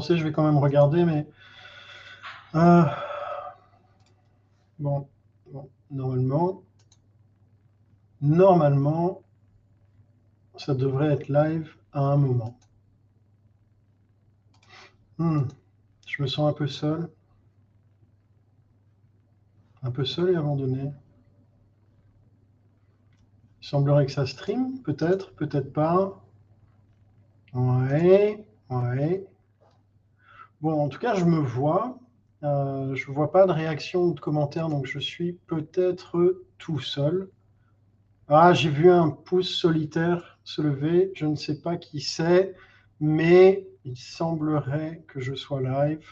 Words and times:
je 0.00 0.24
vais 0.24 0.32
quand 0.32 0.44
même 0.44 0.58
regarder, 0.58 1.04
mais 1.04 1.26
euh, 2.54 2.84
bon, 4.78 5.08
normalement, 5.90 6.62
normalement, 8.20 9.22
ça 10.56 10.74
devrait 10.74 11.12
être 11.12 11.28
live 11.28 11.74
à 11.92 12.00
un 12.00 12.16
moment. 12.16 12.58
Hmm, 15.18 15.42
je 16.06 16.22
me 16.22 16.26
sens 16.26 16.50
un 16.50 16.54
peu 16.54 16.66
seul. 16.66 17.08
Un 19.82 19.90
peu 19.90 20.04
seul 20.04 20.30
et 20.30 20.36
abandonné. 20.36 20.92
Il 23.62 23.66
semblerait 23.66 24.06
que 24.06 24.12
ça 24.12 24.26
stream, 24.26 24.80
peut-être, 24.80 25.34
peut-être 25.34 25.72
pas. 25.72 26.20
Ouais, 27.52 28.44
ouais. 28.70 29.26
Bon, 30.64 30.80
en 30.80 30.88
tout 30.88 30.98
cas, 30.98 31.14
je 31.14 31.26
me 31.26 31.40
vois. 31.40 31.98
Euh, 32.42 32.94
je 32.94 33.10
ne 33.10 33.14
vois 33.14 33.30
pas 33.30 33.44
de 33.46 33.52
réaction 33.52 34.04
ou 34.04 34.14
de 34.14 34.20
commentaires, 34.20 34.70
donc 34.70 34.86
je 34.86 34.98
suis 34.98 35.34
peut-être 35.46 36.40
tout 36.56 36.78
seul. 36.78 37.28
Ah, 38.28 38.54
j'ai 38.54 38.70
vu 38.70 38.90
un 38.90 39.10
pouce 39.10 39.50
solitaire 39.50 40.38
se 40.42 40.62
lever. 40.62 41.12
Je 41.16 41.26
ne 41.26 41.34
sais 41.36 41.60
pas 41.60 41.76
qui 41.76 42.00
c'est, 42.00 42.54
mais 42.98 43.68
il 43.84 43.98
semblerait 43.98 45.04
que 45.06 45.20
je 45.20 45.34
sois 45.34 45.60
live. 45.60 46.06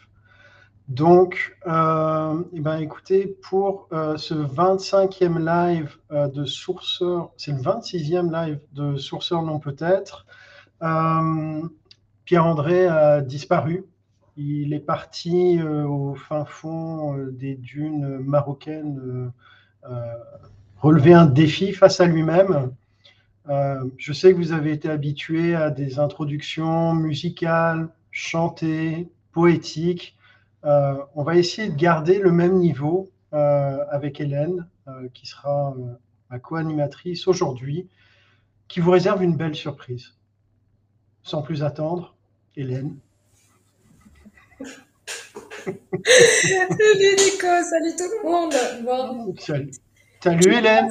Donc, 0.88 1.56
euh, 1.66 2.44
eh 2.52 2.60
ben, 2.60 2.76
écoutez, 2.76 3.38
pour 3.48 3.88
euh, 3.94 4.18
ce 4.18 4.34
25e 4.34 5.38
live 5.38 5.96
de 6.10 6.44
Sourceur, 6.44 7.30
c'est 7.38 7.52
le 7.52 7.62
26e 7.62 8.30
live 8.30 8.60
de 8.74 8.98
Sourceur 8.98 9.40
non 9.44 9.58
peut-être, 9.60 10.26
Pierre-André 12.26 12.86
a 12.86 13.22
disparu. 13.22 13.86
Il 14.36 14.72
est 14.72 14.80
parti 14.80 15.60
au 15.62 16.14
fin 16.14 16.44
fond 16.44 17.16
des 17.32 17.54
dunes 17.54 18.18
marocaines 18.18 19.30
relever 20.78 21.12
un 21.12 21.26
défi 21.26 21.72
face 21.72 22.00
à 22.00 22.06
lui-même. 22.06 22.72
je 23.46 24.12
sais 24.12 24.32
que 24.32 24.38
vous 24.38 24.52
avez 24.52 24.72
été 24.72 24.88
habitué 24.88 25.54
à 25.54 25.70
des 25.70 25.98
introductions 25.98 26.94
musicales, 26.94 27.88
chantées, 28.10 29.08
poétiques. 29.32 30.16
Euh, 30.64 30.94
on 31.14 31.24
va 31.24 31.36
essayer 31.36 31.68
de 31.68 31.74
garder 31.74 32.20
le 32.20 32.30
même 32.30 32.58
niveau 32.58 33.10
euh, 33.32 33.84
avec 33.90 34.20
Hélène, 34.20 34.68
euh, 34.86 35.08
qui 35.12 35.26
sera 35.26 35.74
ma 36.30 36.38
co-animatrice 36.38 37.26
aujourd'hui, 37.26 37.88
qui 38.68 38.80
vous 38.80 38.92
réserve 38.92 39.22
une 39.22 39.36
belle 39.36 39.56
surprise. 39.56 40.14
Sans 41.22 41.42
plus 41.42 41.64
attendre, 41.64 42.14
Hélène. 42.56 42.96
Salut 45.64 47.16
Nico, 47.18 47.46
salut 47.70 47.94
tout 47.96 48.10
le 48.10 48.28
monde. 48.28 48.54
Salut. 49.38 49.70
Hélène. 50.54 50.88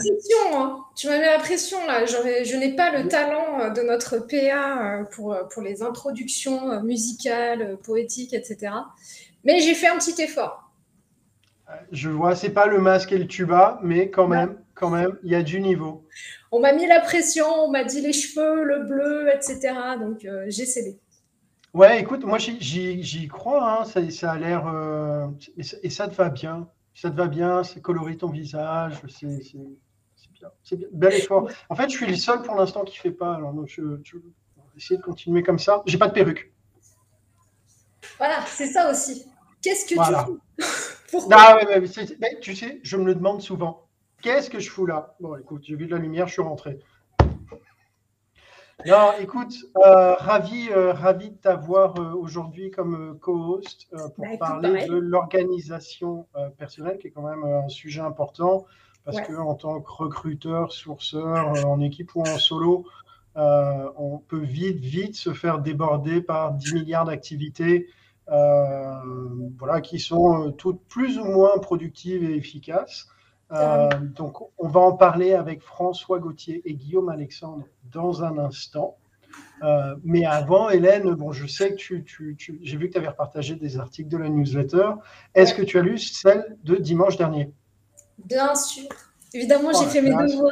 Hein. 0.53 0.77
Tu 0.95 1.07
m'as 1.07 1.17
mis 1.17 1.25
la 1.25 1.39
pression 1.39 1.85
là. 1.85 2.05
Je 2.05 2.57
n'ai 2.57 2.75
pas 2.75 2.91
le 2.91 3.07
talent 3.07 3.71
de 3.73 3.81
notre 3.81 4.17
PA 4.19 5.05
pour, 5.11 5.37
pour 5.53 5.61
les 5.61 5.83
introductions 5.83 6.81
musicales, 6.83 7.77
poétiques, 7.83 8.33
etc. 8.33 8.73
Mais 9.43 9.59
j'ai 9.59 9.73
fait 9.73 9.87
un 9.87 9.97
petit 9.97 10.21
effort. 10.21 10.71
Je 11.91 12.09
vois, 12.09 12.35
c'est 12.35 12.49
pas 12.49 12.67
le 12.67 12.79
masque 12.79 13.11
et 13.11 13.17
le 13.17 13.27
tuba, 13.27 13.79
mais 13.81 14.09
quand 14.09 14.27
même, 14.27 14.57
quand 14.75 14.89
même, 14.89 15.17
il 15.23 15.31
y 15.31 15.35
a 15.35 15.43
du 15.43 15.61
niveau. 15.61 16.05
On 16.51 16.59
m'a 16.59 16.73
mis 16.73 16.85
la 16.85 16.99
pression, 16.99 17.45
on 17.45 17.71
m'a 17.71 17.83
dit 17.83 18.01
les 18.01 18.13
cheveux, 18.13 18.63
le 18.63 18.83
bleu, 18.83 19.29
etc. 19.33 19.73
Donc 19.99 20.25
euh, 20.25 20.45
j'ai 20.49 20.65
cédé. 20.65 20.99
Ouais, 21.73 22.01
écoute, 22.01 22.25
moi 22.25 22.37
j'y 22.37 23.27
crois, 23.27 23.81
hein, 23.81 24.09
ça, 24.09 24.31
a 24.31 24.37
l'air. 24.37 24.67
Euh, 24.67 25.27
et, 25.57 25.89
ça 25.89 26.07
te 26.07 26.15
va 26.15 26.29
bien. 26.29 26.67
Ça 26.93 27.09
te 27.09 27.15
va 27.15 27.27
bien, 27.27 27.63
c'est 27.63 27.81
colorer 27.81 28.17
ton 28.17 28.29
visage, 28.29 29.01
c'est 29.07 29.27
bien. 30.33 30.49
C'est 30.63 30.75
bien. 30.75 30.87
Bel 30.91 31.13
effort. 31.13 31.49
En 31.69 31.75
fait, 31.75 31.89
je 31.89 31.95
suis 31.95 32.05
le 32.05 32.15
seul 32.15 32.41
pour 32.41 32.55
l'instant 32.55 32.83
qui 32.83 32.97
ne 32.97 33.01
fait 33.01 33.11
pas. 33.11 33.35
Alors, 33.35 33.53
je, 33.67 33.99
je 34.03 34.17
vais 34.17 34.23
essayer 34.75 34.97
de 34.97 35.03
continuer 35.03 35.43
comme 35.43 35.59
ça. 35.59 35.81
J'ai 35.85 35.97
pas 35.97 36.07
de 36.07 36.13
perruque. 36.13 36.51
Voilà, 38.17 38.43
c'est 38.45 38.67
ça 38.67 38.91
aussi. 38.91 39.25
Qu'est-ce 39.61 39.85
que 39.85 39.95
tu 39.95 40.25
fous? 40.25 40.39
Ah 41.31 41.59
mais, 41.67 42.39
Tu 42.39 42.55
sais, 42.55 42.79
je 42.83 42.95
me 42.95 43.03
le 43.03 43.15
demande 43.15 43.41
souvent. 43.41 43.85
Qu'est-ce 44.21 44.49
que 44.49 44.59
je 44.59 44.69
fous 44.69 44.85
là? 44.85 45.15
Bon, 45.19 45.35
écoute, 45.35 45.63
j'ai 45.65 45.75
vu 45.75 45.85
de 45.87 45.91
la 45.91 45.97
lumière, 45.97 46.27
je 46.27 46.33
suis 46.33 46.41
rentré. 46.41 46.79
Non, 48.85 49.11
écoute, 49.19 49.53
euh, 49.77 50.15
ravi, 50.15 50.69
euh, 50.69 50.93
ravi 50.93 51.29
de 51.29 51.35
t'avoir 51.35 51.99
euh, 51.99 52.13
aujourd'hui 52.13 52.71
comme 52.71 53.17
co-host 53.19 53.87
pour 54.15 54.25
bah, 54.25 54.37
parler 54.39 54.87
de 54.87 54.95
l'organisation 54.95 56.25
personnelle, 56.57 56.97
qui 56.97 57.07
est 57.07 57.11
quand 57.11 57.27
même 57.27 57.43
un 57.43 57.69
sujet 57.69 58.01
important, 58.01 58.65
parce 59.05 59.21
que 59.21 59.33
en 59.33 59.55
tant 59.55 59.81
que 59.81 59.91
recruteur, 59.91 60.71
sourceur, 60.71 61.65
en 61.67 61.79
équipe 61.79 62.15
ou 62.15 62.21
en 62.21 62.37
solo, 62.37 62.85
on 63.35 64.21
peut 64.27 64.43
vite, 64.43 64.79
vite 64.79 65.15
se 65.15 65.33
faire 65.33 65.59
déborder 65.59 66.21
par 66.21 66.53
10 66.53 66.73
milliards 66.73 67.05
d'activités 67.05 67.87
euh, 68.31 68.95
voilà, 69.57 69.81
qui 69.81 69.99
sont 69.99 70.47
euh, 70.47 70.51
toutes 70.51 70.81
plus 70.87 71.17
ou 71.17 71.25
moins 71.25 71.57
productives 71.57 72.23
et 72.23 72.35
efficaces. 72.35 73.07
Euh, 73.51 73.89
donc, 74.15 74.37
on 74.57 74.67
va 74.67 74.79
en 74.79 74.93
parler 74.93 75.33
avec 75.33 75.61
François 75.61 76.19
Gauthier 76.19 76.61
et 76.65 76.73
Guillaume 76.73 77.09
Alexandre 77.09 77.65
dans 77.91 78.23
un 78.23 78.37
instant. 78.37 78.97
mais 80.03 80.25
avant, 80.25 80.69
Hélène, 80.69 81.13
bon, 81.13 81.31
je 81.31 81.47
sais 81.47 81.71
que 81.71 81.75
tu, 81.75 82.03
tu, 82.03 82.59
j'ai 82.61 82.77
vu 82.77 82.87
que 82.87 82.93
tu 82.93 82.97
avais 82.97 83.09
repartagé 83.09 83.55
des 83.55 83.77
articles 83.77 84.09
de 84.09 84.17
la 84.17 84.29
newsletter. 84.29 84.91
Est-ce 85.35 85.53
que 85.53 85.61
tu 85.61 85.77
as 85.77 85.81
lu 85.81 85.97
celle 85.97 86.57
de 86.63 86.75
dimanche 86.75 87.17
dernier? 87.17 87.51
Bien 88.25 88.55
sûr. 88.55 88.89
Évidemment, 89.33 89.71
j'ai 89.73 89.87
fait 89.87 90.01
mes 90.01 90.09
devoirs. 90.09 90.51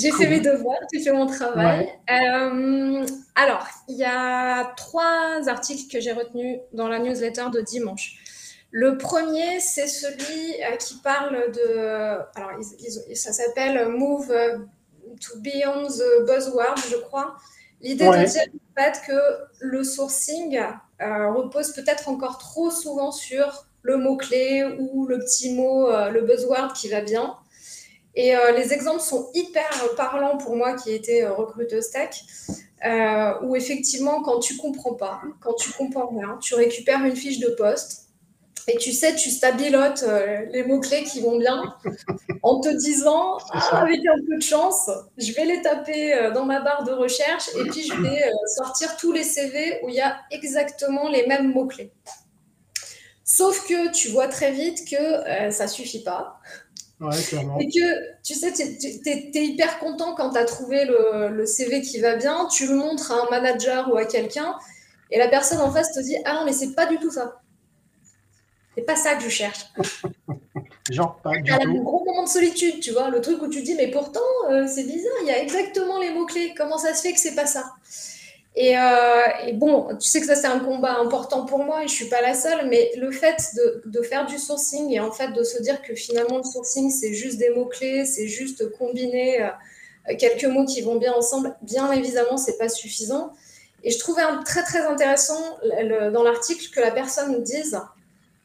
j'ai 0.00 0.10
fait 0.12 0.28
mes 0.28 0.40
devoirs, 0.40 0.78
j'ai 0.92 1.00
fait 1.00 1.12
mon 1.12 1.26
travail. 1.26 1.88
Euh, 2.10 3.06
alors, 3.34 3.66
il 3.88 3.96
y 3.96 4.04
a 4.04 4.72
trois 4.76 5.40
articles 5.46 5.92
que 5.92 6.00
j'ai 6.00 6.12
retenus 6.12 6.58
dans 6.72 6.88
la 6.88 6.98
newsletter 6.98 7.46
de 7.52 7.60
dimanche. 7.60 8.23
Le 8.76 8.98
premier, 8.98 9.60
c'est 9.60 9.86
celui 9.86 10.62
euh, 10.62 10.76
qui 10.76 10.96
parle 10.96 11.52
de. 11.52 11.78
Alors, 12.34 12.50
ça 13.14 13.32
s'appelle 13.32 13.88
Move 13.88 14.34
to 15.20 15.38
Beyond 15.38 15.86
the 15.86 16.26
Buzzword, 16.26 16.78
je 16.90 16.96
crois. 16.96 17.36
L'idée 17.80 18.06
de 18.06 18.24
dire 18.24 18.42
en 18.76 18.82
fait 18.82 19.00
que 19.06 19.20
le 19.60 19.84
sourcing 19.84 20.58
euh, 21.00 21.30
repose 21.30 21.72
peut-être 21.72 22.08
encore 22.08 22.38
trop 22.38 22.70
souvent 22.70 23.12
sur 23.12 23.66
le 23.82 23.96
mot-clé 23.98 24.64
ou 24.78 25.06
le 25.06 25.18
petit 25.18 25.52
mot, 25.52 25.90
le 26.10 26.22
buzzword 26.22 26.72
qui 26.72 26.88
va 26.88 27.02
bien. 27.02 27.36
Et 28.16 28.36
euh, 28.36 28.52
les 28.52 28.72
exemples 28.72 29.00
sont 29.00 29.30
hyper 29.34 29.68
parlants 29.96 30.36
pour 30.36 30.56
moi 30.56 30.74
qui 30.74 30.92
étais 30.92 31.24
euh, 31.24 31.32
recruteuse 31.32 31.90
tech, 31.90 32.10
euh, 32.84 33.32
où 33.42 33.56
effectivement, 33.56 34.22
quand 34.22 34.38
tu 34.38 34.56
comprends 34.56 34.94
pas, 34.94 35.20
quand 35.40 35.54
tu 35.54 35.72
comprends 35.72 36.06
rien, 36.06 36.38
tu 36.40 36.54
récupères 36.54 37.04
une 37.04 37.16
fiche 37.16 37.40
de 37.40 37.48
poste 37.48 38.03
et 38.68 38.76
tu 38.76 38.92
sais, 38.92 39.14
tu 39.14 39.30
stabilotes 39.30 40.04
les 40.50 40.64
mots-clés 40.64 41.04
qui 41.04 41.20
vont 41.20 41.38
bien 41.38 41.74
en 42.42 42.60
te 42.60 42.68
disant, 42.68 43.38
ah, 43.50 43.82
avec 43.82 44.00
un 44.00 44.18
peu 44.26 44.36
de 44.36 44.42
chance, 44.42 44.90
je 45.18 45.32
vais 45.32 45.44
les 45.44 45.62
taper 45.62 46.30
dans 46.34 46.44
ma 46.44 46.60
barre 46.60 46.84
de 46.84 46.92
recherche 46.92 47.48
et 47.58 47.64
puis 47.68 47.82
je 47.82 47.94
vais 47.94 48.22
sortir 48.56 48.96
tous 48.96 49.12
les 49.12 49.24
CV 49.24 49.80
où 49.82 49.88
il 49.88 49.96
y 49.96 50.00
a 50.00 50.16
exactement 50.30 51.08
les 51.08 51.26
mêmes 51.26 51.52
mots-clés. 51.52 51.92
Sauf 53.24 53.66
que 53.66 53.90
tu 53.92 54.08
vois 54.08 54.28
très 54.28 54.52
vite 54.52 54.88
que 54.88 55.50
ça 55.50 55.68
suffit 55.68 56.02
pas. 56.02 56.40
Et 57.60 57.66
que, 57.68 58.22
tu 58.22 58.34
sais, 58.34 58.52
tu 58.52 58.62
es, 58.62 59.44
hyper 59.44 59.78
content 59.78 60.14
quand 60.14 60.30
tu 60.30 60.38
as 60.38 60.44
trouvé 60.44 60.84
le, 60.84 61.44
CV 61.44 61.82
qui 61.82 62.00
va 62.00 62.16
bien, 62.16 62.46
tu 62.46 62.66
le 62.66 62.76
montres 62.76 63.12
à 63.12 63.26
un 63.26 63.30
manager 63.30 63.92
ou 63.92 63.96
à 63.96 64.04
quelqu'un, 64.04 64.54
et 65.10 65.18
la 65.18 65.28
personne 65.28 65.60
en 65.60 65.70
face 65.70 65.92
te 65.92 66.00
dit 66.00 66.16
Ah 66.24 66.34
non, 66.34 66.44
mais 66.44 66.52
c'est 66.52 66.74
pas 66.74 66.86
du 66.86 66.98
tout 66.98 67.10
ça. 67.10 67.40
C'est 68.76 68.82
pas 68.82 68.96
ça 68.96 69.14
que 69.14 69.22
je 69.22 69.28
cherche. 69.28 69.66
Genre, 70.90 71.18
pas 71.22 71.30
du 71.38 71.50
tout. 71.50 71.62
un 71.62 71.74
gros 71.82 72.04
moment 72.04 72.24
de 72.24 72.28
solitude, 72.28 72.80
tu 72.80 72.90
vois, 72.90 73.08
le 73.08 73.22
truc 73.22 73.40
où 73.40 73.48
tu 73.48 73.62
dis 73.62 73.74
Mais 73.74 73.90
pourtant, 73.90 74.20
euh, 74.50 74.66
c'est 74.66 74.84
bizarre, 74.84 75.12
il 75.22 75.28
y 75.28 75.30
a 75.30 75.40
exactement 75.40 75.98
les 75.98 76.10
mots-clés. 76.10 76.52
Comment 76.56 76.76
ça 76.76 76.92
se 76.92 77.00
fait 77.00 77.12
que 77.14 77.18
c'est 77.18 77.34
pas 77.34 77.46
ça? 77.46 77.72
Euh, 78.56 79.22
et, 79.46 79.52
bon, 79.54 79.88
tu 79.98 80.08
sais 80.08 80.20
que 80.20 80.26
ça 80.26 80.36
c'est 80.36 80.46
un 80.46 80.60
combat 80.60 80.98
important 80.98 81.44
pour 81.44 81.64
moi 81.64 81.82
et 81.82 81.88
je 81.88 81.92
suis 81.92 82.08
pas 82.08 82.20
la 82.20 82.34
seule, 82.34 82.68
mais 82.68 82.92
le 82.96 83.10
fait 83.10 83.36
de, 83.84 84.02
faire 84.02 84.26
du 84.26 84.38
sourcing 84.38 84.92
et 84.92 85.00
en 85.00 85.10
fait 85.10 85.32
de 85.32 85.42
se 85.42 85.60
dire 85.60 85.82
que 85.82 85.96
finalement 85.96 86.36
le 86.36 86.44
sourcing 86.44 86.88
c'est 86.88 87.14
juste 87.14 87.38
des 87.38 87.50
mots 87.50 87.66
clés, 87.66 88.04
c'est 88.04 88.28
juste 88.28 88.70
combiner 88.78 89.42
euh, 89.42 90.14
quelques 90.16 90.44
mots 90.44 90.66
qui 90.66 90.82
vont 90.82 90.96
bien 90.96 91.12
ensemble, 91.14 91.56
bien 91.62 91.90
évidemment 91.90 92.36
c'est 92.36 92.56
pas 92.56 92.68
suffisant. 92.68 93.32
Et 93.82 93.90
je 93.90 93.98
trouvais 93.98 94.22
un, 94.22 94.40
très 94.44 94.62
très 94.62 94.86
intéressant 94.86 95.58
dans 96.12 96.22
l'article 96.22 96.70
que 96.72 96.80
la 96.80 96.92
personne 96.92 97.42
dise, 97.42 97.78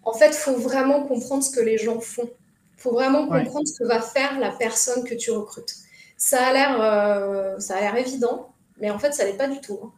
en 0.10 0.14
fait, 0.14 0.34
faut 0.34 0.56
vraiment 0.56 1.04
comprendre 1.04 1.44
ce 1.44 1.52
que 1.52 1.60
les 1.60 1.78
gens 1.78 2.00
font. 2.00 2.30
Faut 2.78 2.92
vraiment 2.92 3.28
comprendre 3.28 3.68
ce 3.68 3.78
que 3.78 3.84
va 3.84 4.02
faire 4.02 4.40
la 4.40 4.52
personne 4.52 5.04
que 5.04 5.14
tu 5.14 5.32
recrutes. 5.32 5.76
Ça 6.18 6.48
a 6.48 6.54
l'air, 6.54 6.82
euh, 6.82 7.60
ça 7.60 7.76
a 7.76 7.82
l'air 7.82 7.96
évident, 7.96 8.50
mais 8.80 8.90
en 8.90 8.98
fait, 8.98 9.14
ça 9.14 9.26
n'est 9.26 9.38
pas 9.38 9.48
du 9.48 9.62
tout. 9.62 9.80
Hein. 9.84 9.92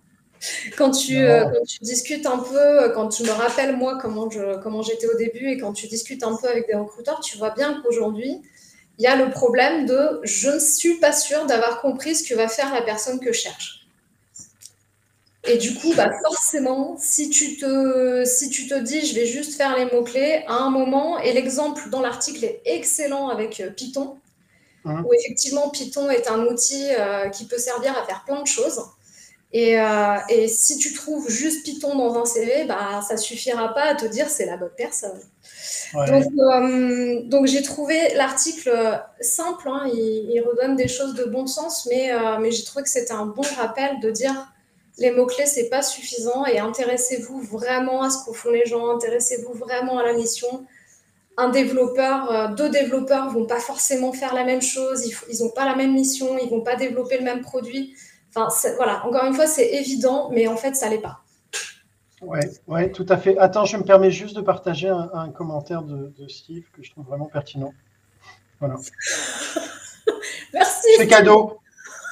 quand 0.77 0.91
tu, 0.91 1.17
euh, 1.17 1.45
tu, 1.67 1.79
discutes 1.81 2.25
un 2.25 2.39
peu, 2.39 2.91
quand 2.93 3.09
tu 3.09 3.23
me 3.23 3.31
rappelles 3.31 3.75
moi 3.77 3.99
comment 4.01 4.29
je, 4.29 4.57
comment 4.61 4.81
j'étais 4.81 5.07
au 5.07 5.17
début 5.17 5.49
et 5.49 5.57
quand 5.57 5.73
tu 5.73 5.87
discutes 5.87 6.23
un 6.23 6.35
peu 6.35 6.47
avec 6.47 6.67
des 6.67 6.75
recruteurs, 6.75 7.19
tu 7.21 7.37
vois 7.37 7.51
bien 7.51 7.81
qu'aujourd'hui, 7.81 8.41
il 8.97 9.03
y 9.03 9.07
a 9.07 9.15
le 9.15 9.31
problème 9.31 9.85
de 9.85 10.19
je 10.23 10.49
ne 10.49 10.59
suis 10.59 10.99
pas 10.99 11.13
sûre 11.13 11.45
d'avoir 11.45 11.81
compris 11.81 12.15
ce 12.15 12.27
que 12.27 12.35
va 12.35 12.47
faire 12.47 12.73
la 12.73 12.81
personne 12.81 13.19
que 13.19 13.31
je 13.31 13.39
cherche. 13.39 13.80
Et 15.43 15.57
du 15.57 15.73
coup, 15.73 15.93
bah 15.95 16.11
forcément, 16.23 16.95
si 16.99 17.29
tu, 17.31 17.57
te, 17.57 18.23
si 18.25 18.49
tu 18.49 18.67
te 18.67 18.75
dis 18.75 19.05
je 19.05 19.15
vais 19.15 19.25
juste 19.25 19.55
faire 19.55 19.75
les 19.75 19.85
mots-clés, 19.85 20.43
à 20.47 20.53
un 20.53 20.69
moment, 20.69 21.17
et 21.19 21.33
l'exemple 21.33 21.89
dans 21.89 22.01
l'article 22.01 22.45
est 22.45 22.61
excellent 22.65 23.29
avec 23.29 23.59
euh, 23.59 23.71
Python, 23.71 24.17
hein. 24.85 25.03
où 25.03 25.11
effectivement 25.13 25.69
Python 25.69 26.11
est 26.11 26.29
un 26.29 26.45
outil 26.45 26.85
euh, 26.91 27.29
qui 27.29 27.45
peut 27.45 27.57
servir 27.57 27.97
à 27.97 28.05
faire 28.05 28.23
plein 28.23 28.41
de 28.41 28.47
choses. 28.47 28.81
Et, 29.51 29.81
euh, 29.81 30.15
et, 30.29 30.47
si 30.47 30.77
tu 30.77 30.93
trouves 30.93 31.29
juste 31.29 31.65
Python 31.65 31.97
dans 31.97 32.17
un 32.21 32.25
CV, 32.25 32.65
bah, 32.65 33.01
ça 33.05 33.17
suffira 33.17 33.73
pas 33.73 33.83
à 33.83 33.95
te 33.95 34.05
dire 34.05 34.29
c'est 34.29 34.45
la 34.45 34.57
bonne 34.57 34.71
personne. 34.77 35.19
Donc, 35.93 37.29
donc 37.29 37.47
j'ai 37.47 37.61
trouvé 37.61 38.13
l'article 38.15 38.71
simple, 39.19 39.67
hein, 39.67 39.89
il, 39.91 40.29
il, 40.31 40.39
redonne 40.39 40.77
des 40.77 40.87
choses 40.87 41.15
de 41.15 41.25
bon 41.25 41.47
sens, 41.47 41.85
mais, 41.89 42.11
mais 42.39 42.51
j'ai 42.51 42.63
trouvé 42.63 42.83
que 42.83 42.89
c'était 42.89 43.11
un 43.11 43.25
bon 43.25 43.41
rappel 43.57 43.99
de 43.99 44.09
dire 44.09 44.50
les 44.97 45.11
mots-clés, 45.11 45.45
c'est 45.45 45.69
pas 45.69 45.81
suffisant 45.81 46.45
et 46.45 46.59
intéressez-vous 46.59 47.41
vraiment 47.41 48.03
à 48.03 48.09
ce 48.09 48.25
que 48.25 48.33
font 48.33 48.51
les 48.51 48.65
gens, 48.65 48.93
intéressez-vous 48.95 49.53
vraiment 49.53 49.99
à 49.99 50.03
la 50.03 50.13
mission. 50.13 50.65
Un 51.37 51.49
développeur, 51.49 52.31
euh, 52.31 52.47
deux 52.49 52.69
développeurs 52.69 53.29
vont 53.29 53.45
pas 53.45 53.59
forcément 53.59 54.11
faire 54.11 54.33
la 54.33 54.43
même 54.43 54.61
chose, 54.61 55.09
ils 55.29 55.43
n'ont 55.43 55.49
pas 55.49 55.65
la 55.65 55.75
même 55.75 55.93
mission, 55.93 56.37
ils 56.37 56.49
vont 56.49 56.61
pas 56.61 56.75
développer 56.75 57.17
le 57.17 57.23
même 57.23 57.41
produit. 57.41 57.95
Enfin, 58.33 58.47
voilà, 58.75 59.05
encore 59.05 59.25
une 59.25 59.33
fois, 59.33 59.47
c'est 59.47 59.73
évident, 59.73 60.29
mais 60.31 60.47
en 60.47 60.55
fait, 60.55 60.75
ça 60.75 60.89
l'est 60.89 60.99
pas. 60.99 61.21
Oui, 62.21 62.39
ouais, 62.67 62.91
tout 62.91 63.05
à 63.09 63.17
fait. 63.17 63.37
Attends, 63.39 63.65
je 63.65 63.75
me 63.77 63.83
permets 63.83 64.11
juste 64.11 64.35
de 64.35 64.41
partager 64.41 64.87
un, 64.87 65.29
commentaire 65.29 65.81
de, 65.81 66.27
Steve 66.27 66.63
que 66.71 66.83
je 66.83 66.91
trouve 66.91 67.05
vraiment 67.05 67.25
pertinent. 67.25 67.73
Voilà. 68.59 68.75
Merci. 70.53 70.87
C'est 70.97 71.07
cadeau. 71.07 71.59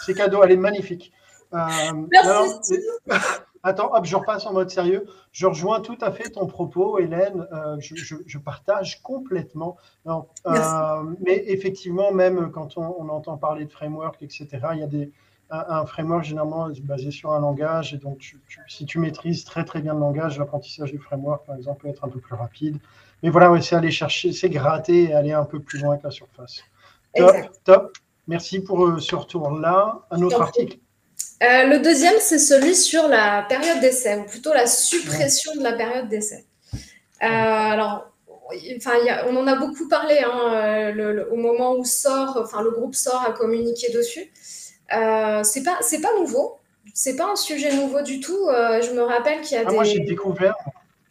C'est 0.06 0.16
cadeau, 0.16 0.44
elle 0.44 0.52
est 0.54 0.58
magnifique. 0.58 1.14
Euh, 1.54 2.08
attends, 3.64 3.94
hop, 3.94 4.06
je 4.06 4.16
repasse 4.16 4.46
en 4.46 4.54
mode 4.54 4.70
sérieux. 4.70 5.06
Je 5.32 5.48
rejoins 5.48 5.82
tout 5.82 5.98
à 6.02 6.12
fait 6.12 6.30
ton 6.30 6.48
propos, 6.48 7.00
Hélène. 7.00 7.48
Euh, 7.52 7.78
je, 7.80 8.38
partage 8.38 9.02
complètement. 9.02 9.78
Non, 10.06 10.28
euh, 10.48 11.04
mais 11.26 11.44
effectivement, 11.48 12.12
même 12.12 12.52
quand 12.52 12.78
on, 12.78 13.10
entend 13.10 13.38
parler 13.38 13.66
de 13.66 13.72
framework, 13.72 14.22
etc., 14.22 14.48
il 14.74 14.80
y 14.80 14.84
a 14.84 14.88
des, 14.88 15.12
un, 15.50 15.86
framework 15.86 16.24
généralement 16.24 16.70
basé 16.84 17.12
sur 17.12 17.32
un 17.32 17.40
langage. 17.40 17.94
Et 17.94 17.98
donc, 17.98 18.36
si 18.68 18.86
tu 18.86 19.00
maîtrises 19.00 19.44
très 19.44 19.66
très 19.66 19.82
bien 19.82 19.94
le 19.94 20.00
langage, 20.00 20.38
l'apprentissage 20.38 20.92
du 20.92 21.00
framework, 21.00 21.46
par 21.46 21.56
exemple, 21.56 21.82
peut 21.82 21.90
être 21.90 22.04
un 22.04 22.10
peu 22.10 22.20
plus 22.20 22.36
rapide. 22.36 22.78
Mais 23.24 23.30
voilà, 23.30 23.60
c'est 23.62 23.76
aller 23.76 23.92
chercher, 23.92 24.32
c'est 24.32 24.50
gratter 24.50 25.10
et 25.10 25.14
aller 25.14 25.34
un 25.34 25.44
peu 25.44 25.60
plus 25.60 25.82
loin 25.82 25.98
que 25.98 26.04
la 26.04 26.12
surface. 26.12 26.64
Top, 27.16 27.36
top. 27.64 27.98
Merci 28.28 28.62
pour 28.62 29.02
ce 29.02 29.16
retour-là. 29.16 30.02
Un 30.12 30.22
autre 30.22 30.40
article. 30.42 30.78
Euh, 31.42 31.64
le 31.64 31.80
deuxième, 31.80 32.16
c'est 32.20 32.40
celui 32.40 32.76
sur 32.76 33.08
la 33.08 33.46
période 33.48 33.80
d'essai, 33.80 34.18
ou 34.18 34.24
plutôt 34.24 34.54
la 34.54 34.68
suppression 34.68 35.56
de 35.56 35.64
la 35.64 35.74
période 35.74 36.10
d'essai. 36.10 36.46
Euh, 37.24 37.28
alors, 37.28 38.12
enfin, 38.78 38.94
on 39.28 39.38
en 39.38 39.48
a 39.48 39.56
beaucoup 39.56 39.88
parlé 39.88 40.20
hein, 40.20 40.94
au 41.32 41.38
moment 41.38 41.76
où 41.76 41.86
sort, 41.86 42.38
enfin, 42.42 42.62
le 42.62 42.72
groupe 42.72 42.96
sort 42.96 43.24
à 43.26 43.32
communiquer 43.32 43.92
dessus. 43.94 44.32
Euh, 44.94 45.44
c'est 45.44 45.64
pas, 45.64 45.78
c'est 45.82 46.02
pas 46.02 46.14
nouveau. 46.20 46.58
C'est 46.94 47.16
pas 47.16 47.32
un 47.32 47.36
sujet 47.36 47.74
nouveau 47.74 48.02
du 48.02 48.20
tout. 48.20 48.48
Euh, 48.50 48.82
je 48.82 48.92
me 48.92 49.02
rappelle 49.02 49.42
qu'il 49.42 49.56
y 49.56 49.60
a 49.60 49.64
ah, 49.66 49.70
des. 49.70 49.76
Moi, 49.76 49.84
j'ai 49.86 50.00
découvert. 50.00 50.56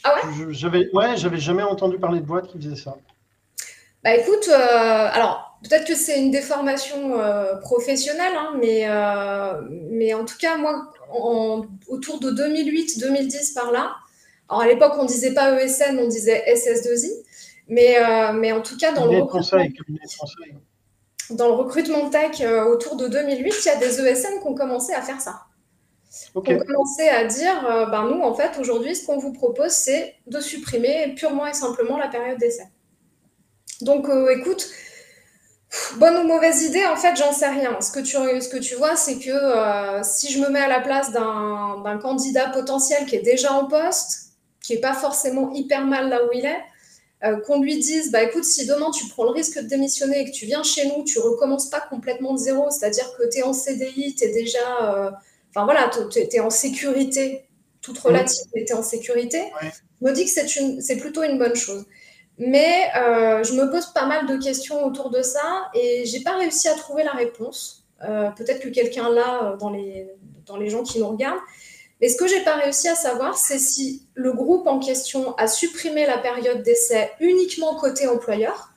Ah 0.04 0.14
ouais? 0.14 0.46
J'avais, 0.50 0.90
ouais, 0.92 1.16
j'avais 1.16 1.38
jamais 1.38 1.62
entendu 1.62 1.98
parler 1.98 2.20
de 2.20 2.26
boîtes 2.26 2.48
qui 2.48 2.58
faisaient 2.58 2.76
ça. 2.76 2.96
Bah 4.04 4.14
écoute, 4.14 4.48
alors 4.48 5.47
Peut-être 5.62 5.86
que 5.86 5.96
c'est 5.96 6.20
une 6.20 6.30
déformation 6.30 7.18
euh, 7.18 7.56
professionnelle, 7.56 8.34
hein, 8.36 8.54
mais, 8.60 8.84
euh, 8.88 9.60
mais 9.90 10.14
en 10.14 10.24
tout 10.24 10.38
cas, 10.38 10.56
moi, 10.56 10.92
autour 11.88 12.20
de 12.20 12.30
2008-2010 12.30 13.54
par 13.54 13.72
là, 13.72 13.96
alors 14.48 14.62
à 14.62 14.66
l'époque, 14.68 14.92
on 14.98 15.02
ne 15.02 15.08
disait 15.08 15.34
pas 15.34 15.60
ESN, 15.60 15.98
on 15.98 16.06
disait 16.06 16.44
SS2I, 16.46 17.10
mais, 17.66 17.98
euh, 17.98 18.32
mais 18.32 18.52
en 18.52 18.62
tout 18.62 18.76
cas, 18.76 18.92
dans 18.92 19.06
le, 19.06 19.18
recrutement, 19.20 19.98
dans 21.30 21.48
le 21.48 21.54
recrutement 21.54 22.08
tech, 22.08 22.40
autour 22.68 22.96
de 22.96 23.08
2008, 23.08 23.54
il 23.64 23.66
y 23.66 23.70
a 23.70 23.76
des 23.76 24.00
ESN 24.00 24.40
qui 24.40 24.46
ont 24.46 24.54
commencé 24.54 24.92
à 24.92 25.02
faire 25.02 25.20
ça. 25.20 25.42
Okay. 26.34 26.54
ont 26.54 26.64
commencé 26.64 27.08
à 27.08 27.24
dire, 27.24 27.88
ben 27.90 28.08
nous, 28.08 28.22
en 28.22 28.32
fait, 28.32 28.58
aujourd'hui, 28.58 28.94
ce 28.94 29.04
qu'on 29.04 29.18
vous 29.18 29.32
propose, 29.32 29.72
c'est 29.72 30.14
de 30.26 30.40
supprimer 30.40 31.14
purement 31.16 31.46
et 31.46 31.52
simplement 31.52 31.98
la 31.98 32.08
période 32.08 32.38
d'essai. 32.38 32.68
Donc, 33.82 34.08
écoute, 34.30 34.68
Bonne 35.96 36.16
ou 36.16 36.26
mauvaise 36.26 36.62
idée, 36.62 36.86
en 36.86 36.96
fait, 36.96 37.14
j'en 37.16 37.32
sais 37.32 37.48
rien. 37.48 37.78
Ce 37.80 37.90
que 37.90 38.00
tu, 38.00 38.12
ce 38.16 38.48
que 38.48 38.56
tu 38.56 38.74
vois, 38.74 38.96
c'est 38.96 39.18
que 39.18 39.30
euh, 39.30 40.02
si 40.02 40.32
je 40.32 40.40
me 40.40 40.48
mets 40.48 40.60
à 40.60 40.68
la 40.68 40.80
place 40.80 41.12
d'un 41.12 41.98
candidat 42.00 42.48
potentiel 42.48 43.04
qui 43.06 43.16
est 43.16 43.22
déjà 43.22 43.52
en 43.52 43.66
poste, 43.66 44.32
qui 44.62 44.74
n'est 44.74 44.80
pas 44.80 44.94
forcément 44.94 45.52
hyper 45.52 45.84
mal 45.84 46.08
là 46.08 46.24
où 46.24 46.28
il 46.32 46.46
est, 46.46 46.60
euh, 47.24 47.40
qu'on 47.40 47.60
lui 47.60 47.78
dise, 47.78 48.12
bah 48.12 48.22
écoute, 48.22 48.44
si 48.44 48.66
demain 48.66 48.90
tu 48.92 49.08
prends 49.08 49.24
le 49.24 49.30
risque 49.30 49.58
de 49.58 49.66
démissionner 49.66 50.20
et 50.20 50.24
que 50.24 50.30
tu 50.30 50.46
viens 50.46 50.62
chez 50.62 50.86
nous, 50.86 51.02
tu 51.04 51.18
recommences 51.18 51.68
pas 51.68 51.80
complètement 51.80 52.32
de 52.32 52.38
zéro, 52.38 52.70
c'est-à-dire 52.70 53.10
que 53.18 53.28
tu 53.28 53.38
es 53.38 53.42
en 53.42 53.52
CDI, 53.52 54.14
tu 54.14 54.24
es 54.24 54.32
déjà, 54.32 54.58
euh, 54.82 55.10
enfin 55.50 55.64
voilà, 55.64 55.90
tu 56.10 56.18
es, 56.18 56.40
en 56.40 56.50
sécurité, 56.50 57.44
toute 57.82 57.98
relative, 57.98 58.46
mais 58.54 58.64
tu 58.64 58.72
es 58.72 58.76
en 58.76 58.84
sécurité, 58.84 59.42
je 60.00 60.06
me 60.06 60.12
dis 60.12 60.26
que 60.26 60.30
c'est 60.80 60.96
plutôt 60.96 61.24
une 61.24 61.38
bonne 61.38 61.56
chose. 61.56 61.84
Mais 62.38 62.90
euh, 62.96 63.42
je 63.42 63.52
me 63.54 63.70
pose 63.70 63.86
pas 63.86 64.06
mal 64.06 64.26
de 64.26 64.36
questions 64.36 64.84
autour 64.84 65.10
de 65.10 65.22
ça 65.22 65.70
et 65.74 66.04
j'ai 66.06 66.20
pas 66.20 66.36
réussi 66.36 66.68
à 66.68 66.74
trouver 66.74 67.02
la 67.02 67.12
réponse. 67.12 67.84
Euh, 68.08 68.30
peut-être 68.30 68.60
que 68.60 68.68
quelqu'un 68.68 69.10
l'a 69.10 69.42
euh, 69.42 69.56
dans 69.56 69.70
les, 69.70 70.06
dans 70.46 70.56
les 70.56 70.70
gens 70.70 70.84
qui 70.84 71.00
nous 71.00 71.08
regardent. 71.08 71.40
Mais 72.00 72.08
ce 72.08 72.16
que 72.16 72.28
j'ai 72.28 72.44
pas 72.44 72.54
réussi 72.54 72.88
à 72.88 72.94
savoir, 72.94 73.36
c'est 73.36 73.58
si 73.58 74.06
le 74.14 74.32
groupe 74.32 74.68
en 74.68 74.78
question 74.78 75.34
a 75.34 75.48
supprimé 75.48 76.06
la 76.06 76.18
période 76.18 76.62
d'essai 76.62 77.10
uniquement 77.18 77.74
côté 77.74 78.06
employeur 78.06 78.72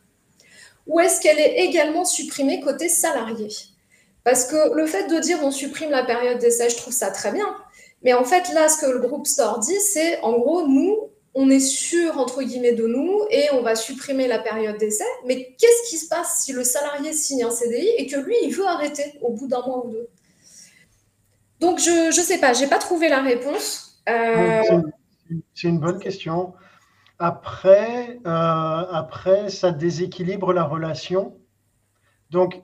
ou 0.87 0.99
est-ce 0.99 1.21
qu'elle 1.21 1.39
est 1.39 1.63
également 1.65 2.05
supprimée 2.05 2.61
côté 2.61 2.89
salarié? 2.89 3.47
Parce 4.23 4.45
que 4.45 4.75
le 4.75 4.85
fait 4.87 5.07
de 5.07 5.19
dire 5.19 5.39
on 5.43 5.51
supprime 5.51 5.91
la 5.91 6.03
période 6.03 6.39
d'essai, 6.39 6.69
je 6.69 6.77
trouve 6.77 6.93
ça 6.93 7.11
très 7.11 7.31
bien. 7.31 7.45
Mais 8.03 8.13
en 8.13 8.23
fait, 8.23 8.51
là, 8.53 8.67
ce 8.67 8.81
que 8.81 8.89
le 8.89 8.99
groupe 8.99 9.27
Store 9.27 9.59
dit, 9.59 9.79
c'est 9.79 10.19
en 10.21 10.33
gros, 10.33 10.67
nous, 10.67 11.09
on 11.33 11.49
est 11.49 11.61
sûr, 11.61 12.17
entre 12.17 12.43
guillemets, 12.43 12.73
de 12.73 12.85
nous 12.85 13.21
et 13.29 13.45
on 13.53 13.61
va 13.61 13.75
supprimer 13.75 14.27
la 14.27 14.39
période 14.39 14.77
d'essai. 14.77 15.05
Mais 15.25 15.55
qu'est-ce 15.57 15.89
qui 15.89 15.97
se 15.97 16.09
passe 16.09 16.43
si 16.43 16.51
le 16.51 16.63
salarié 16.63 17.13
signe 17.13 17.43
un 17.43 17.51
CDI 17.51 17.87
et 17.97 18.07
que 18.07 18.17
lui, 18.17 18.35
il 18.43 18.53
veut 18.53 18.67
arrêter 18.67 19.17
au 19.21 19.31
bout 19.31 19.47
d'un 19.47 19.61
mois 19.65 19.85
ou 19.85 19.91
deux? 19.91 20.07
Donc, 21.59 21.79
je 21.79 22.07
ne 22.07 22.11
sais 22.11 22.39
pas, 22.39 22.53
je 22.53 22.61
n'ai 22.61 22.69
pas 22.69 22.79
trouvé 22.79 23.07
la 23.07 23.21
réponse. 23.21 24.01
Euh, 24.09 24.81
c'est 25.53 25.67
une 25.67 25.79
bonne 25.79 25.99
question. 25.99 26.53
Après, 27.19 28.19
euh, 28.25 28.85
après, 28.91 29.49
ça 29.49 29.71
déséquilibre 29.71 30.53
la 30.53 30.63
relation. 30.63 31.37
Donc, 32.31 32.61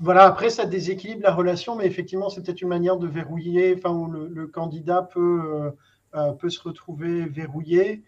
voilà, 0.00 0.24
après, 0.24 0.50
ça 0.50 0.66
déséquilibre 0.66 1.22
la 1.22 1.34
relation, 1.34 1.74
mais 1.74 1.86
effectivement, 1.86 2.28
c'est 2.28 2.42
peut-être 2.42 2.60
une 2.60 2.68
manière 2.68 2.98
de 2.98 3.08
verrouiller, 3.08 3.74
enfin, 3.76 3.90
où 3.90 4.06
le, 4.06 4.46
candidat 4.46 5.02
peut... 5.02 5.40
Euh, 5.44 5.70
euh, 6.18 6.32
peut 6.32 6.50
se 6.50 6.60
retrouver 6.60 7.26
verrouillé. 7.26 8.02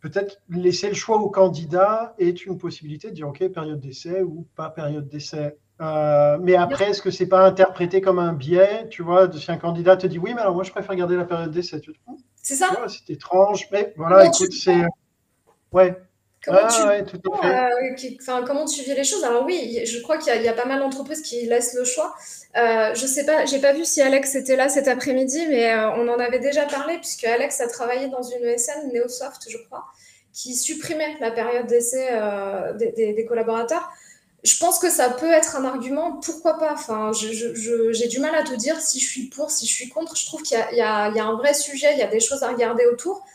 Peut-être 0.00 0.40
laisser 0.48 0.88
le 0.88 0.94
choix 0.94 1.18
au 1.18 1.28
candidat 1.28 2.14
est 2.18 2.46
une 2.46 2.56
possibilité 2.56 3.10
de 3.10 3.14
dire 3.14 3.28
OK, 3.28 3.46
période 3.48 3.80
d'essai 3.80 4.22
ou 4.22 4.46
pas 4.56 4.70
période 4.70 5.08
d'essai. 5.08 5.56
Euh, 5.80 6.38
mais 6.40 6.56
après, 6.56 6.90
est-ce 6.90 7.02
que 7.02 7.10
c'est 7.10 7.28
pas 7.28 7.46
interprété 7.46 8.00
comme 8.00 8.18
un 8.18 8.32
biais 8.32 8.88
Tu 8.90 9.02
vois, 9.02 9.30
si 9.32 9.50
un 9.50 9.56
candidat 9.56 9.96
te 9.96 10.06
dit 10.06 10.18
oui, 10.18 10.32
mais 10.34 10.42
alors 10.42 10.54
moi 10.54 10.64
je 10.64 10.70
préfère 10.70 10.94
garder 10.94 11.16
la 11.16 11.24
période 11.24 11.50
d'essai. 11.50 11.80
C'est 12.36 12.54
ça 12.54 12.68
C'est 12.88 13.10
étrange, 13.10 13.68
mais 13.72 13.92
voilà, 13.96 14.26
écoute, 14.26 14.52
c'est. 14.52 14.84
Ouais. 15.72 15.96
Comment, 16.42 16.68
tu, 16.68 16.80
euh, 16.80 18.42
comment 18.46 18.64
tu 18.64 18.80
vis 18.82 18.94
les 18.94 19.04
choses? 19.04 19.22
Alors 19.24 19.44
oui, 19.44 19.82
je 19.84 20.00
crois 20.00 20.16
qu'il 20.16 20.42
y, 20.42 20.48
a 20.48 20.52
pas 20.54 20.64
mal 20.64 20.78
d'entreprises 20.78 21.20
qui 21.20 21.44
laissent 21.44 21.74
le 21.74 21.84
choix. 21.84 22.14
Euh, 22.56 22.94
je 22.94 23.06
sais 23.06 23.26
pas, 23.26 23.44
j'ai 23.44 23.58
pas 23.58 23.74
vu 23.74 23.84
si 23.84 24.00
Alex 24.00 24.34
était 24.36 24.56
là 24.56 24.70
cet 24.70 24.88
après-midi, 24.88 25.46
mais 25.48 25.70
euh, 25.70 25.90
on 25.90 26.08
en 26.08 26.18
avait 26.18 26.38
déjà 26.38 26.64
parlé 26.64 26.96
puisque 26.96 27.24
Alex 27.24 27.60
a 27.60 27.68
travaillé 27.68 28.08
dans 28.08 28.22
une 28.22 28.42
ESN, 28.42 28.90
Neosoft, 28.90 29.50
je 29.50 29.58
crois, 29.66 29.84
qui 30.32 30.54
supprimait 30.54 31.18
la 31.20 31.30
période 31.30 31.66
d'essai 31.66 32.08
des, 32.78 33.26
collaborateurs. 33.28 33.90
Je 34.42 34.56
pense 34.56 34.78
que 34.78 34.88
ça 34.88 35.10
peut 35.10 35.30
être 35.30 35.56
un 35.56 35.66
argument, 35.66 36.20
pourquoi 36.24 36.58
pas? 36.58 36.72
Enfin, 36.72 37.12
j'ai 37.12 38.08
du 38.08 38.18
mal 38.18 38.34
à 38.34 38.44
te 38.44 38.54
dire 38.54 38.80
si 38.80 38.98
je 38.98 39.06
suis 39.06 39.24
pour, 39.24 39.50
si 39.50 39.66
je 39.66 39.74
suis 39.74 39.90
contre. 39.90 40.16
Je 40.16 40.24
trouve 40.24 40.40
qu'il 40.40 40.56
y, 40.72 40.76
y, 40.76 40.80
a 40.80 41.04
un 41.04 41.36
vrai 41.36 41.52
sujet, 41.52 41.92
il 41.92 41.98
y 41.98 42.02
a 42.02 42.06
des 42.06 42.20
choses 42.20 42.42
à 42.42 42.48
regarder 42.48 42.86
autour. 42.86 43.26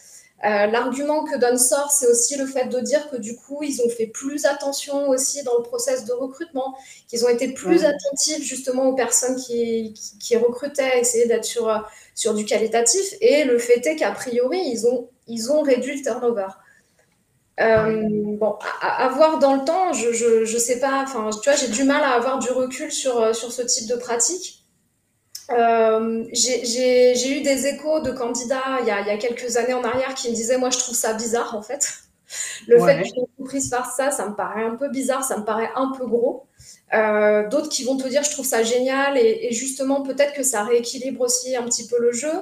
Euh, 0.44 0.68
l'argument 0.68 1.24
que 1.24 1.38
donne 1.38 1.58
SOR, 1.58 1.90
c'est 1.90 2.08
aussi 2.08 2.36
le 2.36 2.46
fait 2.46 2.68
de 2.68 2.80
dire 2.80 3.10
que 3.10 3.16
du 3.16 3.36
coup, 3.36 3.64
ils 3.64 3.82
ont 3.82 3.90
fait 3.90 4.08
plus 4.08 4.46
attention 4.46 5.08
aussi 5.08 5.44
dans 5.44 5.58
le 5.58 5.64
process 5.64 6.06
de 6.06 6.12
recrutement, 6.12 6.76
qu'ils 7.08 7.26
ont 7.26 7.30
été 7.30 7.54
plus 7.54 7.86
attentifs 7.86 8.44
justement 8.44 8.88
aux 8.88 8.96
personnes 8.96 9.38
qui, 9.38 9.94
qui, 10.20 10.36
recrutaient, 10.36 11.00
essayer 11.00 11.26
d'être 11.26 11.46
sur, 11.46 11.72
sur 12.14 12.34
du 12.34 12.44
qualitatif. 12.44 13.16
Et 13.22 13.46
le 13.46 13.58
fait 13.58 13.86
est 13.88 13.96
qu'à 13.96 14.12
priori, 14.12 14.60
ils 14.60 14.86
ont, 14.86 15.10
ils 15.28 15.52
ont 15.52 15.62
réduit 15.62 15.98
le 15.98 16.04
turnover. 16.04 16.48
Euh, 17.62 18.04
bon, 18.38 18.58
à, 18.82 19.08
voir 19.08 19.40
dans 19.40 19.56
le 19.56 19.64
temps, 19.64 19.94
je, 19.94 20.12
je, 20.44 20.58
sais 20.58 20.80
pas, 20.82 21.04
enfin, 21.04 21.30
tu 21.42 21.50
vois, 21.50 21.58
j'ai 21.58 21.70
du 21.70 21.86
mal 21.86 22.04
à 22.04 22.12
avoir 22.12 22.40
du 22.40 22.50
recul 22.50 22.92
sur, 22.92 23.34
sur 23.34 23.54
ce 23.54 23.62
type 23.62 23.88
de 23.88 23.96
pratique. 23.96 24.65
Euh, 25.52 26.26
j'ai 26.34 27.38
eu 27.38 27.42
des 27.42 27.68
échos 27.68 28.00
de 28.00 28.12
candidats 28.12 28.80
il 28.82 28.88
y, 28.88 28.92
a, 28.92 29.02
il 29.02 29.08
y, 29.08 29.12
a, 29.12 29.18
quelques 29.18 29.58
années 29.58 29.76
en 29.76 29.84
arrière 29.84 30.16
qui 30.16 30.30
me 30.30 30.36
disaient 30.36 30.58
Moi, 30.58 30.70
je 30.72 30.80
trouve 30.80 30.96
ça 30.96 31.14
bizarre 31.14 31.56
en 31.56 31.62
fait. 31.62 31.94
Le 32.68 32.80
fait 32.80 33.04
qu'une 33.04 33.24
entreprise 33.24 33.70
fasse 33.70 33.96
ça, 33.96 34.10
ça 34.10 34.28
me 34.28 34.36
paraît 34.36 34.64
un 34.64 34.76
peu 34.76 34.90
bizarre, 34.90 35.24
ça 35.24 35.38
me 35.38 35.46
paraît 35.46 35.70
un 35.76 35.92
peu 35.92 36.08
gros. 36.08 36.48
Euh, 36.94 37.48
d'autres 37.50 37.70
qui 37.70 37.84
vont 37.84 37.98
te 37.98 38.08
dire 38.08 38.24
Je 38.24 38.32
trouve 38.32 38.46
ça 38.46 38.64
génial 38.64 39.18
et, 39.18 39.52
justement, 39.52 40.02
peut-être 40.02 40.34
que 40.34 40.44
ça 40.44 40.64
rééquilibre 40.64 41.22
aussi 41.22 41.56
un 41.56 41.64
petit 41.64 41.88
peu 41.88 42.02
le 42.02 42.12
jeu. 42.12 42.34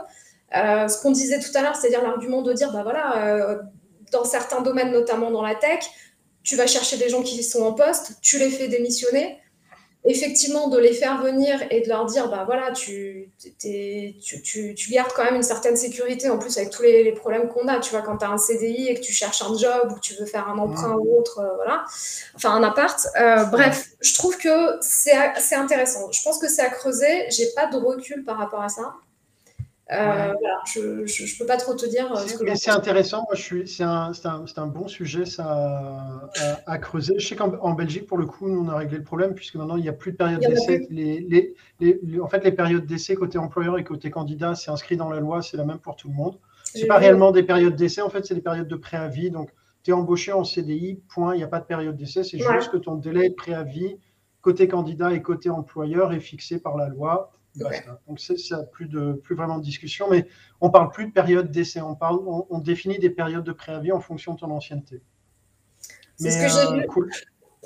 Euh, 0.55 0.87
ce 0.87 1.01
qu'on 1.01 1.11
disait 1.11 1.39
tout 1.39 1.51
à 1.55 1.61
l'heure, 1.61 1.75
c'est-à-dire 1.75 2.03
l'argument 2.03 2.41
de 2.41 2.53
dire 2.53 2.71
Bah 2.71 2.83
voilà, 2.83 3.59
dans 4.11 4.23
certains 4.23 4.61
domaines, 4.61 4.91
notamment 4.91 5.31
dans 5.31 5.41
la 5.41 5.55
tech, 5.55 5.83
tu 6.43 6.55
vas 6.55 6.67
chercher 6.67 6.97
des 6.97 7.09
gens 7.09 7.21
qui 7.21 7.43
sont 7.43 7.63
en 7.63 7.73
poste, 7.73 8.13
tu 8.21 8.37
les 8.37 8.49
fais 8.49 8.67
démissionner 8.67 9.39
effectivement 10.05 10.67
de 10.67 10.77
les 10.77 10.93
faire 10.93 11.21
venir 11.21 11.61
et 11.69 11.81
de 11.81 11.87
leur 11.87 12.05
dire 12.05 12.29
bah 12.29 12.43
voilà 12.45 12.71
tu, 12.71 13.29
tu, 13.59 14.73
tu, 14.75 14.91
gardes 14.91 15.11
quand 15.13 15.23
même 15.23 15.35
une 15.35 15.43
certaine 15.43 15.77
sécurité 15.77 16.29
en 16.29 16.37
plus 16.37 16.57
avec 16.57 16.71
tous 16.71 16.81
les, 16.81 17.11
problèmes 17.13 17.47
qu'on 17.47 17.67
a 17.67 17.79
tu 17.79 17.91
vois 17.91 18.01
quand 18.01 18.17
tu 18.17 18.25
as 18.25 18.29
un 18.29 18.37
CDI 18.37 18.89
et 18.89 18.95
que 18.95 19.01
tu 19.01 19.13
cherches 19.13 19.41
un 19.41 19.57
job 19.57 19.91
ou 19.91 19.95
que 19.95 20.01
tu 20.01 20.15
veux 20.15 20.25
faire 20.25 20.49
un 20.49 20.57
emprunt 20.57 20.97
ou 20.97 21.17
autre 21.17 21.39
euh, 21.39 21.55
voilà. 21.55 21.85
Enfin 22.35 22.51
un 22.51 22.63
appart 22.63 22.99
euh, 23.19 23.45
bref 23.45 23.93
je 24.01 24.13
trouve 24.13 24.37
que 24.37 24.77
c'est 24.81 25.55
intéressant. 25.55 26.11
Je 26.11 26.21
pense 26.23 26.37
que 26.37 26.49
c'est 26.49 26.61
à 26.61 26.69
creuser. 26.69 27.25
J'ai 27.29 27.47
pas 27.55 27.67
de 27.67 27.77
recul 27.77 28.23
par 28.25 28.37
rapport 28.37 28.61
à 28.61 28.69
ça 28.69 28.93
euh, 29.91 30.33
voilà, 30.39 30.61
je 30.65 30.79
ne 30.79 31.37
peux 31.37 31.45
pas 31.45 31.57
trop 31.57 31.75
te 31.75 31.85
dire. 31.85 32.09
Euh, 32.15 32.21
mais 32.41 32.55
c'est 32.55 32.71
intéressant, 32.71 33.27
c'est 33.33 33.83
un, 33.83 34.11
un, 34.23 34.45
un, 34.55 34.67
bon 34.67 34.87
sujet 34.87 35.25
ça, 35.25 36.29
à, 36.65 36.77
creuser. 36.77 37.15
Je 37.17 37.27
sais 37.27 37.35
qu'en 37.35 37.73
Belgique, 37.73 38.07
pour 38.07 38.17
le 38.17 38.25
coup, 38.25 38.47
nous, 38.47 38.61
on 38.61 38.69
a 38.69 38.77
réglé 38.77 38.97
le 38.97 39.03
problème 39.03 39.33
puisque 39.33 39.55
maintenant, 39.55 39.75
il 39.75 39.83
n'y 39.83 39.89
a 39.89 39.93
plus 39.93 40.13
de 40.13 40.17
période 40.17 40.39
d'essai. 40.39 40.87
Les, 40.89 41.53
les, 41.79 42.19
en 42.21 42.27
fait, 42.27 42.45
les 42.45 42.53
périodes 42.53 42.85
d'essai 42.85 43.15
côté 43.15 43.37
employeur 43.37 43.77
et 43.77 43.83
côté 43.83 44.09
candidat, 44.09 44.55
c'est 44.55 44.71
inscrit 44.71 44.95
dans 44.95 45.09
la 45.09 45.19
loi, 45.19 45.41
c'est 45.41 45.57
la 45.57 45.65
même 45.65 45.79
pour 45.79 45.97
tout 45.97 46.07
le 46.07 46.13
monde. 46.13 46.37
Ce 46.63 46.79
n'est 46.79 46.87
pas 46.87 46.97
réellement 46.97 47.31
des 47.31 47.43
périodes 47.43 47.75
d'essai, 47.75 48.01
en 48.01 48.09
fait, 48.09 48.25
c'est 48.25 48.35
des 48.35 48.41
périodes 48.41 48.69
de 48.69 48.75
préavis. 48.75 49.31
Donc, 49.31 49.49
tu 49.83 49.91
es 49.91 49.93
embauché 49.93 50.31
en 50.31 50.45
CDI, 50.45 51.01
point, 51.13 51.35
il 51.35 51.39
n'y 51.39 51.43
a 51.43 51.47
pas 51.47 51.59
de 51.59 51.65
période 51.65 51.97
d'essai, 51.97 52.23
c'est 52.23 52.39
juste 52.39 52.71
que 52.71 52.77
ton 52.77 52.95
délai 52.95 53.29
de 53.29 53.35
préavis 53.35 53.97
côté 54.41 54.67
candidat 54.67 55.13
et 55.13 55.21
côté 55.21 55.49
employeur 55.49 56.13
est 56.13 56.19
fixé 56.19 56.59
par 56.59 56.77
la 56.77 56.89
loi 56.89 57.31
donc 57.55 58.19
c'est 58.19 58.37
ça, 58.37 58.63
plus 58.63 58.87
de 58.87 59.13
plus 59.13 59.35
vraiment 59.35 59.57
de 59.57 59.63
discussion, 59.63 60.07
mais 60.09 60.27
on 60.59 60.69
parle 60.69 60.89
plus 60.89 61.05
de 61.05 61.11
période 61.11 61.51
d'essai, 61.51 61.81
on 61.81 61.95
parle, 61.95 62.19
on, 62.49 62.59
définit 62.59 62.97
des 62.97 63.09
périodes 63.09 63.43
de 63.43 63.51
préavis 63.51 63.91
en 63.91 63.99
fonction 63.99 64.33
de 64.33 64.39
ton 64.39 64.51
ancienneté. 64.51 65.01
C'est 66.17 66.31
ce 66.31 66.41
que 66.41 66.47
j'ai 66.47 66.67
euh, 66.67 66.81
vu. 66.81 66.87
Cool. 66.87 67.11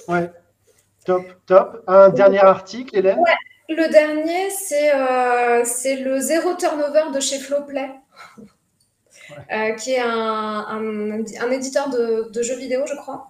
Ouais, 0.07 0.31
top, 1.05 1.23
top. 1.45 1.83
Un 1.87 2.09
dernier 2.09 2.39
article, 2.39 2.97
Hélène? 2.97 3.19
Ouais. 3.19 3.35
Le 3.69 3.89
dernier, 3.89 4.49
c'est 4.49 4.93
euh, 4.95 5.63
c'est 5.65 5.97
le 5.97 6.19
zéro 6.19 6.55
turnover 6.55 7.11
de 7.13 7.19
chez 7.19 7.39
Flowplay. 7.39 7.89
Euh, 9.51 9.71
qui 9.73 9.91
est 9.91 9.99
un, 9.99 10.07
un, 10.07 11.19
un 11.19 11.51
éditeur 11.51 11.89
de, 11.89 12.31
de, 12.31 12.41
jeux 12.41 12.55
vidéo, 12.55 12.85
je 12.87 12.95
crois, 12.95 13.27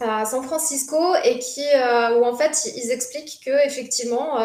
à 0.00 0.26
San 0.26 0.42
Francisco, 0.42 1.14
et 1.24 1.38
qui, 1.38 1.64
où 1.64 2.24
en 2.26 2.36
fait, 2.36 2.70
ils 2.76 2.90
expliquent 2.90 3.40
que 3.42 3.66
effectivement, 3.66 4.38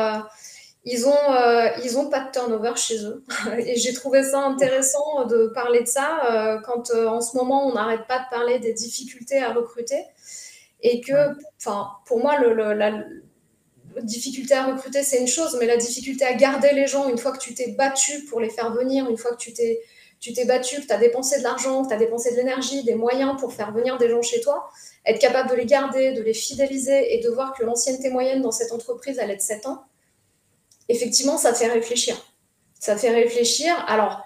ils 0.86 1.08
ont, 1.08 1.32
euh, 1.32 1.70
ils 1.84 1.98
ont 1.98 2.10
pas 2.10 2.20
de 2.20 2.32
turnover 2.32 2.74
chez 2.76 3.04
eux. 3.06 3.24
Et 3.58 3.78
j'ai 3.78 3.94
trouvé 3.94 4.24
ça 4.24 4.40
intéressant 4.40 5.26
de 5.26 5.48
parler 5.54 5.82
de 5.82 5.88
ça 5.88 6.32
euh, 6.32 6.60
quand 6.62 6.92
euh, 6.92 7.08
en 7.08 7.22
ce 7.22 7.38
moment 7.38 7.68
on 7.68 7.74
n'arrête 7.74 8.06
pas 8.08 8.20
de 8.20 8.26
parler 8.30 8.60
des 8.60 8.74
difficultés 8.74 9.40
à 9.40 9.54
recruter. 9.54 10.04
Et 10.82 11.00
que, 11.00 11.14
enfin, 11.58 11.92
pour 12.06 12.20
moi, 12.20 12.38
le, 12.40 12.74
la 12.74 13.06
difficulté 14.02 14.54
à 14.54 14.66
recruter, 14.66 15.02
c'est 15.02 15.20
une 15.20 15.28
chose, 15.28 15.56
mais 15.58 15.66
la 15.66 15.78
difficulté 15.78 16.26
à 16.26 16.34
garder 16.34 16.74
les 16.74 16.88
gens 16.88 17.08
une 17.08 17.18
fois 17.18 17.32
que 17.32 17.38
tu 17.38 17.54
t'es 17.54 17.72
battu 17.72 18.26
pour 18.26 18.42
les 18.42 18.50
faire 18.50 18.74
venir, 18.74 19.10
une 19.10 19.18
fois 19.18 19.32
que 19.32 19.38
tu 19.38 19.54
t'es 19.54 19.80
tu 20.20 20.32
t'es 20.32 20.46
battu, 20.46 20.80
que 20.80 20.88
tu 20.88 20.94
as 20.94 20.98
dépensé 20.98 21.40
de 21.40 21.44
l'argent, 21.44 21.84
que 21.84 21.90
tu 21.90 21.94
as 21.94 21.98
dépensé 21.98 22.32
de 22.32 22.38
l'énergie, 22.38 22.82
des 22.86 22.96
moyens 22.96 23.36
pour 23.38 23.52
faire 23.52 23.74
venir 23.74 23.98
des 23.98 24.10
gens 24.10 24.22
chez 24.22 24.40
toi, 24.40 24.70
être 25.06 25.20
capable 25.20 25.50
de 25.50 25.56
les 25.56 25.66
garder, 25.66 26.14
de 26.14 26.22
les 26.22 26.34
fidéliser 26.34 27.14
et 27.14 27.20
de 27.20 27.30
voir 27.30 27.54
que 27.54 27.66
l'ancienneté 27.66 28.10
moyenne 28.10 28.42
dans 28.42 28.54
cette 28.54 28.72
entreprise, 28.72 29.20
elle 29.20 29.32
est 29.32 29.36
de 29.36 29.42
7 29.42 29.66
ans, 29.66 29.84
effectivement, 30.90 31.38
ça 31.38 31.54
fait 31.54 31.68
réfléchir. 31.68 32.16
Ça 32.80 32.98
fait 32.98 33.10
réfléchir. 33.10 33.74
Alors, 33.88 34.22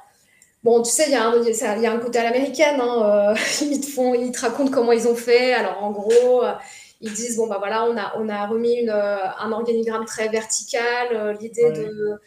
bon, 0.63 0.81
tu 0.81 0.89
sais, 0.89 1.05
il 1.07 1.11
y, 1.11 1.15
a 1.15 1.91
un 1.91 1.99
côté 1.99 2.19
à 2.19 2.23
l'américaine. 2.23 2.79
Hein, 2.79 3.33
euh, 3.33 3.35
ils, 3.61 3.81
te 3.81 3.87
font, 3.87 4.13
ils 4.13 4.31
te 4.31 4.41
racontent 4.41 4.71
comment 4.71 4.91
ils 4.91 5.07
ont 5.07 5.15
fait. 5.15 5.53
Alors, 5.53 5.83
en 5.83 5.91
gros, 5.91 6.43
euh, 6.43 6.53
ils 7.01 7.13
disent 7.13 7.37
bon, 7.37 7.47
bah 7.47 7.57
voilà, 7.59 7.85
on 7.85 7.97
a, 7.97 8.13
on 8.17 8.29
a 8.29 8.47
remis 8.47 8.79
une, 8.79 8.89
euh, 8.89 9.17
un 9.39 9.51
organigramme 9.51 10.05
très 10.05 10.29
vertical. 10.29 11.37
L'idée 11.39 11.71
de 11.71 12.19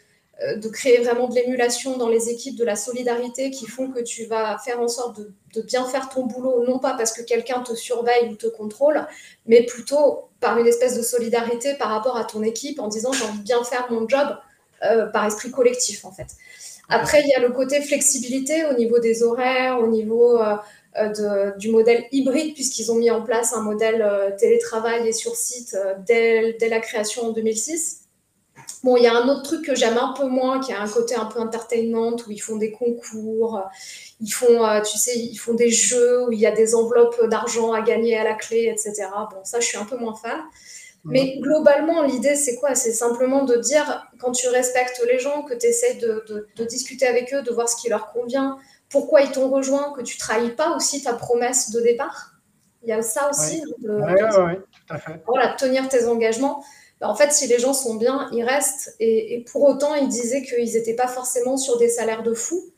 de 0.57 0.69
créer 0.69 0.99
vraiment 0.99 1.27
de 1.27 1.35
l'émulation 1.35 1.97
dans 1.97 2.09
les 2.09 2.29
équipes, 2.29 2.55
de 2.55 2.65
la 2.65 2.75
solidarité 2.75 3.51
qui 3.51 3.67
font 3.67 3.91
que 3.91 3.99
tu 3.99 4.25
vas 4.25 4.57
faire 4.57 4.79
en 4.79 4.87
sorte 4.87 5.19
de, 5.19 5.31
de 5.53 5.61
bien 5.61 5.85
faire 5.85 6.09
ton 6.09 6.25
boulot, 6.25 6.63
non 6.65 6.79
pas 6.79 6.95
parce 6.95 7.13
que 7.13 7.21
quelqu'un 7.21 7.61
te 7.61 7.75
surveille 7.75 8.29
ou 8.29 8.35
te 8.35 8.47
contrôle, 8.47 9.05
mais 9.45 9.63
plutôt 9.63 10.29
par 10.39 10.57
une 10.57 10.67
espèce 10.67 10.97
de 10.97 11.03
solidarité 11.03 11.75
par 11.75 11.89
rapport 11.89 12.17
à 12.17 12.25
ton 12.25 12.43
équipe 12.43 12.79
en 12.79 12.87
disant 12.87 13.13
j'ai 13.13 13.23
envie 13.23 13.39
de 13.39 13.43
bien 13.43 13.63
faire 13.63 13.87
mon 13.91 14.07
job 14.07 14.35
euh, 14.83 15.05
par 15.05 15.25
esprit 15.27 15.51
collectif 15.51 16.05
en 16.05 16.11
fait. 16.11 16.27
Après, 16.89 17.21
il 17.21 17.27
y 17.27 17.33
a 17.33 17.39
le 17.39 17.51
côté 17.51 17.79
flexibilité 17.81 18.65
au 18.65 18.73
niveau 18.73 18.99
des 18.99 19.23
horaires, 19.23 19.79
au 19.79 19.87
niveau 19.87 20.41
euh, 20.41 20.55
euh, 20.97 21.53
de, 21.53 21.57
du 21.59 21.69
modèle 21.69 22.05
hybride, 22.11 22.55
puisqu'ils 22.55 22.91
ont 22.91 22.95
mis 22.95 23.11
en 23.11 23.21
place 23.21 23.53
un 23.53 23.61
modèle 23.61 24.35
télétravail 24.39 25.07
et 25.07 25.13
sur 25.13 25.35
site 25.35 25.77
dès, 26.05 26.57
dès, 26.59 26.67
la 26.67 26.79
création 26.79 27.27
en 27.27 27.31
2006. 27.31 28.00
Bon, 28.83 28.97
il 28.97 29.03
y 29.03 29.07
a 29.07 29.13
un 29.13 29.27
autre 29.27 29.43
truc 29.43 29.65
que 29.65 29.75
j'aime 29.75 29.97
un 29.97 30.13
peu 30.13 30.25
moins, 30.25 30.59
qui 30.59 30.73
a 30.73 30.81
un 30.81 30.87
côté 30.87 31.15
un 31.15 31.25
peu 31.25 31.39
entertainment, 31.39 32.15
où 32.27 32.31
ils 32.31 32.41
font 32.41 32.55
des 32.55 32.71
concours, 32.71 33.61
ils 34.19 34.31
font, 34.31 34.65
euh, 34.65 34.81
tu 34.81 34.97
sais, 34.97 35.17
ils 35.17 35.37
font 35.37 35.53
des 35.53 35.69
jeux 35.69 36.27
où 36.27 36.31
il 36.31 36.39
y 36.39 36.47
a 36.47 36.51
des 36.51 36.75
enveloppes 36.75 37.25
d'argent 37.25 37.73
à 37.73 37.81
gagner 37.81 38.17
à 38.17 38.23
la 38.23 38.33
clé, 38.33 38.71
etc. 38.71 39.07
Bon, 39.31 39.43
ça, 39.43 39.59
je 39.59 39.65
suis 39.65 39.77
un 39.77 39.85
peu 39.85 39.97
moins 39.97 40.15
fan. 40.15 40.39
Mais 41.03 41.37
globalement, 41.39 42.03
l'idée, 42.03 42.35
c'est 42.35 42.55
quoi? 42.57 42.75
C'est 42.75 42.91
simplement 42.91 43.43
de 43.43 43.55
dire, 43.55 44.07
quand 44.19 44.31
tu 44.31 44.47
respectes 44.49 45.01
les 45.11 45.17
gens, 45.17 45.41
que 45.41 45.55
tu 45.55 45.65
essaies 45.65 45.95
de, 45.95 46.23
de, 46.55 46.65
discuter 46.65 47.07
avec 47.07 47.33
eux, 47.33 47.41
de 47.41 47.51
voir 47.51 47.67
ce 47.67 47.75
qui 47.75 47.89
leur 47.89 48.11
convient, 48.11 48.59
pourquoi 48.87 49.21
ils 49.21 49.31
t'ont 49.31 49.49
rejoint, 49.49 49.93
que 49.93 50.01
tu 50.01 50.17
trahis 50.17 50.51
pas 50.51 50.75
aussi 50.75 51.01
ta 51.01 51.13
promesse 51.13 51.71
de 51.71 51.81
départ. 51.81 52.35
Il 52.83 52.89
y 52.89 52.91
a 52.91 53.01
ça 53.01 53.29
aussi. 53.29 53.63
Oui, 53.83 53.89
oui, 53.89 54.55
tout 54.55 54.93
à 54.93 54.97
fait. 54.99 55.21
Voilà, 55.25 55.53
tenir 55.53 55.87
tes 55.89 56.05
engagements. 56.05 56.63
Ben, 57.01 57.07
en 57.07 57.15
fait, 57.15 57.31
si 57.33 57.47
les 57.47 57.59
gens 57.59 57.73
sont 57.73 57.95
bien, 57.95 58.29
ils 58.31 58.43
restent. 58.43 58.95
Et, 58.99 59.35
et 59.35 59.43
pour 59.43 59.63
autant, 59.63 59.95
ils 59.95 60.07
disaient 60.07 60.43
qu'ils 60.43 60.73
n'étaient 60.73 60.95
pas 60.95 61.07
forcément 61.07 61.57
sur 61.57 61.77
des 61.77 61.89
salaires 61.89 62.23
de 62.23 62.33
fous. 62.33 62.71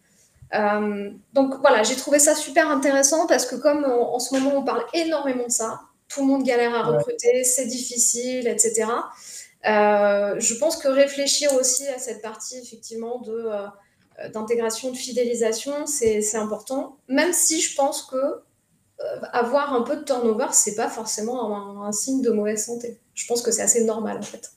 Euh, 0.53 1.09
donc 1.33 1.55
voilà, 1.61 1.83
j'ai 1.83 1.95
trouvé 1.95 2.19
ça 2.19 2.35
super 2.35 2.69
intéressant 2.69 3.25
parce 3.27 3.45
que 3.45 3.55
comme 3.55 3.85
en, 3.85 4.19
ce 4.19 4.35
moment 4.35 4.51
on 4.57 4.63
parle 4.63 4.85
énormément 4.93 5.47
de 5.47 5.51
ça, 5.51 5.81
tout 6.09 6.21
le 6.21 6.27
monde 6.27 6.43
galère 6.43 6.75
à 6.75 6.83
recruter, 6.83 7.43
c'est 7.43 7.65
difficile, 7.65 8.47
etc. 8.47 8.85
Euh, 9.65 10.35
je 10.39 10.53
pense 10.55 10.77
que 10.77 10.89
réfléchir 10.89 11.53
aussi 11.55 11.87
à 11.87 11.97
cette 11.97 12.21
partie 12.21 12.57
effectivement 12.57 13.19
de 13.21 13.31
euh, 13.31 13.67
d'intégration, 14.31 14.91
de 14.91 14.97
fidélisation, 14.97 15.87
c'est 15.87 16.35
important. 16.35 16.97
Même 17.07 17.33
si 17.33 17.59
je 17.61 17.75
pense 17.75 18.03
que 18.03 18.41
avoir 19.33 19.73
un 19.73 19.81
peu 19.81 19.97
de 19.97 20.03
turnover, 20.03 20.47
c'est 20.51 20.75
pas 20.75 20.87
forcément 20.87 21.83
un, 21.83 21.91
signe 21.91 22.21
de 22.21 22.29
mauvaise 22.29 22.63
santé. 22.63 22.99
Je 23.13 23.25
pense 23.27 23.41
que 23.41 23.51
c'est 23.51 23.61
assez 23.61 23.83
normal 23.85 24.17
en 24.17 24.23
fait. 24.23 24.51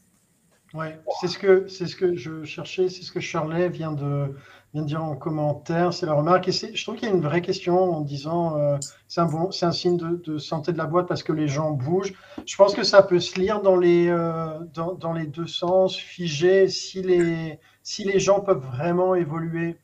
Ouais, 0.74 0.98
c'est 1.20 1.28
ce 1.28 1.38
que 1.38 1.68
c'est 1.68 1.86
ce 1.86 1.96
que 1.96 2.16
je 2.16 2.44
cherchais, 2.44 2.88
c'est 2.88 3.02
ce 3.02 3.12
que 3.12 3.20
Shirley 3.20 3.68
vient 3.68 3.92
de 3.92 4.34
vient 4.74 4.82
dire 4.82 5.02
en 5.02 5.16
commentaire, 5.16 5.92
c'est 5.92 6.06
la 6.06 6.12
remarque. 6.12 6.48
Et 6.48 6.52
je 6.52 6.82
trouve 6.82 6.96
qu'il 6.96 7.08
y 7.08 7.10
a 7.10 7.14
une 7.14 7.22
vraie 7.22 7.40
question 7.40 7.78
en 7.78 8.00
disant 8.00 8.58
euh, 8.58 8.76
c'est 9.08 9.20
un, 9.20 9.26
bon, 9.26 9.50
un 9.62 9.72
signe 9.72 9.96
de, 9.96 10.38
santé 10.38 10.72
de 10.72 10.78
la 10.78 10.86
boîte 10.86 11.06
parce 11.06 11.22
que 11.22 11.32
les 11.32 11.48
gens 11.48 11.70
bougent. 11.70 12.12
Je 12.44 12.56
pense 12.56 12.74
que 12.74 12.82
ça 12.82 13.02
peut 13.02 13.20
se 13.20 13.38
lire 13.38 13.62
dans 13.62 13.76
les, 13.76 14.08
euh, 14.08 14.58
dans, 14.74 14.92
dans, 14.92 15.12
les 15.12 15.26
deux 15.26 15.46
sens, 15.46 15.96
figé, 15.96 16.68
si 16.68 17.00
les, 17.00 17.58
si 17.82 18.04
les 18.04 18.18
gens 18.18 18.40
peuvent 18.40 18.64
vraiment 18.64 19.14
évoluer. 19.14 19.78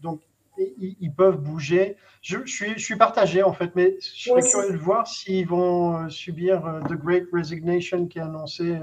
Donc, 0.00 0.20
ils, 0.58 1.12
peuvent 1.12 1.38
bouger. 1.38 1.96
Je, 2.28 2.36
je, 2.44 2.52
suis, 2.52 2.72
je 2.74 2.84
suis 2.84 2.96
partagé 2.96 3.42
en 3.42 3.54
fait, 3.54 3.74
mais 3.74 3.96
je 4.02 4.28
serais 4.28 4.42
curieux 4.42 4.72
de 4.72 4.76
voir 4.76 5.06
s'ils 5.06 5.48
vont 5.48 5.96
euh, 5.96 6.08
subir 6.10 6.60
The 6.86 6.92
Great 6.92 7.24
Resignation 7.32 8.06
qui 8.06 8.18
est 8.18 8.22
annoncé 8.22 8.78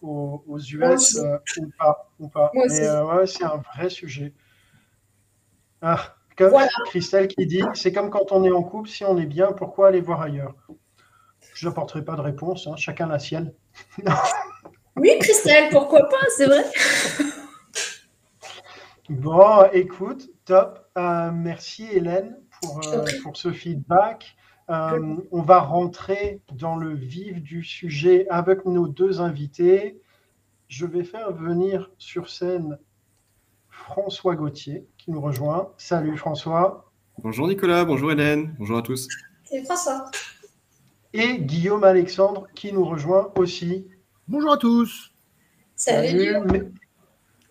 aux, 0.00 0.58
US 0.58 1.20
ou 1.58 1.70
pas. 1.78 2.10
Ou 2.18 2.28
pas. 2.28 2.50
Mais 2.54 2.88
ouais, 3.02 3.26
c'est 3.26 3.44
un 3.44 3.58
vrai 3.74 3.90
sujet. 3.90 4.32
Ah, 5.82 6.16
Comme 6.38 6.54
Christelle 6.86 7.28
qui 7.28 7.44
dit, 7.44 7.62
c'est 7.74 7.92
comme 7.92 8.08
quand 8.08 8.32
on 8.32 8.44
est 8.44 8.50
en 8.50 8.62
couple, 8.62 8.88
si 8.88 9.04
on 9.04 9.18
est 9.18 9.26
bien, 9.26 9.52
pourquoi 9.52 9.88
aller 9.88 10.00
voir 10.00 10.22
ailleurs? 10.22 10.54
Je 11.52 11.68
n'apporterai 11.68 12.02
pas 12.02 12.16
de 12.16 12.22
réponse, 12.22 12.66
hein, 12.66 12.76
chacun 12.76 13.08
la 13.08 13.18
sienne. 13.18 13.52
oui, 14.96 15.18
Christelle, 15.20 15.68
pourquoi 15.70 16.08
pas, 16.08 16.24
c'est 16.34 16.46
vrai. 16.46 16.64
bon, 19.10 19.66
écoute, 19.74 20.30
top. 20.46 20.86
Euh, 20.96 21.30
merci 21.30 21.86
Hélène 21.92 22.40
pour, 22.60 22.80
euh, 22.86 23.04
pour 23.22 23.36
ce 23.36 23.52
feedback. 23.52 24.36
Euh, 24.68 25.16
on 25.32 25.42
va 25.42 25.60
rentrer 25.60 26.40
dans 26.52 26.76
le 26.76 26.94
vif 26.94 27.42
du 27.42 27.64
sujet 27.64 28.28
avec 28.28 28.64
nos 28.66 28.86
deux 28.86 29.20
invités. 29.20 30.00
Je 30.68 30.86
vais 30.86 31.02
faire 31.02 31.32
venir 31.32 31.90
sur 31.98 32.30
scène 32.30 32.78
François 33.68 34.36
Gauthier 34.36 34.86
qui 34.96 35.10
nous 35.10 35.20
rejoint. 35.20 35.72
Salut 35.76 36.16
François. 36.16 36.92
Bonjour 37.18 37.48
Nicolas, 37.48 37.84
bonjour 37.84 38.12
Hélène, 38.12 38.54
bonjour 38.58 38.78
à 38.78 38.82
tous. 38.82 39.08
C'est 39.44 39.64
François. 39.64 40.08
Et 41.12 41.38
Guillaume 41.38 41.82
Alexandre 41.82 42.46
qui 42.54 42.72
nous 42.72 42.84
rejoint 42.84 43.32
aussi. 43.36 43.88
Bonjour 44.28 44.52
à 44.52 44.56
tous. 44.56 45.12
Salut. 45.74 46.36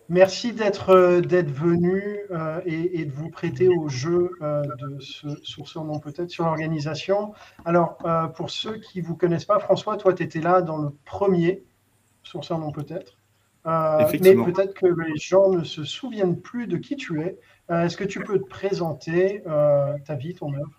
Merci 0.10 0.54
d'être 0.54 0.90
euh, 0.90 1.22
d'être 1.22 1.52
venu 1.52 2.18
euh, 2.32 2.62
et, 2.66 3.06
de 3.06 3.12
vous 3.12 3.30
prêter 3.30 3.70
au 3.70 3.90
jeu 3.90 4.32
euh, 4.42 4.64
de 4.64 5.00
ce 5.00 5.28
sourceur 5.44 5.86
non 5.86 6.00
peut-être 6.00 6.32
sur 6.32 6.46
l'organisation. 6.46 7.34
Alors, 7.64 7.98
pour 8.36 8.50
ceux 8.50 8.78
qui 8.78 9.02
ne 9.02 9.06
vous 9.06 9.16
connaissent 9.16 9.46
pas, 9.46 9.60
François, 9.60 9.98
toi, 9.98 10.14
tu 10.14 10.24
étais 10.24 10.42
là 10.42 10.64
dans 10.64 10.78
le 10.78 10.90
premier 11.06 11.64
sourceur 12.24 12.58
non 12.58 12.72
peut-être. 12.72 13.20
Euh, 13.68 14.04
mais 14.20 14.36
peut-être 14.36 14.74
que 14.74 14.88
les 14.88 15.18
gens 15.18 15.50
ne 15.50 15.64
se 15.64 15.84
souviennent 15.84 16.42
plus 16.42 16.66
de 16.66 16.78
qui 16.78 16.96
tu 16.96 17.22
es. 17.22 17.38
Est-ce 17.70 17.96
que 17.96 18.04
tu 18.04 18.20
peux 18.24 18.40
te 18.40 18.48
présenter 18.48 19.44
ta 19.46 20.16
vie, 20.16 20.34
ton 20.34 20.52
œuvre? 20.56 20.79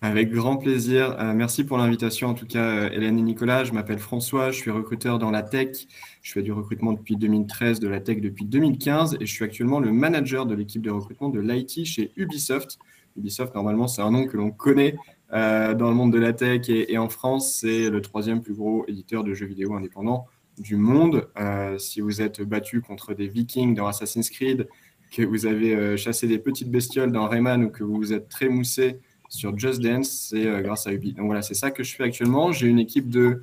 Avec 0.00 0.30
grand 0.30 0.56
plaisir. 0.56 1.16
merci 1.34 1.64
pour 1.64 1.76
l'invitation. 1.78 2.28
En 2.28 2.34
tout 2.34 2.46
cas, 2.46 2.88
Hélène 2.90 3.18
et 3.18 3.22
Nicolas, 3.22 3.64
je 3.64 3.72
m'appelle 3.72 3.98
François, 3.98 4.50
je 4.50 4.56
suis 4.56 4.70
recruteur 4.70 5.18
dans 5.18 5.30
la 5.30 5.42
tech. 5.42 5.86
Je 6.22 6.32
fais 6.32 6.42
du 6.42 6.52
recrutement 6.52 6.92
depuis 6.92 7.16
2013, 7.16 7.80
de 7.80 7.88
la 7.88 8.00
tech 8.00 8.20
depuis 8.20 8.44
2015 8.44 9.16
et 9.20 9.26
je 9.26 9.32
suis 9.32 9.44
actuellement 9.44 9.80
le 9.80 9.92
manager 9.92 10.46
de 10.46 10.54
l'équipe 10.54 10.82
de 10.82 10.90
recrutement 10.90 11.30
de 11.30 11.40
l'IT 11.40 11.84
chez 11.84 12.12
Ubisoft. 12.16 12.78
Ubisoft, 13.16 13.54
normalement, 13.54 13.88
c'est 13.88 14.02
un 14.02 14.12
nom 14.12 14.26
que 14.26 14.36
l'on 14.36 14.50
connaît 14.50 14.94
dans 15.32 15.88
le 15.88 15.94
monde 15.94 16.12
de 16.12 16.18
la 16.18 16.32
tech 16.32 16.68
et 16.68 16.96
en 16.96 17.08
France. 17.08 17.58
C'est 17.60 17.90
le 17.90 18.00
troisième 18.00 18.40
plus 18.40 18.54
gros 18.54 18.84
éditeur 18.86 19.24
de 19.24 19.34
jeux 19.34 19.46
vidéo 19.46 19.74
indépendants 19.74 20.26
du 20.60 20.76
monde. 20.76 21.28
Euh, 21.38 21.78
si 21.78 22.00
vous 22.00 22.20
êtes 22.20 22.42
battu 22.42 22.80
contre 22.80 23.14
des 23.14 23.28
vikings 23.28 23.74
dans 23.74 23.86
Assassin's 23.86 24.30
Creed, 24.30 24.68
que 25.10 25.22
vous 25.22 25.46
avez 25.46 25.74
euh, 25.74 25.96
chassé 25.96 26.26
des 26.26 26.38
petites 26.38 26.70
bestioles 26.70 27.12
dans 27.12 27.28
Rayman 27.28 27.64
ou 27.64 27.70
que 27.70 27.82
vous 27.82 27.96
vous 27.96 28.12
êtes 28.12 28.28
très 28.28 28.48
moussé 28.48 28.98
sur 29.28 29.58
Just 29.58 29.80
Dance, 29.80 30.28
c'est 30.30 30.46
euh, 30.46 30.62
grâce 30.62 30.86
à 30.86 30.92
Ubi. 30.92 31.12
Donc 31.12 31.26
voilà, 31.26 31.42
c'est 31.42 31.54
ça 31.54 31.70
que 31.70 31.82
je 31.82 31.94
fais 31.94 32.04
actuellement. 32.04 32.52
J'ai 32.52 32.66
une 32.66 32.78
équipe 32.78 33.08
de 33.08 33.42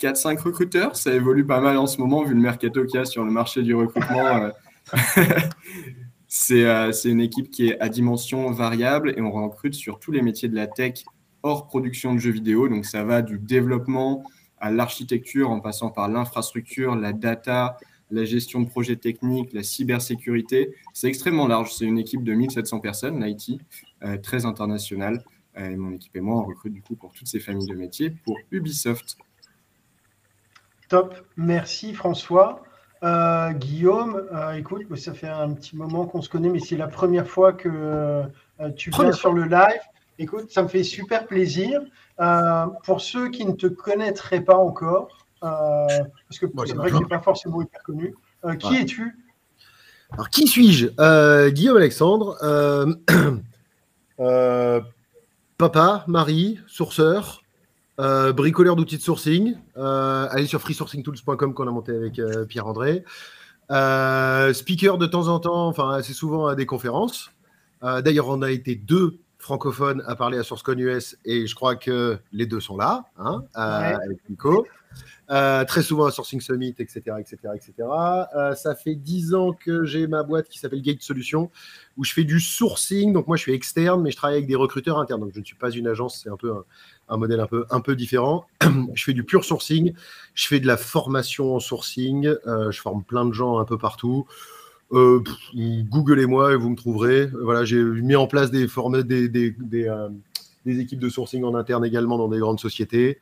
4-5 0.00 0.40
recruteurs. 0.40 0.96
Ça 0.96 1.12
évolue 1.12 1.46
pas 1.46 1.60
mal 1.60 1.76
en 1.78 1.86
ce 1.86 1.98
moment 1.98 2.22
vu 2.22 2.34
le 2.34 2.40
mercato 2.40 2.84
qu'il 2.84 2.98
y 2.98 3.02
a 3.02 3.04
sur 3.04 3.24
le 3.24 3.30
marché 3.30 3.62
du 3.62 3.74
recrutement. 3.74 4.50
c'est 6.28 7.04
une 7.04 7.20
équipe 7.20 7.50
qui 7.50 7.68
est 7.68 7.80
à 7.80 7.88
dimension 7.88 8.50
variable 8.50 9.14
et 9.16 9.20
on 9.20 9.30
recrute 9.30 9.74
sur 9.74 9.98
tous 9.98 10.12
les 10.12 10.20
métiers 10.20 10.48
de 10.48 10.54
la 10.56 10.66
tech 10.66 11.04
hors 11.42 11.66
production 11.66 12.14
de 12.14 12.18
jeux 12.18 12.32
vidéo. 12.32 12.68
Donc 12.68 12.84
ça 12.84 13.04
va 13.04 13.22
du 13.22 13.38
développement 13.38 14.24
à 14.58 14.70
l'architecture 14.70 15.50
en 15.50 15.60
passant 15.60 15.90
par 15.90 16.08
l'infrastructure, 16.08 16.96
la 16.96 17.12
data, 17.12 17.76
la 18.14 18.24
gestion 18.24 18.60
de 18.60 18.68
projets 18.68 18.96
techniques, 18.96 19.52
la 19.52 19.62
cybersécurité. 19.62 20.74
C'est 20.92 21.08
extrêmement 21.08 21.46
large. 21.46 21.74
C'est 21.74 21.84
une 21.84 21.98
équipe 21.98 22.24
de 22.24 22.32
1700 22.32 22.80
personnes, 22.80 23.22
l'IT, 23.22 23.60
euh, 24.02 24.16
très 24.18 24.46
internationale. 24.46 25.22
Euh, 25.56 25.70
et 25.70 25.76
mon 25.76 25.92
équipe 25.92 26.16
et 26.16 26.20
moi, 26.20 26.36
on 26.40 26.44
recrute 26.44 26.72
du 26.72 26.82
coup 26.82 26.96
pour 26.96 27.12
toutes 27.12 27.28
ces 27.28 27.40
familles 27.40 27.68
de 27.68 27.74
métiers 27.74 28.10
pour 28.10 28.38
Ubisoft. 28.50 29.16
Top, 30.88 31.14
merci 31.36 31.94
François. 31.94 32.62
Euh, 33.02 33.52
Guillaume, 33.52 34.22
écoute, 34.56 34.96
ça 34.96 35.12
fait 35.12 35.28
un 35.28 35.52
petit 35.52 35.76
moment 35.76 36.06
qu'on 36.06 36.22
se 36.22 36.28
connaît, 36.28 36.48
mais 36.48 36.60
c'est 36.60 36.76
la 36.76 36.88
première 36.88 37.28
fois 37.28 37.52
que 37.52 38.22
tu 38.76 38.90
viens 38.90 39.12
sur 39.12 39.32
le 39.32 39.44
live. 39.44 39.80
Écoute, 40.18 40.50
ça 40.50 40.62
me 40.62 40.68
fait 40.68 40.84
super 40.84 41.26
plaisir. 41.26 41.80
Euh, 42.20 42.66
pour 42.84 43.00
ceux 43.00 43.28
qui 43.30 43.44
ne 43.44 43.52
te 43.52 43.66
connaîtraient 43.66 44.42
pas 44.42 44.56
encore, 44.56 45.23
parce 45.48 46.38
que 46.38 46.46
c'est 46.66 46.74
vrai 46.74 46.90
que 46.90 46.98
tu 46.98 47.06
pas 47.06 47.20
forcément 47.20 47.62
hyper 47.62 47.82
connu, 47.82 48.14
euh, 48.44 48.54
qui 48.54 48.76
es-tu? 48.76 49.16
Alors, 50.12 50.30
qui 50.30 50.46
suis-je? 50.46 51.48
Guillaume 51.50 51.76
Alexandre, 51.76 52.36
papa, 55.58 56.04
mari, 56.06 56.60
sourceur, 56.66 57.42
bricoleur 57.98 58.76
d'outils 58.76 58.98
de 58.98 59.02
sourcing. 59.02 59.56
allez 59.76 60.46
sur 60.46 60.60
freesourcingtools.com 60.60 61.54
qu'on 61.54 61.68
a 61.68 61.70
monté 61.70 61.92
avec 61.92 62.20
Pierre-André. 62.48 63.04
speaker 64.52 64.98
de 64.98 65.06
temps 65.06 65.28
en 65.28 65.40
temps, 65.40 65.68
enfin 65.68 65.90
assez 65.90 66.12
souvent 66.12 66.46
à 66.46 66.54
des 66.54 66.66
conférences. 66.66 67.30
D'ailleurs, 67.82 68.28
on 68.28 68.42
a 68.42 68.50
été 68.50 68.76
deux 68.76 69.18
francophone 69.44 70.02
à 70.06 70.16
parler 70.16 70.38
à 70.38 70.42
SourceCon 70.42 70.78
US 70.78 71.16
et 71.24 71.46
je 71.46 71.54
crois 71.54 71.76
que 71.76 72.18
les 72.32 72.46
deux 72.46 72.60
sont 72.60 72.76
là, 72.76 73.04
hein, 73.18 73.44
euh, 73.56 73.96
avec 74.02 74.18
Nico. 74.28 74.66
Euh, 75.30 75.64
très 75.64 75.82
souvent 75.82 76.04
à 76.04 76.10
Sourcing 76.10 76.40
Summit, 76.42 76.74
etc. 76.78 77.00
etc., 77.18 77.36
etc. 77.54 77.72
ça 78.56 78.74
fait 78.74 78.94
dix 78.94 79.34
ans 79.34 79.52
que 79.52 79.84
j'ai 79.84 80.06
ma 80.06 80.22
boîte 80.22 80.48
qui 80.50 80.58
s'appelle 80.58 80.82
Gate 80.82 81.00
Solutions, 81.00 81.50
où 81.96 82.04
je 82.04 82.12
fais 82.12 82.24
du 82.24 82.40
sourcing. 82.40 83.12
Donc 83.14 83.26
moi, 83.26 83.36
je 83.36 83.42
suis 83.42 83.52
externe, 83.52 84.02
mais 84.02 84.10
je 84.10 84.16
travaille 84.16 84.36
avec 84.36 84.48
des 84.48 84.54
recruteurs 84.54 84.98
internes. 84.98 85.20
Donc 85.20 85.30
je 85.34 85.40
ne 85.40 85.44
suis 85.44 85.56
pas 85.56 85.70
une 85.70 85.86
agence, 85.86 86.20
c'est 86.22 86.28
un 86.28 86.36
peu 86.36 86.52
un, 87.08 87.16
modèle 87.16 87.40
un 87.40 87.46
peu, 87.46 87.64
un 87.70 87.80
peu 87.80 87.96
différent. 87.96 88.46
je 88.94 89.02
fais 89.02 89.14
du 89.14 89.24
pur 89.24 89.44
sourcing, 89.44 89.94
je 90.34 90.46
fais 90.46 90.60
de 90.60 90.66
la 90.66 90.76
formation 90.76 91.54
en 91.54 91.60
sourcing, 91.60 92.26
euh, 92.46 92.70
je 92.70 92.80
forme 92.80 93.02
plein 93.02 93.24
de 93.24 93.32
gens 93.32 93.58
un 93.58 93.64
peu 93.64 93.78
partout. 93.78 94.26
Euh, 94.92 95.22
googlez-moi 95.54 96.52
et 96.52 96.56
vous 96.56 96.68
me 96.68 96.76
trouverez. 96.76 97.26
Voilà, 97.26 97.64
j'ai 97.64 97.82
mis 97.82 98.14
en 98.14 98.26
place 98.26 98.50
des, 98.50 98.68
des, 99.04 99.28
des, 99.28 99.56
des, 100.66 100.80
équipes 100.80 101.00
de 101.00 101.08
sourcing 101.08 101.42
en 101.44 101.54
interne 101.54 101.84
également 101.84 102.18
dans 102.18 102.28
des 102.28 102.38
grandes 102.38 102.60
sociétés. 102.60 103.18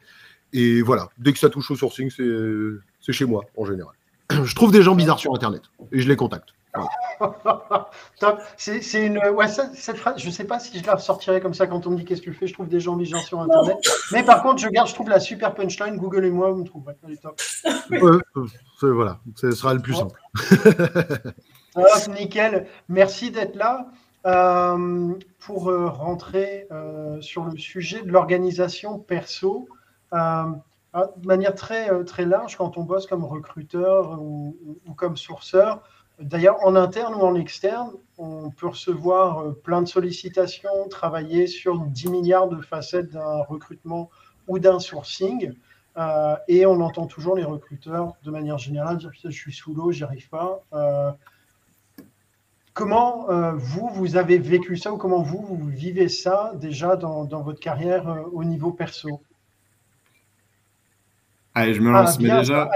Et 0.53 0.83
voilà, 0.83 1.09
dès 1.19 1.33
que 1.33 1.39
ça 1.39 1.49
touche 1.49 1.71
au 1.71 1.77
sourcing, 1.77 2.11
c'est 2.11 3.13
chez 3.13 3.25
moi 3.25 3.45
en 3.57 3.65
général. 3.65 3.95
Je 4.45 4.55
trouve 4.55 4.73
des 4.73 4.83
gens 4.83 4.95
bizarres 4.95 5.19
sur 5.19 5.35
Internet 5.35 5.63
et 5.93 6.01
je 6.01 6.09
les 6.09 6.17
contacte. 6.17 6.51
C'est 8.57 9.07
une. 9.07 9.19
Ouais, 9.19 9.47
cette 9.47 9.99
phrase, 9.99 10.15
je 10.17 10.27
ne 10.27 10.33
sais 10.33 10.45
pas 10.45 10.59
si 10.59 10.79
je 10.79 10.87
la 10.87 10.95
ressortirai 10.95 11.43
comme 11.43 11.53
ça 11.53 11.67
quand 11.67 11.87
on 11.87 11.91
me 11.91 11.97
dit 11.97 12.07
qu'est-ce 12.07 12.23
que 12.23 12.31
tu 12.31 12.35
fais. 12.35 12.47
Je 12.47 12.55
trouve 12.55 12.69
des 12.69 12.81
gens 12.81 12.97
bizarres 12.97 13.21
sur 13.21 13.41
Internet. 13.41 13.77
Mais 14.13 14.23
par 14.23 14.43
contre, 14.43 14.63
je 14.63 14.69
garde, 14.69 14.89
je 14.89 14.95
trouve 14.95 15.11
la 15.11 15.21
super 15.21 15.55
punchline. 15.55 15.99
Google 15.99 16.25
et 16.25 16.31
moi, 16.31 16.51
vous 16.51 16.63
me 16.63 16.65
trouverez. 16.65 16.95
Elle 17.07 17.19
top. 17.19 17.39
voilà, 18.81 19.21
ce 19.37 19.51
sera 19.51 19.75
le 19.75 19.81
plus 19.81 19.95
simple. 19.95 20.19
nickel. 22.19 22.67
Merci 22.89 23.31
d'être 23.31 23.57
là. 23.57 23.87
Euh, 24.25 25.15
pour 25.41 25.69
euh, 25.69 25.89
rentrer 25.89 26.69
euh, 26.71 27.21
sur 27.21 27.45
le 27.45 27.59
sujet 27.59 28.03
de 28.03 28.13
l'organisation 28.13 29.01
perso, 29.01 29.69
de 30.13 31.27
manière 31.27 31.55
très, 31.55 32.05
très 32.05 32.25
large, 32.25 32.57
quand 32.57 32.77
on 32.77 32.83
bosse 32.83 33.07
comme 33.07 33.25
recruteur 33.25 34.21
ou, 34.21 34.55
comme 34.97 35.17
sourceur, 35.17 35.83
d'ailleurs 36.21 36.65
en 36.65 36.77
interne 36.77 37.15
ou 37.15 37.21
en 37.21 37.35
externe, 37.35 37.91
on 38.19 38.51
peut 38.51 38.69
recevoir 38.69 39.55
plein 39.65 39.83
de 39.83 39.89
sollicitations, 39.89 40.89
travailler 40.91 41.47
sur 41.47 41.81
10 41.81 42.11
milliards 42.11 42.49
de 42.49 42.61
facettes 42.61 43.11
d'un 43.11 43.43
recrutement 43.45 44.11
ou 44.49 44.59
d'un 44.59 44.79
sourcing. 44.79 45.55
et 46.49 46.67
on 46.67 46.81
entend 46.81 47.07
toujours 47.07 47.37
les 47.37 47.45
recruteurs, 47.45 48.13
de 48.23 48.31
manière 48.31 48.59
générale, 48.59 48.99
dire 48.99 49.11
Je 49.15 49.31
suis 49.31 49.53
sous 49.53 49.75
l'eau, 49.75 49.93
j'y 49.93 50.05
arrive 50.05 50.29
pas. 50.29 50.63
Comment 52.75 53.29
euh, 53.29 53.53
vous, 53.53 53.91
vous 53.93 54.17
avez 54.17 54.39
vécu 54.39 54.79
ça 54.79 54.93
ou 54.95 54.97
comment 54.97 55.23
vous, 55.23 55.59
vivez 55.69 56.09
ça 56.09 56.53
déjà 56.55 56.97
dans, 56.97 57.27
votre 57.43 57.61
carrière 57.61 58.09
euh, 58.09 58.23
au 58.33 58.45
niveau 58.45 58.73
perso? 58.73 59.21
Allez, 61.55 61.75
je 61.75 61.81
me 61.83 61.91
lance, 61.91 62.17
ah, 62.19 62.23
mais 62.23 62.39
déjà, 62.39 62.71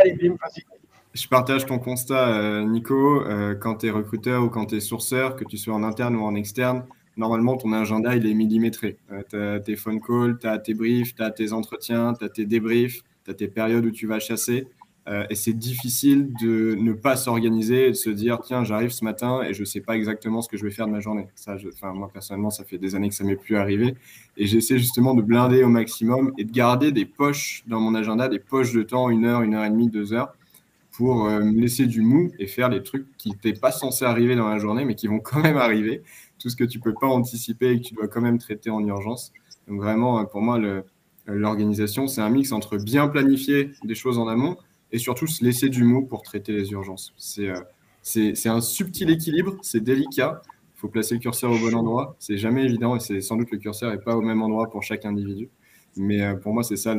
je 1.15 1.29
partage 1.29 1.65
ton 1.65 1.79
constat, 1.79 2.29
euh, 2.29 2.65
Nico. 2.65 3.25
quand 3.61 3.77
tu 3.77 3.87
es 3.87 3.91
recruteur 3.91 4.43
ou 4.43 4.49
quand 4.49 4.67
tu 4.67 4.77
es 4.77 4.81
sourceur, 4.81 5.37
que 5.37 5.45
tu 5.45 5.57
sois 5.57 5.75
en 5.75 5.83
interne 5.83 6.15
ou 6.17 6.25
en 6.25 6.35
externe, 6.35 6.85
normalement, 7.17 7.57
ton 7.57 7.73
agenda, 7.73 8.15
il 8.15 8.27
est 8.27 8.35
millimétré. 8.35 8.99
tu 9.31 9.37
as 9.37 9.61
tes 9.61 9.77
phone 9.77 10.01
calls, 10.01 10.39
tu 10.39 10.47
as 10.47 10.59
tes 10.59 10.75
briefs, 10.75 11.15
tu 11.15 11.23
as 11.23 11.31
tes 11.31 11.53
entretiens, 11.53 12.13
tu 12.15 12.25
as 12.25 12.29
tes 12.29 12.45
débriefs, 12.45 13.03
tu 13.25 13.31
as 13.31 13.35
tes 13.35 13.49
périodes 13.49 13.87
où 13.87 13.91
tu 13.91 14.07
vas 14.07 14.19
chasser. 14.19 14.67
Euh, 15.09 15.25
et 15.31 15.37
c'est 15.37 15.53
difficile 15.53 16.33
de 16.41 16.75
ne 16.75 16.93
pas 16.93 17.15
s'organiser 17.15 17.87
et 17.87 17.91
de 17.91 17.97
se 17.97 18.11
dire 18.11 18.41
tiens, 18.41 18.65
j'arrive 18.65 18.91
ce 18.91 19.05
matin 19.05 19.43
et 19.43 19.55
je 19.55 19.61
ne 19.61 19.65
sais 19.65 19.81
pas 19.81 19.95
exactement 19.95 20.43
ce 20.43 20.49
que 20.49 20.57
je 20.57 20.65
vais 20.65 20.73
faire 20.73 20.87
de 20.87 20.93
ma 20.93 21.01
journée. 21.01 21.29
Ça, 21.37 21.57
moi, 21.95 22.11
personnellement, 22.13 22.51
ça 22.51 22.65
fait 22.65 22.79
des 22.79 22.97
années 22.97 23.09
que 23.09 23.15
ça 23.15 23.23
m'est 23.23 23.37
plus 23.37 23.57
arrivé. 23.57 23.95
Et 24.37 24.47
j'essaie 24.47 24.79
justement 24.79 25.15
de 25.15 25.23
blinder 25.23 25.63
au 25.63 25.69
maximum 25.69 26.33
et 26.39 26.45
de 26.45 26.51
garder 26.51 26.91
des 26.91 27.05
poches 27.05 27.63
dans 27.69 27.81
mon 27.81 27.95
agenda, 27.95 28.29
des 28.29 28.41
poches 28.41 28.73
de 28.73 28.83
temps, 28.83 29.09
une 29.09 29.25
heure, 29.25 29.43
une 29.43 29.55
heure 29.55 29.65
et 29.65 29.71
demie, 29.71 29.89
deux 29.89 30.13
heures, 30.13 30.35
pour 30.91 31.25
me 31.27 31.61
laisser 31.61 31.87
du 31.87 32.01
mou 32.01 32.33
et 32.39 32.49
faire 32.49 32.69
les 32.69 32.83
trucs 32.83 33.07
qui 33.17 33.31
n'étaient 33.31 33.53
pas 33.53 33.71
censés 33.71 34.05
arriver 34.05 34.35
dans 34.35 34.49
la 34.49 34.59
journée, 34.59 34.85
mais 34.85 34.97
qui 34.97 35.07
vont 35.07 35.21
quand 35.21 35.41
même 35.41 35.57
arriver. 35.57 36.03
Tout 36.41 36.49
ce 36.49 36.57
que 36.57 36.65
tu 36.65 36.81
peux 36.81 36.95
pas 36.95 37.07
anticiper 37.07 37.71
et 37.71 37.81
que 37.81 37.87
tu 37.87 37.95
dois 37.95 38.09
quand 38.09 38.21
même 38.21 38.39
traiter 38.39 38.71
en 38.71 38.81
urgence. 38.81 39.33
Donc 39.69 39.81
vraiment, 39.81 40.25
pour 40.25 40.43
moi, 40.43 40.59
l'organisation, 41.27 42.09
c'est 42.09 42.21
un 42.21 42.31
mix 42.31 42.51
entre 42.51 42.77
bien 42.77 43.07
planifier 43.09 43.71
des 43.85 43.95
choses 43.95 44.19
en 44.19 44.27
amont 44.27 44.57
et 44.97 44.99
surtout 44.99 45.27
se 45.27 45.45
laisser 45.45 45.69
du 45.69 45.85
mou 45.85 46.07
pour 46.07 46.23
traiter 46.23 46.53
les 46.53 46.73
urgences. 46.73 47.13
C'est 47.19 47.53
c'est 48.01 48.49
un 48.49 48.61
subtil 48.61 49.11
équilibre, 49.11 49.57
c'est 49.63 49.81
délicat. 49.81 50.41
Il 50.77 50.79
faut 50.79 50.89
placer 50.89 51.15
le 51.15 51.21
curseur 51.21 51.51
au 51.51 51.59
bon 51.59 51.75
endroit. 51.75 52.17
C'est 52.19 52.39
jamais 52.39 52.65
évident 52.65 52.97
et 52.97 53.01
c'est 53.01 53.21
sans 53.21 53.37
doute 53.37 53.51
le 53.51 53.59
curseur 53.59 53.91
n'est 53.91 53.99
pas 53.99 54.17
au 54.17 54.23
même 54.23 54.43
endroit 54.43 54.71
pour 54.71 54.83
chaque 54.83 55.05
individu. 55.05 55.51
Mais 55.97 56.23
euh, 56.23 56.37
pour 56.37 56.55
moi, 56.55 56.63
c'est 56.63 56.77
ça 56.77 56.97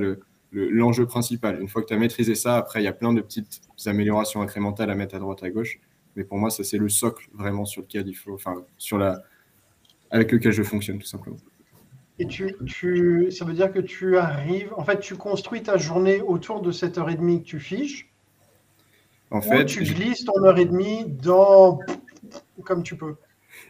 l'enjeu 0.51 1.05
principal. 1.05 1.62
Une 1.62 1.69
fois 1.69 1.81
que 1.81 1.88
tu 1.88 1.93
as 1.93 1.97
maîtrisé 1.97 2.36
ça, 2.36 2.57
après, 2.57 2.81
il 2.81 2.83
y 2.83 2.89
a 2.89 2.93
plein 2.93 3.13
de 3.13 3.21
petites 3.21 3.62
améliorations 3.86 4.41
incrémentales 4.41 4.89
à 4.89 4.95
mettre 4.95 5.15
à 5.15 5.19
droite, 5.19 5.41
à 5.43 5.49
gauche. 5.49 5.79
Mais 6.17 6.23
pour 6.23 6.38
moi, 6.38 6.49
ça, 6.49 6.63
c'est 6.63 6.77
le 6.77 6.89
socle 6.89 7.29
vraiment 7.33 7.65
sur 7.65 7.83
lequel 7.83 8.07
il 8.07 8.13
faut, 8.15 8.33
enfin, 8.33 8.63
sur 8.77 8.97
la, 8.97 9.23
avec 10.12 10.31
lequel 10.31 10.51
je 10.51 10.63
fonctionne, 10.63 10.99
tout 10.99 11.07
simplement. 11.07 11.38
Et 12.19 12.25
tu, 12.25 12.56
tu, 12.65 13.32
ça 13.32 13.45
veut 13.45 13.53
dire 13.53 13.71
que 13.71 13.80
tu 13.80 14.17
arrives, 14.17 14.73
en 14.75 14.84
fait, 14.84 14.99
tu 14.99 15.15
construis 15.15 15.62
ta 15.62 15.77
journée 15.77 16.21
autour 16.21 16.62
de 16.62 16.71
cette 16.71 16.97
heure 16.97 17.10
et 17.10 17.15
demie 17.15 17.43
que 17.43 17.47
tu 17.47 17.60
fiches 17.60 18.10
en 19.32 19.41
fait, 19.41 19.65
tu 19.65 19.84
glisses 19.84 20.23
ton 20.23 20.43
heure 20.43 20.58
et 20.58 20.65
demie 20.65 21.06
dans 21.06 21.80
comme 22.63 22.84
tu 22.84 22.95
peux. 22.95 23.15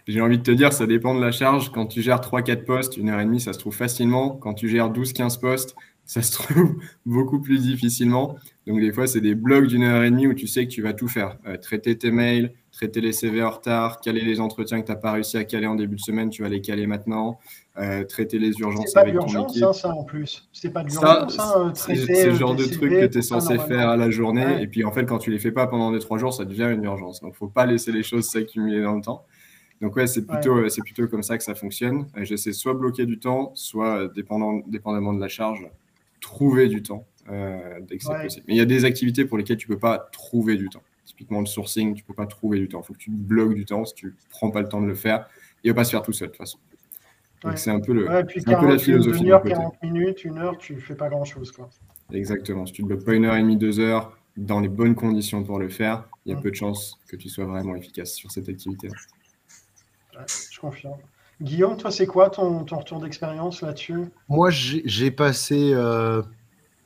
J'ai 0.07 0.21
envie 0.21 0.37
de 0.37 0.43
te 0.43 0.51
dire, 0.51 0.71
ça 0.73 0.85
dépend 0.85 1.15
de 1.15 1.21
la 1.21 1.31
charge. 1.31 1.71
Quand 1.71 1.87
tu 1.87 2.01
gères 2.01 2.19
3-4 2.19 2.65
postes, 2.65 2.97
une 2.97 3.09
heure 3.09 3.19
et 3.19 3.25
demie, 3.25 3.39
ça 3.39 3.53
se 3.53 3.59
trouve 3.59 3.75
facilement. 3.75 4.31
Quand 4.31 4.53
tu 4.53 4.69
gères 4.69 4.91
12-15 4.91 5.39
postes, 5.39 5.75
ça 6.05 6.21
se 6.21 6.33
trouve 6.33 6.75
beaucoup 7.05 7.39
plus 7.39 7.61
difficilement. 7.61 8.35
Donc, 8.67 8.79
des 8.79 8.91
fois, 8.91 9.07
c'est 9.07 9.21
des 9.21 9.35
blocs 9.35 9.67
d'une 9.67 9.83
heure 9.83 10.03
et 10.03 10.11
demie 10.11 10.27
où 10.27 10.33
tu 10.33 10.47
sais 10.47 10.65
que 10.65 10.71
tu 10.71 10.81
vas 10.81 10.93
tout 10.93 11.07
faire. 11.07 11.37
Euh, 11.47 11.57
traiter 11.57 11.97
tes 11.97 12.11
mails, 12.11 12.53
traiter 12.77 13.01
les 13.01 13.11
CV 13.11 13.41
en 13.41 13.49
retard, 13.49 13.99
caler 14.01 14.21
les 14.21 14.39
entretiens 14.39 14.79
que 14.81 14.85
tu 14.85 14.91
n'as 14.91 14.97
pas 14.97 15.11
réussi 15.11 15.35
à 15.35 15.43
caler 15.43 15.65
en 15.65 15.73
début 15.73 15.95
de 15.95 16.01
semaine, 16.01 16.29
tu 16.29 16.43
vas 16.43 16.49
les 16.49 16.61
caler 16.61 16.85
maintenant. 16.85 17.39
Euh, 17.79 18.03
traiter 18.03 18.37
les 18.37 18.51
urgences 18.59 18.95
avec 18.95 19.15
ton 19.15 19.25
équipe. 19.25 19.63
Hein, 19.63 19.73
ça, 19.73 19.89
en 19.89 20.03
plus. 20.03 20.47
C'est 20.53 20.69
pas 20.69 20.83
de 20.83 20.89
l'urgence, 20.89 21.39
hein, 21.39 21.71
C'est 21.73 22.27
le 22.27 22.35
genre 22.35 22.55
de 22.55 22.65
truc 22.65 22.91
que 22.91 23.05
tu 23.07 23.17
es 23.17 23.21
censé 23.23 23.57
faire 23.57 23.89
à 23.89 23.97
la 23.97 24.11
journée. 24.11 24.61
Et 24.61 24.67
puis, 24.67 24.83
en 24.83 24.91
fait, 24.91 25.05
quand 25.05 25.17
tu 25.17 25.31
les 25.31 25.39
fais 25.39 25.51
pas 25.51 25.65
pendant 25.65 25.91
2-3 25.91 26.19
jours, 26.19 26.33
ça 26.33 26.45
devient 26.45 26.71
une 26.71 26.83
urgence. 26.83 27.19
Donc, 27.21 27.35
faut 27.35 27.47
pas 27.47 27.65
laisser 27.65 27.91
les 27.91 28.03
choses 28.03 28.29
s'accumuler 28.29 28.83
dans 28.83 28.93
le 28.93 29.01
temps. 29.01 29.25
Donc, 29.81 29.95
ouais, 29.95 30.05
c'est 30.05 30.25
plutôt, 30.25 30.69
c'est 30.69 30.81
plutôt 30.81 31.07
comme 31.07 31.23
ça 31.23 31.37
que 31.37 31.43
ça 31.43 31.55
fonctionne. 31.55 32.07
J'essaie 32.21 32.53
soit 32.53 32.73
bloquer 32.75 33.07
du 33.07 33.17
temps, 33.17 33.51
soit, 33.55 34.07
dépendant, 34.13 34.61
dépendamment 34.67 35.13
de 35.13 35.19
la 35.19 35.27
charge, 35.27 35.67
trouver 36.19 36.67
du 36.67 36.83
temps 36.83 37.05
euh, 37.29 37.79
dès 37.81 37.97
que 37.97 38.03
c'est 38.03 38.21
possible. 38.21 38.45
Mais 38.47 38.53
il 38.53 38.57
y 38.57 38.61
a 38.61 38.65
des 38.65 38.85
activités 38.85 39.25
pour 39.25 39.37
lesquelles 39.37 39.57
tu 39.57 39.67
peux 39.67 39.79
pas 39.79 40.09
trouver 40.11 40.57
du 40.57 40.69
temps. 40.69 40.83
Typiquement, 41.17 41.39
le 41.39 41.47
sourcing, 41.47 41.95
tu 41.95 42.03
peux 42.03 42.13
pas 42.13 42.27
trouver 42.27 42.59
du 42.59 42.67
temps. 42.67 42.81
Il 42.83 42.85
faut 42.85 42.93
que 42.93 42.99
tu 42.99 43.09
bloques 43.09 43.55
du 43.55 43.65
temps. 43.65 43.85
Si 43.85 43.95
tu 43.95 44.15
prends 44.29 44.51
pas 44.51 44.61
le 44.61 44.69
temps 44.69 44.81
de 44.81 44.85
le 44.85 44.93
faire, 44.93 45.27
il 45.63 45.71
va 45.71 45.75
pas 45.75 45.83
se 45.83 45.89
faire 45.89 46.03
tout 46.03 46.13
seul, 46.13 46.27
de 46.27 46.33
toute 46.33 46.37
façon. 46.37 46.59
Donc, 47.43 47.57
c'est 47.57 47.71
un 47.71 47.79
peu, 47.79 47.93
le, 47.93 48.09
un 48.09 48.23
peu 48.23 48.67
la 48.67 48.77
philosophie. 48.77 49.23
Une 49.23 49.31
heure, 49.31 49.41
40 49.41 49.81
minutes, 49.81 50.25
une 50.25 50.37
heure, 50.37 50.57
tu 50.59 50.79
fais 50.79 50.95
pas 50.95 51.09
grand-chose. 51.09 51.51
Exactement. 52.11 52.67
Si 52.67 52.73
tu 52.73 52.83
ne 52.83 52.87
bloques 52.87 53.03
pas 53.03 53.13
une 53.13 53.25
heure 53.25 53.35
et 53.35 53.41
demie, 53.41 53.57
deux 53.57 53.79
heures, 53.79 54.15
dans 54.37 54.59
les 54.59 54.69
bonnes 54.69 54.95
conditions 54.95 55.43
pour 55.43 55.57
le 55.57 55.69
faire, 55.69 56.07
il 56.25 56.33
y 56.33 56.35
a 56.35 56.39
peu 56.39 56.51
de 56.51 56.55
chances 56.55 56.99
que 57.07 57.15
tu 57.15 57.29
sois 57.29 57.45
vraiment 57.45 57.75
efficace 57.75 58.13
sur 58.13 58.29
cette 58.31 58.47
activité. 58.49 58.89
je 60.51 60.59
confirme. 60.59 60.97
Guillaume, 61.41 61.77
toi, 61.77 61.91
c'est 61.91 62.07
quoi 62.07 62.29
ton, 62.29 62.63
ton 62.63 62.77
retour 62.77 62.99
d'expérience 62.99 63.61
là-dessus? 63.61 64.05
Moi, 64.29 64.49
j'ai 64.51 65.11
passé 65.11 65.71
euh, 65.73 66.21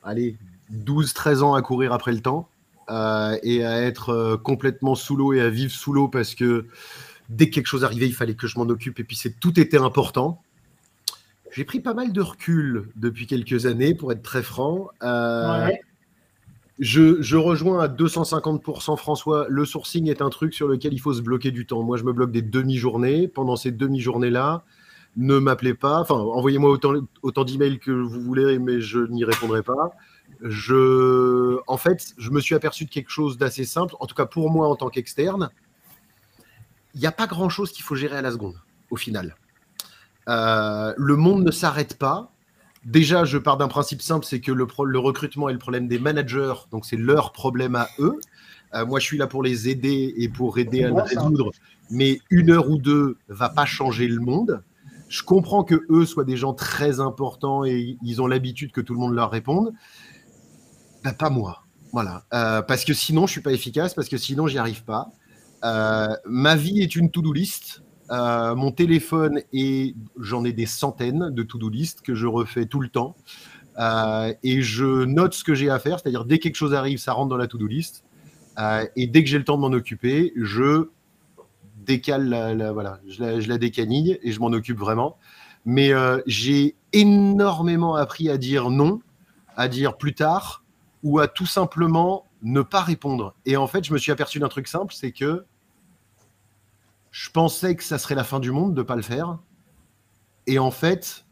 allez, 0.02 0.36
12-13 0.72 1.42
ans 1.42 1.54
à 1.54 1.62
courir 1.62 1.92
après 1.92 2.12
le 2.12 2.20
temps 2.20 2.48
et 2.88 3.64
à 3.64 3.80
être 3.82 4.10
euh, 4.10 4.36
complètement 4.36 4.94
sous 4.94 5.16
l'eau 5.16 5.32
et 5.32 5.40
à 5.40 5.50
vivre 5.50 5.72
sous 5.72 5.92
l'eau 5.92 6.08
parce 6.08 6.34
que 6.34 6.66
dès 7.28 7.48
que 7.48 7.54
quelque 7.54 7.66
chose 7.66 7.84
arrivait, 7.84 8.06
il 8.06 8.14
fallait 8.14 8.34
que 8.34 8.46
je 8.46 8.58
m'en 8.58 8.64
occupe 8.64 9.00
et 9.00 9.04
puis 9.04 9.16
c'est 9.16 9.38
tout 9.38 9.58
était 9.58 9.78
important. 9.78 10.42
J'ai 11.52 11.64
pris 11.64 11.80
pas 11.80 11.92
mal 11.92 12.12
de 12.12 12.20
recul 12.20 12.88
depuis 12.96 13.26
quelques 13.26 13.66
années, 13.66 13.94
pour 13.94 14.10
être 14.10 14.22
très 14.22 14.42
franc. 14.42 14.88
Euh, 15.02 15.68
je, 16.78 17.36
rejoins 17.36 17.84
à 17.84 17.88
250% 17.88 18.96
François. 18.96 19.46
Le 19.50 19.64
sourcing 19.66 20.08
est 20.08 20.22
un 20.22 20.30
truc 20.30 20.54
sur 20.54 20.66
lequel 20.66 20.94
il 20.94 20.98
faut 20.98 21.12
se 21.12 21.20
bloquer 21.20 21.50
du 21.50 21.66
temps. 21.66 21.82
Moi, 21.82 21.98
je 21.98 22.04
me 22.04 22.12
bloque 22.12 22.32
des 22.32 22.40
demi-journées. 22.40 23.28
Pendant 23.28 23.56
ces 23.56 23.70
demi-journées-là, 23.70 24.64
ne 25.16 25.38
m'appelez 25.38 25.74
pas. 25.74 26.00
Enfin, 26.00 26.14
envoyez-moi 26.14 26.70
autant, 26.70 26.94
autant 27.22 27.44
d'emails 27.44 27.78
que 27.78 27.90
vous 27.90 28.20
voulez, 28.22 28.58
mais 28.58 28.80
je 28.80 29.00
n'y 29.00 29.24
répondrai 29.24 29.62
pas. 29.62 29.92
Je, 30.42 31.58
en 31.66 31.76
fait, 31.76 32.14
je 32.18 32.30
me 32.30 32.40
suis 32.40 32.54
aperçu 32.54 32.84
de 32.84 32.90
quelque 32.90 33.10
chose 33.10 33.38
d'assez 33.38 33.64
simple, 33.64 33.94
en 34.00 34.06
tout 34.06 34.14
cas 34.14 34.26
pour 34.26 34.50
moi 34.50 34.68
en 34.68 34.76
tant 34.76 34.88
qu'externe 34.88 35.50
il 36.94 37.00
n'y 37.00 37.06
a 37.06 37.12
pas 37.12 37.26
grand-chose 37.26 37.72
qu'il 37.72 37.84
faut 37.84 37.94
gérer 37.94 38.16
à 38.16 38.22
la 38.22 38.32
seconde, 38.32 38.60
au 38.90 38.96
final. 38.96 39.36
Euh, 40.28 40.92
le 40.96 41.16
monde 41.16 41.44
ne 41.44 41.50
s'arrête 41.50 41.98
pas. 41.98 42.32
Déjà, 42.84 43.24
je 43.24 43.38
pars 43.38 43.56
d'un 43.56 43.68
principe 43.68 44.02
simple, 44.02 44.26
c'est 44.26 44.40
que 44.40 44.52
le, 44.52 44.64
recrutement 44.98 45.48
est 45.48 45.52
le 45.52 45.58
problème 45.58 45.88
des 45.88 45.98
managers, 45.98 46.54
donc 46.70 46.84
c'est 46.84 46.96
leur 46.96 47.32
problème 47.32 47.76
à 47.76 47.88
eux. 47.98 48.18
Euh, 48.74 48.84
moi, 48.84 48.98
je 48.98 49.04
suis 49.04 49.18
là 49.18 49.26
pour 49.26 49.42
les 49.42 49.68
aider 49.68 50.14
et 50.16 50.28
pour 50.28 50.58
aider 50.58 50.84
à 50.84 50.88
le 50.88 50.94
résoudre, 50.94 51.52
mais 51.90 52.20
une 52.30 52.50
heure 52.50 52.68
ou 52.68 52.78
deux 52.78 53.18
va 53.28 53.48
pas 53.48 53.64
changer 53.64 54.08
le 54.08 54.20
monde. 54.20 54.62
Je 55.08 55.22
comprends 55.22 55.62
que 55.62 55.84
eux 55.90 56.06
soient 56.06 56.24
des 56.24 56.38
gens 56.38 56.54
très 56.54 56.98
importants 56.98 57.64
et 57.64 57.98
ils 58.02 58.22
ont 58.22 58.26
l'habitude 58.26 58.72
que 58.72 58.80
tout 58.80 58.94
le 58.94 58.98
monde 58.98 59.14
leur 59.14 59.30
réponde. 59.30 59.72
Bah, 61.02 61.12
pas 61.12 61.30
moi. 61.30 61.62
Voilà. 61.92 62.24
Euh, 62.32 62.62
parce 62.62 62.84
que 62.84 62.94
sinon, 62.94 63.26
je 63.26 63.32
suis 63.32 63.40
pas 63.40 63.52
efficace, 63.52 63.94
parce 63.94 64.08
que 64.08 64.16
sinon, 64.16 64.46
j'y 64.46 64.58
arrive 64.58 64.84
pas. 64.84 65.10
Euh, 65.64 66.14
ma 66.26 66.56
vie 66.56 66.80
est 66.80 66.96
une 66.96 67.10
to-do 67.10 67.32
list. 67.32 67.82
Euh, 68.10 68.54
mon 68.54 68.72
téléphone 68.72 69.40
et 69.52 69.94
j'en 70.18 70.44
ai 70.44 70.52
des 70.52 70.66
centaines 70.66 71.30
de 71.30 71.42
to-do 71.42 71.68
list 71.68 72.02
que 72.02 72.14
je 72.14 72.26
refais 72.26 72.66
tout 72.66 72.80
le 72.80 72.88
temps. 72.88 73.16
Et 74.42 74.62
je 74.62 75.04
note 75.04 75.34
ce 75.34 75.44
que 75.44 75.54
j'ai 75.54 75.70
à 75.70 75.78
faire, 75.78 75.98
c'est-à-dire 76.00 76.24
dès 76.24 76.38
que 76.38 76.44
quelque 76.44 76.56
chose 76.56 76.74
arrive, 76.74 76.98
ça 76.98 77.12
rentre 77.12 77.30
dans 77.30 77.36
la 77.36 77.46
to-do 77.46 77.66
list. 77.66 78.04
et 78.96 79.06
dès 79.06 79.24
que 79.24 79.30
j'ai 79.30 79.38
le 79.38 79.44
temps 79.44 79.56
de 79.56 79.62
m'en 79.62 79.72
occuper, 79.74 80.32
je 80.36 80.90
décale 81.76 82.28
la, 82.28 82.72
voilà, 82.72 83.00
je 83.08 83.48
la, 83.48 83.58
décanille 83.58 84.18
et 84.22 84.30
je 84.30 84.40
m'en 84.40 84.48
occupe 84.52 84.78
vraiment. 84.78 85.16
Mais 85.64 85.92
j'ai 86.26 86.76
énormément 86.92 87.94
appris 87.94 88.28
à 88.28 88.36
dire 88.36 88.68
non, 88.68 89.00
à 89.56 89.68
dire 89.68 89.96
plus 89.96 90.14
tard, 90.14 90.61
ou 91.02 91.18
à 91.18 91.28
tout 91.28 91.46
simplement 91.46 92.26
ne 92.42 92.62
pas 92.62 92.80
répondre. 92.80 93.34
Et 93.46 93.56
en 93.56 93.66
fait, 93.66 93.84
je 93.84 93.92
me 93.92 93.98
suis 93.98 94.12
aperçu 94.12 94.38
d'un 94.38 94.48
truc 94.48 94.68
simple, 94.68 94.92
c'est 94.94 95.12
que 95.12 95.44
je 97.10 97.30
pensais 97.30 97.76
que 97.76 97.84
ça 97.84 97.98
serait 97.98 98.14
la 98.14 98.24
fin 98.24 98.40
du 98.40 98.50
monde 98.50 98.74
de 98.74 98.80
ne 98.80 98.86
pas 98.86 98.96
le 98.96 99.02
faire. 99.02 99.38
Et 100.46 100.58
en 100.58 100.70
fait, 100.70 101.24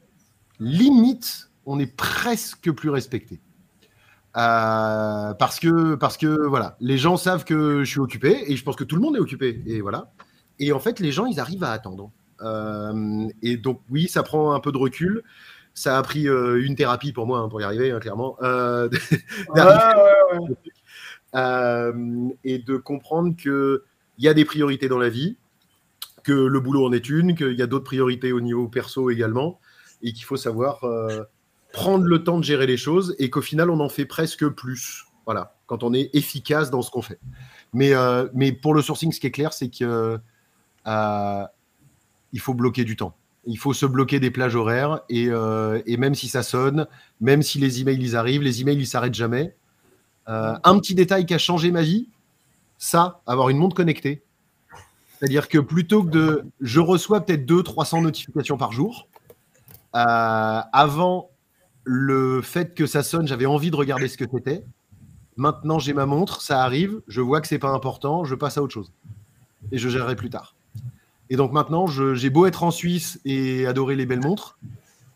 limite, 0.59 1.51
on 1.67 1.79
est 1.79 1.87
presque 1.87 2.71
plus 2.71 2.91
respecté. 2.91 3.41
Euh, 4.37 5.35
parce 5.35 5.59
que, 5.59 5.97
parce 5.97 6.17
que 6.17 6.47
voilà, 6.47 6.77
les 6.81 6.99
gens 6.99 7.17
savent 7.17 7.45
que 7.45 7.83
je 7.83 7.91
suis 7.91 7.99
occupé 7.99 8.45
et 8.47 8.57
je 8.57 8.63
pense 8.63 8.77
que 8.77 8.85
tout 8.85 8.95
le 8.95 9.03
monde 9.03 9.17
est 9.17 9.21
occupé. 9.21 9.63
Et 9.67 9.81
voilà. 9.81 10.13
Et 10.59 10.73
en 10.73 10.79
fait, 10.79 11.01
les 11.01 11.11
gens, 11.11 11.27
ils 11.27 11.41
arrivent 11.41 11.65
à 11.65 11.73
attendre. 11.73 12.13
Euh, 12.43 13.29
et 13.43 13.57
donc, 13.57 13.81
oui, 13.91 14.09
ça 14.09 14.23
prend 14.23 14.53
un 14.53 14.61
peu 14.61 14.73
de 14.73 14.79
recul. 14.79 15.23
Ça 15.75 15.99
a 15.99 16.03
pris 16.03 16.29
euh, 16.29 16.65
une 16.65 16.75
thérapie 16.75 17.13
pour 17.13 17.27
moi 17.27 17.39
hein, 17.39 17.49
pour 17.49 17.61
y 17.61 17.65
arriver, 17.65 17.91
hein, 17.91 18.01
clairement. 18.01 18.37
et 22.45 22.59
de 22.59 22.77
comprendre 22.77 23.37
qu'il 23.37 23.79
y 24.19 24.29
a 24.29 24.35
des 24.35 24.45
priorités 24.45 24.89
dans 24.89 24.99
la 24.99 25.09
vie 25.09 25.37
que 26.23 26.33
le 26.33 26.61
boulot 26.61 26.87
en 26.87 26.93
est 26.93 27.09
une, 27.09 27.35
qu'il 27.35 27.59
y 27.59 27.63
a 27.63 27.67
d'autres 27.67 27.85
priorités 27.85 28.33
au 28.33 28.41
niveau 28.41 28.69
perso 28.69 29.11
également, 29.11 29.59
et 30.03 30.13
qu'il 30.13 30.25
faut 30.25 30.37
savoir 30.37 30.85
euh, 30.85 31.25
prendre 31.73 32.05
le 32.05 32.23
temps 32.25 32.39
de 32.39 32.45
gérer 32.45 32.67
les 32.67 32.77
choses, 32.77 33.15
et 33.19 33.31
qu'au 33.31 33.43
final, 33.43 33.71
on 33.71 33.81
en 33.81 33.89
fait 33.89 34.07
presque 34.07 34.47
plus. 34.49 35.05
Voilà, 35.27 35.57
quand 35.67 35.83
on 35.83 35.93
est 35.93 36.11
efficace 36.15 36.71
dans 36.71 36.83
ce 36.83 36.91
qu'on 36.91 37.03
fait. 37.03 37.21
Mais, 37.73 37.95
euh, 37.95 38.29
mais 38.35 38.53
pour 38.53 38.75
le 38.75 38.83
sourcing, 38.83 39.13
ce 39.13 39.21
qui 39.21 39.27
est 39.27 39.31
clair, 39.31 39.53
c'est 39.53 39.71
que 39.71 40.19
euh, 40.87 41.45
il 42.33 42.41
faut 42.41 42.55
bloquer 42.55 42.85
du 42.85 42.97
temps. 42.97 43.15
Il 43.51 43.59
faut 43.59 43.75
se 43.75 43.85
bloquer 43.85 44.21
des 44.21 44.31
plages 44.31 44.55
horaires, 44.55 45.01
et, 45.09 45.29
et, 45.87 45.97
même 45.97 46.15
si 46.15 46.29
ça 46.29 46.43
sonne, 46.43 46.87
même 47.21 47.43
si 47.43 47.59
les 47.59 47.81
emails 47.81 48.01
ils 48.01 48.17
arrivent, 48.17 48.43
les 48.43 48.61
emails 48.61 48.79
ils 48.79 48.87
s'arrêtent 48.87 49.15
jamais. 49.15 49.55
un 50.27 50.79
petit 50.79 50.95
détail 50.95 51.27
qui 51.27 51.35
a 51.35 51.39
changé 51.39 51.71
ma 51.71 51.83
vie, 51.83 52.09
ça, 52.79 53.21
avoir 53.27 53.49
une 53.49 53.59
montre 53.59 53.77
connectée, 53.77 54.23
c'est-à-dire 55.21 55.49
que 55.49 55.59
plutôt 55.59 56.03
que 56.03 56.09
de. 56.09 56.45
Je 56.63 56.81
reçois 56.81 57.21
peut-être 57.21 57.45
200-300 57.45 58.03
notifications 58.03 58.57
par 58.57 58.73
jour. 58.73 59.07
Euh, 59.95 60.61
avant 60.73 61.31
le 61.85 62.41
fait 62.41 62.75
que 62.75 62.87
ça 62.87 63.03
sonne, 63.03 63.29
j'avais 63.29 63.45
envie 63.45 63.71
de 63.71 63.77
regarder 63.77 64.09
ce 64.09 64.17
que 64.17 64.25
c'était. 64.33 64.65
Maintenant, 65.37 65.79
j'ai 65.79 65.93
ma 65.93 66.07
montre, 66.07 66.41
ça 66.41 66.63
arrive, 66.63 67.03
je 67.07 67.21
vois 67.21 67.43
que 67.43 67.49
c'est 67.49 67.59
pas 67.59 67.71
important, 67.71 68.25
je 68.25 68.35
passe 68.35 68.57
à 68.57 68.63
autre 68.63 68.73
chose. 68.73 68.93
Et 69.73 69.79
je 69.79 69.89
gérerai 69.91 70.17
plus 70.17 70.31
tard. 70.31 70.55
Et 71.31 71.37
donc 71.37 71.53
maintenant, 71.53 71.87
j'ai 71.87 72.29
beau 72.29 72.47
être 72.47 72.65
en 72.65 72.73
Suisse 72.73 73.21
et 73.25 73.67
adorer 73.67 73.95
les 73.95 74.05
belles 74.05 74.21
montres. 74.21 74.59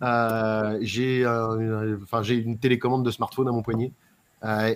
Euh, 0.02 0.78
j'ai 0.80 1.22
une 1.22 2.58
télécommande 2.58 3.04
de 3.04 3.10
smartphone 3.10 3.48
à 3.48 3.52
mon 3.52 3.62
poignet. 3.62 3.92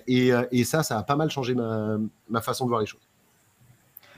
Et, 0.06 0.32
et, 0.50 0.64
ça, 0.64 0.82
ça 0.82 0.98
a 0.98 1.02
pas 1.04 1.14
mal 1.14 1.30
changé 1.30 1.54
ma, 1.54 2.40
façon 2.40 2.64
de 2.64 2.70
voir 2.70 2.80
les 2.80 2.86
choses. 2.86 3.06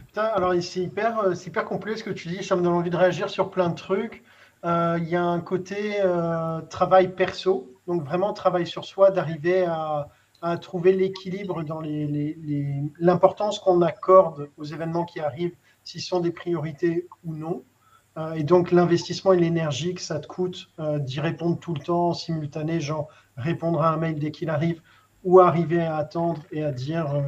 Putain, 0.07 0.25
alors 0.25 0.55
c'est 0.63 0.81
hyper, 0.81 1.33
hyper 1.47 1.65
complet 1.65 1.97
ce 1.97 2.05
que 2.05 2.11
tu 2.11 2.29
dis. 2.29 2.43
Ça 2.43 2.57
me 2.57 2.63
donne 2.63 2.73
envie 2.73 2.91
de 2.91 2.97
réagir 2.97 3.29
sur 3.29 3.51
plein 3.51 3.69
de 3.69 3.75
trucs. 3.75 4.23
Il 4.65 5.09
y 5.09 5.17
a 5.17 5.23
un 5.23 5.41
côté 5.41 6.01
travail 6.71 7.15
perso, 7.15 7.71
donc 7.87 8.03
vraiment 8.05 8.33
travail 8.33 8.67
sur 8.67 8.85
soi, 8.87 9.11
d'arriver 9.11 9.67
à, 9.67 10.09
trouver 10.63 10.93
l'équilibre 10.93 11.63
dans 11.65 11.83
l'importance 12.99 13.59
qu'on 13.59 13.83
accorde 13.83 14.49
aux 14.57 14.65
événements 14.65 15.05
qui 15.05 15.21
arrivent, 15.21 15.55
s'ils 15.91 16.03
sont 16.03 16.21
des 16.21 16.31
priorités 16.31 17.09
ou 17.25 17.35
non. 17.35 17.65
Euh, 18.17 18.35
et 18.35 18.45
donc 18.45 18.71
l'investissement 18.71 19.33
et 19.33 19.39
l'énergie 19.39 19.95
que 19.95 20.01
ça 20.01 20.19
te 20.19 20.27
coûte 20.27 20.69
euh, 20.79 20.99
d'y 20.99 21.21
répondre 21.21 21.59
tout 21.59 21.75
le 21.75 21.81
temps 21.81 22.09
en 22.09 22.15
simultané, 22.15 22.81
genre 22.81 23.09
répondre 23.37 23.83
à 23.83 23.93
un 23.93 23.97
mail 23.97 24.19
dès 24.19 24.31
qu'il 24.31 24.51
arrive, 24.51 24.81
ou 25.25 25.41
arriver 25.41 25.83
à 25.83 25.97
attendre 25.97 26.43
et 26.53 26.65
à 26.65 26.73
dire, 26.73 27.15
euh, 27.15 27.23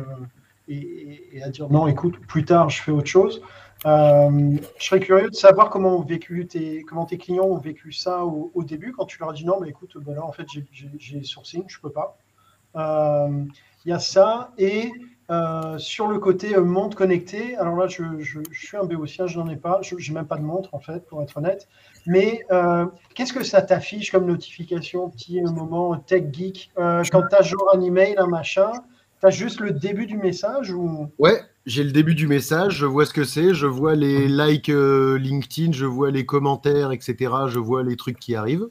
et, 0.68 1.40
à 1.42 1.50
dire 1.50 1.68
non, 1.70 1.86
écoute, 1.86 2.18
plus 2.26 2.44
tard 2.44 2.70
je 2.70 2.82
fais 2.82 2.92
autre 2.92 3.06
chose. 3.06 3.42
je 3.84 4.58
serais 4.78 5.00
curieux 5.00 5.30
de 5.30 5.34
savoir 5.34 5.70
comment, 5.70 5.96
ont 5.98 6.02
vécu 6.02 6.46
tes, 6.46 6.82
comment 6.82 7.04
tes 7.04 7.18
clients 7.18 7.46
ont 7.46 7.58
vécu 7.58 7.92
ça 7.92 8.24
au, 8.24 8.64
début, 8.64 8.92
quand 8.92 9.06
tu 9.06 9.18
leur 9.18 9.30
as 9.30 9.34
dit 9.34 9.44
non, 9.44 9.58
mais 9.60 9.68
écoute, 9.68 9.96
ben 9.98 10.14
là 10.14 10.24
en 10.24 10.32
fait 10.32 10.46
j'ai 10.98 11.22
sourcing, 11.24 11.64
je 11.66 11.80
peux 11.80 11.90
pas. 11.90 12.16
Il 13.84 13.88
y 13.88 13.92
a 13.92 13.98
ça. 13.98 14.52
Et 14.58 14.92
euh, 15.30 15.78
sur 15.78 16.08
le 16.08 16.18
côté 16.18 16.56
euh, 16.56 16.62
montre 16.62 16.96
connectée, 16.96 17.56
alors 17.56 17.76
là, 17.76 17.86
je, 17.86 18.02
suis 18.52 18.76
un 18.76 18.84
béotien, 18.84 19.26
je 19.26 19.38
n'en 19.38 19.48
ai 19.48 19.56
pas. 19.56 19.80
Je 19.82 19.94
n'ai 19.94 20.14
même 20.14 20.26
pas 20.26 20.36
de 20.36 20.42
montre, 20.42 20.74
en 20.74 20.80
fait, 20.80 21.06
pour 21.06 21.22
être 21.22 21.36
honnête. 21.36 21.68
Mais 22.06 22.44
qu'est-ce 23.14 23.32
que 23.32 23.44
ça 23.44 23.62
t'affiche 23.62 24.10
comme 24.10 24.26
notification, 24.26 25.08
petit 25.08 25.40
moment 25.40 25.96
tech 25.96 26.24
geek 26.32 26.72
Quand 26.76 27.22
tu 27.28 27.36
as 27.36 27.42
genre 27.42 27.70
un 27.74 27.80
email, 27.80 28.14
un 28.18 28.26
machin, 28.26 28.72
tu 29.20 29.26
as 29.26 29.30
juste 29.30 29.60
le 29.60 29.70
début 29.70 30.06
du 30.06 30.16
message 30.16 30.72
ou... 30.72 31.08
Ouais, 31.18 31.40
j'ai 31.64 31.84
le 31.84 31.92
début 31.92 32.16
du 32.16 32.26
message, 32.26 32.74
je 32.74 32.86
vois 32.86 33.06
ce 33.06 33.14
que 33.14 33.22
c'est, 33.22 33.54
je 33.54 33.66
vois 33.66 33.94
les 33.94 34.26
likes 34.26 34.66
LinkedIn, 34.66 35.72
je 35.72 35.86
vois 35.86 36.10
les 36.10 36.26
commentaires, 36.26 36.90
etc. 36.90 37.16
Je 37.46 37.60
vois 37.60 37.84
les 37.84 37.96
trucs 37.96 38.18
qui 38.18 38.34
arrivent. 38.34 38.68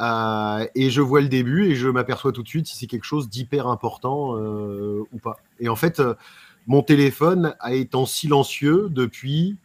Euh, 0.00 0.66
et 0.74 0.90
je 0.90 1.00
vois 1.00 1.20
le 1.20 1.28
début 1.28 1.64
et 1.66 1.74
je 1.74 1.88
m'aperçois 1.88 2.32
tout 2.32 2.42
de 2.42 2.48
suite 2.48 2.66
si 2.66 2.76
c'est 2.76 2.86
quelque 2.86 3.04
chose 3.04 3.28
d'hyper 3.28 3.66
important 3.66 4.36
euh, 4.36 5.04
ou 5.12 5.18
pas. 5.18 5.36
Et 5.58 5.68
en 5.68 5.76
fait, 5.76 6.00
euh, 6.00 6.14
mon 6.66 6.82
téléphone 6.82 7.54
a 7.60 7.72
été 7.72 7.96
en 7.96 8.06
silencieux 8.06 8.88
depuis 8.90 9.56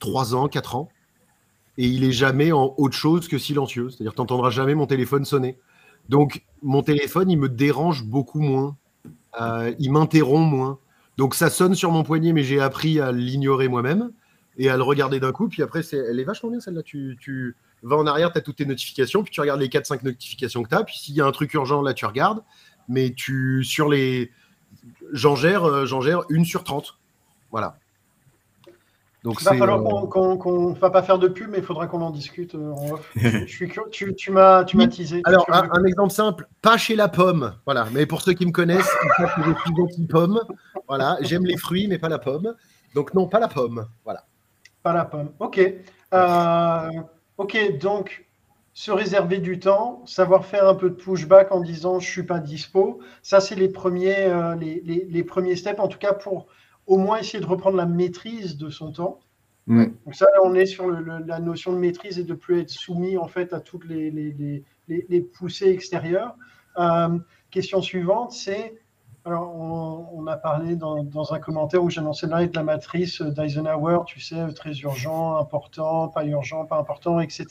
3 0.00 0.34
ans, 0.34 0.48
4 0.48 0.76
ans. 0.76 0.88
Et 1.78 1.86
il 1.86 2.04
est 2.04 2.12
jamais 2.12 2.52
en 2.52 2.74
autre 2.76 2.96
chose 2.96 3.28
que 3.28 3.38
silencieux. 3.38 3.88
C'est-à-dire 3.88 4.12
tu 4.12 4.20
n'entendras 4.20 4.50
jamais 4.50 4.74
mon 4.74 4.86
téléphone 4.86 5.24
sonner. 5.24 5.58
Donc 6.08 6.44
mon 6.62 6.82
téléphone, 6.82 7.30
il 7.30 7.38
me 7.38 7.48
dérange 7.48 8.04
beaucoup 8.04 8.40
moins. 8.40 8.76
il 9.78 9.92
m'interrompt 9.92 10.50
moins. 10.50 10.78
Donc 11.16 11.34
ça 11.34 11.50
sonne 11.50 11.74
sur 11.74 11.92
mon 11.92 12.02
poignet, 12.02 12.32
mais 12.32 12.42
j'ai 12.42 12.60
appris 12.60 13.00
à 13.00 13.12
l'ignorer 13.12 13.68
moi-même 13.68 14.10
et 14.56 14.68
à 14.68 14.76
le 14.76 14.82
regarder 14.82 15.20
d'un 15.20 15.32
coup. 15.32 15.48
Puis 15.48 15.62
après, 15.62 15.82
elle 15.92 16.18
est 16.18 16.24
vachement 16.24 16.50
bien 16.50 16.60
celle-là. 16.60 16.82
Tu, 16.82 17.56
va 17.82 17.96
en 17.96 18.06
arrière, 18.06 18.32
tu 18.32 18.38
as 18.38 18.40
toutes 18.40 18.56
tes 18.56 18.66
notifications, 18.66 19.22
puis 19.22 19.32
tu 19.32 19.40
regardes 19.40 19.60
les 19.60 19.68
4-5 19.68 20.04
notifications 20.04 20.62
que 20.62 20.68
tu 20.68 20.74
as, 20.74 20.84
puis 20.84 20.98
s'il 20.98 21.14
y 21.14 21.20
a 21.20 21.26
un 21.26 21.32
truc 21.32 21.54
urgent, 21.54 21.82
là, 21.82 21.94
tu 21.94 22.06
regardes, 22.06 22.42
mais 22.88 23.12
tu, 23.12 23.64
sur 23.64 23.88
les, 23.88 24.30
j'en 25.12 25.36
gère, 25.36 25.64
euh, 25.64 25.86
j'en 25.86 26.00
gère 26.00 26.22
une 26.28 26.44
sur 26.44 26.64
30. 26.64 26.98
Voilà. 27.50 27.76
Donc 29.24 29.38
il 29.40 29.44
va 29.44 29.56
falloir 29.56 29.80
euh, 29.80 30.06
qu'on 30.06 30.70
ne 30.70 30.78
va 30.78 30.90
pas 30.90 31.02
faire 31.02 31.18
de 31.18 31.26
pub, 31.26 31.50
mais 31.50 31.58
il 31.58 31.64
faudra 31.64 31.86
qu'on 31.88 32.00
en 32.02 32.10
discute 32.10 32.54
euh, 32.54 32.72
en 32.72 32.92
off. 32.92 33.10
je 33.16 33.46
suis 33.46 33.70
tu, 33.90 34.14
tu 34.14 34.30
m'as 34.30 34.64
teasé. 34.64 35.22
Alors, 35.24 35.44
un, 35.50 35.84
exemple 35.84 36.12
simple, 36.12 36.48
pas 36.62 36.76
chez 36.78 36.94
la 36.94 37.08
pomme. 37.08 37.54
Voilà, 37.64 37.88
mais 37.92 38.06
pour 38.06 38.22
ceux 38.22 38.32
qui 38.34 38.46
me 38.46 38.52
connaissent, 38.52 38.90
ils 39.04 39.10
savent 39.16 39.34
que 39.34 39.42
je 39.42 39.60
suis 39.60 39.82
anti-pomme. 39.82 40.40
Voilà, 40.86 41.18
j'aime 41.22 41.44
les 41.44 41.56
fruits, 41.56 41.88
mais 41.88 41.98
pas 41.98 42.08
la 42.08 42.18
pomme. 42.18 42.54
Donc, 42.94 43.12
non, 43.12 43.26
pas 43.26 43.40
la 43.40 43.48
pomme. 43.48 43.86
Voilà. 44.04 44.24
Pas 44.82 44.92
la 44.92 45.04
pomme. 45.04 45.30
Ok. 45.40 45.58
Euh, 45.58 46.90
Ok, 47.38 47.56
donc 47.78 48.26
se 48.74 48.90
réserver 48.90 49.38
du 49.38 49.58
temps, 49.58 50.04
savoir 50.06 50.44
faire 50.44 50.68
un 50.68 50.74
peu 50.74 50.90
de 50.90 50.94
pushback 50.94 51.50
en 51.50 51.60
disant 51.60 51.98
je 52.00 52.08
suis 52.08 52.22
pas 52.24 52.38
dispo. 52.38 53.00
Ça, 53.22 53.40
c'est 53.40 53.54
les 53.54 53.68
premiers, 53.68 54.26
euh, 54.26 54.54
les, 54.56 55.24
premiers 55.24 55.56
steps, 55.56 55.80
en 55.80 55.88
tout 55.88 55.98
cas 55.98 56.12
pour 56.12 56.46
au 56.86 56.96
moins 56.96 57.18
essayer 57.18 57.40
de 57.40 57.46
reprendre 57.46 57.76
la 57.76 57.86
maîtrise 57.86 58.56
de 58.56 58.70
son 58.70 58.92
temps. 58.92 59.20
Donc 59.66 60.14
ça, 60.14 60.26
on 60.44 60.54
est 60.54 60.64
sur 60.64 60.90
la 60.90 61.40
notion 61.40 61.74
de 61.74 61.78
maîtrise 61.78 62.18
et 62.18 62.24
de 62.24 62.32
plus 62.32 62.60
être 62.60 62.70
soumis 62.70 63.18
en 63.18 63.28
fait 63.28 63.52
à 63.52 63.60
toutes 63.60 63.84
les, 63.84 64.10
les 64.88 65.20
poussées 65.20 65.68
extérieures. 65.68 66.34
Euh, 66.78 67.18
question 67.50 67.82
suivante, 67.82 68.32
c'est 68.32 68.80
alors, 69.28 69.54
on, 69.54 70.26
a 70.26 70.36
parlé 70.36 70.74
dans, 70.74 71.32
un 71.32 71.38
commentaire 71.38 71.84
où 71.84 71.90
j'annonçais 71.90 72.26
là 72.26 72.46
de 72.46 72.54
la 72.54 72.62
matrice 72.62 73.20
d'Eisenhower, 73.20 74.00
tu 74.06 74.20
sais, 74.20 74.52
très 74.54 74.72
urgent, 74.78 75.36
important, 75.36 76.08
pas 76.08 76.24
urgent, 76.24 76.64
pas 76.64 76.78
important, 76.78 77.20
etc. 77.20 77.46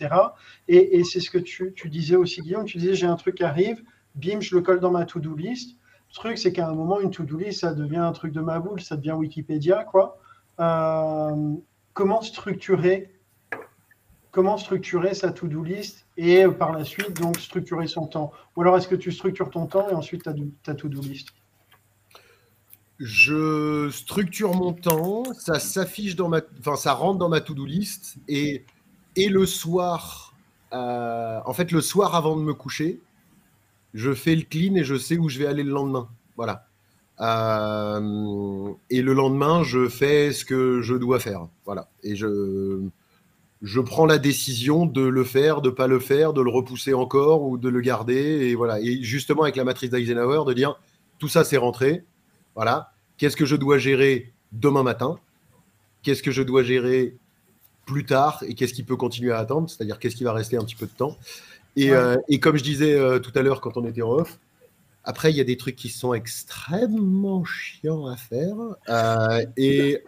Et, 0.68 1.04
c'est 1.04 1.20
ce 1.20 1.30
que 1.30 1.38
tu, 1.38 1.74
disais 1.86 2.16
aussi, 2.16 2.42
Guillaume. 2.42 2.66
Tu 2.66 2.80
disais, 2.80 2.96
j'ai 2.96 3.06
un 3.06 3.16
truc 3.16 3.36
qui 3.36 3.44
arrive, 3.44 3.82
bim, 4.16 4.40
je 4.42 4.56
le 4.56 4.62
colle 4.62 4.80
dans 4.80 4.92
ma 4.92 5.06
to-do 5.06 5.36
list. 5.36 5.78
Le 6.10 6.16
truc, 6.16 6.38
c'est 6.40 6.52
qu'à 6.52 6.68
un 6.68 6.74
moment, 6.74 7.00
une 7.00 7.12
to-do 7.12 7.38
list, 7.38 7.62
ça 7.62 7.74
devient 7.74 7.98
un 7.98 8.12
truc 8.12 8.34
de 8.34 8.42
ma 8.42 8.60
boule, 8.60 8.82
ça 8.82 8.98
devient 8.98 9.12
Wikipédia, 9.14 9.84
quoi. 9.84 10.18
Euh, 10.60 11.54
comment 11.94 12.22
structurer 12.22 13.14
comment 14.32 14.58
structurer 14.58 15.16
sa 15.16 15.32
to-do 15.32 15.64
list 15.64 16.06
et 16.16 16.46
par 16.48 16.72
la 16.72 16.86
suite 16.86 17.20
donc 17.20 17.40
structurer 17.40 17.88
son 17.88 18.06
temps? 18.06 18.32
Ou 18.56 18.62
alors 18.62 18.78
est-ce 18.78 18.88
que 18.88 18.96
tu 18.96 19.12
structures 19.12 19.50
ton 19.50 19.66
temps 19.66 19.90
et 19.90 19.94
ensuite 19.94 20.24
ta 20.64 20.76
to-do 20.76 21.02
list? 21.02 21.30
Je 23.00 23.90
structure 23.92 24.54
mon 24.54 24.74
temps, 24.74 25.24
ça 25.34 25.60
s'affiche 25.60 26.16
dans 26.16 26.30
ma, 26.30 26.42
enfin 26.60 26.76
ça 26.76 26.94
rentre 26.94 27.20
dans 27.20 27.30
ma 27.30 27.42
to-do 27.42 27.66
list 27.66 28.18
et 28.28 28.64
le 29.30 29.46
soir, 29.46 30.34
euh, 30.74 31.40
en 31.46 31.54
fait 31.54 31.72
le 31.72 31.82
soir 31.82 32.16
avant 32.16 32.36
de 32.36 32.42
me 32.42 32.54
coucher, 32.54 33.00
je 33.94 34.14
fais 34.14 34.36
le 34.36 34.44
clean 34.44 34.76
et 34.76 34.84
je 34.84 34.96
sais 34.96 35.18
où 35.18 35.30
je 35.30 35.40
vais 35.40 35.48
aller 35.48 35.64
le 35.64 35.72
lendemain. 35.72 36.10
Voilà. 36.36 36.68
Euh, 37.20 38.72
et 38.92 39.02
le 39.02 39.14
lendemain, 39.14 39.64
je 39.64 39.90
fais 39.90 40.32
ce 40.32 40.46
que 40.46 40.82
je 40.82 40.94
dois 40.94 41.20
faire. 41.20 41.48
Voilà. 41.66 41.90
Et 42.04 42.16
je 42.16 42.82
je 43.64 43.80
prends 43.80 44.06
la 44.06 44.20
décision 44.20 44.86
de 44.86 45.02
le 45.02 45.24
faire, 45.24 45.62
de 45.62 45.72
pas 45.72 45.88
le 45.88 45.98
faire, 45.98 46.32
de 46.32 46.42
le 46.44 46.50
repousser 46.52 46.94
encore 46.94 47.42
ou 47.42 47.58
de 47.58 47.70
le 47.70 47.82
garder. 47.82 48.50
Et 48.50 48.56
voilà. 48.56 48.80
Et 48.80 49.02
justement 49.02 49.44
avec 49.44 49.56
la 49.56 49.64
matrice 49.64 49.90
d'Eisenhower, 49.90 50.46
de 50.46 50.54
dire 50.54 50.80
tout 51.18 51.28
ça 51.28 51.44
c'est 51.44 51.58
rentré 51.58 52.06
voilà. 52.58 52.92
Qu'est-ce 53.20 53.38
que 53.38 53.46
je 53.46 53.56
dois 53.56 53.78
gérer 53.78 54.34
demain 54.52 54.82
matin? 54.82 55.20
Qu'est-ce 56.02 56.24
que 56.24 56.32
je 56.32 56.42
dois 56.42 56.64
gérer 56.64 57.16
plus 57.86 58.04
tard 58.04 58.44
Et 58.48 58.56
qu'est-ce 58.56 58.74
qui 58.74 58.82
peut 58.82 58.96
continuer 58.96 59.32
à 59.32 59.38
attendre? 59.38 59.70
C'est-à-dire 59.70 60.00
qu'est-ce 60.00 60.16
qui 60.16 60.24
va 60.24 60.34
rester 60.34 60.58
un 60.58 60.64
petit 60.64 60.76
peu 60.76 60.88
de 60.88 60.92
temps? 60.92 61.16
Et, 61.76 61.92
euh, 61.92 62.16
comme 62.42 62.58
je 62.58 62.64
disais 62.64 62.96
euh, 62.96 63.20
tout 63.20 63.32
à 63.36 63.44
l'heure 63.44 63.62
quand 63.62 63.78
on 63.78 63.86
était 63.86 64.02
en 64.02 64.10
off, 64.10 64.40
après, 65.04 65.32
il 65.32 65.38
y 65.38 65.40
a 65.40 65.44
des 65.44 65.56
trucs 65.56 65.76
qui 65.76 65.90
sont 65.90 66.16
extrêmement 66.16 67.46
chiants 67.46 68.08
à 68.08 68.18
faire. 68.18 68.56
Euh, 68.90 69.46
et 69.56 70.04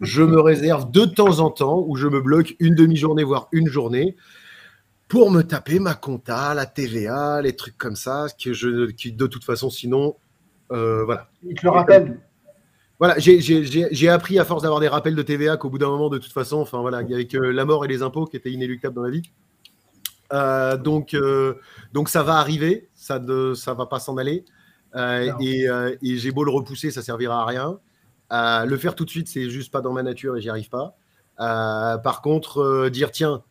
je 0.00 0.22
me 0.24 0.40
réserve 0.40 0.90
de 0.90 1.04
temps 1.04 1.38
en 1.38 1.50
temps 1.50 1.84
où 1.86 1.94
je 1.94 2.08
me 2.08 2.20
bloque 2.20 2.56
une 2.58 2.74
demi-journée, 2.74 3.22
voire 3.22 3.46
une 3.52 3.68
journée, 3.68 4.16
pour 5.06 5.30
me 5.30 5.42
taper 5.42 5.78
ma 5.78 5.94
compta, 5.94 6.52
la 6.54 6.66
TVA, 6.66 7.42
les 7.42 7.54
trucs 7.54 7.78
comme 7.78 7.94
ça, 7.94 8.26
que 8.42 8.52
je, 8.52 8.90
qui 8.90 9.12
de 9.12 9.26
toute 9.28 9.44
façon, 9.44 9.70
sinon, 9.70 10.16
voilà. 10.70 11.28
Il 11.42 11.54
te 11.54 11.64
le 11.64 11.70
rappelle. 11.70 12.20
Voilà, 13.00 13.16
j'ai 13.18 14.08
appris 14.08 14.38
à 14.38 14.44
force 14.44 14.62
d'avoir 14.62 14.80
des 14.80 14.88
rappels 14.88 15.16
de 15.16 15.22
TVA 15.22 15.56
qu'au 15.56 15.68
bout 15.68 15.78
d'un 15.78 15.88
moment, 15.88 16.08
de 16.08 16.18
toute 16.18 16.32
façon, 16.32 16.58
enfin 16.58 16.80
voilà, 16.80 16.98
avait 16.98 17.26
que 17.26 17.38
la 17.38 17.64
mort 17.64 17.84
et 17.84 17.88
les 17.88 18.02
impôts 18.02 18.24
qui 18.24 18.36
étaient 18.36 18.52
inéluctables 18.52 18.94
dans 18.94 19.02
la 19.02 19.10
vie. 19.10 19.22
Euh, 20.32 20.76
donc, 20.76 21.12
euh, 21.12 21.54
donc 21.92 22.08
ça 22.08 22.22
va 22.22 22.36
arriver, 22.36 22.88
ça 22.94 23.18
ne 23.18 23.54
ça 23.54 23.74
va 23.74 23.86
pas 23.86 23.98
s'en 23.98 24.16
aller. 24.16 24.44
et, 24.96 25.66
et 26.02 26.16
j'ai 26.16 26.30
beau 26.30 26.44
le 26.44 26.52
repousser, 26.52 26.92
ça 26.92 27.02
servira 27.02 27.42
à 27.42 27.46
rien. 27.46 28.64
le 28.64 28.76
faire 28.76 28.94
tout 28.94 29.04
de 29.04 29.10
suite, 29.10 29.28
c'est 29.28 29.50
juste 29.50 29.72
pas 29.72 29.80
dans 29.80 29.92
ma 29.92 30.04
nature 30.04 30.36
et 30.36 30.40
j'y 30.40 30.48
arrive 30.48 30.70
pas. 30.70 30.96
par 31.36 32.22
contre, 32.22 32.88
dire 32.90 33.10
tiens, 33.10 33.42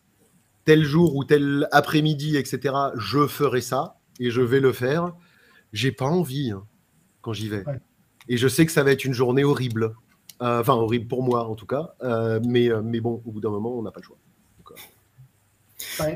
tel 0.63 0.83
jour 0.83 1.17
ou 1.17 1.25
tel 1.25 1.67
après-midi, 1.73 2.37
etc., 2.37 2.75
je 2.95 3.27
ferai 3.27 3.59
ça 3.59 3.97
et 4.21 4.31
je 4.31 4.41
vais 4.41 4.61
le 4.61 4.71
faire. 4.71 5.13
J'ai 5.73 5.91
pas 5.91 6.05
envie. 6.05 6.51
Hein 6.51 6.63
quand 7.23 7.33
j'y 7.33 7.49
vais. 7.49 7.63
Et 8.29 8.37
je 8.37 8.47
sais 8.47 8.67
que 8.67 8.71
ça 8.71 8.83
va 8.83 8.91
être 8.91 9.03
une 9.03 9.13
journée 9.13 9.43
horrible. 9.43 9.95
Euh, 10.41 10.61
enfin, 10.61 10.73
horrible 10.73 11.07
pour 11.07 11.23
moi, 11.23 11.47
en 11.47 11.55
tout 11.55 11.65
cas. 11.65 11.95
Euh, 12.03 12.39
mais, 12.45 12.69
euh, 12.69 12.81
mais 12.83 12.99
bon, 12.99 13.21
au 13.25 13.31
bout 13.31 13.39
d'un 13.39 13.49
moment, 13.49 13.75
on 13.75 13.81
n'a 13.81 13.91
pas 13.91 14.01
le 14.01 14.05
choix. 14.05 14.17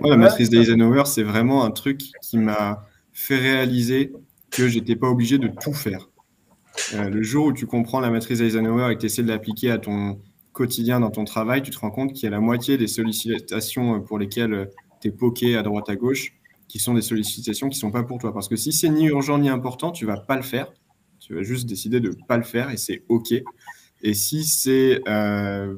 la 0.04 0.18
matrice 0.18 0.50
d'Eisenhower, 0.52 1.06
c'est 1.06 1.24
vraiment 1.24 1.64
un 1.64 1.72
truc 1.72 2.02
qui 2.22 2.38
m'a 2.38 2.86
fait 3.14 3.38
réaliser 3.38 4.14
que 4.52 4.68
j'étais 4.68 4.96
pas 4.96 5.08
obligé 5.08 5.40
de 5.40 5.48
tout 5.48 5.74
faire. 5.74 6.10
le 6.94 7.24
jour 7.24 7.48
où 7.48 7.54
tu 7.54 7.66
comprends 7.66 8.00
la 8.00 8.12
matrice 8.12 8.40
d'Eisenhower 8.40 8.92
et 8.92 8.96
que 8.96 9.02
tu 9.02 9.06
essaies 9.08 9.24
de 9.24 9.28
l'appliquer 9.28 9.72
à 9.72 9.78
ton 9.78 10.22
quotidien 10.54 11.00
dans 11.00 11.12
ton 11.12 11.26
travail, 11.26 11.62
tu 11.62 11.72
te 11.72 11.80
rends 11.80 11.92
compte 11.92 12.14
qu'il 12.14 12.24
y 12.24 12.28
a 12.28 12.32
la 12.32 12.40
moitié 12.40 12.78
des 12.78 12.88
sollicitations 12.88 14.02
pour 14.02 14.20
lesquelles 14.20 14.70
tu 15.02 15.10
es 15.10 15.12
poké 15.12 15.56
à 15.56 15.64
droite 15.64 15.90
à 15.90 15.96
gauche 15.96 16.34
qui 16.68 16.80
sont 16.80 16.94
des 16.94 17.02
sollicitations 17.02 17.70
qui 17.70 17.78
ne 17.78 17.80
sont 17.80 17.92
pas 17.92 18.04
pour 18.04 18.18
toi. 18.18 18.34
Parce 18.34 18.48
que 18.48 18.56
si 18.56 18.72
c'est 18.72 18.90
ni 18.90 19.06
urgent 19.06 19.38
ni 19.38 19.50
important, 19.50 19.92
tu 19.92 20.06
ne 20.06 20.12
vas 20.12 20.18
pas 20.18 20.36
le 20.36 20.42
faire. 20.42 20.72
Tu 21.28 21.36
vas 21.36 21.44
juste 21.44 21.68
décider 21.68 22.00
de 22.00 22.08
ne 22.08 22.26
pas 22.26 22.38
le 22.38 22.44
faire 22.44 22.70
et 22.70 22.78
c'est 22.78 23.04
OK. 23.10 23.34
Et 24.02 24.14
si 24.14 24.46
c'est. 24.46 25.02
Euh, 25.10 25.76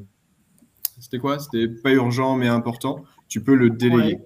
c'était 0.99 1.17
quoi? 1.17 1.39
C'était 1.39 1.67
pas 1.67 1.91
urgent 1.91 2.35
mais 2.35 2.47
important, 2.47 3.03
tu 3.27 3.43
peux 3.43 3.55
le 3.55 3.71
déléguer. 3.71 4.19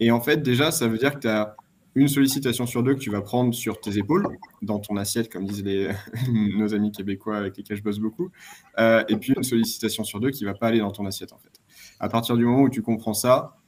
Et 0.00 0.10
en 0.10 0.20
fait, 0.20 0.42
déjà, 0.42 0.70
ça 0.70 0.88
veut 0.88 0.96
dire 0.96 1.14
que 1.14 1.18
tu 1.18 1.28
as 1.28 1.56
une 1.94 2.08
sollicitation 2.08 2.64
sur 2.64 2.82
deux 2.82 2.94
que 2.94 3.00
tu 3.00 3.10
vas 3.10 3.20
prendre 3.20 3.52
sur 3.52 3.80
tes 3.80 3.98
épaules, 3.98 4.26
dans 4.62 4.78
ton 4.78 4.96
assiette, 4.96 5.30
comme 5.30 5.44
disent 5.44 5.62
les, 5.62 5.90
nos 6.56 6.72
amis 6.74 6.90
québécois 6.90 7.36
avec 7.36 7.58
lesquels 7.58 7.76
je 7.76 7.82
bosse 7.82 7.98
beaucoup, 7.98 8.30
euh, 8.78 9.04
et 9.08 9.16
puis 9.16 9.34
une 9.36 9.42
sollicitation 9.42 10.04
sur 10.04 10.20
deux 10.20 10.30
qui 10.30 10.44
ne 10.44 10.48
va 10.48 10.54
pas 10.54 10.68
aller 10.68 10.78
dans 10.78 10.90
ton 10.90 11.04
assiette, 11.04 11.34
en 11.34 11.38
fait. 11.38 11.52
À 12.00 12.08
partir 12.08 12.36
du 12.38 12.46
moment 12.46 12.62
où 12.62 12.70
tu 12.70 12.80
comprends 12.80 13.14
ça, 13.14 13.58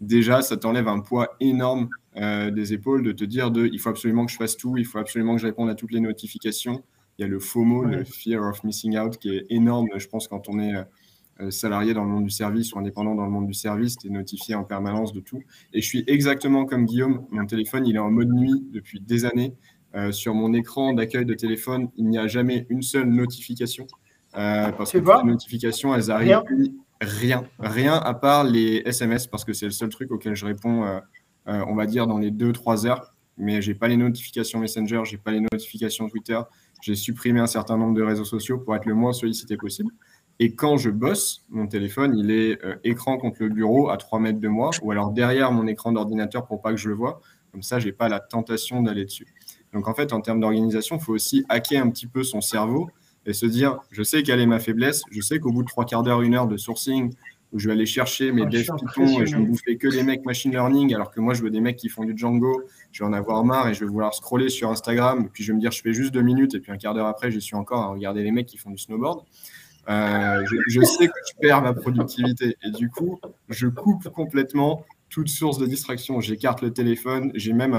déjà, 0.00 0.40
ça 0.40 0.56
t'enlève 0.56 0.88
un 0.88 1.00
poids 1.00 1.36
énorme 1.40 1.90
euh, 2.18 2.50
des 2.50 2.72
épaules 2.72 3.02
de 3.02 3.12
te 3.12 3.24
dire 3.24 3.50
de, 3.50 3.66
il 3.72 3.78
faut 3.78 3.90
absolument 3.90 4.26
que 4.26 4.32
je 4.32 4.36
fasse 4.36 4.56
tout, 4.56 4.76
il 4.76 4.84
faut 4.84 4.98
absolument 4.98 5.36
que 5.36 5.40
je 5.40 5.46
réponde 5.46 5.70
à 5.70 5.74
toutes 5.74 5.92
les 5.92 6.00
notifications. 6.00 6.82
Il 7.18 7.22
y 7.22 7.24
a 7.24 7.28
le 7.28 7.38
FOMO, 7.38 7.84
le 7.84 8.04
Fear 8.04 8.42
of 8.42 8.64
Missing 8.64 8.98
Out, 8.98 9.18
qui 9.18 9.30
est 9.30 9.46
énorme, 9.50 9.88
je 9.96 10.06
pense, 10.06 10.28
quand 10.28 10.48
on 10.48 10.58
est 10.60 10.74
euh, 11.40 11.50
salarié 11.50 11.94
dans 11.94 12.04
le 12.04 12.10
monde 12.10 12.24
du 12.24 12.30
service 12.30 12.72
ou 12.72 12.78
indépendant 12.78 13.14
dans 13.14 13.24
le 13.24 13.30
monde 13.30 13.46
du 13.46 13.54
service, 13.54 13.96
tu 13.96 14.08
es 14.08 14.10
notifié 14.10 14.54
en 14.54 14.64
permanence 14.64 15.12
de 15.12 15.20
tout. 15.20 15.42
Et 15.72 15.80
je 15.80 15.86
suis 15.86 16.04
exactement 16.06 16.64
comme 16.64 16.86
Guillaume, 16.86 17.26
mon 17.30 17.46
téléphone, 17.46 17.86
il 17.86 17.96
est 17.96 18.00
en 18.00 18.10
mode 18.10 18.32
nuit 18.32 18.64
depuis 18.72 19.00
des 19.00 19.24
années. 19.24 19.54
Euh, 19.94 20.12
sur 20.12 20.34
mon 20.34 20.52
écran 20.52 20.92
d'accueil 20.92 21.24
de 21.24 21.34
téléphone, 21.34 21.88
il 21.96 22.08
n'y 22.08 22.18
a 22.18 22.26
jamais 22.26 22.66
une 22.68 22.82
seule 22.82 23.08
notification. 23.08 23.86
parce 24.32 24.92
que 24.92 24.98
les 24.98 25.30
notifications, 25.30 25.94
elles 25.94 26.10
arrivent 26.10 26.42
Rien, 27.00 27.44
rien 27.60 27.94
à 27.94 28.12
part 28.12 28.42
les 28.42 28.82
SMS 28.84 29.28
parce 29.28 29.44
que 29.44 29.52
c'est 29.52 29.66
le 29.66 29.70
seul 29.70 29.88
truc 29.88 30.10
auquel 30.10 30.34
je 30.34 30.44
réponds, 30.44 30.84
euh, 30.84 30.98
euh, 31.48 31.64
on 31.66 31.74
va 31.74 31.86
dire, 31.86 32.06
dans 32.06 32.18
les 32.18 32.30
2-3 32.30 32.86
heures. 32.86 33.14
Mais 33.36 33.62
j'ai 33.62 33.74
pas 33.74 33.88
les 33.88 33.96
notifications 33.96 34.58
Messenger, 34.58 35.02
j'ai 35.04 35.16
pas 35.16 35.30
les 35.30 35.40
notifications 35.40 36.08
Twitter. 36.08 36.40
J'ai 36.82 36.94
supprimé 36.94 37.40
un 37.40 37.46
certain 37.46 37.76
nombre 37.76 37.94
de 37.94 38.02
réseaux 38.02 38.24
sociaux 38.24 38.58
pour 38.58 38.74
être 38.74 38.86
le 38.86 38.94
moins 38.94 39.12
sollicité 39.12 39.56
possible. 39.56 39.92
Et 40.40 40.54
quand 40.54 40.76
je 40.76 40.90
bosse, 40.90 41.44
mon 41.48 41.66
téléphone, 41.66 42.16
il 42.16 42.30
est 42.30 42.64
euh, 42.64 42.76
écran 42.84 43.18
contre 43.18 43.42
le 43.42 43.48
bureau 43.48 43.90
à 43.90 43.96
3 43.96 44.20
mètres 44.20 44.40
de 44.40 44.48
moi 44.48 44.70
ou 44.82 44.92
alors 44.92 45.10
derrière 45.10 45.50
mon 45.50 45.66
écran 45.66 45.92
d'ordinateur 45.92 46.46
pour 46.46 46.62
pas 46.62 46.70
que 46.70 46.76
je 46.76 46.88
le 46.88 46.94
vois. 46.94 47.20
Comme 47.50 47.62
ça, 47.62 47.78
j'ai 47.80 47.92
pas 47.92 48.08
la 48.08 48.20
tentation 48.20 48.82
d'aller 48.82 49.04
dessus. 49.04 49.26
Donc 49.72 49.88
en 49.88 49.94
fait, 49.94 50.12
en 50.12 50.20
termes 50.20 50.40
d'organisation, 50.40 50.96
il 50.96 51.02
faut 51.02 51.12
aussi 51.12 51.44
hacker 51.48 51.84
un 51.84 51.90
petit 51.90 52.06
peu 52.06 52.22
son 52.22 52.40
cerveau 52.40 52.88
et 53.26 53.32
se 53.32 53.46
dire, 53.46 53.78
je 53.90 54.02
sais 54.02 54.22
quelle 54.22 54.40
est 54.40 54.46
ma 54.46 54.58
faiblesse, 54.58 55.02
je 55.10 55.20
sais 55.20 55.38
qu'au 55.38 55.52
bout 55.52 55.62
de 55.62 55.68
trois 55.68 55.84
quarts 55.84 56.02
d'heure, 56.02 56.22
une 56.22 56.34
heure 56.34 56.46
de 56.46 56.56
sourcing, 56.56 57.12
où 57.52 57.58
je 57.58 57.66
vais 57.66 57.72
aller 57.72 57.86
chercher 57.86 58.30
mes 58.32 58.44
devs 58.46 58.66
Python 58.76 59.20
et 59.20 59.26
je 59.26 59.36
vais 59.36 59.42
me 59.42 59.46
bouffer 59.46 59.76
que 59.78 59.88
des 59.88 60.02
mecs 60.02 60.24
machine 60.24 60.50
learning, 60.52 60.94
alors 60.94 61.10
que 61.10 61.20
moi, 61.20 61.34
je 61.34 61.42
veux 61.42 61.50
des 61.50 61.60
mecs 61.60 61.76
qui 61.76 61.88
font 61.88 62.04
du 62.04 62.16
Django, 62.16 62.62
je 62.92 63.02
vais 63.02 63.08
en 63.08 63.12
avoir 63.12 63.44
marre 63.44 63.68
et 63.68 63.74
je 63.74 63.80
vais 63.80 63.90
vouloir 63.90 64.14
scroller 64.14 64.48
sur 64.48 64.70
Instagram, 64.70 65.24
et 65.24 65.28
puis 65.28 65.44
je 65.44 65.52
vais 65.52 65.56
me 65.56 65.60
dire, 65.60 65.70
je 65.70 65.80
fais 65.80 65.94
juste 65.94 66.12
deux 66.12 66.22
minutes, 66.22 66.54
et 66.54 66.60
puis 66.60 66.72
un 66.72 66.76
quart 66.76 66.94
d'heure 66.94 67.06
après, 67.06 67.30
je 67.30 67.38
suis 67.38 67.56
encore 67.56 67.80
à 67.80 67.88
regarder 67.88 68.22
les 68.22 68.32
mecs 68.32 68.46
qui 68.46 68.58
font 68.58 68.70
du 68.70 68.78
snowboard. 68.78 69.20
Euh, 69.88 70.44
je, 70.68 70.82
sais 70.82 71.06
que 71.06 71.12
je 71.30 71.32
perds 71.40 71.62
ma 71.62 71.72
productivité, 71.72 72.56
et 72.62 72.70
du 72.70 72.90
coup, 72.90 73.18
je 73.48 73.66
coupe 73.66 74.08
complètement 74.10 74.84
toute 75.08 75.28
source 75.28 75.56
de 75.56 75.64
distraction. 75.64 76.20
J'écarte 76.20 76.60
le 76.60 76.72
téléphone, 76.72 77.32
j'ai 77.34 77.54
même 77.54 77.72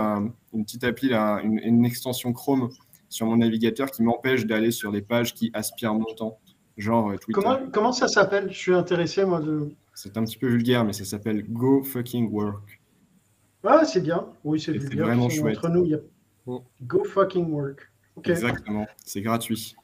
une 0.53 0.65
petite 0.65 0.83
appli, 0.83 1.13
une 1.13 1.85
extension 1.85 2.33
Chrome 2.33 2.69
sur 3.09 3.25
mon 3.25 3.37
navigateur 3.37 3.91
qui 3.91 4.03
m'empêche 4.03 4.45
d'aller 4.45 4.71
sur 4.71 4.91
des 4.91 5.01
pages 5.01 5.33
qui 5.33 5.51
aspirent 5.53 5.93
mon 5.93 6.13
temps, 6.15 6.39
genre 6.79 7.11
euh, 7.11 7.17
Twitter. 7.17 7.39
Comment, 7.41 7.59
comment 7.71 7.91
ça 7.91 8.07
s'appelle? 8.07 8.51
Je 8.51 8.57
suis 8.57 8.73
intéressé, 8.73 9.25
moi. 9.25 9.39
De... 9.39 9.69
C'est 9.93 10.17
un 10.17 10.23
petit 10.23 10.37
peu 10.37 10.47
vulgaire, 10.47 10.83
mais 10.83 10.93
ça 10.93 11.05
s'appelle 11.05 11.43
Go 11.47 11.83
Fucking 11.83 12.31
Work. 12.31 12.81
Ah, 13.63 13.83
c'est 13.85 14.01
bien. 14.01 14.27
Oui, 14.43 14.59
c'est 14.59 14.71
vulgaire. 14.71 15.05
vraiment 15.05 15.29
chouette. 15.29 15.57
Entre 15.57 15.69
nous, 15.69 15.85
il 15.85 15.91
y 15.91 15.95
a 15.95 15.99
Go 16.81 17.03
Fucking 17.03 17.51
Work. 17.51 17.91
Exactement. 18.23 18.87
C'est 19.05 19.21
gratuit. 19.21 19.75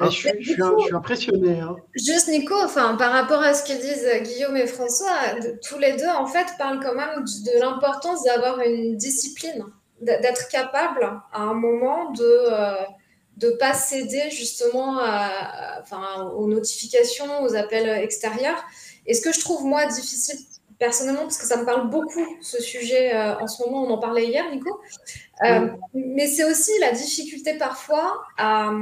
Ah, 0.00 0.08
je, 0.10 0.16
suis, 0.16 0.30
je, 0.40 0.52
suis, 0.52 0.94
impressionné. 0.94 1.60
Hein. 1.60 1.76
Juste 1.94 2.28
Nico, 2.28 2.54
enfin, 2.64 2.96
par 2.96 3.12
rapport 3.12 3.40
à 3.40 3.54
ce 3.54 3.62
que 3.64 3.80
disent 3.80 4.28
Guillaume 4.28 4.56
et 4.56 4.66
François, 4.66 5.14
tous 5.66 5.78
les 5.78 5.96
deux 5.96 6.08
en 6.08 6.26
fait 6.26 6.46
parlent 6.58 6.80
quand 6.80 6.96
même 6.96 7.20
de 7.20 7.60
l'importance 7.60 8.24
d'avoir 8.24 8.60
une 8.60 8.96
discipline 8.96 9.64
d'être 10.00 10.48
capable 10.48 11.04
à 11.32 11.42
un 11.42 11.54
moment 11.54 12.10
de 12.10 12.48
ne 13.42 13.48
euh, 13.48 13.58
pas 13.58 13.74
céder 13.74 14.30
justement 14.30 14.98
à, 14.98 15.80
enfin, 15.82 16.30
aux 16.36 16.46
notifications, 16.46 17.42
aux 17.42 17.54
appels 17.54 17.88
extérieurs. 18.02 18.62
Et 19.06 19.14
ce 19.14 19.20
que 19.20 19.32
je 19.32 19.40
trouve 19.40 19.64
moi 19.64 19.86
difficile 19.86 20.38
personnellement, 20.78 21.22
parce 21.22 21.38
que 21.38 21.46
ça 21.46 21.56
me 21.56 21.64
parle 21.64 21.88
beaucoup 21.88 22.26
ce 22.40 22.60
sujet 22.60 23.14
euh, 23.14 23.38
en 23.38 23.46
ce 23.46 23.62
moment, 23.62 23.84
on 23.84 23.90
en 23.90 23.98
parlait 23.98 24.26
hier, 24.26 24.44
Nico, 24.50 24.80
euh, 25.44 25.68
mais 25.94 26.26
c'est 26.26 26.44
aussi 26.44 26.72
la 26.80 26.92
difficulté 26.92 27.54
parfois 27.54 28.22
à, 28.38 28.72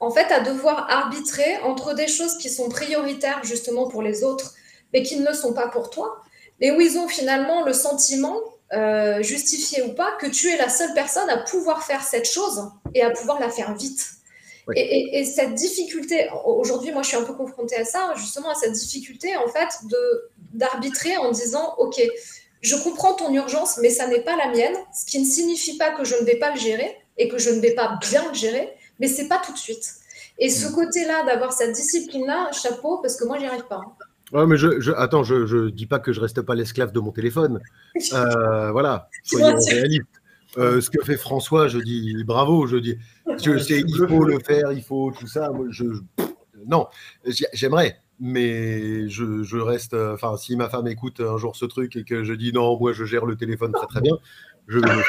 en 0.00 0.10
fait, 0.10 0.30
à 0.32 0.40
devoir 0.40 0.90
arbitrer 0.90 1.58
entre 1.64 1.94
des 1.94 2.08
choses 2.08 2.36
qui 2.38 2.50
sont 2.50 2.68
prioritaires 2.68 3.40
justement 3.44 3.88
pour 3.88 4.02
les 4.02 4.24
autres, 4.24 4.54
mais 4.92 5.02
qui 5.02 5.16
ne 5.18 5.26
le 5.26 5.34
sont 5.34 5.54
pas 5.54 5.68
pour 5.68 5.90
toi, 5.90 6.20
et 6.60 6.70
où 6.72 6.80
ils 6.80 6.98
ont 6.98 7.08
finalement 7.08 7.64
le 7.64 7.72
sentiment 7.72 8.36
euh, 8.72 9.22
justifié 9.22 9.82
ou 9.82 9.94
pas, 9.94 10.12
que 10.20 10.26
tu 10.26 10.48
es 10.48 10.56
la 10.56 10.68
seule 10.68 10.92
personne 10.94 11.28
à 11.28 11.38
pouvoir 11.38 11.82
faire 11.82 12.02
cette 12.02 12.28
chose 12.28 12.70
et 12.94 13.02
à 13.02 13.10
pouvoir 13.10 13.40
la 13.40 13.48
faire 13.50 13.74
vite. 13.74 14.14
Et, 14.76 15.24
cette 15.24 15.54
difficulté, 15.54 16.28
aujourd'hui, 16.44 16.92
moi, 16.92 17.02
je 17.02 17.08
suis 17.08 17.16
un 17.16 17.24
peu 17.24 17.34
confrontée 17.34 17.76
à 17.76 17.84
ça, 17.84 18.14
justement, 18.16 18.50
à 18.50 18.54
cette 18.54 18.72
difficulté, 18.72 19.36
en 19.36 19.48
fait, 19.48 19.68
de 19.88 20.30
d'arbitrer 20.52 21.16
en 21.16 21.30
disant, 21.30 21.74
OK, 21.78 22.00
je 22.60 22.76
comprends 22.76 23.14
ton 23.14 23.32
urgence, 23.32 23.78
mais 23.80 23.90
ça 23.90 24.06
n'est 24.06 24.20
pas 24.20 24.36
la 24.36 24.48
mienne, 24.48 24.74
ce 24.92 25.06
qui 25.06 25.18
ne 25.20 25.24
signifie 25.24 25.76
pas 25.76 25.90
que 25.90 26.04
je 26.04 26.14
ne 26.16 26.24
vais 26.24 26.36
pas 26.36 26.52
le 26.52 26.58
gérer 26.58 26.96
et 27.18 27.28
que 27.28 27.38
je 27.38 27.50
ne 27.50 27.60
vais 27.60 27.74
pas 27.74 27.98
bien 28.00 28.28
le 28.28 28.34
gérer, 28.34 28.68
mais 28.98 29.06
c'est 29.06 29.28
pas 29.28 29.40
tout 29.44 29.52
de 29.52 29.58
suite. 29.58 29.94
Et 30.38 30.50
ce 30.50 30.68
mm. 30.68 30.74
côté-là, 30.74 31.24
d'avoir 31.24 31.52
cette 31.52 31.72
discipline-là, 31.72 32.50
chapeau, 32.52 32.98
parce 32.98 33.16
que 33.16 33.24
moi, 33.24 33.38
j'y 33.38 33.46
arrive 33.46 33.66
pas. 33.68 33.80
Ouais, 34.32 34.46
mais 34.46 34.56
je, 34.56 34.80
je, 34.80 34.92
attends, 34.92 35.22
je, 35.22 35.46
je 35.46 35.70
dis 35.70 35.86
pas 35.86 35.98
que 35.98 36.12
je 36.12 36.20
reste 36.20 36.42
pas 36.42 36.54
l'esclave 36.54 36.92
de 36.92 37.00
mon 37.00 37.12
téléphone. 37.12 37.60
Euh, 38.12 38.70
voilà, 38.70 39.08
soyons 39.24 39.56
réalistes. 39.68 40.19
Euh, 40.58 40.80
ce 40.80 40.90
que 40.90 41.02
fait 41.04 41.16
François, 41.16 41.68
je 41.68 41.78
dis 41.78 42.24
bravo, 42.24 42.66
je 42.66 42.76
dis, 42.76 42.96
je 43.42 43.58
sais, 43.58 43.82
il 43.86 44.06
faut 44.08 44.24
le 44.24 44.38
faire, 44.40 44.72
il 44.72 44.82
faut 44.82 45.12
tout 45.16 45.26
ça. 45.26 45.50
Non, 46.66 46.88
j'aimerais, 47.52 48.00
mais 48.18 49.08
je, 49.08 49.56
reste. 49.58 49.94
Enfin, 49.94 50.36
si 50.36 50.56
ma 50.56 50.68
femme 50.68 50.88
écoute 50.88 51.20
un 51.20 51.36
jour 51.36 51.56
ce 51.56 51.64
truc 51.64 51.96
et 51.96 52.04
que 52.04 52.24
je 52.24 52.34
dis 52.34 52.52
non, 52.52 52.78
moi 52.78 52.92
je 52.92 53.04
gère 53.04 53.26
le 53.26 53.36
téléphone 53.36 53.72
très 53.72 53.86
très 53.86 54.00
bien, 54.00 54.16
je 54.66 54.78
vais 54.78 54.94
me 54.94 55.02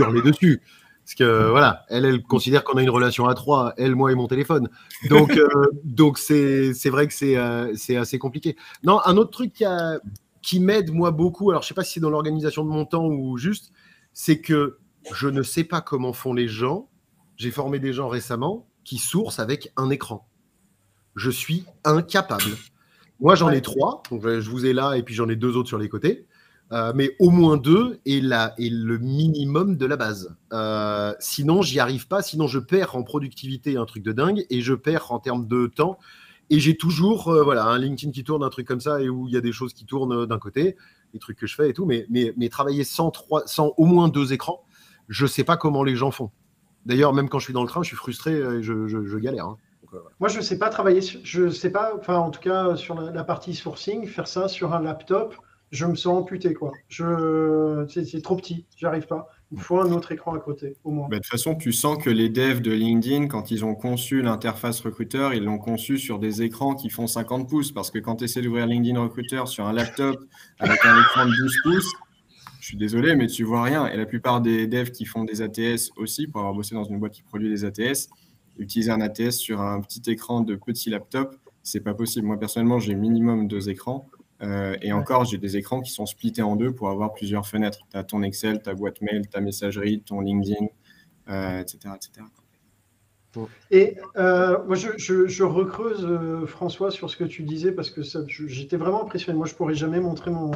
hurler 0.00 0.22
dessus. 0.22 0.60
Parce 1.06 1.14
que 1.14 1.50
voilà, 1.50 1.84
elle, 1.88 2.04
elle 2.04 2.20
considère 2.24 2.64
qu'on 2.64 2.78
a 2.78 2.82
une 2.82 2.90
relation 2.90 3.28
à 3.28 3.34
trois, 3.34 3.74
elle, 3.76 3.94
moi 3.94 4.10
et 4.10 4.16
mon 4.16 4.26
téléphone. 4.26 4.68
Donc, 5.08 5.36
euh, 5.36 6.12
c'est, 6.16 6.90
vrai 6.90 7.06
que 7.06 7.14
c'est, 7.14 7.36
euh, 7.36 7.72
assez 7.96 8.18
compliqué. 8.18 8.56
Non, 8.82 8.98
un 9.04 9.16
autre 9.16 9.30
truc 9.30 9.52
qui, 9.52 9.64
qui 10.42 10.58
m'aide 10.58 10.92
moi 10.92 11.12
beaucoup, 11.12 11.50
alors 11.50 11.62
je 11.62 11.68
sais 11.68 11.74
pas 11.74 11.84
si 11.84 11.94
c'est 11.94 12.00
dans 12.00 12.10
l'organisation 12.10 12.64
de 12.64 12.70
mon 12.70 12.84
temps 12.84 13.06
ou 13.06 13.38
juste, 13.38 13.70
c'est 14.18 14.40
que 14.40 14.78
je 15.12 15.28
ne 15.28 15.42
sais 15.42 15.62
pas 15.62 15.82
comment 15.82 16.14
font 16.14 16.32
les 16.32 16.48
gens. 16.48 16.88
J'ai 17.36 17.50
formé 17.50 17.78
des 17.78 17.92
gens 17.92 18.08
récemment 18.08 18.66
qui 18.82 18.96
sourcent 18.96 19.40
avec 19.40 19.74
un 19.76 19.90
écran. 19.90 20.26
Je 21.16 21.30
suis 21.30 21.66
incapable. 21.84 22.56
Moi, 23.20 23.34
j'en 23.34 23.50
ai 23.50 23.60
trois. 23.60 24.02
Donc, 24.10 24.26
je 24.26 24.48
vous 24.48 24.64
ai 24.64 24.72
là 24.72 24.94
et 24.94 25.02
puis 25.02 25.14
j'en 25.14 25.28
ai 25.28 25.36
deux 25.36 25.54
autres 25.58 25.68
sur 25.68 25.76
les 25.76 25.90
côtés. 25.90 26.26
Euh, 26.72 26.92
mais 26.94 27.14
au 27.18 27.28
moins 27.28 27.58
deux 27.58 28.00
est, 28.06 28.24
la, 28.24 28.54
est 28.58 28.72
le 28.72 28.96
minimum 28.96 29.76
de 29.76 29.84
la 29.84 29.96
base. 29.96 30.34
Euh, 30.54 31.12
sinon, 31.20 31.60
j'y 31.60 31.78
arrive 31.78 32.08
pas. 32.08 32.22
Sinon, 32.22 32.46
je 32.46 32.58
perds 32.58 32.96
en 32.96 33.02
productivité 33.02 33.76
un 33.76 33.84
truc 33.84 34.02
de 34.02 34.12
dingue 34.12 34.46
et 34.48 34.62
je 34.62 34.72
perds 34.72 35.12
en 35.12 35.18
termes 35.18 35.46
de 35.46 35.66
temps. 35.66 35.98
Et 36.48 36.58
j'ai 36.58 36.78
toujours 36.78 37.28
euh, 37.28 37.42
voilà, 37.42 37.66
un 37.66 37.78
LinkedIn 37.78 38.12
qui 38.12 38.24
tourne, 38.24 38.42
un 38.42 38.48
truc 38.48 38.66
comme 38.66 38.80
ça, 38.80 39.02
et 39.02 39.10
où 39.10 39.28
il 39.28 39.34
y 39.34 39.36
a 39.36 39.42
des 39.42 39.52
choses 39.52 39.74
qui 39.74 39.84
tournent 39.84 40.24
d'un 40.24 40.38
côté, 40.38 40.76
les 41.12 41.18
trucs 41.18 41.38
que 41.38 41.46
je 41.46 41.54
fais 41.54 41.70
et 41.70 41.72
tout. 41.72 41.86
Mais, 41.86 42.06
mais, 42.08 42.32
mais 42.36 42.48
travailler 42.48 42.84
sans, 42.84 43.10
trois, 43.10 43.46
sans 43.46 43.72
au 43.76 43.84
moins 43.84 44.08
deux 44.08 44.32
écrans, 44.32 44.64
je 45.08 45.26
sais 45.26 45.44
pas 45.44 45.56
comment 45.56 45.84
les 45.84 45.96
gens 45.96 46.10
font. 46.10 46.30
D'ailleurs, 46.84 47.12
même 47.12 47.28
quand 47.28 47.38
je 47.38 47.44
suis 47.44 47.54
dans 47.54 47.62
le 47.62 47.68
train, 47.68 47.82
je 47.82 47.88
suis 47.88 47.96
frustré 47.96 48.32
et 48.32 48.62
je, 48.62 48.86
je, 48.86 49.16
galère. 49.18 49.46
Hein. 49.46 49.56
Moi, 50.20 50.28
je 50.28 50.38
ne 50.38 50.42
sais 50.42 50.58
pas 50.58 50.68
travailler, 50.68 51.00
je 51.00 51.48
sais 51.48 51.70
pas, 51.70 51.92
enfin, 51.96 52.16
en 52.16 52.30
tout 52.30 52.40
cas, 52.40 52.76
sur 52.76 52.94
la, 53.00 53.24
partie 53.24 53.54
sourcing, 53.54 54.06
faire 54.06 54.28
ça 54.28 54.48
sur 54.48 54.74
un 54.74 54.80
laptop 54.80 55.34
je 55.72 55.86
me 55.86 55.94
sens 55.94 56.18
amputé, 56.18 56.54
quoi. 56.54 56.72
C'est 56.88 58.22
trop 58.22 58.36
petit, 58.36 58.66
j'arrive 58.76 59.06
pas. 59.06 59.28
Il 59.52 59.60
faut 59.60 59.78
un 59.80 59.92
autre 59.92 60.10
écran 60.10 60.34
à 60.34 60.40
côté, 60.40 60.76
au 60.82 60.90
moins. 60.90 61.08
Bah, 61.08 61.16
de 61.16 61.22
toute 61.22 61.30
façon, 61.30 61.54
tu 61.54 61.72
sens 61.72 62.02
que 62.02 62.10
les 62.10 62.28
devs 62.28 62.60
de 62.60 62.72
LinkedIn, 62.72 63.28
quand 63.28 63.52
ils 63.52 63.64
ont 63.64 63.76
conçu 63.76 64.20
l'interface 64.20 64.80
recruteur, 64.80 65.34
ils 65.34 65.44
l'ont 65.44 65.58
conçu 65.58 65.98
sur 65.98 66.18
des 66.18 66.42
écrans 66.42 66.74
qui 66.74 66.90
font 66.90 67.06
50 67.06 67.48
pouces. 67.48 67.70
Parce 67.70 67.92
que 67.92 67.98
quand 67.98 68.16
tu 68.16 68.24
essaies 68.24 68.42
d'ouvrir 68.42 68.66
LinkedIn 68.66 69.00
recruteur 69.00 69.46
sur 69.46 69.64
un 69.66 69.72
laptop 69.72 70.18
avec 70.58 70.84
un 70.84 71.00
écran 71.00 71.26
de 71.26 71.30
12 71.30 71.54
pouces, 71.62 71.92
je 72.60 72.66
suis 72.66 72.76
désolé, 72.76 73.14
mais 73.14 73.28
tu 73.28 73.44
vois 73.44 73.62
rien. 73.62 73.86
Et 73.86 73.96
la 73.96 74.06
plupart 74.06 74.40
des 74.40 74.66
devs 74.66 74.90
qui 74.90 75.04
font 75.04 75.22
des 75.22 75.40
ATS 75.40 75.90
aussi, 75.96 76.26
pour 76.26 76.40
avoir 76.40 76.54
bossé 76.54 76.74
dans 76.74 76.82
une 76.82 76.98
boîte 76.98 77.12
qui 77.12 77.22
produit 77.22 77.48
des 77.48 77.64
ATS, 77.64 78.08
utiliser 78.58 78.90
un 78.90 79.00
ATS 79.00 79.30
sur 79.30 79.60
un 79.60 79.80
petit 79.80 80.02
écran 80.10 80.40
de 80.40 80.56
petit 80.56 80.90
laptop, 80.90 81.36
c'est 81.62 81.80
pas 81.80 81.94
possible. 81.94 82.26
Moi, 82.26 82.38
personnellement, 82.38 82.80
j'ai 82.80 82.96
minimum 82.96 83.46
deux 83.46 83.68
écrans. 83.68 84.08
Et 84.40 84.92
encore, 84.92 85.24
j'ai 85.24 85.38
des 85.38 85.56
écrans 85.56 85.80
qui 85.80 85.90
sont 85.90 86.06
splittés 86.06 86.42
en 86.42 86.56
deux 86.56 86.72
pour 86.72 86.90
avoir 86.90 87.12
plusieurs 87.14 87.46
fenêtres. 87.46 87.80
Tu 87.90 87.96
as 87.96 88.04
ton 88.04 88.22
Excel, 88.22 88.60
ta 88.60 88.74
boîte 88.74 89.00
mail, 89.00 89.28
ta 89.28 89.40
messagerie, 89.40 90.02
ton 90.02 90.20
LinkedIn, 90.20 90.66
etc., 91.28 91.94
etc. 91.94 92.26
Et 93.70 93.96
euh, 94.16 94.58
moi, 94.66 94.76
je, 94.76 95.42
recreuse, 95.42 96.04
euh, 96.04 96.46
François, 96.46 96.90
sur 96.90 97.10
ce 97.10 97.16
que 97.16 97.24
tu 97.24 97.42
disais, 97.42 97.72
parce 97.72 97.90
que 97.90 98.02
j'étais 98.46 98.76
vraiment 98.76 99.02
impressionné. 99.02 99.36
Moi, 99.36 99.46
je 99.46 99.52
ne 99.52 99.56
pourrais 99.56 99.74
jamais 99.74 100.00
montrer 100.00 100.30
mon, 100.30 100.52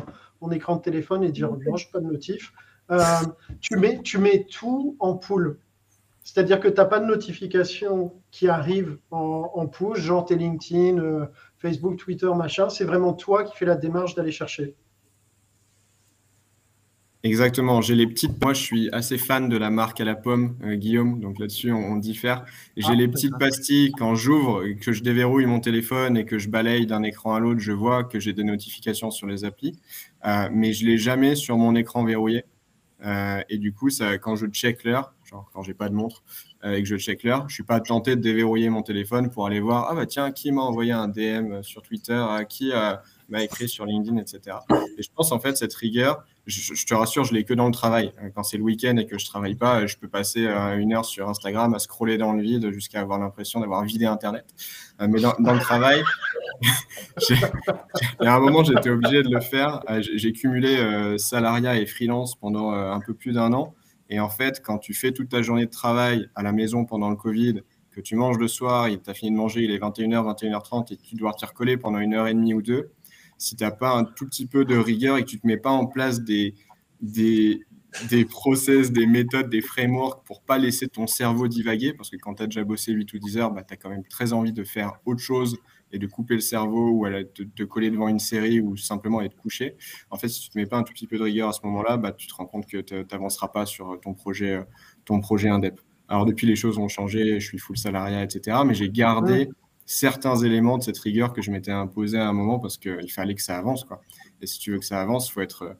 écran 0.51 0.77
de 0.77 0.83
téléphone 0.83 1.23
et 1.23 1.31
dire, 1.31 1.51
non, 1.51 1.77
je 1.77 1.89
pas 1.89 2.01
de 2.01 2.07
notif. 2.07 2.53
Euh, 2.91 3.01
tu, 3.61 3.77
mets, 3.77 4.01
tu 4.03 4.19
mets 4.19 4.47
tout 4.51 4.97
en 4.99 5.15
pool. 5.15 5.59
C'est-à-dire 6.23 6.61
que 6.61 6.69
tu 6.69 6.77
n'as 6.77 6.85
pas 6.85 7.01
de 7.01 7.07
notification 7.07 8.13
qui 8.31 8.49
arrive 8.49 8.99
en, 9.11 9.51
en 9.55 9.67
push, 9.67 9.99
genre 9.99 10.25
tes 10.25 10.37
LinkedIn, 10.37 11.29
Facebook, 11.61 11.97
Twitter, 11.97 12.31
machin. 12.35 12.69
C'est 12.69 12.85
vraiment 12.85 13.13
toi 13.13 13.45
qui 13.45 13.57
fais 13.57 13.67
la 13.67 13.77
démarche 13.77 14.15
d'aller 14.15 14.33
chercher. 14.33 14.75
Exactement. 17.23 17.83
J'ai 17.83 17.95
les 17.95 18.07
petites. 18.07 18.43
Moi, 18.43 18.55
je 18.55 18.63
suis 18.63 18.89
assez 18.93 19.19
fan 19.19 19.51
de 19.51 19.57
la 19.59 19.69
marque 19.69 20.01
à 20.01 20.05
la 20.05 20.15
pomme, 20.15 20.57
euh, 20.65 20.75
Guillaume. 20.77 21.21
Donc 21.21 21.39
là-dessus, 21.39 21.71
on, 21.71 21.97
diffère. 21.97 22.47
J'ai 22.79 22.93
ah, 22.93 22.95
les 22.95 23.09
petites 23.09 23.37
pastilles 23.39 23.93
quand 23.93 24.15
j'ouvre, 24.15 24.65
que 24.81 24.93
je 24.93 25.03
déverrouille 25.03 25.45
mon 25.45 25.61
téléphone 25.61 26.17
et 26.17 26.25
que 26.25 26.39
je 26.39 26.49
balaye 26.49 26.87
d'un 26.87 27.03
écran 27.03 27.35
à 27.35 27.41
l'autre, 27.41 27.61
je 27.61 27.73
vois 27.73 28.05
que 28.05 28.19
j'ai 28.19 28.33
des 28.33 28.45
notifications 28.45 29.11
sur 29.11 29.27
les 29.27 29.45
applis. 29.45 29.79
Euh, 30.25 30.49
mais 30.51 30.73
je 30.73 30.87
l'ai 30.87 30.97
jamais 30.97 31.35
sur 31.35 31.59
mon 31.59 31.75
écran 31.75 32.05
verrouillé. 32.05 32.45
Euh, 33.05 33.43
et 33.49 33.59
du 33.59 33.73
coup, 33.73 33.91
ça, 33.91 34.19
quand 34.19 34.37
je 34.37 34.47
check 34.47 34.85
l'heure, 34.85 35.15
genre 35.25 35.51
quand 35.53 35.63
j'ai 35.63 35.75
pas 35.75 35.89
de 35.89 35.95
montre 35.95 36.23
et 36.63 36.83
que 36.83 36.89
je 36.89 36.97
check 36.97 37.23
l'heure, 37.23 37.49
je 37.49 37.55
suis 37.55 37.63
pas 37.63 37.81
tenté 37.81 38.17
de 38.17 38.21
déverrouiller 38.21 38.69
mon 38.69 38.83
téléphone 38.83 39.31
pour 39.31 39.47
aller 39.47 39.61
voir 39.61 39.87
ah 39.89 39.95
bah 39.95 40.05
tiens 40.05 40.31
qui 40.31 40.53
m'a 40.53 40.61
envoyé 40.61 40.93
un 40.93 41.09
DM 41.09 41.63
sur 41.63 41.81
Twitter, 41.81 42.23
à 42.29 42.45
qui 42.45 42.73
m'a 43.31 43.43
écrit 43.43 43.67
sur 43.67 43.87
LinkedIn, 43.87 44.19
etc. 44.19 44.59
Et 44.99 45.03
je 45.03 45.09
pense 45.15 45.33
en 45.33 45.41
fait 45.41 45.57
cette 45.57 45.73
rigueur, 45.73 46.23
je, 46.51 46.87
te 46.87 46.95
rassure, 46.95 47.25
je 47.25 47.33
l'ai 47.33 47.45
que 47.45 47.55
dans 47.55 47.67
le 47.67 47.73
travail. 47.73 48.13
Euh, 48.23 48.31
quand 48.35 48.43
c'est 48.43 48.57
le 48.57 48.63
week-end 48.63 48.97
et 48.97 49.07
que 49.07 49.19
je 49.19 49.27
travaille 49.27 49.55
pas, 49.55 49.87
je 49.87 49.97
peux 49.97 50.09
passer 50.09 50.47
euh, 50.47 50.77
une 50.77 50.93
heure 50.93 51.05
sur 51.05 51.29
Instagram 51.29 51.75
à 51.75 51.79
scroller 51.79 52.19
dans 52.19 52.33
le 52.33 52.43
vide 52.43 52.71
jusqu'à 52.71 53.01
avoir 53.01 53.19
l'impression 53.19 53.61
d'avoir 53.61 53.85
vidé 53.85 54.07
Internet. 54.07 54.47
Euh, 55.01 55.09
mais 55.09 55.21
dans, 55.21 55.35
le 55.39 55.61
travail, 55.61 56.03
il 57.31 57.37
y 58.23 58.27
a 58.27 58.35
un 58.35 58.41
moment, 58.41 58.65
j'étais 58.65 58.91
obligé 58.91 59.23
de 59.23 59.31
le 59.31 59.41
faire. 59.41 59.81
J'ai 60.15 60.33
cumulé 60.33 61.17
salariat 61.19 61.77
et 61.77 61.87
freelance 61.87 62.37
pendant 62.37 62.73
un 62.73 63.01
peu 63.01 63.15
plus 63.15 63.33
d'un 63.33 63.53
an. 63.53 63.75
Et 64.09 64.21
en 64.21 64.29
fait, 64.29 64.61
quand 64.63 64.79
tu 64.79 64.93
fais 64.93 65.13
toute 65.13 65.29
ta 65.29 65.41
journée 65.41 65.67
de 65.67 65.71
travail 65.71 66.29
à 66.35 66.43
la 66.43 66.53
maison 66.53 66.85
pendant 66.85 67.11
le 67.11 67.17
Covid, 67.17 67.63
que 67.91 68.01
tu 68.01 68.17
manges 68.17 68.39
le 68.39 68.49
soir, 68.49 68.89
tu 68.89 69.11
as 69.11 69.15
fini 69.15 69.31
de 69.31 69.37
manger, 69.37 69.63
il 69.63 69.71
est 69.71 69.79
21h, 69.79 70.37
21h30 70.37 70.93
et 70.93 70.97
tu 70.97 71.17
dois 71.17 71.33
t'y 71.33 71.45
recoller 71.45 71.77
pendant 71.77 71.99
une 71.99 72.15
heure 72.15 72.27
et 72.27 72.35
demie 72.35 72.55
ou 72.55 72.63
deux, 72.63 72.91
si 73.41 73.57
tu 73.57 73.65
n'as 73.65 73.71
pas 73.71 73.97
un 73.97 74.05
tout 74.05 74.27
petit 74.27 74.47
peu 74.47 74.65
de 74.65 74.77
rigueur 74.77 75.17
et 75.17 75.25
que 75.25 75.31
tu 75.31 75.37
ne 75.37 75.41
te 75.41 75.47
mets 75.47 75.57
pas 75.57 75.71
en 75.71 75.87
place 75.87 76.21
des, 76.21 76.55
des, 77.01 77.63
des 78.11 78.27
process, 78.27 78.93
des 78.93 79.07
méthodes, 79.07 79.49
des 79.49 79.63
frameworks 79.63 80.25
pour 80.27 80.43
pas 80.43 80.59
laisser 80.59 80.89
ton 80.89 81.07
cerveau 81.07 81.49
divaguer, 81.49 81.95
parce 81.95 82.11
que 82.11 82.17
quand 82.17 82.35
tu 82.35 82.43
as 82.43 82.47
déjà 82.47 82.65
bossé 82.65 82.93
8 82.93 83.13
ou 83.15 83.19
10 83.19 83.39
heures, 83.39 83.51
bah, 83.51 83.65
tu 83.67 83.73
as 83.73 83.79
quand 83.79 83.89
même 83.89 84.05
très 84.05 84.35
envie 84.35 84.53
de 84.53 84.63
faire 84.63 84.93
autre 85.07 85.21
chose 85.21 85.57
et 85.91 85.99
de 85.99 86.07
couper 86.07 86.35
le 86.35 86.41
cerveau 86.41 86.91
ou 86.91 87.09
de 87.09 87.23
te, 87.45 87.63
coller 87.63 87.91
devant 87.91 88.09
une 88.09 88.19
série 88.19 88.61
ou 88.61 88.77
simplement 88.77 89.23
être 89.23 89.37
couché. 89.37 89.77
En 90.11 90.19
fait, 90.19 90.29
si 90.29 90.51
tu 90.51 90.59
ne 90.59 90.63
mets 90.63 90.69
pas 90.69 90.77
un 90.77 90.83
tout 90.83 90.93
petit 90.93 91.07
peu 91.07 91.17
de 91.17 91.23
rigueur 91.23 91.49
à 91.49 91.53
ce 91.53 91.61
moment-là, 91.65 91.97
bah, 91.97 92.13
tu 92.13 92.27
te 92.27 92.35
rends 92.35 92.47
compte 92.47 92.67
que 92.67 92.77
tu 92.77 92.95
n'avanceras 93.11 93.49
pas 93.49 93.65
sur 93.65 93.99
ton 94.01 94.13
projet, 94.13 94.61
ton 95.07 95.21
projet 95.21 95.49
indep. 95.49 95.81
Alors 96.09 96.27
depuis, 96.27 96.47
les 96.47 96.57
choses 96.57 96.77
ont 96.77 96.89
changé, 96.89 97.41
je 97.41 97.47
suis 97.47 97.59
full 97.59 97.79
salariat, 97.79 98.23
etc. 98.23 98.59
Mais 98.67 98.75
j'ai 98.75 98.91
gardé 98.91 99.49
certains 99.91 100.37
éléments 100.37 100.79
de 100.79 100.85
cette 100.85 100.99
rigueur 100.99 101.33
que 101.33 101.43
je 101.43 101.51
m'étais 101.51 101.73
imposé 101.73 102.17
à 102.17 102.29
un 102.29 102.33
moment 102.33 102.61
parce 102.61 102.79
qu'il 102.79 103.11
fallait 103.11 103.35
que 103.35 103.43
ça 103.43 103.59
avance. 103.59 103.83
Quoi. 103.83 104.01
Et 104.41 104.47
si 104.47 104.61
tu 104.61 104.71
veux 104.71 104.79
que 104.79 104.85
ça 104.85 105.01
avance, 105.01 105.29
il 105.29 105.33
faut 105.33 105.41
être, 105.41 105.77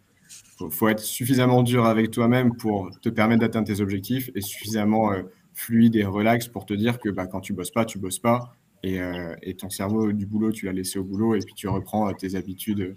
faut, 0.69 0.89
être 0.89 0.99
suffisamment 0.99 1.63
dur 1.63 1.87
avec 1.87 2.11
toi-même 2.11 2.57
pour 2.57 2.91
te 3.01 3.09
permettre 3.09 3.43
d'atteindre 3.43 3.69
tes 3.69 3.81
objectifs 3.81 4.29
et 4.35 4.41
suffisamment 4.41 5.13
euh, 5.13 5.23
fluide 5.55 5.95
et 5.95 6.05
relax 6.05 6.49
pour 6.49 6.67
te 6.67 6.75
dire 6.75 6.99
que 6.99 7.09
bah, 7.09 7.29
quand 7.29 7.41
tu 7.41 7.53
bosses 7.53 7.71
pas, 7.71 7.85
tu 7.85 8.01
bosses 8.01 8.19
pas. 8.19 8.57
Euh, 8.87 9.35
et, 9.43 9.55
ton 9.57 9.69
cerveau 9.69 10.11
du 10.13 10.25
boulot, 10.25 10.53
tu 10.53 10.65
l'as 10.65 10.73
laissé 10.73 10.99
au 10.99 11.05
boulot 11.05 11.35
et 11.35 11.41
puis 11.41 11.55
tu 11.55 11.69
reprends 11.69 12.09
euh, 12.09 12.13
tes 12.13 12.35
habitudes 12.35 12.97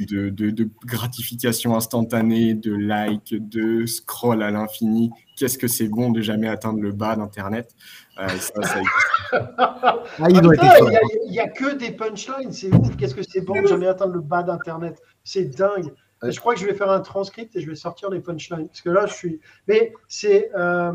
de, 0.00 0.28
de, 0.30 0.68
gratification 0.84 1.76
instantanée, 1.76 2.54
de 2.54 2.74
like, 2.74 3.34
de 3.34 3.86
scroll 3.86 4.42
à 4.42 4.50
l'infini. 4.50 5.10
Qu'est-ce 5.36 5.56
que 5.56 5.68
c'est 5.68 5.88
bon 5.88 6.10
de 6.10 6.20
jamais 6.20 6.48
atteindre 6.48 6.80
le 6.80 6.90
bas 6.90 7.14
d'Internet? 7.14 7.76
Euh, 8.18 8.26
ah, 9.58 10.28
Il 10.28 11.30
n'y 11.30 11.38
a, 11.38 11.48
que 11.48 11.76
des 11.76 11.92
punchlines, 11.92 12.52
c'est 12.52 12.74
ouf. 12.74 12.96
Qu'est-ce 12.96 13.14
que 13.14 13.22
c'est 13.22 13.42
bon 13.42 13.62
de 13.62 13.68
jamais 13.68 13.86
atteindre 13.86 14.14
le 14.14 14.20
bas 14.20 14.42
d'Internet? 14.42 15.00
C'est 15.22 15.56
dingue 15.56 15.92
je 16.22 16.38
crois 16.38 16.54
que 16.54 16.60
je 16.60 16.66
vais 16.66 16.74
faire 16.74 16.90
un 16.90 17.00
transcript 17.00 17.56
et 17.56 17.60
je 17.60 17.66
vais 17.66 17.74
sortir 17.74 18.10
les 18.10 18.20
punchlines. 18.20 18.66
Parce 18.66 18.82
que 18.82 18.90
là, 18.90 19.06
je 19.06 19.14
suis. 19.14 19.40
Mais 19.68 19.92
c'est 20.06 20.50
euh, 20.54 20.92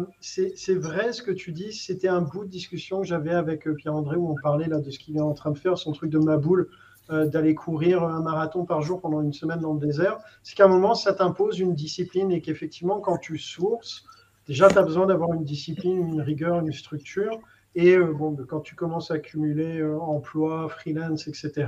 vrai 0.69 1.13
ce 1.13 1.23
que 1.23 1.31
tu 1.31 1.51
dis. 1.51 1.73
C'était 1.73 2.07
un 2.07 2.21
bout 2.21 2.45
de 2.45 2.49
discussion 2.49 3.01
que 3.01 3.07
j'avais 3.07 3.33
avec 3.33 3.67
euh, 3.67 3.73
Pierre-André 3.73 4.17
où 4.17 4.29
on 4.31 4.35
parlait 4.35 4.67
là, 4.67 4.79
de 4.79 4.91
ce 4.91 4.99
qu'il 4.99 5.17
est 5.17 5.21
en 5.21 5.33
train 5.33 5.51
de 5.51 5.57
faire, 5.57 5.77
son 5.77 5.93
truc 5.93 6.11
de 6.11 6.19
ma 6.19 6.37
boule, 6.37 6.69
euh, 7.09 7.25
d'aller 7.25 7.55
courir 7.55 8.03
un 8.03 8.21
marathon 8.21 8.65
par 8.65 8.81
jour 8.81 9.01
pendant 9.01 9.21
une 9.21 9.33
semaine 9.33 9.59
dans 9.59 9.73
le 9.73 9.79
désert. 9.79 10.19
C'est 10.43 10.55
qu'à 10.55 10.65
un 10.65 10.69
moment, 10.69 10.93
ça 10.93 11.13
t'impose 11.13 11.59
une 11.59 11.73
discipline 11.73 12.31
et 12.31 12.41
qu'effectivement, 12.41 12.99
quand 12.99 13.17
tu 13.17 13.39
sources, 13.39 14.05
déjà, 14.47 14.67
tu 14.67 14.77
as 14.77 14.83
besoin 14.83 15.07
d'avoir 15.07 15.33
une 15.33 15.43
discipline, 15.43 16.07
une 16.07 16.21
rigueur, 16.21 16.59
une 16.59 16.71
structure. 16.71 17.39
Et 17.73 17.97
bon, 17.97 18.37
quand 18.47 18.61
tu 18.61 18.75
commences 18.75 19.11
à 19.11 19.15
accumuler 19.15 19.83
emploi, 19.83 20.69
freelance, 20.69 21.27
etc., 21.27 21.65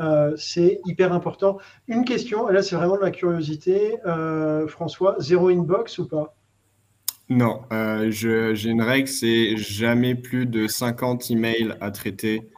euh, 0.00 0.34
c'est 0.36 0.80
hyper 0.86 1.12
important. 1.12 1.58
Une 1.86 2.04
question, 2.04 2.48
et 2.48 2.52
là 2.52 2.62
c'est 2.62 2.76
vraiment 2.76 2.96
de 2.96 3.02
ma 3.02 3.10
curiosité, 3.10 3.96
euh, 4.06 4.66
François, 4.66 5.16
zéro 5.18 5.48
inbox 5.48 5.98
ou 5.98 6.08
pas? 6.08 6.34
Non, 7.28 7.60
euh, 7.72 8.10
j'ai 8.10 8.70
une 8.70 8.82
règle, 8.82 9.06
c'est 9.06 9.56
jamais 9.56 10.14
plus 10.14 10.46
de 10.46 10.66
50 10.66 11.30
emails 11.30 11.76
à 11.80 11.90
traiter 11.90 12.48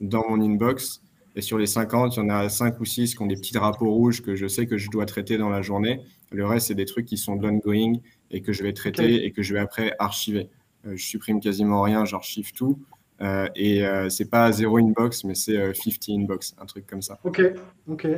dans 0.00 0.24
mon 0.28 0.40
inbox. 0.40 1.02
Et 1.36 1.42
sur 1.42 1.58
les 1.58 1.66
50, 1.66 2.16
il 2.16 2.18
y 2.20 2.22
en 2.22 2.28
a 2.28 2.48
5 2.48 2.78
ou 2.80 2.84
6 2.84 3.14
qui 3.14 3.22
ont 3.22 3.26
des 3.26 3.36
petits 3.36 3.52
drapeaux 3.52 3.90
rouges 3.90 4.22
que 4.22 4.36
je 4.36 4.46
sais 4.46 4.66
que 4.66 4.76
je 4.76 4.90
dois 4.90 5.06
traiter 5.06 5.38
dans 5.38 5.48
la 5.48 5.62
journée. 5.62 6.00
Le 6.30 6.44
reste, 6.46 6.68
c'est 6.68 6.74
des 6.74 6.84
trucs 6.84 7.06
qui 7.06 7.16
sont 7.16 7.42
ongoing 7.44 7.94
et 8.30 8.40
que 8.42 8.52
je 8.52 8.62
vais 8.62 8.72
traiter 8.72 9.24
et 9.24 9.32
que 9.32 9.42
je 9.42 9.54
vais 9.54 9.60
après 9.60 9.94
archiver. 9.98 10.48
je 10.84 11.02
supprime 11.02 11.40
quasiment 11.40 11.82
rien, 11.82 12.04
j'archive 12.04 12.52
tout. 12.52 12.78
Euh, 13.22 13.48
et 13.54 13.86
euh, 13.86 14.08
c'est 14.08 14.30
pas 14.30 14.50
zéro 14.50 14.78
inbox, 14.78 15.24
mais 15.24 15.34
c'est 15.34 15.56
50 15.74 16.08
euh, 16.08 16.14
inbox, 16.14 16.54
un 16.60 16.64
truc 16.64 16.86
comme 16.86 17.02
ça. 17.02 17.18
Ok, 17.24 17.42
ok. 17.88 18.08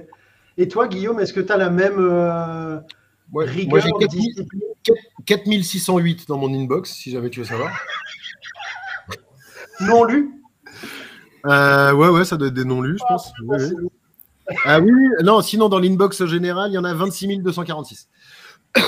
Et 0.59 0.68
toi, 0.68 0.86
Guillaume, 0.86 1.18
est-ce 1.18 1.32
que 1.32 1.40
tu 1.40 1.50
as 1.50 1.57
la 1.57 1.70
même 1.70 1.96
rigueur 3.34 3.70
Moi, 3.70 3.80
j'ai 3.80 4.94
4608 5.24 6.28
dans 6.28 6.38
mon 6.38 6.53
inbox, 6.55 6.92
si 6.92 7.11
jamais 7.11 7.30
tu 7.30 7.40
veux 7.40 7.46
savoir. 7.46 7.72
non 9.80 10.05
lu 10.05 10.30
Ouais, 11.44 12.09
ouais, 12.09 12.24
ça 12.24 12.36
doit 12.36 12.48
être 12.48 12.55
des 12.55 12.64
non 12.64 12.82
lus, 12.82 12.98
je 12.98 13.05
pense. 13.09 13.32
Ah, 14.48 14.55
ah 14.66 14.80
oui, 14.80 14.92
non, 15.24 15.40
sinon 15.40 15.68
dans 15.68 15.78
l'inbox 15.78 16.24
général, 16.26 16.70
il 16.70 16.74
y 16.74 16.78
en 16.78 16.84
a 16.84 16.94
26 16.94 17.38
246. 17.38 18.09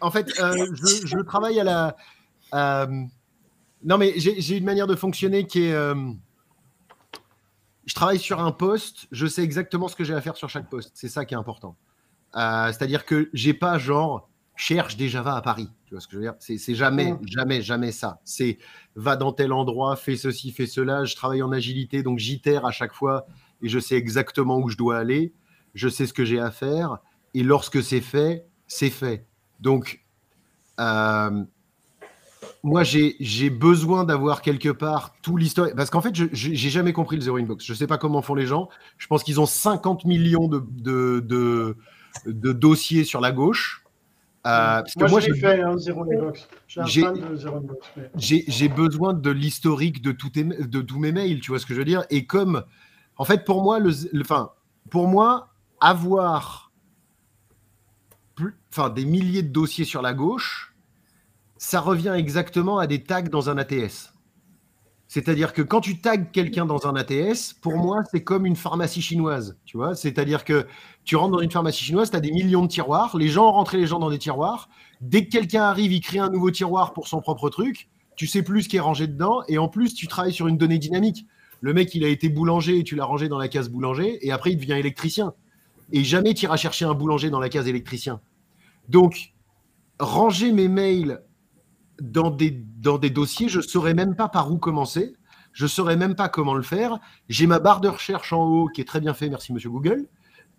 en 0.00 0.10
fait, 0.10 0.28
je, 0.36 1.06
je, 1.06 1.18
travaille 1.22 1.58
à 1.60 1.64
la. 1.64 1.96
Non, 3.84 3.98
mais 3.98 4.14
j'ai 4.16 4.56
une 4.56 4.64
manière 4.64 4.86
de 4.86 4.94
fonctionner 4.94 5.46
qui 5.46 5.64
est. 5.64 5.72
Euh, 5.72 5.94
je 7.84 7.94
travaille 7.94 8.18
sur 8.18 8.40
un 8.40 8.52
poste, 8.52 9.06
je 9.10 9.26
sais 9.26 9.42
exactement 9.42 9.88
ce 9.88 9.96
que 9.96 10.04
j'ai 10.04 10.14
à 10.14 10.20
faire 10.20 10.36
sur 10.36 10.48
chaque 10.48 10.70
poste. 10.70 10.92
C'est 10.94 11.08
ça 11.08 11.24
qui 11.24 11.34
est 11.34 11.36
important. 11.36 11.76
Euh, 12.36 12.68
c'est-à-dire 12.68 13.04
que 13.04 13.28
j'ai 13.32 13.54
pas 13.54 13.78
genre 13.78 14.28
cherche 14.54 14.96
des 14.96 15.08
Java 15.08 15.34
à 15.34 15.42
Paris. 15.42 15.68
Tu 15.86 15.94
vois 15.94 16.00
ce 16.00 16.06
que 16.06 16.12
je 16.12 16.18
veux 16.18 16.24
dire? 16.24 16.34
C'est 16.38 16.74
jamais, 16.74 17.14
jamais, 17.24 17.62
jamais 17.62 17.90
ça. 17.90 18.20
C'est 18.24 18.58
va 18.94 19.16
dans 19.16 19.32
tel 19.32 19.52
endroit, 19.52 19.96
fais 19.96 20.16
ceci, 20.16 20.52
fais 20.52 20.66
cela. 20.66 21.04
Je 21.04 21.16
travaille 21.16 21.42
en 21.42 21.52
agilité, 21.52 22.02
donc 22.02 22.18
j'itère 22.18 22.64
à 22.64 22.70
chaque 22.70 22.92
fois 22.92 23.26
et 23.62 23.68
je 23.68 23.78
sais 23.78 23.96
exactement 23.96 24.58
où 24.58 24.68
je 24.68 24.76
dois 24.76 24.98
aller. 24.98 25.32
Je 25.74 25.88
sais 25.88 26.06
ce 26.06 26.12
que 26.12 26.24
j'ai 26.24 26.38
à 26.38 26.50
faire 26.50 26.98
et 27.34 27.42
lorsque 27.42 27.82
c'est 27.82 28.00
fait, 28.00 28.46
c'est 28.66 28.90
fait. 28.90 29.26
Donc, 29.60 30.04
euh, 30.80 31.44
moi, 32.64 32.84
j'ai 32.84 33.50
besoin 33.50 34.04
d'avoir 34.04 34.40
quelque 34.40 34.68
part 34.68 35.14
tout 35.20 35.36
l'historique. 35.36 35.74
Parce 35.74 35.90
qu'en 35.90 36.00
fait, 36.00 36.14
je 36.14 36.48
n'ai 36.48 36.56
jamais 36.56 36.92
compris 36.92 37.16
le 37.16 37.22
Zero 37.22 37.36
Inbox. 37.38 37.64
Je 37.64 37.72
ne 37.72 37.76
sais 37.76 37.88
pas 37.88 37.98
comment 37.98 38.22
font 38.22 38.36
les 38.36 38.46
gens. 38.46 38.68
Je 38.98 39.08
pense 39.08 39.24
qu'ils 39.24 39.40
ont 39.40 39.46
50 39.46 40.04
millions 40.04 40.46
de, 40.46 40.62
de, 40.70 41.76
de, 42.26 42.52
dossiers 42.52 43.02
sur 43.02 43.20
la 43.20 43.32
gauche. 43.32 43.84
Euh, 44.46 44.82
moi, 44.96 45.08
moi 45.08 45.20
j'ai 45.20 45.34
fait 45.34 45.60
un 45.60 45.76
Zero 45.76 46.04
Inbox. 46.04 46.48
J'ai 48.16 48.68
besoin 48.68 49.12
de 49.12 49.30
l'historique 49.30 50.00
de, 50.00 50.12
tout 50.12 50.30
de 50.30 50.80
tous 50.80 50.98
mes 51.00 51.10
mails. 51.10 51.40
Tu 51.40 51.50
vois 51.50 51.58
ce 51.58 51.66
que 51.66 51.74
je 51.74 51.80
veux 51.80 51.84
dire? 51.84 52.04
Et 52.10 52.26
comme, 52.26 52.62
en 53.16 53.24
fait, 53.24 53.44
pour 53.44 53.64
moi, 53.64 53.80
le, 53.80 53.90
pour 54.88 55.08
moi 55.08 55.48
avoir 55.80 56.70
plus, 58.36 58.54
des 58.94 59.04
milliers 59.04 59.42
de 59.42 59.52
dossiers 59.52 59.84
sur 59.84 60.00
la 60.00 60.14
gauche, 60.14 60.71
ça 61.62 61.80
revient 61.80 62.12
exactement 62.16 62.78
à 62.78 62.88
des 62.88 63.04
tags 63.04 63.22
dans 63.22 63.48
un 63.48 63.56
ATS. 63.56 64.12
C'est-à-dire 65.06 65.52
que 65.52 65.62
quand 65.62 65.80
tu 65.80 66.00
tags 66.00 66.16
quelqu'un 66.16 66.66
dans 66.66 66.88
un 66.88 66.96
ATS, 66.96 67.54
pour 67.62 67.76
moi, 67.76 68.02
c'est 68.10 68.24
comme 68.24 68.46
une 68.46 68.56
pharmacie 68.56 69.00
chinoise. 69.00 69.56
Tu 69.64 69.76
vois 69.76 69.94
C'est-à-dire 69.94 70.44
que 70.44 70.66
tu 71.04 71.14
rentres 71.14 71.36
dans 71.36 71.40
une 71.40 71.52
pharmacie 71.52 71.84
chinoise, 71.84 72.10
tu 72.10 72.16
as 72.16 72.20
des 72.20 72.32
millions 72.32 72.62
de 72.62 72.66
tiroirs, 72.66 73.16
les 73.16 73.28
gens 73.28 73.52
rentrent 73.52 73.76
les 73.76 73.86
gens 73.86 74.00
dans 74.00 74.10
des 74.10 74.18
tiroirs. 74.18 74.70
Dès 75.00 75.24
que 75.24 75.30
quelqu'un 75.30 75.62
arrive, 75.62 75.92
il 75.92 76.00
crée 76.00 76.18
un 76.18 76.30
nouveau 76.30 76.50
tiroir 76.50 76.94
pour 76.94 77.06
son 77.06 77.20
propre 77.20 77.48
truc. 77.48 77.88
Tu 78.16 78.26
sais 78.26 78.42
plus 78.42 78.62
ce 78.62 78.68
qui 78.68 78.78
est 78.78 78.80
rangé 78.80 79.06
dedans. 79.06 79.42
Et 79.46 79.58
en 79.58 79.68
plus, 79.68 79.94
tu 79.94 80.08
travailles 80.08 80.32
sur 80.32 80.48
une 80.48 80.58
donnée 80.58 80.78
dynamique. 80.78 81.26
Le 81.60 81.72
mec, 81.72 81.94
il 81.94 82.04
a 82.04 82.08
été 82.08 82.28
boulanger 82.28 82.80
et 82.80 82.82
tu 82.82 82.96
l'as 82.96 83.04
rangé 83.04 83.28
dans 83.28 83.38
la 83.38 83.46
case 83.46 83.68
boulanger. 83.68 84.18
Et 84.26 84.32
après, 84.32 84.50
il 84.50 84.56
devient 84.56 84.72
électricien. 84.72 85.32
Et 85.92 86.02
jamais 86.02 86.34
tu 86.34 86.46
iras 86.46 86.56
chercher 86.56 86.86
un 86.86 86.94
boulanger 86.94 87.30
dans 87.30 87.40
la 87.40 87.48
case 87.48 87.68
électricien. 87.68 88.20
Donc, 88.88 89.32
ranger 90.00 90.50
mes 90.50 90.66
mails 90.66 91.22
dans 92.02 92.30
des, 92.30 92.50
dans 92.50 92.98
des 92.98 93.10
dossiers, 93.10 93.48
je 93.48 93.58
ne 93.58 93.62
saurais 93.62 93.94
même 93.94 94.16
pas 94.16 94.28
par 94.28 94.50
où 94.50 94.58
commencer. 94.58 95.14
Je 95.52 95.64
ne 95.64 95.68
saurais 95.68 95.96
même 95.96 96.14
pas 96.14 96.28
comment 96.28 96.54
le 96.54 96.62
faire. 96.62 96.98
J'ai 97.28 97.46
ma 97.46 97.58
barre 97.58 97.80
de 97.80 97.88
recherche 97.88 98.32
en 98.32 98.44
haut 98.44 98.68
qui 98.68 98.80
est 98.80 98.84
très 98.84 99.00
bien 99.00 99.14
fait, 99.14 99.28
merci 99.28 99.52
monsieur 99.52 99.70
Google. 99.70 100.08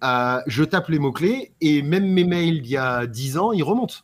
Euh, 0.03 0.39
je 0.47 0.63
tape 0.63 0.89
les 0.89 0.99
mots-clés 0.99 1.53
et 1.61 1.81
même 1.81 2.07
mes 2.07 2.23
mails 2.23 2.61
d'il 2.61 2.71
y 2.71 2.77
a 2.77 3.07
10 3.07 3.37
ans, 3.37 3.51
ils 3.51 3.63
remontent. 3.63 3.95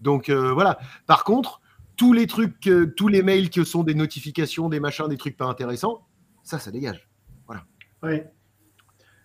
Donc 0.00 0.28
euh, 0.28 0.52
voilà. 0.52 0.78
Par 1.06 1.24
contre, 1.24 1.60
tous 1.96 2.12
les 2.12 2.26
trucs, 2.26 2.68
tous 2.96 3.08
les 3.08 3.22
mails 3.22 3.50
qui 3.50 3.64
sont 3.64 3.84
des 3.84 3.94
notifications, 3.94 4.68
des 4.68 4.80
machins, 4.80 5.06
des 5.08 5.18
trucs 5.18 5.36
pas 5.36 5.46
intéressants, 5.46 6.06
ça, 6.42 6.58
ça 6.58 6.70
dégage. 6.70 7.08
Voilà. 7.46 7.64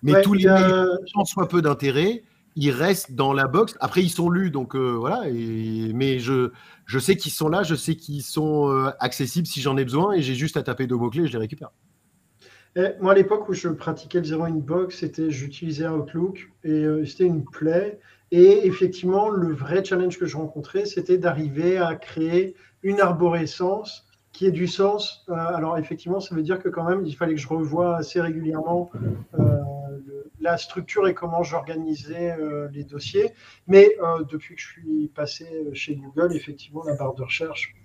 Mais 0.04 0.22
tous 0.22 0.34
les 0.34 0.46
mails 0.46 0.88
sans 1.14 1.26
soit 1.26 1.48
peu 1.48 1.62
d'intérêt, 1.62 2.24
ils 2.58 2.72
restent 2.72 3.14
dans 3.14 3.34
la 3.34 3.48
box. 3.48 3.78
Après, 3.80 4.02
ils 4.02 4.10
sont 4.10 4.30
lus, 4.30 4.50
donc 4.50 4.76
euh, 4.76 4.96
voilà. 4.98 5.30
Et, 5.30 5.92
mais 5.94 6.18
je, 6.18 6.50
sais 7.00 7.16
qu'ils 7.16 7.32
sont 7.32 7.50
là, 7.50 7.62
je 7.62 7.76
sais 7.76 7.96
qu'ils 7.96 8.24
sont 8.24 8.70
euh, 8.70 8.90
accessibles 9.00 9.48
si 9.48 9.62
j'en 9.62 9.78
ai 9.78 9.84
besoin, 9.84 10.14
et 10.14 10.22
j'ai 10.24 10.34
juste 10.34 10.58
à 10.58 10.64
taper 10.64 10.88
deux 10.88 10.96
mots-clés 10.96 11.24
et 11.24 11.28
je 11.28 11.34
les 11.34 11.38
récupère. 11.38 11.70
moi, 13.00 13.12
à 13.12 13.16
l'époque 13.16 13.48
où 13.48 13.54
je 13.54 13.70
pratiquais 13.70 14.18
le 14.18 14.26
Zero 14.26 14.44
Inbox, 14.44 14.98
c'était 14.98 15.30
j'utilisais 15.30 15.88
Outlook 15.88 16.52
et 16.64 16.72
euh, 16.72 17.06
c'était 17.06 17.28
une 17.28 17.46
plaie. 17.46 18.00
Et 18.32 18.66
effectivement, 18.66 19.30
le 19.30 19.54
vrai 19.54 19.86
challenge 19.86 20.18
que 20.18 20.26
je 20.26 20.36
rencontrais, 20.36 20.86
c'était 20.86 21.20
d'arriver 21.20 21.78
à 21.78 21.96
créer 21.96 22.56
une 22.82 23.00
arborescence 23.00 24.06
qui 24.34 24.48
ait 24.48 24.52
du 24.52 24.68
sens. 24.68 25.26
alors 25.30 25.78
effectivement, 25.78 26.20
ça 26.20 26.36
veut 26.36 26.44
dire 26.44 26.60
que 26.60 26.70
quand 26.70 26.84
même, 26.84 27.06
il 27.06 27.16
fallait 27.16 27.36
que 27.36 27.40
je 27.40 27.48
revoie 27.48 27.96
assez 27.96 28.20
régulièrement 28.20 28.92
la 30.48 30.58
structure 30.58 31.08
et 31.08 31.14
comment 31.14 31.44
j'organisais 31.44 32.32
euh, 32.32 32.70
les 32.72 32.84
dossiers. 32.84 33.34
Mais 33.68 33.92
euh, 34.02 34.24
depuis 34.30 34.56
que 34.56 34.62
je 34.62 34.68
suis 34.68 35.12
passé 35.14 35.46
euh, 35.52 35.74
chez 35.74 35.96
Google, 35.96 36.36
effectivement, 36.36 36.84
la 36.84 36.96
barre 36.96 37.14
de 37.16 37.24
recherche 37.24 37.76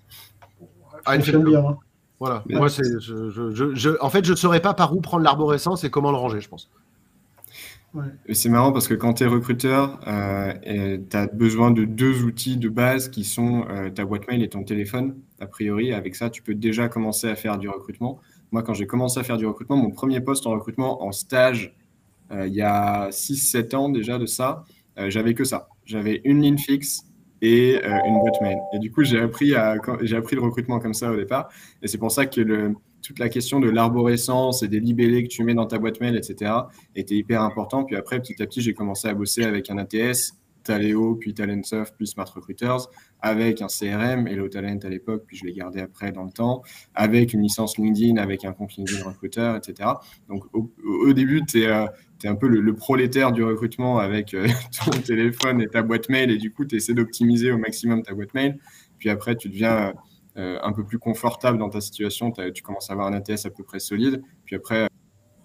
ah, 1.04 1.14
fonctionne 1.14 1.44
bien. 1.44 1.64
Hein. 1.64 1.78
Voilà. 2.20 2.44
Moi, 2.48 2.68
c'est, 2.68 2.84
je, 3.00 4.00
en 4.00 4.10
fait, 4.10 4.24
je 4.24 4.30
ne 4.30 4.36
saurais 4.36 4.60
pas 4.60 4.74
par 4.74 4.94
où 4.94 5.00
prendre 5.00 5.24
l'arborescence 5.24 5.82
et 5.82 5.90
comment 5.90 6.12
le 6.12 6.18
ranger, 6.18 6.40
je 6.40 6.48
pense. 6.48 6.70
C'est 8.32 8.48
marrant 8.48 8.72
parce 8.72 8.88
que 8.88 8.94
quand 8.94 9.14
tu 9.14 9.24
es 9.24 9.26
recruteur, 9.26 9.98
tu 10.04 11.16
as 11.16 11.26
besoin 11.26 11.72
de 11.72 11.84
deux 11.84 12.22
outils 12.22 12.56
de 12.56 12.70
base 12.70 13.10
qui 13.10 13.24
sont 13.24 13.66
ta 13.94 14.06
boîte 14.06 14.28
mail 14.28 14.42
et 14.42 14.48
ton 14.48 14.62
téléphone. 14.62 15.16
A 15.40 15.46
priori, 15.46 15.92
avec 15.92 16.14
ça, 16.14 16.30
tu 16.30 16.42
peux 16.42 16.54
déjà 16.54 16.88
commencer 16.88 17.28
à 17.28 17.34
faire 17.34 17.58
du 17.58 17.68
recrutement. 17.68 18.18
Moi, 18.52 18.62
quand 18.62 18.72
j'ai 18.72 18.86
commencé 18.86 19.18
à 19.18 19.24
faire 19.24 19.36
du 19.36 19.46
recrutement, 19.46 19.76
mon 19.76 19.90
premier 19.90 20.20
poste 20.20 20.46
en 20.46 20.52
recrutement 20.52 21.02
en 21.04 21.10
stage 21.10 21.66
euh, 21.66 21.82
il 22.30 22.54
y 22.54 22.62
a 22.62 23.10
6-7 23.10 23.74
ans 23.76 23.88
déjà 23.88 24.18
de 24.18 24.26
ça, 24.26 24.64
euh, 24.98 25.10
j'avais 25.10 25.34
que 25.34 25.44
ça. 25.44 25.68
J'avais 25.84 26.20
une 26.24 26.42
ligne 26.42 26.58
fixe 26.58 27.04
et 27.40 27.80
euh, 27.84 27.98
une 28.06 28.20
boîte 28.20 28.40
mail. 28.40 28.58
Et 28.74 28.78
du 28.78 28.90
coup, 28.90 29.04
j'ai 29.04 29.20
appris, 29.20 29.54
appris 29.54 30.36
le 30.36 30.42
recrutement 30.42 30.78
comme 30.78 30.94
ça 30.94 31.10
au 31.10 31.16
départ. 31.16 31.48
Et 31.82 31.88
c'est 31.88 31.98
pour 31.98 32.12
ça 32.12 32.26
que 32.26 32.72
toute 33.02 33.18
la 33.18 33.28
question 33.28 33.58
de 33.58 33.68
l'arborescence 33.68 34.62
et 34.62 34.68
des 34.68 34.80
libellés 34.80 35.24
que 35.24 35.28
tu 35.28 35.42
mets 35.42 35.54
dans 35.54 35.66
ta 35.66 35.78
boîte 35.78 36.00
mail, 36.00 36.16
etc., 36.16 36.52
était 36.94 37.16
hyper 37.16 37.42
important. 37.42 37.84
Puis 37.84 37.96
après, 37.96 38.20
petit 38.20 38.40
à 38.42 38.46
petit, 38.46 38.60
j'ai 38.60 38.74
commencé 38.74 39.08
à 39.08 39.14
bosser 39.14 39.42
avec 39.42 39.70
un 39.70 39.78
ATS, 39.78 40.34
Taleo, 40.62 41.16
puis 41.16 41.34
Talentsoft, 41.34 41.94
puis 41.96 42.06
Smart 42.06 42.28
Recruiters, 42.28 42.88
avec 43.20 43.60
un 43.62 43.66
CRM, 43.66 44.28
Hello 44.28 44.48
Talent 44.48 44.78
à 44.82 44.88
l'époque, 44.88 45.24
puis 45.26 45.36
je 45.36 45.44
l'ai 45.44 45.52
gardé 45.52 45.80
après 45.80 46.12
dans 46.12 46.22
le 46.22 46.30
temps, 46.30 46.62
avec 46.94 47.32
une 47.32 47.42
licence 47.42 47.76
LinkedIn, 47.78 48.16
avec 48.16 48.44
un 48.44 48.52
compte 48.52 48.76
LinkedIn 48.76 49.04
Recruiter, 49.04 49.54
etc. 49.56 49.90
Donc 50.28 50.44
au, 50.54 51.12
début, 51.12 51.42
tu 51.44 51.62
es, 51.62 51.66
euh, 51.66 51.86
un 52.28 52.34
peu 52.34 52.48
le, 52.48 52.74
prolétaire 52.74 53.32
du 53.32 53.42
recrutement 53.42 53.98
avec 53.98 54.34
euh, 54.34 54.46
ton 54.84 54.90
téléphone 54.90 55.60
et 55.60 55.68
ta 55.68 55.82
boîte 55.82 56.08
mail, 56.08 56.30
et 56.30 56.38
du 56.38 56.52
coup, 56.52 56.64
tu 56.64 56.76
essaies 56.76 56.94
d'optimiser 56.94 57.52
au 57.52 57.58
maximum 57.58 58.02
ta 58.02 58.14
boîte 58.14 58.34
mail. 58.34 58.58
Puis 58.98 59.10
après, 59.10 59.36
tu 59.36 59.48
deviens 59.48 59.94
euh, 60.36 60.58
un 60.62 60.72
peu 60.72 60.84
plus 60.84 60.98
confortable 60.98 61.58
dans 61.58 61.70
ta 61.70 61.80
situation, 61.80 62.32
tu 62.32 62.62
commences 62.62 62.90
à 62.90 62.94
avoir 62.94 63.08
un 63.08 63.12
ATS 63.12 63.46
à 63.46 63.50
peu 63.50 63.64
près 63.64 63.80
solide. 63.80 64.22
Puis 64.44 64.56
après, 64.56 64.88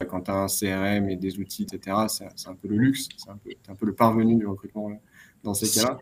quand 0.07 0.21
tu 0.21 0.31
as 0.31 0.35
un 0.35 0.47
CRM 0.47 1.09
et 1.09 1.15
des 1.15 1.39
outils, 1.39 1.63
etc., 1.63 1.97
c'est 2.07 2.47
un 2.47 2.55
peu 2.55 2.67
le 2.67 2.77
luxe, 2.77 3.09
c'est 3.17 3.29
un, 3.29 3.39
un, 3.69 3.75
peu 3.75 3.85
le 3.85 3.93
parvenu 3.93 4.35
du 4.35 4.45
recrutement 4.45 4.91
dans 5.43 5.53
ces 5.53 5.79
cas-là. 5.79 5.97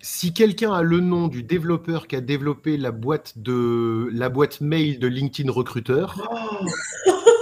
Si 0.00 0.34
quelqu'un 0.34 0.72
a 0.72 0.82
le 0.82 1.00
nom 1.00 1.26
du 1.26 1.42
développeur 1.42 2.06
qui 2.06 2.16
a 2.16 2.20
développé 2.20 2.76
la 2.76 2.90
boîte, 2.90 3.38
de, 3.38 4.08
la 4.12 4.28
boîte 4.28 4.60
mail 4.60 4.98
de 4.98 5.06
LinkedIn 5.06 5.50
Recruteur, 5.50 6.20
oh 6.30 6.66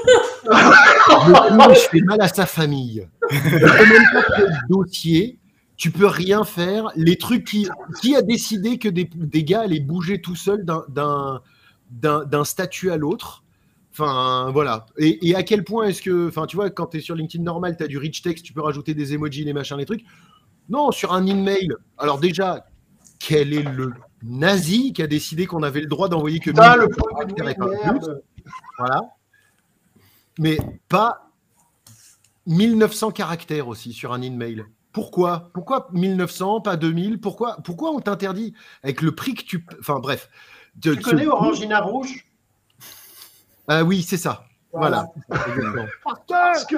je 0.45 1.89
fais 1.91 2.01
mal 2.01 2.21
à 2.21 2.29
sa 2.29 2.47
famille. 2.47 3.07
Tu 3.31 3.37
même 3.37 4.05
pas 4.13 4.23
faire 4.23 4.61
dossier, 4.69 5.39
tu 5.77 5.91
peux 5.91 6.07
rien 6.07 6.45
faire. 6.45 6.91
Les 6.97 7.17
trucs 7.17 7.45
qui, 7.45 7.69
qui 8.01 8.17
a 8.17 8.23
décidé 8.23 8.79
que 8.79 8.89
des, 8.89 9.09
des 9.15 9.45
gars 9.45 9.63
allaient 9.63 9.81
bouger 9.81 10.21
tout 10.21 10.37
seuls 10.37 10.65
d'un 10.65 12.45
statut 12.45 12.91
à 12.91 12.97
l'autre? 12.97 13.43
Enfin, 13.93 14.51
voilà. 14.53 14.87
Et, 14.99 15.29
et, 15.29 15.37
à 15.37 15.45
quel 15.45 15.63
point 15.63 15.87
est-ce 15.87 16.03
que, 16.03 16.29
enfin, 16.29 16.47
tu 16.47 16.57
vois, 16.57 16.69
quand 16.69 16.87
tu 16.87 16.97
es 16.97 17.01
sur 17.01 17.15
LinkedIn 17.15 17.45
normal, 17.45 17.77
tu 17.77 17.85
as 17.85 17.87
du 17.87 17.97
rich 17.97 18.23
text, 18.23 18.45
tu 18.45 18.53
peux 18.53 18.61
rajouter 18.61 18.93
des 18.93 19.15
emojis, 19.15 19.45
les 19.45 19.53
machins, 19.53 19.77
les 19.77 19.85
trucs. 19.85 20.05
Non, 20.69 20.91
sur 20.91 21.13
un 21.13 21.25
email. 21.27 21.69
Alors 21.97 22.19
déjà, 22.19 22.67
quel 23.21 23.53
est 23.53 23.63
le 23.63 23.93
nazi 24.23 24.93
qui 24.93 25.03
a 25.03 25.07
décidé 25.07 25.47
qu'on 25.47 25.63
avait 25.63 25.81
le 25.81 25.87
droit 25.87 26.09
d'envoyer 26.09 26.41
que 26.41 26.51
ah, 26.57 26.77
le 26.77 26.89
caractères 27.35 27.95
Voilà. 28.79 29.03
Mais 30.39 30.59
pas 30.89 31.31
1900 32.47 33.13
caractères 33.13 33.69
aussi 33.69 33.93
sur 33.93 34.13
un 34.13 34.23
email. 34.23 34.65
Pourquoi? 34.93 35.51
Pourquoi 35.55 35.89
1900, 35.93 36.61
pas 36.61 36.77
2000 36.77 37.21
Pourquoi, 37.21 37.57
pourquoi 37.65 37.91
on 37.91 38.01
t'interdit 38.01 38.55
avec 38.83 39.03
le 39.03 39.15
prix 39.15 39.35
que 39.35 39.43
tu... 39.43 39.67
Enfin 39.81 39.99
bref. 39.99 40.31
Tu 40.81 40.97
connais 40.97 41.27
Orangina 41.27 41.81
Rouge? 41.81 42.27
Ah 43.69 43.85
oui, 43.85 44.03
c'est 44.03 44.17
ça. 44.17 44.47
Voilà. 44.73 45.09
Parce 46.29 46.65
que 46.65 46.77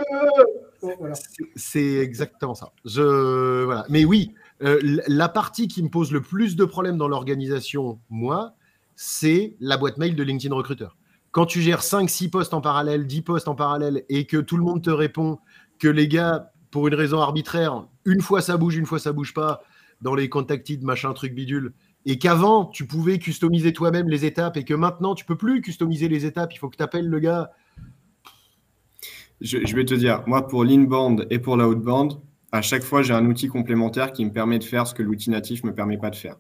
c'est 1.57 1.97
exactement 1.97 2.55
ça. 2.55 2.73
Je, 2.85 3.65
voilà. 3.65 3.87
Mais 3.89 4.05
oui, 4.05 4.35
euh, 4.63 4.79
la 5.07 5.29
partie 5.29 5.67
qui 5.67 5.83
me 5.83 5.89
pose 5.89 6.13
le 6.13 6.21
plus 6.21 6.57
de 6.57 6.65
problèmes 6.65 6.99
dans 6.99 7.09
l'organisation, 7.09 7.99
moi, 8.11 8.55
c'est 8.95 9.57
la 9.61 9.77
boîte 9.77 9.99
mail 9.99 10.15
de 10.15 10.23
LinkedIn 10.23 10.55
Recruiter. 10.55 10.89
Quand 11.37 11.45
tu 11.45 11.61
gères 11.61 11.83
5, 11.83 12.09
6 12.09 12.31
postes 12.31 12.55
en 12.55 12.63
parallèle, 12.63 13.07
10 13.07 13.21
postes 13.21 13.47
en 13.47 13.55
parallèle, 13.55 14.05
et 14.09 14.25
que 14.25 14.39
tout 14.39 14.57
le 14.57 14.63
monde 14.63 14.83
te 14.83 14.89
répond 14.89 15.39
que 15.79 15.87
les 15.87 16.09
gars, 16.09 16.51
pour 16.71 16.89
une 16.89 16.95
raison 16.95 17.21
arbitraire, 17.21 17.87
une 18.07 18.23
fois 18.23 18.41
ça 18.41 18.57
bouge, 18.57 18.79
une 18.79 18.87
fois 18.87 18.99
ça 18.99 19.13
bouge 19.13 19.35
pas, 19.35 19.61
dans 20.01 20.15
les 20.15 20.31
contacted, 20.31 20.83
machin, 20.83 21.13
truc 21.13 21.35
bidule, 21.35 21.75
et 22.07 22.17
qu'avant, 22.17 22.65
tu 22.65 22.87
pouvais 22.87 23.19
customiser 23.19 23.75
toi-même 23.75 24.09
les 24.09 24.25
étapes, 24.25 24.57
et 24.57 24.65
que 24.65 24.73
maintenant, 24.73 25.15
tu 25.15 25.27
peux 25.27 25.37
plus 25.37 25.61
customiser 25.61 26.09
les 26.09 26.25
étapes, 26.25 26.55
il 26.55 26.57
faut 26.57 26.71
que 26.71 26.79
tu 26.79 26.83
appelles 26.83 27.07
le 27.07 27.19
gars 27.19 27.51
je, 29.43 29.77
vais 29.77 29.85
te 29.85 29.93
dire, 29.93 30.23
moi, 30.27 30.49
pour 30.49 30.65
l'inbound 30.65 31.27
et 31.29 31.39
pour 31.39 31.59
l'outbound, 31.59 32.15
à 32.51 32.63
chaque 32.63 32.83
fois, 32.83 33.03
j'ai 33.03 33.13
un 33.13 33.27
outil 33.27 33.49
complémentaire 33.49 34.13
qui 34.13 34.25
me 34.25 34.33
permet 34.33 34.59
de 34.59 34.65
faire 34.65 34.87
ce 34.87 34.95
que 34.95 35.03
l'outil 35.03 35.29
natif 35.29 35.65
ne 35.65 35.69
me 35.69 35.75
permet 35.75 35.99
pas 35.99 36.09
de 36.09 36.17
faire. 36.17 36.37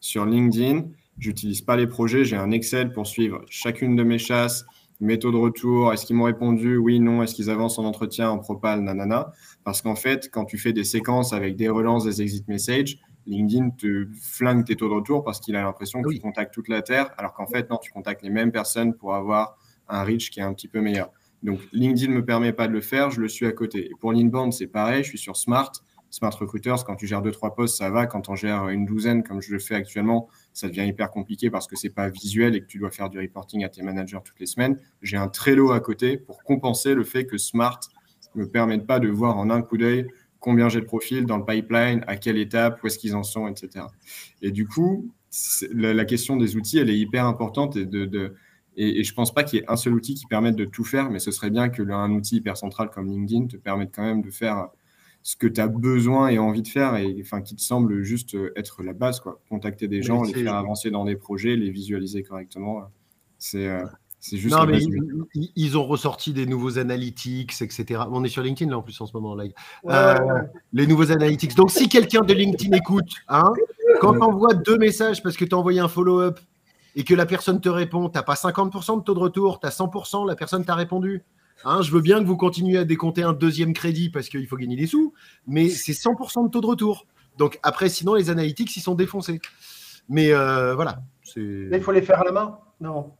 Sur 0.00 0.24
LinkedIn, 0.24 0.84
j'utilise 1.18 1.62
pas 1.62 1.76
les 1.76 1.86
projets, 1.86 2.24
j'ai 2.24 2.36
un 2.36 2.50
Excel 2.50 2.92
pour 2.92 3.06
suivre 3.06 3.44
chacune 3.48 3.96
de 3.96 4.02
mes 4.02 4.18
chasses, 4.18 4.64
méthode 5.00 5.32
de 5.32 5.38
retour, 5.38 5.92
est-ce 5.92 6.06
qu'ils 6.06 6.16
m'ont 6.16 6.24
répondu, 6.24 6.76
oui, 6.76 7.00
non, 7.00 7.22
est-ce 7.22 7.34
qu'ils 7.34 7.50
avancent 7.50 7.78
en 7.78 7.84
entretien, 7.84 8.30
en 8.30 8.38
propal, 8.38 8.80
nanana. 8.80 9.32
Parce 9.64 9.82
qu'en 9.82 9.94
fait, 9.94 10.30
quand 10.32 10.44
tu 10.44 10.58
fais 10.58 10.72
des 10.72 10.84
séquences 10.84 11.32
avec 11.32 11.56
des 11.56 11.68
relances, 11.68 12.04
des 12.04 12.22
exit 12.22 12.46
messages, 12.48 12.98
LinkedIn 13.26 13.70
te 13.70 14.06
flingue 14.20 14.64
tes 14.64 14.74
taux 14.74 14.88
de 14.88 14.94
retour 14.94 15.22
parce 15.22 15.38
qu'il 15.38 15.54
a 15.54 15.62
l'impression 15.62 16.02
que 16.02 16.10
tu 16.10 16.18
contactes 16.18 16.52
toute 16.52 16.68
la 16.68 16.82
Terre, 16.82 17.10
alors 17.18 17.34
qu'en 17.34 17.46
fait, 17.46 17.68
non, 17.70 17.78
tu 17.78 17.92
contactes 17.92 18.22
les 18.22 18.30
mêmes 18.30 18.52
personnes 18.52 18.94
pour 18.94 19.14
avoir 19.14 19.58
un 19.88 20.02
reach 20.02 20.30
qui 20.30 20.40
est 20.40 20.42
un 20.42 20.54
petit 20.54 20.68
peu 20.68 20.80
meilleur. 20.80 21.10
Donc, 21.42 21.60
LinkedIn 21.72 22.10
ne 22.10 22.16
me 22.16 22.24
permet 22.24 22.52
pas 22.52 22.66
de 22.66 22.72
le 22.72 22.80
faire, 22.80 23.10
je 23.10 23.20
le 23.20 23.28
suis 23.28 23.46
à 23.46 23.52
côté. 23.52 23.90
Et 23.90 23.94
pour 24.00 24.12
l'inbound, 24.12 24.52
c'est 24.52 24.66
pareil, 24.66 25.04
je 25.04 25.10
suis 25.10 25.18
sur 25.18 25.36
Smart. 25.36 25.70
Smart 26.10 26.30
Recruiters, 26.30 26.84
quand 26.84 26.96
tu 26.96 27.06
gères 27.06 27.22
deux, 27.22 27.30
trois 27.30 27.54
postes, 27.54 27.76
ça 27.76 27.90
va. 27.90 28.06
Quand 28.06 28.28
on 28.28 28.34
gère 28.34 28.68
une 28.70 28.86
douzaine, 28.86 29.22
comme 29.22 29.42
je 29.42 29.52
le 29.52 29.58
fais 29.58 29.74
actuellement, 29.74 30.28
ça 30.58 30.68
devient 30.68 30.86
hyper 30.86 31.10
compliqué 31.10 31.50
parce 31.50 31.68
que 31.68 31.76
c'est 31.76 31.90
pas 31.90 32.08
visuel 32.08 32.56
et 32.56 32.60
que 32.60 32.66
tu 32.66 32.78
dois 32.78 32.90
faire 32.90 33.08
du 33.08 33.18
reporting 33.18 33.64
à 33.64 33.68
tes 33.68 33.82
managers 33.82 34.18
toutes 34.24 34.40
les 34.40 34.46
semaines. 34.46 34.76
J'ai 35.02 35.16
un 35.16 35.28
Trello 35.28 35.70
à 35.70 35.80
côté 35.80 36.16
pour 36.16 36.42
compenser 36.42 36.94
le 36.94 37.04
fait 37.04 37.26
que 37.26 37.38
Smart 37.38 37.78
ne 38.34 38.42
me 38.42 38.48
permette 38.48 38.84
pas 38.84 38.98
de 38.98 39.08
voir 39.08 39.36
en 39.36 39.50
un 39.50 39.62
coup 39.62 39.78
d'œil 39.78 40.08
combien 40.40 40.68
j'ai 40.68 40.80
de 40.80 40.84
profils 40.84 41.26
dans 41.26 41.38
le 41.38 41.44
pipeline, 41.44 42.04
à 42.08 42.16
quelle 42.16 42.38
étape, 42.38 42.82
où 42.82 42.86
est-ce 42.88 42.98
qu'ils 42.98 43.14
en 43.14 43.22
sont, 43.22 43.46
etc. 43.46 43.86
Et 44.42 44.50
du 44.50 44.66
coup, 44.66 45.12
la, 45.72 46.04
question 46.04 46.36
des 46.36 46.56
outils, 46.56 46.78
elle 46.78 46.90
est 46.90 46.98
hyper 46.98 47.24
importante 47.24 47.76
et 47.76 47.86
et 48.80 49.02
je 49.02 49.12
pense 49.12 49.34
pas 49.34 49.42
qu'il 49.42 49.58
y 49.58 49.62
ait 49.62 49.64
un 49.68 49.76
seul 49.76 49.92
outil 49.92 50.14
qui 50.14 50.26
permette 50.26 50.54
de 50.54 50.64
tout 50.64 50.84
faire, 50.84 51.10
mais 51.10 51.18
ce 51.18 51.32
serait 51.32 51.50
bien 51.50 51.68
que 51.68 51.82
un 51.82 52.12
outil 52.12 52.36
hyper 52.36 52.56
central 52.56 52.90
comme 52.90 53.08
LinkedIn 53.08 53.48
te 53.48 53.56
permette 53.56 53.90
quand 53.92 54.04
même 54.04 54.22
de 54.22 54.30
faire 54.30 54.68
ce 55.28 55.36
que 55.36 55.46
tu 55.46 55.60
as 55.60 55.68
besoin 55.68 56.28
et 56.28 56.38
envie 56.38 56.62
de 56.62 56.68
faire 56.68 56.96
et 56.96 57.18
enfin 57.20 57.42
qui 57.42 57.54
te 57.54 57.60
semble 57.60 58.02
juste 58.02 58.34
être 58.56 58.82
la 58.82 58.94
base 58.94 59.20
quoi 59.20 59.42
contacter 59.50 59.86
des 59.86 60.00
gens 60.00 60.22
les 60.22 60.32
faire 60.32 60.54
avancer 60.54 60.90
dans 60.90 61.04
des 61.04 61.16
projets 61.16 61.54
les 61.54 61.70
visualiser 61.70 62.22
correctement 62.22 62.84
c'est 63.36 63.68
euh, 63.68 63.84
c'est 64.20 64.38
juste 64.38 64.56
non, 64.56 64.64
mais 64.64 64.80
ils, 65.54 65.78
ont 65.78 65.84
ressorti 65.84 66.32
des 66.32 66.44
nouveaux 66.44 66.80
analytics, 66.80 67.62
etc. 67.62 68.00
On 68.10 68.24
est 68.24 68.28
sur 68.28 68.42
LinkedIn 68.42 68.68
là 68.68 68.78
en 68.78 68.82
plus 68.82 69.00
en 69.00 69.06
ce 69.06 69.12
moment. 69.12 69.36
Là. 69.36 69.44
Euh, 69.86 70.42
les 70.72 70.88
nouveaux 70.88 71.12
analytics. 71.12 71.54
Donc 71.54 71.70
si 71.70 71.88
quelqu'un 71.88 72.22
de 72.22 72.34
LinkedIn 72.34 72.76
écoute, 72.76 73.12
hein, 73.28 73.52
quand 74.00 74.14
tu 74.14 74.22
envoies 74.22 74.54
deux 74.54 74.76
messages 74.76 75.22
parce 75.22 75.36
que 75.36 75.44
tu 75.44 75.54
as 75.54 75.58
envoyé 75.58 75.78
un 75.78 75.86
follow-up 75.86 76.40
et 76.96 77.04
que 77.04 77.14
la 77.14 77.26
personne 77.26 77.60
te 77.60 77.68
répond, 77.68 78.08
tu 78.08 78.18
n'as 78.18 78.24
pas 78.24 78.34
50% 78.34 78.98
de 78.98 79.04
taux 79.04 79.14
de 79.14 79.20
retour, 79.20 79.60
tu 79.60 79.68
as 79.68 79.70
100%, 79.70 80.26
la 80.26 80.34
personne 80.34 80.64
t'a 80.64 80.74
répondu. 80.74 81.22
Hein, 81.64 81.82
je 81.82 81.90
veux 81.90 82.00
bien 82.00 82.20
que 82.20 82.26
vous 82.26 82.36
continuiez 82.36 82.78
à 82.78 82.84
décompter 82.84 83.22
un 83.22 83.32
deuxième 83.32 83.72
crédit 83.72 84.10
parce 84.10 84.28
qu'il 84.28 84.46
faut 84.46 84.56
gagner 84.56 84.76
des 84.76 84.86
sous, 84.86 85.12
mais 85.46 85.68
c'est 85.68 85.92
100% 85.92 86.46
de 86.46 86.50
taux 86.50 86.60
de 86.60 86.66
retour. 86.66 87.06
Donc 87.36 87.58
après, 87.62 87.88
sinon, 87.88 88.14
les 88.14 88.30
analytics, 88.30 88.76
ils 88.76 88.80
sont 88.80 88.94
défoncés. 88.94 89.40
Mais 90.08 90.32
euh, 90.32 90.74
voilà. 90.74 91.02
Mais 91.36 91.76
il 91.76 91.82
faut 91.82 91.92
les 91.92 92.02
faire 92.02 92.20
à 92.20 92.24
la 92.24 92.32
main 92.32 92.58
Non. 92.80 93.12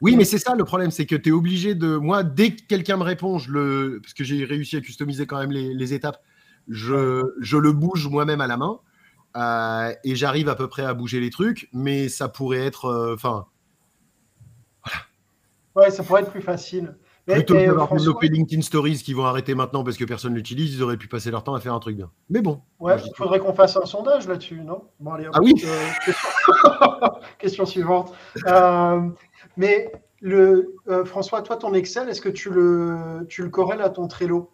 Oui, 0.00 0.16
mais 0.16 0.24
c'est 0.24 0.38
ça 0.38 0.54
le 0.54 0.64
problème, 0.64 0.90
c'est 0.90 1.06
que 1.06 1.16
tu 1.16 1.28
es 1.28 1.32
obligé 1.32 1.74
de. 1.74 1.96
Moi, 1.96 2.22
dès 2.22 2.54
que 2.54 2.62
quelqu'un 2.66 2.96
me 2.96 3.02
répond, 3.02 3.38
je 3.38 3.50
le... 3.50 4.00
parce 4.02 4.14
que 4.14 4.24
j'ai 4.24 4.44
réussi 4.44 4.76
à 4.76 4.80
customiser 4.80 5.26
quand 5.26 5.38
même 5.38 5.52
les, 5.52 5.92
étapes, 5.92 6.22
je, 6.68 7.22
je, 7.40 7.56
le 7.58 7.72
bouge 7.72 8.08
moi-même 8.08 8.40
à 8.40 8.46
la 8.46 8.56
main 8.56 8.80
euh, 9.36 9.92
et 10.02 10.14
j'arrive 10.14 10.48
à 10.48 10.54
peu 10.54 10.68
près 10.68 10.84
à 10.84 10.94
bouger 10.94 11.20
les 11.20 11.30
trucs, 11.30 11.68
mais 11.72 12.08
ça 12.08 12.28
pourrait 12.28 12.64
être. 12.64 12.86
Euh, 12.86 13.14
enfin. 13.14 13.46
voilà. 14.82 14.98
Ouais, 15.74 15.90
ça 15.90 16.02
pourrait 16.02 16.22
être 16.22 16.30
plus 16.30 16.42
facile. 16.42 16.96
Plutôt 17.26 17.54
que 17.54 17.66
d'avoir 17.66 17.92
développé 17.92 18.28
LinkedIn 18.28 18.62
Stories 18.62 18.98
qui 18.98 19.12
vont 19.12 19.24
arrêter 19.24 19.56
maintenant 19.56 19.82
parce 19.82 19.96
que 19.96 20.04
personne 20.04 20.34
l'utilise, 20.34 20.76
ils 20.76 20.82
auraient 20.82 20.96
pu 20.96 21.08
passer 21.08 21.32
leur 21.32 21.42
temps 21.42 21.54
à 21.54 21.60
faire 21.60 21.74
un 21.74 21.80
truc 21.80 21.96
bien. 21.96 22.10
Mais 22.30 22.40
bon. 22.40 22.60
Ouais, 22.78 22.94
il 23.04 23.12
faudrait 23.16 23.40
qu'on 23.40 23.52
fasse 23.52 23.76
un 23.76 23.84
sondage 23.84 24.28
là-dessus, 24.28 24.60
non? 24.60 24.84
Bon, 25.00 25.12
allez, 25.12 25.28
Ah 25.32 25.40
oui 25.42 25.54
euh, 25.64 27.08
question... 27.38 27.66
suivante. 27.66 28.14
Euh, 28.46 29.00
mais 29.56 29.90
le, 30.20 30.76
euh, 30.88 31.04
François, 31.04 31.42
toi, 31.42 31.56
ton 31.56 31.74
Excel, 31.74 32.08
est-ce 32.08 32.20
que 32.20 32.28
tu 32.28 32.50
le, 32.50 33.26
tu 33.28 33.42
le 33.42 33.48
corrèles 33.48 33.82
à 33.82 33.90
ton 33.90 34.06
Trello? 34.06 34.52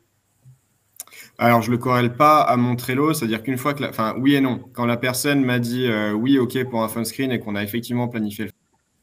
Alors, 1.36 1.60
je 1.60 1.70
ne 1.70 1.76
le 1.76 1.78
corrèle 1.78 2.16
pas 2.16 2.40
à 2.40 2.56
mon 2.56 2.74
Trello, 2.74 3.12
c'est-à-dire 3.12 3.42
qu'une 3.42 3.58
fois 3.58 3.74
que, 3.74 3.82
la... 3.82 3.90
enfin, 3.90 4.14
oui 4.18 4.34
et 4.34 4.40
non. 4.40 4.64
Quand 4.72 4.86
la 4.86 4.96
personne 4.96 5.44
m'a 5.44 5.58
dit 5.58 5.90
oui, 6.14 6.38
ok 6.38 6.64
pour 6.70 6.82
un 6.82 6.88
phone 6.88 7.04
screen 7.04 7.32
et 7.32 7.38
qu'on 7.38 7.54
a 7.54 7.62
effectivement 7.62 8.08
planifié 8.08 8.46
le 8.46 8.50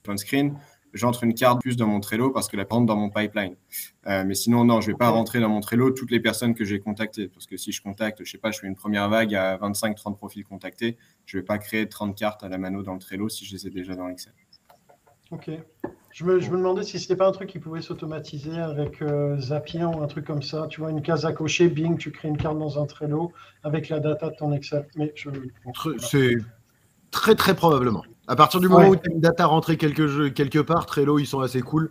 phone 0.04 0.18
screen, 0.18 0.58
j'entre 0.94 1.24
une 1.24 1.34
carte 1.34 1.62
plus 1.62 1.78
dans 1.78 1.88
mon 1.88 2.00
Trello 2.00 2.32
parce 2.32 2.48
que 2.48 2.58
la 2.58 2.66
rentre 2.70 2.86
dans 2.86 2.96
mon 2.96 3.10
pipeline. 3.10 3.56
Euh, 4.08 4.24
mais 4.26 4.36
sinon, 4.36 4.64
non, 4.64 4.82
je 4.82 4.88
ne 4.88 4.94
vais 4.94 4.98
pas 4.98 5.10
rentrer 5.10 5.40
dans 5.40 5.50
mon 5.50 5.60
Trello 5.60 5.92
toutes 5.92 6.12
les 6.12 6.20
personnes 6.20 6.54
que 6.56 6.66
j'ai 6.66 6.80
contactées. 6.80 7.28
Parce 7.28 7.46
que 7.46 7.58
si 7.58 7.72
je 7.72 7.82
contacte, 7.82 8.24
je 8.24 8.32
sais 8.32 8.38
pas, 8.38 8.52
je 8.52 8.60
fais 8.60 8.68
une 8.68 8.76
première 8.76 9.10
vague 9.10 9.36
à 9.36 9.58
25-30 9.58 10.16
profils 10.16 10.44
contactés, 10.44 10.98
je 11.26 11.38
ne 11.38 11.42
vais 11.42 11.46
pas 11.46 11.58
créer 11.58 11.88
30 11.88 12.18
cartes 12.18 12.44
à 12.44 12.50
la 12.50 12.58
mano 12.58 12.84
dans 12.84 12.94
le 12.94 13.00
Trello 13.00 13.30
si 13.30 13.46
je 13.46 13.54
les 13.54 13.68
ai 13.68 13.70
déjà 13.70 13.96
dans 13.96 14.08
Excel. 14.10 14.34
Ok. 15.32 15.52
Je 16.12 16.26
me, 16.26 16.40
je 16.40 16.50
me 16.50 16.58
demandais 16.58 16.84
si 16.84 16.98
ce 16.98 17.04
n'était 17.04 17.16
pas 17.16 17.28
un 17.28 17.32
truc 17.32 17.50
qui 17.50 17.60
pouvait 17.60 17.82
s'automatiser 17.82 18.58
avec 18.58 19.02
euh, 19.02 19.40
Zapier 19.40 19.86
ou 19.86 20.02
un 20.02 20.08
truc 20.08 20.26
comme 20.26 20.42
ça. 20.42 20.66
Tu 20.68 20.82
vois, 20.82 20.90
une 20.90 21.04
case 21.04 21.26
à 21.26 21.34
cocher, 21.34 21.70
bing, 21.70 21.98
tu 21.98 22.12
crées 22.12 22.30
une 22.30 22.38
carte 22.38 22.58
dans 22.58 22.82
un 22.82 22.86
Trello 22.86 23.32
avec 23.64 23.90
la 23.90 24.00
data 24.00 24.30
de 24.30 24.36
ton 24.36 24.52
Excel. 24.52 24.88
Mais 24.96 25.14
je... 25.16 25.30
C'est 26.00 26.38
très, 27.12 27.36
très 27.36 27.56
probablement. 27.56 28.04
À 28.30 28.36
partir 28.36 28.60
du 28.60 28.68
moment 28.68 28.90
où 28.90 28.96
tu 28.96 29.10
as 29.10 29.12
une 29.12 29.22
data 29.22 29.48
rentrée 29.48 29.76
quelque, 29.76 30.30
quelque 30.30 30.60
part, 30.60 30.86
Trello, 30.86 31.18
ils 31.18 31.26
sont 31.26 31.40
assez 31.40 31.62
cool. 31.62 31.90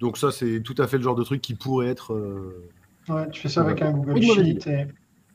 Donc 0.00 0.18
ça, 0.18 0.32
c'est 0.32 0.60
tout 0.60 0.74
à 0.78 0.88
fait 0.88 0.96
le 0.96 1.04
genre 1.04 1.14
de 1.14 1.22
truc 1.22 1.40
qui 1.40 1.54
pourrait 1.54 1.86
être... 1.86 2.12
Euh, 2.12 2.68
ouais, 3.08 3.28
tu 3.30 3.42
fais 3.42 3.48
ça 3.48 3.60
avec 3.60 3.80
un 3.82 3.92
Google 3.92 4.20
Sheet. 4.20 4.66
Et... 4.66 4.86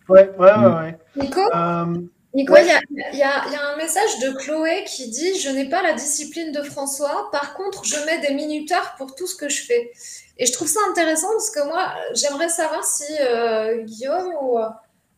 Ouais, 0.09 0.29
ouais, 0.37 0.53
ouais. 0.53 0.73
ouais. 0.73 0.99
Nico 1.15 1.39
euh, 1.55 1.85
Nico, 2.33 2.53
il 2.57 2.65
y, 3.13 3.17
y, 3.17 3.23
a, 3.23 3.71
un 3.73 3.77
message 3.77 4.19
de 4.23 4.37
Chloé 4.39 4.83
qui 4.85 5.09
dit 5.09 5.39
Je 5.39 5.49
n'ai 5.49 5.69
pas 5.69 5.81
la 5.81 5.93
discipline 5.93 6.51
de 6.51 6.63
François, 6.63 7.29
par 7.31 7.53
contre, 7.53 7.85
je 7.85 7.95
mets 8.05 8.19
des 8.19 8.33
minuteurs 8.33 8.95
pour 8.97 9.15
tout 9.15 9.27
ce 9.27 9.35
que 9.37 9.47
je 9.47 9.63
fais. 9.63 9.91
Et 10.37 10.45
je 10.45 10.51
trouve 10.51 10.67
ça 10.67 10.81
intéressant 10.89 11.29
parce 11.31 11.49
que 11.49 11.65
moi, 11.65 11.93
j'aimerais 12.13 12.49
savoir 12.49 12.83
si 12.83 13.05
euh, 13.21 13.83
Guillaume 13.83 14.33
ou, 14.41 14.59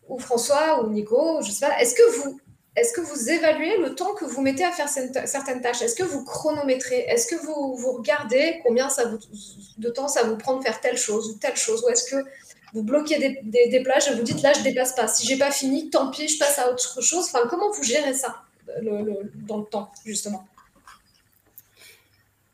ou, 0.10 0.20
François 0.20 0.84
ou 0.84 0.90
Nico, 0.92 1.40
je 1.44 1.50
sais 1.50 1.68
pas, 1.68 1.80
est-ce 1.80 1.96
que 1.96 2.20
vous, 2.20 2.40
est-ce 2.76 2.94
que 2.94 3.02
vous 3.02 3.30
évaluez 3.30 3.78
le 3.78 3.94
temps 3.94 4.14
que 4.16 4.26
vous 4.26 4.42
mettez 4.42 4.64
à 4.64 4.72
faire 4.72 4.90
certaines 4.90 5.62
tâches? 5.62 5.82
Est-ce 5.82 5.96
que 5.96 6.04
vous 6.04 6.24
chronométrez? 6.24 7.06
Est-ce 7.08 7.28
que 7.28 7.36
vous, 7.36 7.76
vous 7.76 7.92
regardez 7.94 8.62
combien 8.64 8.88
de 9.78 9.90
temps 9.90 10.08
ça 10.08 10.24
vous 10.24 10.38
prend 10.38 10.58
de 10.58 10.64
faire 10.64 10.82
telle 10.82 10.98
chose 10.98 11.30
ou 11.30 11.38
telle 11.38 11.56
chose? 11.56 11.84
Ou 11.86 11.90
est-ce 11.90 12.10
que 12.10 12.24
vous 12.74 12.82
bloquez 12.82 13.20
des, 13.20 13.70
des, 13.70 13.84
plages 13.84 14.08
et 14.08 14.16
vous 14.16 14.24
dites 14.24 14.42
là, 14.42 14.54
je 14.54 14.60
ne 14.60 14.64
dépasse 14.64 14.96
pas. 14.96 15.08
Si 15.08 15.28
j'ai 15.28 15.38
pas 15.38 15.52
fini, 15.52 15.92
tant 15.92 16.10
pis, 16.10 16.28
je 16.28 16.40
passe 16.40 16.58
à 16.58 16.72
autre 16.72 17.02
chose. 17.04 17.26
Enfin, 17.32 17.48
comment 17.48 17.70
vous 17.72 17.84
gérez 17.84 18.14
ça 18.14 18.42
dans 18.82 19.60
le 19.60 19.66
temps, 19.66 19.92
justement? 20.04 20.48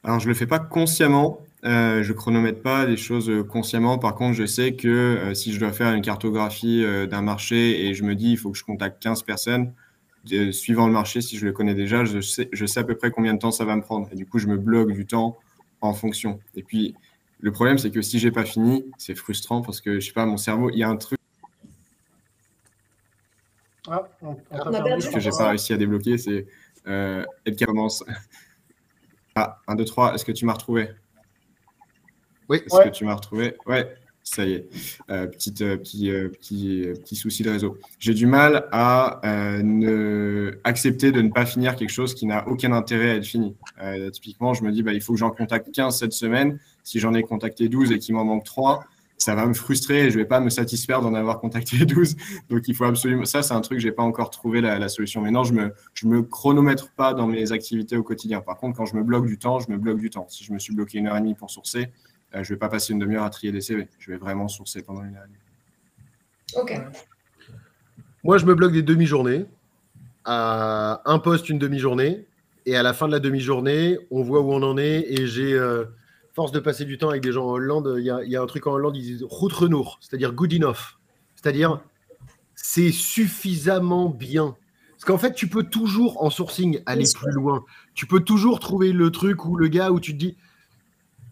Alors, 0.03 0.19
je 0.19 0.25
ne 0.25 0.33
le 0.33 0.35
fais 0.35 0.47
pas 0.47 0.59
consciemment. 0.59 1.39
Euh, 1.65 2.03
je 2.03 2.13
chronomètre 2.13 2.61
pas 2.61 2.85
des 2.85 2.97
choses 2.97 3.31
consciemment. 3.49 3.97
Par 3.97 4.15
contre, 4.15 4.35
je 4.35 4.45
sais 4.45 4.73
que 4.73 4.87
euh, 4.87 5.33
si 5.33 5.53
je 5.53 5.59
dois 5.59 5.73
faire 5.73 5.93
une 5.93 6.01
cartographie 6.01 6.83
euh, 6.83 7.05
d'un 7.05 7.21
marché 7.21 7.85
et 7.85 7.93
je 7.93 8.03
me 8.03 8.15
dis 8.15 8.31
il 8.31 8.37
faut 8.37 8.51
que 8.51 8.57
je 8.57 8.63
contacte 8.63 9.01
15 9.01 9.23
personnes, 9.23 9.73
suivant 10.25 10.87
le 10.87 10.93
marché, 10.93 11.21
si 11.21 11.37
je 11.37 11.45
le 11.45 11.51
connais 11.51 11.75
déjà, 11.75 12.05
je 12.05 12.19
sais, 12.21 12.49
je 12.51 12.65
sais 12.65 12.79
à 12.79 12.83
peu 12.83 12.95
près 12.95 13.11
combien 13.11 13.33
de 13.33 13.39
temps 13.39 13.51
ça 13.51 13.65
va 13.65 13.75
me 13.75 13.81
prendre. 13.81 14.07
Et 14.11 14.15
du 14.15 14.25
coup, 14.25 14.39
je 14.39 14.47
me 14.47 14.57
bloque 14.57 14.91
du 14.91 15.05
temps 15.05 15.37
en 15.81 15.93
fonction. 15.93 16.39
Et 16.55 16.63
puis, 16.63 16.95
le 17.39 17.51
problème, 17.51 17.77
c'est 17.77 17.91
que 17.91 18.01
si 18.01 18.19
j'ai 18.19 18.31
pas 18.31 18.45
fini, 18.45 18.85
c'est 18.97 19.15
frustrant 19.15 19.61
parce 19.61 19.81
que, 19.81 19.99
je 19.99 20.07
sais 20.07 20.13
pas, 20.13 20.25
mon 20.25 20.37
cerveau, 20.37 20.69
il 20.69 20.77
y 20.77 20.83
a 20.83 20.89
un 20.89 20.97
truc 20.97 21.19
ah, 23.87 24.07
que 25.13 25.19
j'ai 25.19 25.31
pas 25.31 25.49
réussi 25.49 25.73
à 25.73 25.77
débloquer, 25.77 26.17
c'est 26.17 26.45
euh, 26.87 27.25
qui 27.45 27.65
commence. 27.65 28.03
Ah, 29.35 29.59
1, 29.67 29.75
2, 29.75 29.85
3, 29.85 30.15
est-ce 30.15 30.25
que 30.25 30.31
tu 30.31 30.45
m'as 30.45 30.53
retrouvé? 30.53 30.89
Oui. 32.49 32.57
Est-ce 32.57 32.83
que 32.83 32.89
tu 32.89 33.05
m'as 33.05 33.15
retrouvé? 33.15 33.55
Ouais. 33.65 33.95
Ça 34.31 34.45
y 34.45 34.53
est, 34.53 34.69
euh, 35.09 35.25
petite, 35.25 35.63
euh, 35.63 35.75
petit, 35.75 36.11
euh, 36.11 36.29
petit, 36.29 36.83
petit, 37.03 37.15
souci 37.15 37.41
de 37.41 37.49
réseau. 37.49 37.79
J'ai 37.97 38.13
du 38.13 38.27
mal 38.27 38.67
à 38.71 39.21
ne... 39.63 40.59
accepter 40.63 41.11
de 41.11 41.23
ne 41.23 41.29
pas 41.29 41.47
finir 41.47 41.75
quelque 41.75 41.89
chose 41.89 42.13
qui 42.13 42.27
n'a 42.27 42.47
aucun 42.47 42.71
intérêt 42.71 43.09
à 43.09 43.15
être 43.15 43.25
fini. 43.25 43.55
typiquement, 44.13 44.53
je 44.53 44.63
me 44.63 44.71
dis, 44.71 44.83
bah, 44.83 44.93
il 44.93 45.01
faut 45.01 45.13
que 45.13 45.19
j'en 45.19 45.31
contacte 45.31 45.71
15 45.73 45.97
cette 45.97 46.13
semaine. 46.13 46.59
Si 46.83 46.99
j'en 46.99 47.15
ai 47.15 47.23
contacté 47.23 47.69
12 47.69 47.91
et 47.91 47.97
qu'il 47.97 48.13
m'en 48.13 48.23
manque 48.23 48.43
3, 48.43 48.85
ça 49.17 49.33
va 49.33 49.47
me 49.47 49.55
frustrer 49.55 50.05
et 50.05 50.11
je 50.11 50.17
ne 50.17 50.21
vais 50.23 50.27
pas 50.27 50.39
me 50.39 50.51
satisfaire 50.51 51.01
d'en 51.01 51.15
avoir 51.15 51.39
contacté 51.39 51.77
12. 51.87 52.15
Donc, 52.51 52.67
il 52.67 52.75
faut 52.75 52.85
absolument. 52.85 53.25
Ça, 53.25 53.41
c'est 53.41 53.55
un 53.55 53.61
truc, 53.61 53.79
je 53.79 53.87
n'ai 53.87 53.93
pas 53.93 54.03
encore 54.03 54.29
trouvé 54.29 54.61
la, 54.61 54.89
solution. 54.89 55.21
Mais 55.21 55.31
non, 55.31 55.43
je 55.43 55.53
ne 55.53 55.61
me, 55.61 55.73
je 55.95 56.05
me 56.05 56.21
chronomètre 56.21 56.91
pas 56.91 57.15
dans 57.15 57.25
mes 57.25 57.51
activités 57.51 57.97
au 57.97 58.03
quotidien. 58.03 58.41
Par 58.41 58.57
contre, 58.57 58.77
quand 58.77 58.85
je 58.85 58.95
me 58.95 59.01
bloque 59.01 59.25
du 59.25 59.39
temps, 59.39 59.59
je 59.59 59.71
me 59.71 59.77
bloque 59.77 59.99
du 59.99 60.11
temps. 60.11 60.27
Si 60.29 60.43
je 60.43 60.53
me 60.53 60.59
suis 60.59 60.75
bloqué 60.75 60.99
une 60.99 61.07
heure 61.07 61.17
et 61.17 61.21
demie 61.21 61.33
pour 61.33 61.49
sourcer, 61.49 61.91
je 62.33 62.37
ne 62.39 62.43
vais 62.43 62.57
pas 62.57 62.69
passer 62.69 62.93
une 62.93 62.99
demi-heure 62.99 63.23
à 63.23 63.29
trier 63.29 63.51
des 63.51 63.61
CV. 63.61 63.87
Je 63.99 64.11
vais 64.11 64.17
vraiment 64.17 64.47
sourcer 64.47 64.81
pendant 64.81 65.03
une 65.03 65.17
année. 65.17 65.39
Ok. 66.55 66.79
Moi, 68.23 68.37
je 68.37 68.45
me 68.45 68.55
bloque 68.55 68.73
des 68.73 68.83
demi-journées. 68.83 69.45
À 70.25 71.01
un 71.05 71.19
poste, 71.19 71.49
une 71.49 71.59
demi-journée. 71.59 72.25
Et 72.65 72.75
à 72.75 72.83
la 72.83 72.93
fin 72.93 73.07
de 73.07 73.11
la 73.11 73.19
demi-journée, 73.19 73.97
on 74.11 74.21
voit 74.21 74.41
où 74.41 74.51
on 74.51 74.61
en 74.61 74.77
est. 74.77 75.05
Et 75.09 75.27
j'ai, 75.27 75.53
euh, 75.53 75.85
force 76.39 76.51
de 76.53 76.59
passer 76.59 76.85
du 76.85 76.97
temps 76.97 77.09
avec 77.09 77.21
des 77.21 77.33
gens 77.33 77.47
en 77.47 77.51
Hollande, 77.51 77.95
il 77.97 78.05
y, 78.05 78.35
a 78.35 78.41
un 78.41 78.45
truc 78.45 78.65
en 78.67 78.71
Hollande, 78.71 78.95
ils 78.95 79.03
disent 79.03 79.25
route 79.27 79.51
renour, 79.51 79.97
c'est-à-dire 79.99 80.31
good 80.31 80.53
enough. 80.53 80.97
C'est-à-dire, 81.35 81.81
c'est 82.55 82.91
suffisamment 82.91 84.09
bien. 84.09 84.55
Parce 84.91 85.03
qu'en 85.03 85.17
fait, 85.17 85.33
tu 85.33 85.47
peux 85.47 85.63
toujours, 85.63 86.23
en 86.23 86.29
sourcing, 86.29 86.81
aller 86.85 87.03
plus 87.13 87.31
loin. 87.31 87.65
Tu 87.93 88.05
peux 88.05 88.21
toujours 88.21 88.61
trouver 88.61 88.93
le 88.93 89.11
truc 89.11 89.43
où 89.45 89.57
le 89.57 89.67
gars, 89.67 89.91
où 89.91 89.99
tu 89.99 90.13
te 90.13 90.17
dis, 90.17 90.37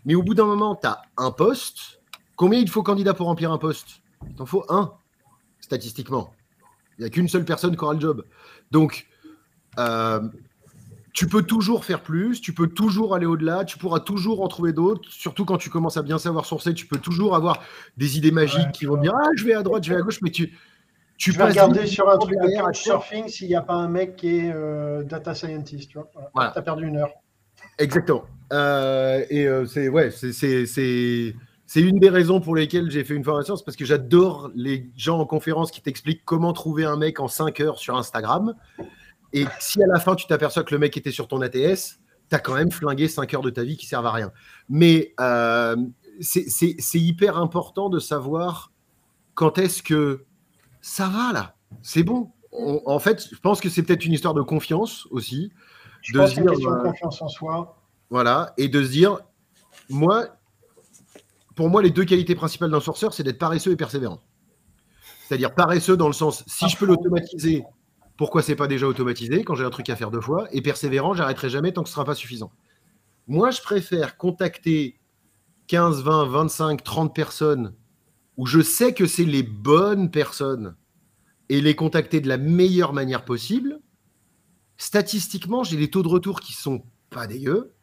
mais 0.08 0.16
au 0.16 0.24
bout 0.24 0.34
d'un 0.34 0.46
moment, 0.46 0.76
tu 0.76 0.88
as 0.88 1.02
un 1.18 1.32
poste. 1.32 2.02
Combien 2.38 2.60
il 2.60 2.70
faut 2.70 2.82
candidat 2.82 3.14
pour 3.14 3.28
remplir 3.28 3.52
un 3.52 3.58
poste? 3.58 4.02
Il 4.28 4.36
t'en 4.36 4.46
faut 4.46 4.64
un, 4.70 4.94
statistiquement. 5.60 6.34
Il 6.98 7.02
n'y 7.02 7.08
a 7.08 7.10
qu'une 7.10 7.28
seule 7.28 7.44
personne 7.44 7.76
qui 7.76 7.84
aura 7.84 7.94
le 7.94 8.00
job. 8.00 8.24
Donc, 8.72 9.06
euh, 9.78 10.22
tu 11.14 11.28
peux 11.28 11.44
toujours 11.44 11.84
faire 11.84 12.02
plus, 12.02 12.40
tu 12.40 12.54
peux 12.54 12.68
toujours 12.68 13.16
aller 13.16 13.26
au-delà, 13.26 13.66
tu 13.66 13.78
pourras 13.78 14.00
toujours 14.00 14.42
en 14.42 14.48
trouver 14.48 14.72
d'autres. 14.72 15.10
Surtout 15.12 15.44
quand 15.44 15.58
tu 15.58 15.70
commences 15.70 15.98
à 15.98 16.04
bien 16.04 16.18
savoir 16.18 16.46
sourcer, 16.46 16.74
tu 16.74 16.88
peux 16.88 17.00
toujours 17.00 17.36
avoir 17.36 17.62
des 17.98 18.18
idées 18.18 18.32
magiques 18.32 18.72
qui 18.72 18.86
vont 18.86 18.96
dire 18.96 19.14
Ah, 19.14 19.28
je 19.36 19.44
vais 19.44 19.56
à 19.56 19.62
droite, 19.62 19.84
je 19.84 19.90
vais 19.90 20.00
à 20.00 20.02
gauche, 20.02 20.22
mais 20.22 20.32
tu. 20.32 20.58
Tu 21.18 21.34
peux 21.34 21.44
regarder 21.44 21.86
sur 21.88 22.08
un 22.08 22.18
truc 22.18 22.36
de 22.36 22.74
surfing 22.74 23.28
s'il 23.28 23.48
n'y 23.48 23.56
a 23.56 23.62
pas 23.62 23.74
un 23.74 23.88
mec 23.90 24.16
qui 24.16 24.38
est 24.38 24.54
euh, 24.54 25.04
data 25.04 25.34
scientist. 25.34 25.90
Tu 25.90 25.98
as 26.36 26.62
perdu 26.62 26.88
une 26.88 26.98
heure. 26.98 27.10
Exactement. 27.78 28.26
Euh, 28.54 29.26
et 29.30 29.48
euh, 29.48 29.66
c'est 29.66 29.90
ouais, 29.90 30.10
c'est 30.12 31.82
une 31.82 32.00
des 32.00 32.10
raisons 32.10 32.40
pour 32.40 32.56
lesquelles 32.56 32.90
j'ai 32.90 33.04
fait 33.04 33.14
une 33.14 33.24
formation, 33.24 33.56
c'est 33.56 33.66
parce 33.66 33.76
que 33.78 33.86
j'adore 33.86 34.52
les 34.56 34.90
gens 34.96 35.20
en 35.20 35.26
conférence 35.26 35.70
qui 35.70 35.82
t'expliquent 35.82 36.24
comment 36.24 36.54
trouver 36.54 36.86
un 36.86 36.96
mec 36.96 37.20
en 37.20 37.28
5 37.28 37.60
heures 37.60 37.78
sur 37.78 37.98
Instagram. 37.98 38.56
Et 39.34 39.46
si 39.60 39.84
à 39.84 39.88
la 39.88 40.00
fin 40.00 40.16
tu 40.16 40.28
t'aperçois 40.28 40.64
que 40.64 40.74
le 40.74 40.80
mec 40.80 40.96
était 40.96 41.12
sur 41.12 41.28
ton 41.28 41.42
ATS, 41.42 42.00
tu 42.30 42.36
as 42.36 42.40
quand 42.40 42.56
même 42.56 42.72
flingué 42.72 43.08
5 43.08 43.34
heures 43.34 43.42
de 43.42 43.50
ta 43.50 43.64
vie 43.64 43.76
qui 43.76 43.86
servent 43.86 44.06
à 44.06 44.12
rien. 44.12 44.32
Mais 44.70 45.14
euh, 45.20 45.76
c'est 46.22 47.00
hyper 47.00 47.38
important 47.38 47.90
de 47.90 48.00
savoir 48.00 48.72
quand 49.36 49.58
est-ce 49.58 49.84
que 49.84 50.24
ça 50.82 51.10
va 51.10 51.34
là, 51.34 51.56
c'est 51.82 52.04
bon. 52.04 52.32
en 52.54 53.00
fait, 53.00 53.28
je 53.30 53.40
pense 53.40 53.60
que 53.60 53.70
c'est 53.70 53.84
peut-être 53.84 54.06
une 54.06 54.14
histoire 54.14 54.34
de 54.34 54.42
confiance 54.42 55.06
aussi. 55.12 55.52
Je 56.08 56.14
de 56.14 56.20
pense 56.20 56.30
se 56.30 56.40
dire, 56.40 56.52
question 56.52 56.72
de 56.72 56.84
confiance 56.84 57.22
en 57.22 57.28
soi. 57.28 57.78
Voilà, 58.10 58.54
et 58.58 58.70
de 58.70 58.82
se 58.82 58.90
dire, 58.90 59.20
moi, 59.90 60.28
pour 61.56 61.70
moi, 61.70 61.82
les 61.82 61.90
deux 61.90 62.06
qualités 62.06 62.34
principales 62.34 62.72
d'un 62.72 62.80
sourceur, 62.80 63.14
c'est 63.14 63.24
d'être 63.24 63.38
paresseux 63.38 63.72
et 63.72 63.76
persévérant. 63.76 64.22
C'est-à-dire 65.28 65.54
paresseux 65.54 65.98
dans 65.98 66.08
le 66.08 66.14
sens, 66.14 66.46
si 66.48 66.70
je 66.70 66.78
peux 66.78 66.86
l'automatiser, 66.86 67.66
pourquoi 68.16 68.42
c'est 68.42 68.56
pas 68.56 68.68
déjà 68.68 68.88
automatisé 68.88 69.44
quand 69.44 69.56
j'ai 69.56 69.66
un 69.66 69.70
truc 69.70 69.90
à 69.90 69.98
faire 69.98 70.12
deux 70.12 70.22
fois 70.22 70.48
Et 70.54 70.62
persévérant, 70.62 71.14
j'arrêterai 71.14 71.50
jamais 71.50 71.74
tant 71.74 71.84
que 71.84 71.90
ce 71.90 71.96
sera 71.96 72.06
pas 72.06 72.16
suffisant. 72.16 72.52
Moi, 73.28 73.52
je 73.52 73.62
préfère 73.62 74.16
contacter 74.16 74.98
15, 75.68 76.04
20, 76.04 76.28
25, 76.28 76.84
30 76.84 77.14
personnes 77.14 77.76
où 78.38 78.46
je 78.46 78.62
sais 78.62 78.94
que 78.94 79.06
c'est 79.06 79.26
les 79.26 79.44
bonnes 79.44 80.10
personnes 80.10 80.78
et 81.50 81.60
les 81.60 81.76
contacter 81.76 82.22
de 82.22 82.30
la 82.30 82.38
meilleure 82.38 82.94
manière 82.94 83.26
possible. 83.26 83.82
Statistiquement, 84.78 85.64
j'ai 85.64 85.78
des 85.78 85.90
taux 85.90 86.04
de 86.04 86.08
retour 86.08 86.40
qui 86.40 86.54
sont 86.54 86.84
pas 87.10 87.28
dégueux. 87.28 87.74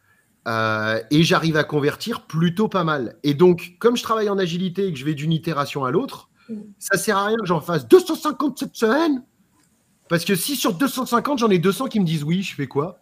Euh, 0.47 1.01
et 1.11 1.23
j'arrive 1.23 1.57
à 1.57 1.65
convertir 1.65 2.27
plutôt 2.27 2.69
pas 2.69 2.85
mal. 2.85 3.17
Et 3.23 3.35
donc, 3.35 3.77
comme 3.79 3.97
je 3.97 4.03
travaille 4.03 4.29
en 4.29 4.39
agilité 4.39 4.87
et 4.87 4.93
que 4.93 4.99
je 4.99 5.05
vais 5.05 5.15
d'une 5.15 5.33
itération 5.33 5.85
à 5.85 5.91
l'autre, 5.91 6.31
mm. 6.49 6.57
ça 6.79 6.99
sert 6.99 7.17
à 7.17 7.27
rien 7.27 7.37
que 7.39 7.47
j'en 7.47 7.61
fasse 7.61 7.89
250 7.89 8.59
cette 8.59 8.77
semaine. 8.77 9.25
Parce 10.09 10.25
que 10.25 10.35
si 10.35 10.55
sur 10.55 10.75
250, 10.75 11.39
j'en 11.39 11.49
ai 11.49 11.59
200 11.59 11.87
qui 11.87 11.99
me 11.99 12.05
disent 12.05 12.25
oui, 12.25 12.43
je 12.43 12.55
fais 12.55 12.67
quoi? 12.67 12.99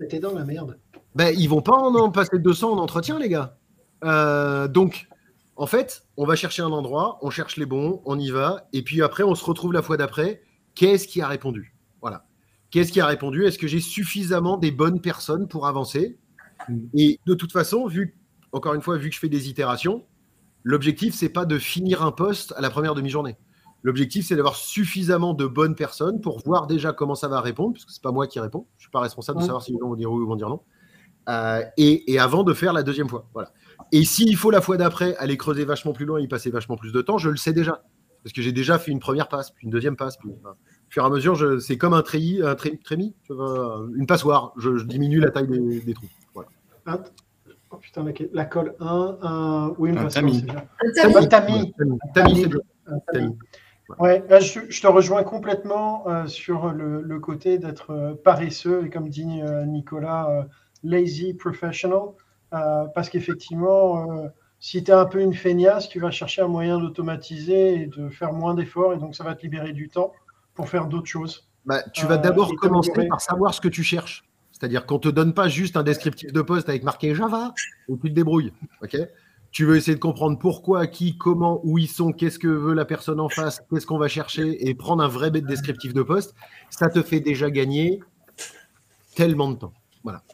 Mais 0.00 0.08
t'es 0.08 0.18
dans 0.18 0.32
la 0.32 0.44
merde. 0.44 0.78
Ben, 1.14 1.34
ils 1.36 1.48
vont 1.48 1.60
pas 1.60 1.76
en, 1.76 2.10
passer 2.10 2.38
200 2.38 2.72
en 2.72 2.78
entretien, 2.78 3.18
les 3.18 3.28
gars. 3.28 3.58
Euh, 4.04 4.66
donc, 4.68 5.08
en 5.56 5.66
fait, 5.66 6.04
on 6.16 6.24
va 6.24 6.36
chercher 6.36 6.62
un 6.62 6.70
endroit, 6.70 7.18
on 7.20 7.30
cherche 7.30 7.56
les 7.56 7.66
bons, 7.66 8.00
on 8.04 8.18
y 8.18 8.30
va, 8.30 8.68
et 8.72 8.82
puis 8.82 9.02
après, 9.02 9.24
on 9.24 9.34
se 9.34 9.44
retrouve 9.44 9.72
la 9.72 9.82
fois 9.82 9.96
d'après. 9.96 10.42
Qu'est-ce 10.74 11.08
qui 11.08 11.20
a 11.20 11.26
répondu? 11.26 11.74
Qu'est-ce 12.70 12.92
qui 12.92 13.00
a 13.00 13.06
répondu? 13.06 13.44
Est-ce 13.44 13.58
que 13.58 13.66
j'ai 13.66 13.80
suffisamment 13.80 14.58
des 14.58 14.70
bonnes 14.70 15.00
personnes 15.00 15.48
pour 15.48 15.66
avancer? 15.66 16.18
Et 16.94 17.18
de 17.26 17.34
toute 17.34 17.52
façon, 17.52 17.86
vu, 17.86 18.16
encore 18.52 18.74
une 18.74 18.82
fois, 18.82 18.96
vu 18.98 19.08
que 19.08 19.14
je 19.14 19.20
fais 19.20 19.28
des 19.28 19.48
itérations, 19.48 20.04
l'objectif, 20.64 21.14
c'est 21.14 21.28
pas 21.28 21.46
de 21.46 21.58
finir 21.58 22.02
un 22.02 22.12
poste 22.12 22.52
à 22.56 22.60
la 22.60 22.70
première 22.70 22.94
demi-journée. 22.94 23.36
L'objectif, 23.82 24.26
c'est 24.26 24.36
d'avoir 24.36 24.56
suffisamment 24.56 25.34
de 25.34 25.46
bonnes 25.46 25.76
personnes 25.76 26.20
pour 26.20 26.42
voir 26.44 26.66
déjà 26.66 26.92
comment 26.92 27.14
ça 27.14 27.28
va 27.28 27.40
répondre, 27.40 27.74
parce 27.74 27.84
que 27.84 27.92
c'est 27.92 28.02
pas 28.02 28.12
moi 28.12 28.26
qui 28.26 28.40
réponds. 28.40 28.66
Je 28.76 28.82
suis 28.82 28.90
pas 28.90 29.00
responsable 29.00 29.38
de 29.38 29.44
savoir 29.44 29.62
si 29.62 29.72
les 29.72 29.78
gens 29.78 29.88
vont 29.88 29.94
dire 29.94 30.10
oui 30.10 30.20
ou 30.20 30.26
vont 30.26 30.36
dire 30.36 30.48
non. 30.48 30.60
Euh, 31.28 31.62
et, 31.76 32.18
avant 32.18 32.42
de 32.42 32.54
faire 32.54 32.72
la 32.72 32.82
deuxième 32.82 33.08
fois. 33.08 33.28
Voilà. 33.34 33.52
Et 33.92 34.04
s'il 34.04 34.36
faut 34.36 34.50
la 34.50 34.60
fois 34.60 34.76
d'après 34.76 35.14
aller 35.16 35.36
creuser 35.36 35.64
vachement 35.64 35.92
plus 35.92 36.06
loin 36.06 36.18
et 36.18 36.24
y 36.24 36.28
passer 36.28 36.50
vachement 36.50 36.76
plus 36.76 36.92
de 36.92 37.00
temps, 37.02 37.18
je 37.18 37.30
le 37.30 37.36
sais 37.36 37.52
déjà. 37.52 37.82
Parce 38.24 38.32
que 38.32 38.42
j'ai 38.42 38.52
déjà 38.52 38.78
fait 38.78 38.90
une 38.90 38.98
première 38.98 39.28
passe, 39.28 39.52
puis 39.52 39.64
une 39.64 39.70
deuxième 39.70 39.96
passe. 39.96 40.16
Puis, 40.16 40.30
au 40.88 40.90
fur 40.90 41.02
et 41.02 41.06
à 41.06 41.10
mesure, 41.10 41.60
c'est 41.60 41.76
comme 41.76 41.92
un 41.94 42.02
treillis, 42.02 42.42
un 42.42 42.54
trémi, 42.54 43.14
une 43.30 44.06
passoire. 44.06 44.52
Je, 44.56 44.82
diminue 44.84 45.20
la 45.20 45.30
taille 45.30 45.46
des 45.48 45.94
trous. 45.94 46.06
Oh 47.70 47.76
putain, 47.76 48.02
la, 48.32 48.44
colle. 48.46 48.74
1, 48.80 49.18
un... 49.20 49.74
oui, 49.76 49.90
une 49.90 49.98
un 49.98 50.06
tamis. 50.06 50.46
Un 50.88 51.26
tamis. 52.14 53.36
Ouais, 53.98 54.22
je, 54.28 54.80
te 54.80 54.86
rejoins 54.86 55.22
complètement 55.22 56.08
euh, 56.08 56.26
sur 56.26 56.72
le, 56.72 57.18
côté 57.20 57.58
d'être 57.58 57.90
euh, 57.90 58.14
paresseux 58.14 58.84
et 58.86 58.90
comme 58.90 59.08
dit 59.08 59.26
euh, 59.42 59.64
Nicolas, 59.64 60.46
lazy 60.82 61.34
professional, 61.34 62.10
parce 62.50 63.08
qu'effectivement, 63.10 64.06
si 64.60 64.82
tu 64.82 64.90
es 64.90 64.94
un 64.94 65.04
peu 65.04 65.20
une 65.20 65.34
feignasse, 65.34 65.88
tu 65.88 66.00
vas 66.00 66.10
chercher 66.10 66.42
un 66.42 66.48
moyen 66.48 66.78
d'automatiser 66.78 67.82
et 67.82 67.86
de 67.86 68.08
faire 68.08 68.32
moins 68.32 68.54
d'efforts 68.54 68.94
et 68.94 68.98
donc 68.98 69.14
ça 69.14 69.24
va 69.24 69.34
te 69.34 69.42
libérer 69.42 69.72
du 69.72 69.88
temps 69.88 70.12
pour 70.58 70.68
faire 70.68 70.88
d'autres 70.88 71.06
choses. 71.06 71.48
Bah, 71.66 71.84
tu 71.94 72.04
vas 72.04 72.18
d'abord 72.18 72.52
commencer 72.56 73.06
par 73.08 73.20
savoir 73.20 73.54
ce 73.54 73.60
que 73.60 73.68
tu 73.68 73.84
cherches. 73.84 74.24
C'est-à-dire 74.50 74.86
qu'on 74.86 74.96
ne 74.96 75.00
te 75.00 75.08
donne 75.08 75.32
pas 75.32 75.46
juste 75.46 75.76
un 75.76 75.84
descriptif 75.84 76.32
de 76.32 76.42
poste 76.42 76.68
avec 76.68 76.82
marqué 76.82 77.14
Java 77.14 77.54
et 77.88 77.92
tu 77.92 78.08
te 78.08 78.14
débrouilles. 78.14 78.52
tu 79.52 79.64
veux 79.64 79.76
essayer 79.76 79.94
de 79.94 80.00
comprendre 80.00 80.36
pourquoi, 80.36 80.88
qui, 80.88 81.16
comment, 81.16 81.60
où 81.62 81.78
ils 81.78 81.86
sont, 81.86 82.10
qu'est-ce 82.10 82.40
que 82.40 82.48
veut 82.48 82.74
la 82.74 82.84
personne 82.84 83.20
en 83.20 83.28
face, 83.28 83.62
qu'est-ce 83.70 83.86
qu'on 83.86 83.98
va 83.98 84.08
chercher 84.08 84.68
et 84.68 84.74
prendre 84.74 85.00
un 85.00 85.06
vrai 85.06 85.30
descriptif 85.30 85.94
de 85.94 86.02
poste. 86.02 86.34
Ça 86.70 86.88
te 86.88 87.02
fait 87.02 87.20
déjà 87.20 87.52
gagner 87.52 88.00
tellement 89.14 89.48
de 89.52 89.58
temps. 89.58 89.72
Voilà. 90.02 90.24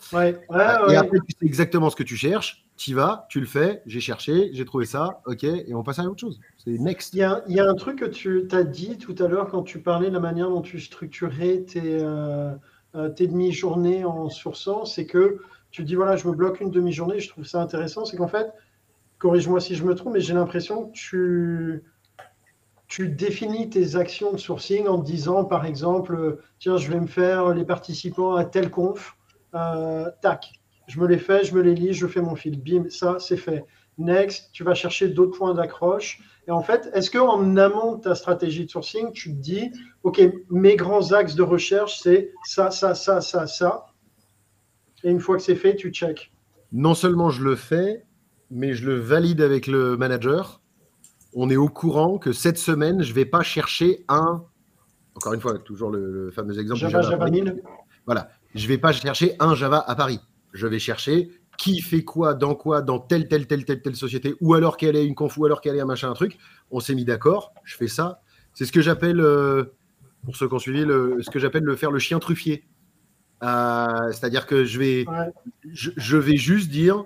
et 0.89 0.97
après, 0.97 1.19
tu 1.19 1.37
sais 1.39 1.45
exactement 1.45 1.91
ce 1.91 1.97
que 1.97 2.03
tu 2.03 2.17
cherches. 2.17 2.65
Tu 2.79 2.93
y 2.93 2.95
vas, 2.95 3.27
tu 3.29 3.41
le 3.41 3.47
fais, 3.47 3.83
j'ai 3.85 4.01
cherché, 4.01 4.49
j'ai 4.55 4.65
trouvé 4.65 4.87
ça, 4.87 5.21
ok, 5.27 5.45
et 5.45 5.75
on 5.75 5.83
passe 5.83 5.99
à 5.99 6.05
autre 6.05 6.21
chose. 6.21 6.41
Il 6.67 6.81
y, 7.13 7.23
a, 7.23 7.43
un 7.69 7.75
truc 7.75 7.99
que 7.99 8.05
tu 8.07 8.49
as 8.51 8.65
dit 8.65 8.97
tout 8.97 9.15
à 9.19 9.29
l'heure 9.29 9.49
quand 9.49 9.63
tu 9.63 9.81
parlais 9.81 10.09
de 10.09 10.15
la 10.15 10.21
manière 10.21 10.49
dont 10.49 10.63
tu 10.63 10.81
structurais 10.81 11.61
tes, 11.61 11.99
euh, 12.01 12.55
euh, 12.95 13.11
demi-journées 13.11 14.05
en 14.05 14.31
sourçant, 14.31 14.87
c'est 14.87 15.05
que 15.05 15.41
tu 15.71 15.85
dis 15.85 15.95
voilà, 15.95 16.17
je 16.17 16.27
me 16.27 16.33
bloque 16.33 16.61
une 16.61 16.71
demi-journée, 16.71 17.21
je 17.21 17.29
trouve 17.29 17.45
ça 17.45 17.61
intéressant, 17.61 18.07
c'est 18.07 18.17
qu'en 18.17 18.29
fait, 18.29 18.51
corrige-moi 19.19 19.61
si 19.61 19.75
je 19.75 19.85
me 19.85 19.95
trompe, 19.95 20.15
mais 20.15 20.21
j'ai 20.21 20.33
l'impression 20.33 20.87
que 20.87 20.93
tu, 20.93 21.85
tu 22.89 23.09
définis 23.09 23.69
tes 23.69 23.97
actions 23.97 24.33
de 24.33 24.39
sourcing 24.39 24.87
en 24.87 24.97
disant, 24.97 25.45
par 25.45 25.67
exemple, 25.67 26.39
tiens, 26.61 26.79
je 26.79 26.91
vais 26.91 27.01
me 27.01 27.07
faire 27.07 27.53
les 27.53 27.65
participants 27.67 28.37
à 28.37 28.45
tel 28.47 28.71
conf, 28.71 29.19
euh, 29.55 30.11
tac, 30.23 30.53
je 30.87 30.99
me 30.99 31.07
les 31.07 31.19
fais, 31.19 31.45
je 31.45 31.55
me 31.55 31.61
les 31.61 31.75
lis, 31.75 31.93
je 31.93 32.07
fais 32.07 32.23
mon 32.23 32.37
fil, 32.37 32.59
bim, 32.59 32.89
ça, 32.89 33.17
c'est 33.19 33.37
fait. 33.37 33.67
Next, 33.99 34.51
tu 34.53 34.65
vas 34.65 34.75
chercher 34.75 35.09
d'autres 35.09 35.37
points 35.39 35.55
d'accroche. 35.55 36.21
Et 36.47 36.51
en 36.51 36.63
fait, 36.63 36.91
est-ce 36.95 37.11
qu'en 37.11 37.57
amont 37.57 37.97
de 37.97 38.03
ta 38.03 38.15
stratégie 38.15 38.65
de 38.65 38.71
sourcing, 38.71 39.13
tu 39.13 39.31
te 39.31 39.41
dis, 39.41 39.71
OK, 40.03 40.21
mes 40.51 40.77
grands 40.77 41.13
axes 41.13 41.35
de 41.35 41.43
recherche, 41.43 42.01
c'est 42.01 42.33
ça, 42.45 42.71
ça, 42.71 42.95
ça, 42.95 43.21
ça, 43.21 43.47
ça. 43.47 43.87
Et 45.05 45.11
une 45.11 45.21
fois 45.21 45.37
que 45.37 45.43
c'est 45.43 45.55
fait, 45.55 45.77
tu 45.77 45.91
check. 45.91 46.33
Non 46.73 46.95
seulement 46.95 47.31
je 47.31 47.45
le 47.45 47.57
fais, 47.57 48.05
mais 48.51 48.75
je 48.75 48.87
le 48.87 48.99
valide 48.99 49.41
avec 49.41 49.67
le 49.67 49.97
manager. 49.97 50.61
On 51.35 51.51
est 51.51 51.57
au 51.57 51.69
courant 51.69 52.19
que 52.19 52.33
cette 52.33 52.59
semaine, 52.59 53.03
je 53.03 53.11
ne 53.11 53.15
vais 53.15 53.25
pas 53.25 53.43
chercher 53.43 54.05
un. 54.09 54.45
Encore 55.15 55.35
une 55.35 55.41
fois, 55.41 55.59
toujours 55.59 55.91
le, 55.91 56.31
fameux 56.33 56.59
exemple 56.59 56.81
Java, 56.81 57.03
Java, 57.03 57.27
Voilà. 58.07 58.29
Je 58.55 58.65
ne 58.65 58.69
vais 58.69 58.79
pas 58.79 58.93
chercher 58.93 59.35
un 59.41 59.55
Java 59.55 59.85
à 59.87 59.95
Paris. 59.95 60.21
Je 60.53 60.67
vais 60.67 60.79
chercher 60.79 61.31
qui 61.57 61.81
fait 61.81 62.05
quoi, 62.05 62.35
dans 62.35 62.55
quoi, 62.55 62.83
dans 62.83 62.99
telle, 62.99 63.29
telle, 63.29 63.47
telle, 63.47 63.65
telle, 63.65 63.83
telle 63.83 63.97
société, 63.97 64.35
ou 64.41 64.55
alors 64.55 64.77
qu'elle 64.77 64.97
est 64.97 65.07
une 65.07 65.15
conf, 65.15 65.37
ou 65.39 65.45
alors 65.45 65.61
qu'elle 65.61 65.77
est 65.77 65.81
un 65.81 65.87
machin, 65.87 66.11
un 66.11 66.15
truc. 66.15 66.39
On 66.71 66.81
s'est 66.81 66.95
mis 66.95 67.05
d'accord, 67.05 67.53
je 67.65 67.77
fais 67.77 67.89
ça. 67.89 68.21
C'est 68.55 68.65
ce 68.65 68.73
que 68.73 68.81
j'appelle, 68.81 69.21
euh, 69.21 69.65
pour 70.25 70.37
ceux 70.37 70.49
qui 70.49 70.55
ont 70.55 70.59
suivi, 70.59 70.85
le, 70.85 71.19
ce 71.21 71.31
que 71.31 71.39
j'appelle 71.39 71.65
le 71.65 71.77
faire 71.77 71.91
le 71.91 71.99
chien 71.99 72.19
truffier. 72.19 72.67
Euh, 73.43 74.13
c'est-à-dire 74.13 74.47
que 74.47 74.65
je 74.65 74.79
vais, 74.79 75.05
je, 75.65 76.17
vais 76.17 76.37
juste 76.37 76.71
dire, 76.71 77.05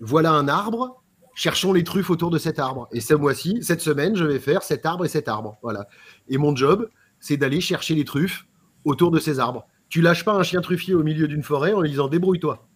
voilà 0.00 0.32
un 0.32 0.48
arbre, 0.48 1.02
cherchons 1.34 1.72
les 1.72 1.84
truffes 1.84 2.10
autour 2.10 2.30
de 2.30 2.38
cet 2.38 2.58
arbre. 2.58 2.88
Et 2.92 3.00
ce 3.00 3.14
mois-ci, 3.14 3.58
cette 3.62 3.80
semaine, 3.80 4.16
je 4.16 4.24
vais 4.24 4.38
faire 4.38 4.62
cet 4.62 4.86
arbre 4.86 5.04
et 5.04 5.08
cet 5.08 5.28
arbre. 5.28 5.58
Voilà. 5.62 5.88
Et 6.28 6.38
mon 6.38 6.54
job, 6.54 6.88
c'est 7.20 7.36
d'aller 7.36 7.60
chercher 7.60 7.94
les 7.94 8.04
truffes 8.04 8.46
autour 8.84 9.10
de 9.10 9.18
ces 9.18 9.40
arbres. 9.40 9.66
Tu 9.88 10.00
lâches 10.00 10.24
pas 10.24 10.34
un 10.34 10.42
chien 10.42 10.60
truffier 10.60 10.94
au 10.94 11.02
milieu 11.02 11.28
d'une 11.28 11.42
forêt 11.42 11.72
en 11.72 11.80
lui 11.80 11.90
disant 11.90 12.08
débrouille-toi. 12.08 12.67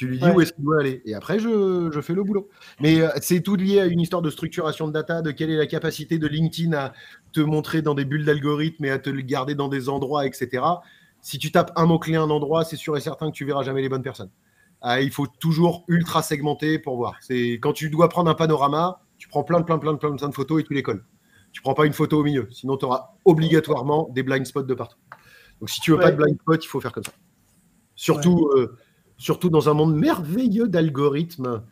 Tu 0.00 0.06
lui 0.06 0.18
dis 0.18 0.30
où 0.30 0.40
est-ce 0.40 0.54
qu'il 0.54 0.64
doit 0.64 0.80
aller. 0.80 1.02
Et 1.04 1.12
après, 1.12 1.38
je, 1.38 2.00
fais 2.00 2.14
le 2.14 2.24
boulot. 2.24 2.48
Mais 2.80 3.02
euh, 3.02 3.10
c'est 3.20 3.42
tout 3.42 3.54
lié 3.54 3.80
à 3.80 3.84
une 3.84 4.00
histoire 4.00 4.22
de 4.22 4.30
structuration 4.30 4.88
de 4.88 4.94
data, 4.94 5.20
de 5.20 5.30
quelle 5.30 5.50
est 5.50 5.58
la 5.58 5.66
capacité 5.66 6.16
de 6.16 6.26
LinkedIn 6.26 6.72
à 6.72 6.94
te 7.34 7.40
montrer 7.40 7.82
dans 7.82 7.92
des 7.92 8.06
bulles 8.06 8.24
d'algorithme 8.24 8.82
et 8.86 8.90
à 8.90 8.98
te 8.98 9.10
le 9.10 9.20
garder 9.20 9.54
dans 9.54 9.68
des 9.68 9.90
endroits, 9.90 10.24
etc. 10.24 10.64
Si 11.20 11.38
tu 11.38 11.52
tapes 11.52 11.70
un 11.76 11.84
mot-clé 11.84 12.16
un 12.16 12.30
endroit, 12.30 12.64
c'est 12.64 12.76
sûr 12.76 12.96
et 12.96 13.00
certain 13.02 13.30
que 13.30 13.36
tu 13.36 13.44
verras 13.44 13.62
jamais 13.62 13.82
les 13.82 13.90
bonnes 13.90 14.02
personnes. 14.02 14.30
Ah, 14.80 15.02
il 15.02 15.10
faut 15.10 15.26
toujours 15.26 15.84
ultra 15.86 16.22
segmenter 16.22 16.78
pour 16.78 16.96
voir. 16.96 17.16
C'est 17.20 17.58
quand 17.60 17.74
tu 17.74 17.90
dois 17.90 18.08
prendre 18.08 18.30
un 18.30 18.34
panorama, 18.34 19.02
tu 19.18 19.28
prends 19.28 19.44
plein, 19.44 19.60
plein, 19.60 19.76
plein, 19.76 19.96
plein, 19.96 20.16
plein 20.16 20.28
de 20.30 20.34
photos 20.34 20.62
et 20.62 20.64
tu 20.64 20.72
les 20.72 20.82
colles. 20.82 21.04
Tu 21.52 21.60
prends 21.60 21.74
pas 21.74 21.84
une 21.84 21.92
photo 21.92 22.20
au 22.20 22.24
milieu, 22.24 22.48
sinon 22.52 22.78
tu 22.78 22.86
auras 22.86 23.10
obligatoirement 23.26 24.08
des 24.14 24.22
blind 24.22 24.46
spots 24.46 24.62
de 24.62 24.72
partout. 24.72 24.96
Donc 25.60 25.68
si 25.68 25.78
tu 25.82 25.90
veux 25.90 25.98
pas 25.98 26.10
de 26.10 26.16
blind 26.16 26.40
spot, 26.40 26.64
il 26.64 26.68
faut 26.68 26.80
faire 26.80 26.92
comme 26.92 27.04
ça. 27.04 27.12
Surtout, 27.96 28.48
euh, 28.56 28.78
surtout 29.20 29.50
dans 29.50 29.68
un 29.68 29.74
monde 29.74 29.94
merveilleux 29.94 30.66
d'algorithmes, 30.66 31.62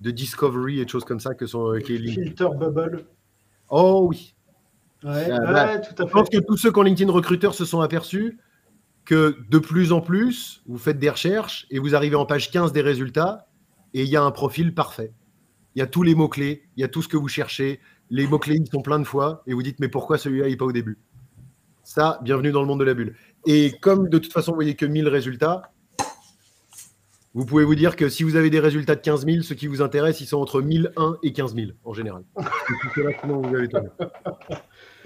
de 0.00 0.10
discovery 0.10 0.78
et 0.78 0.84
de 0.84 0.90
choses 0.90 1.04
comme 1.04 1.20
ça 1.20 1.34
que 1.34 1.46
sont 1.46 1.72
euh, 1.72 1.80
Filter 1.80 2.48
bubble. 2.56 3.06
Oh 3.70 4.06
oui. 4.08 4.34
Ouais, 5.02 5.28
bah, 5.28 5.78
tout 5.78 6.02
à 6.02 6.04
fait. 6.04 6.08
Je 6.08 6.12
pense 6.12 6.28
que 6.28 6.38
tous 6.38 6.56
ceux 6.56 6.70
qui 6.70 6.78
ont 6.78 6.82
LinkedIn 6.82 7.10
recruteurs 7.10 7.54
se 7.54 7.64
sont 7.64 7.80
aperçus 7.80 8.38
que 9.06 9.38
de 9.48 9.58
plus 9.58 9.92
en 9.92 10.02
plus, 10.02 10.62
vous 10.66 10.76
faites 10.76 10.98
des 10.98 11.08
recherches 11.08 11.66
et 11.70 11.78
vous 11.78 11.94
arrivez 11.94 12.14
en 12.14 12.26
page 12.26 12.50
15 12.50 12.72
des 12.72 12.82
résultats 12.82 13.48
et 13.94 14.02
il 14.02 14.08
y 14.08 14.16
a 14.16 14.22
un 14.22 14.30
profil 14.30 14.74
parfait. 14.74 15.14
Il 15.74 15.78
y 15.78 15.82
a 15.82 15.86
tous 15.86 16.02
les 16.02 16.14
mots-clés, 16.14 16.68
il 16.76 16.82
y 16.82 16.84
a 16.84 16.88
tout 16.88 17.00
ce 17.00 17.08
que 17.08 17.16
vous 17.16 17.28
cherchez. 17.28 17.80
Les 18.10 18.26
mots-clés, 18.26 18.56
ils 18.56 18.70
sont 18.70 18.82
plein 18.82 18.98
de 18.98 19.04
fois 19.04 19.42
et 19.46 19.54
vous 19.54 19.62
dites, 19.62 19.80
mais 19.80 19.88
pourquoi 19.88 20.18
celui-là, 20.18 20.48
il 20.48 20.50
n'est 20.50 20.56
pas 20.58 20.66
au 20.66 20.72
début? 20.72 20.98
Ça, 21.84 22.20
bienvenue 22.22 22.52
dans 22.52 22.60
le 22.60 22.66
monde 22.66 22.80
de 22.80 22.84
la 22.84 22.92
bulle. 22.92 23.14
Et 23.46 23.72
comme 23.80 24.10
de 24.10 24.18
toute 24.18 24.32
façon, 24.32 24.52
vous 24.52 24.56
voyez 24.56 24.74
que 24.74 24.84
1000 24.84 25.08
résultats, 25.08 25.72
vous 27.38 27.46
pouvez 27.46 27.62
vous 27.62 27.76
dire 27.76 27.94
que 27.94 28.08
si 28.08 28.24
vous 28.24 28.34
avez 28.34 28.50
des 28.50 28.58
résultats 28.58 28.96
de 28.96 29.00
15 29.00 29.24
000, 29.24 29.42
ceux 29.42 29.54
qui 29.54 29.68
vous 29.68 29.80
intéressent, 29.80 30.22
ils 30.22 30.26
sont 30.26 30.38
entre 30.38 30.60
1001 30.60 31.18
et 31.22 31.32
15 31.32 31.54
000 31.54 31.68
en 31.84 31.92
général. 31.92 32.24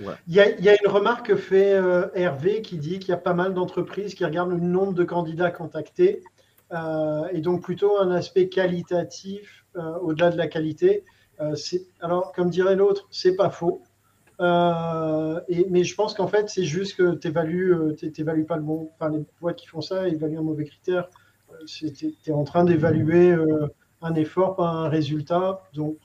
il, 0.00 0.06
y 0.28 0.40
a, 0.40 0.48
il, 0.48 0.64
y 0.64 0.70
a, 0.70 0.82
une 0.82 0.90
remarque 0.90 1.26
que 1.26 1.36
fait 1.36 1.74
euh, 1.74 2.06
Hervé 2.14 2.62
qui 2.62 2.78
dit 2.78 3.00
qu'il 3.00 3.10
y 3.10 3.12
a 3.12 3.18
pas 3.18 3.34
mal 3.34 3.52
d'entreprises 3.52 4.14
qui 4.14 4.24
regardent 4.24 4.52
le 4.52 4.60
nombre 4.60 4.94
de 4.94 5.04
candidats 5.04 5.50
contactés 5.50 6.22
euh, 6.72 7.28
et 7.32 7.42
donc 7.42 7.64
plutôt 7.64 7.98
un 8.00 8.10
aspect 8.10 8.48
qualitatif 8.48 9.66
euh, 9.76 9.98
au-delà 9.98 10.30
de 10.30 10.38
la 10.38 10.46
qualité. 10.46 11.04
alors, 12.00 12.32
comme 12.32 12.48
dirait 12.48 12.76
l'autre, 12.76 13.08
c'est 13.10 13.36
pas 13.36 13.50
faux. 13.50 13.82
Et, 14.40 15.66
mais 15.68 15.84
je 15.84 15.94
pense 15.94 16.14
qu'en 16.14 16.28
fait, 16.28 16.48
c'est 16.48 16.64
juste 16.64 16.96
que 16.96 17.14
tu 17.14 17.28
n'évalues 17.28 18.46
pas 18.46 18.56
le 18.56 18.62
bon. 18.62 18.90
Enfin, 18.94 19.10
les 19.10 19.22
boîtes 19.38 19.56
qui 19.56 19.66
font 19.66 19.82
ça 19.82 20.08
évaluent 20.08 20.38
un 20.38 20.42
mauvais 20.42 20.64
critère 20.64 21.10
tu 21.66 22.14
es 22.26 22.32
en 22.32 22.44
train 22.44 22.64
d'évaluer 22.64 23.30
euh, 23.30 23.68
un 24.00 24.14
effort, 24.14 24.56
pas 24.56 24.68
un 24.68 24.88
résultat. 24.88 25.62
Donc, 25.74 25.96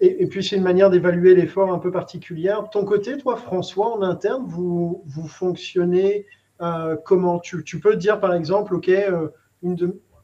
et, 0.00 0.26
puis, 0.26 0.42
c'est 0.42 0.56
une 0.56 0.64
manière 0.64 0.90
d'évaluer 0.90 1.34
l'effort 1.34 1.72
un 1.72 1.78
peu 1.78 1.92
particulière. 1.92 2.64
De 2.64 2.68
ton 2.68 2.84
côté, 2.84 3.16
toi, 3.18 3.36
François, 3.36 3.96
en 3.96 4.02
interne, 4.02 4.44
vous, 4.46 5.04
vous 5.06 5.28
fonctionnez 5.28 6.26
euh, 6.60 6.96
comment? 7.04 7.38
Tu, 7.38 7.62
tu, 7.62 7.78
peux 7.78 7.94
dire, 7.94 8.18
par 8.18 8.34
exemple, 8.34 8.74
OK, 8.74 8.88
euh, 8.88 9.28
une, 9.62 9.76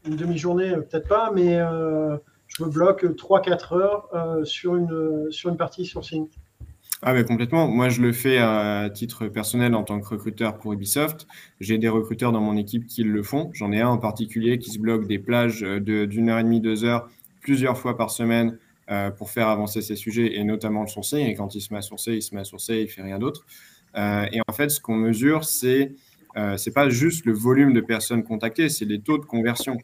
demi-journée, 0.05 0.73
peut-être 0.73 1.07
pas, 1.07 1.31
mais 1.33 1.59
je 2.49 2.65
me 2.65 2.69
bloque 2.69 3.05
3-4 3.05 3.77
heures 3.77 4.47
sur, 4.47 4.75
une, 4.75 5.31
sur 5.31 5.51
une 5.51 5.57
partie. 5.57 5.89
Ah 7.03 7.13
mais 7.15 7.25
complètement. 7.25 7.69
Moi, 7.69 7.89
je 7.91 8.03
le 8.03 8.13
fais 8.13 8.39
à 8.39 8.91
titre 8.93 9.29
personnel 9.29 9.75
en 9.77 9.85
tant 9.85 10.01
que 10.01 10.09
recruteur 10.09 10.59
pour 10.59 10.73
Ubisoft. 10.73 11.29
J'ai 11.61 11.79
des 11.79 11.89
recruteurs 11.89 12.33
dans 12.33 12.41
mon 12.41 12.57
équipe 12.57 12.87
qui 12.87 13.05
le 13.05 13.23
font. 13.23 13.51
J'en 13.55 13.71
ai 13.71 13.81
un 13.81 13.89
en 13.89 13.99
particulier 13.99 14.59
qui 14.59 14.71
se 14.71 14.81
bloque 14.81 15.07
des 15.07 15.21
plages 15.21 15.61
d'une 15.63 16.29
heure 16.29 16.41
et 16.41 16.43
demie, 16.45 16.61
deux 16.61 16.85
heures, 16.85 17.09
plusieurs 17.41 17.79
fois 17.79 17.97
par 17.97 18.11
semaine 18.11 18.59
euh, 18.91 19.11
pour 19.11 19.31
faire 19.31 19.49
avancer 19.49 19.81
ces 19.81 19.97
sujets 19.97 20.37
et 20.39 20.45
notamment 20.45 20.81
le 20.81 20.89
sourcing. 20.89 21.27
Et 21.27 21.35
quand 21.35 21.55
il 21.55 21.61
se 21.61 21.73
met 21.73 21.79
à 21.79 21.83
sourcer, 21.83 22.15
il 22.15 22.23
se 22.23 22.35
met 22.35 22.41
à 22.41 22.45
sourcer, 22.45 22.81
il 22.81 22.89
fait 22.89 23.03
rien 23.03 23.19
d'autre. 23.19 23.47
Euh, 23.97 24.27
et 24.33 24.41
en 24.49 24.53
fait, 24.53 24.71
ce 24.71 24.81
qu'on 24.81 24.97
mesure, 24.97 25.45
c'est 25.45 25.93
euh, 26.37 26.57
c'est 26.57 26.73
pas 26.73 26.89
juste 26.89 27.27
le 27.27 27.33
volume 27.33 27.73
de 27.73 27.81
personnes 27.81 28.23
contactées, 28.23 28.69
c'est 28.69 28.85
les 28.85 29.01
taux 29.01 29.19
de 29.19 29.25
conversion. 29.25 29.77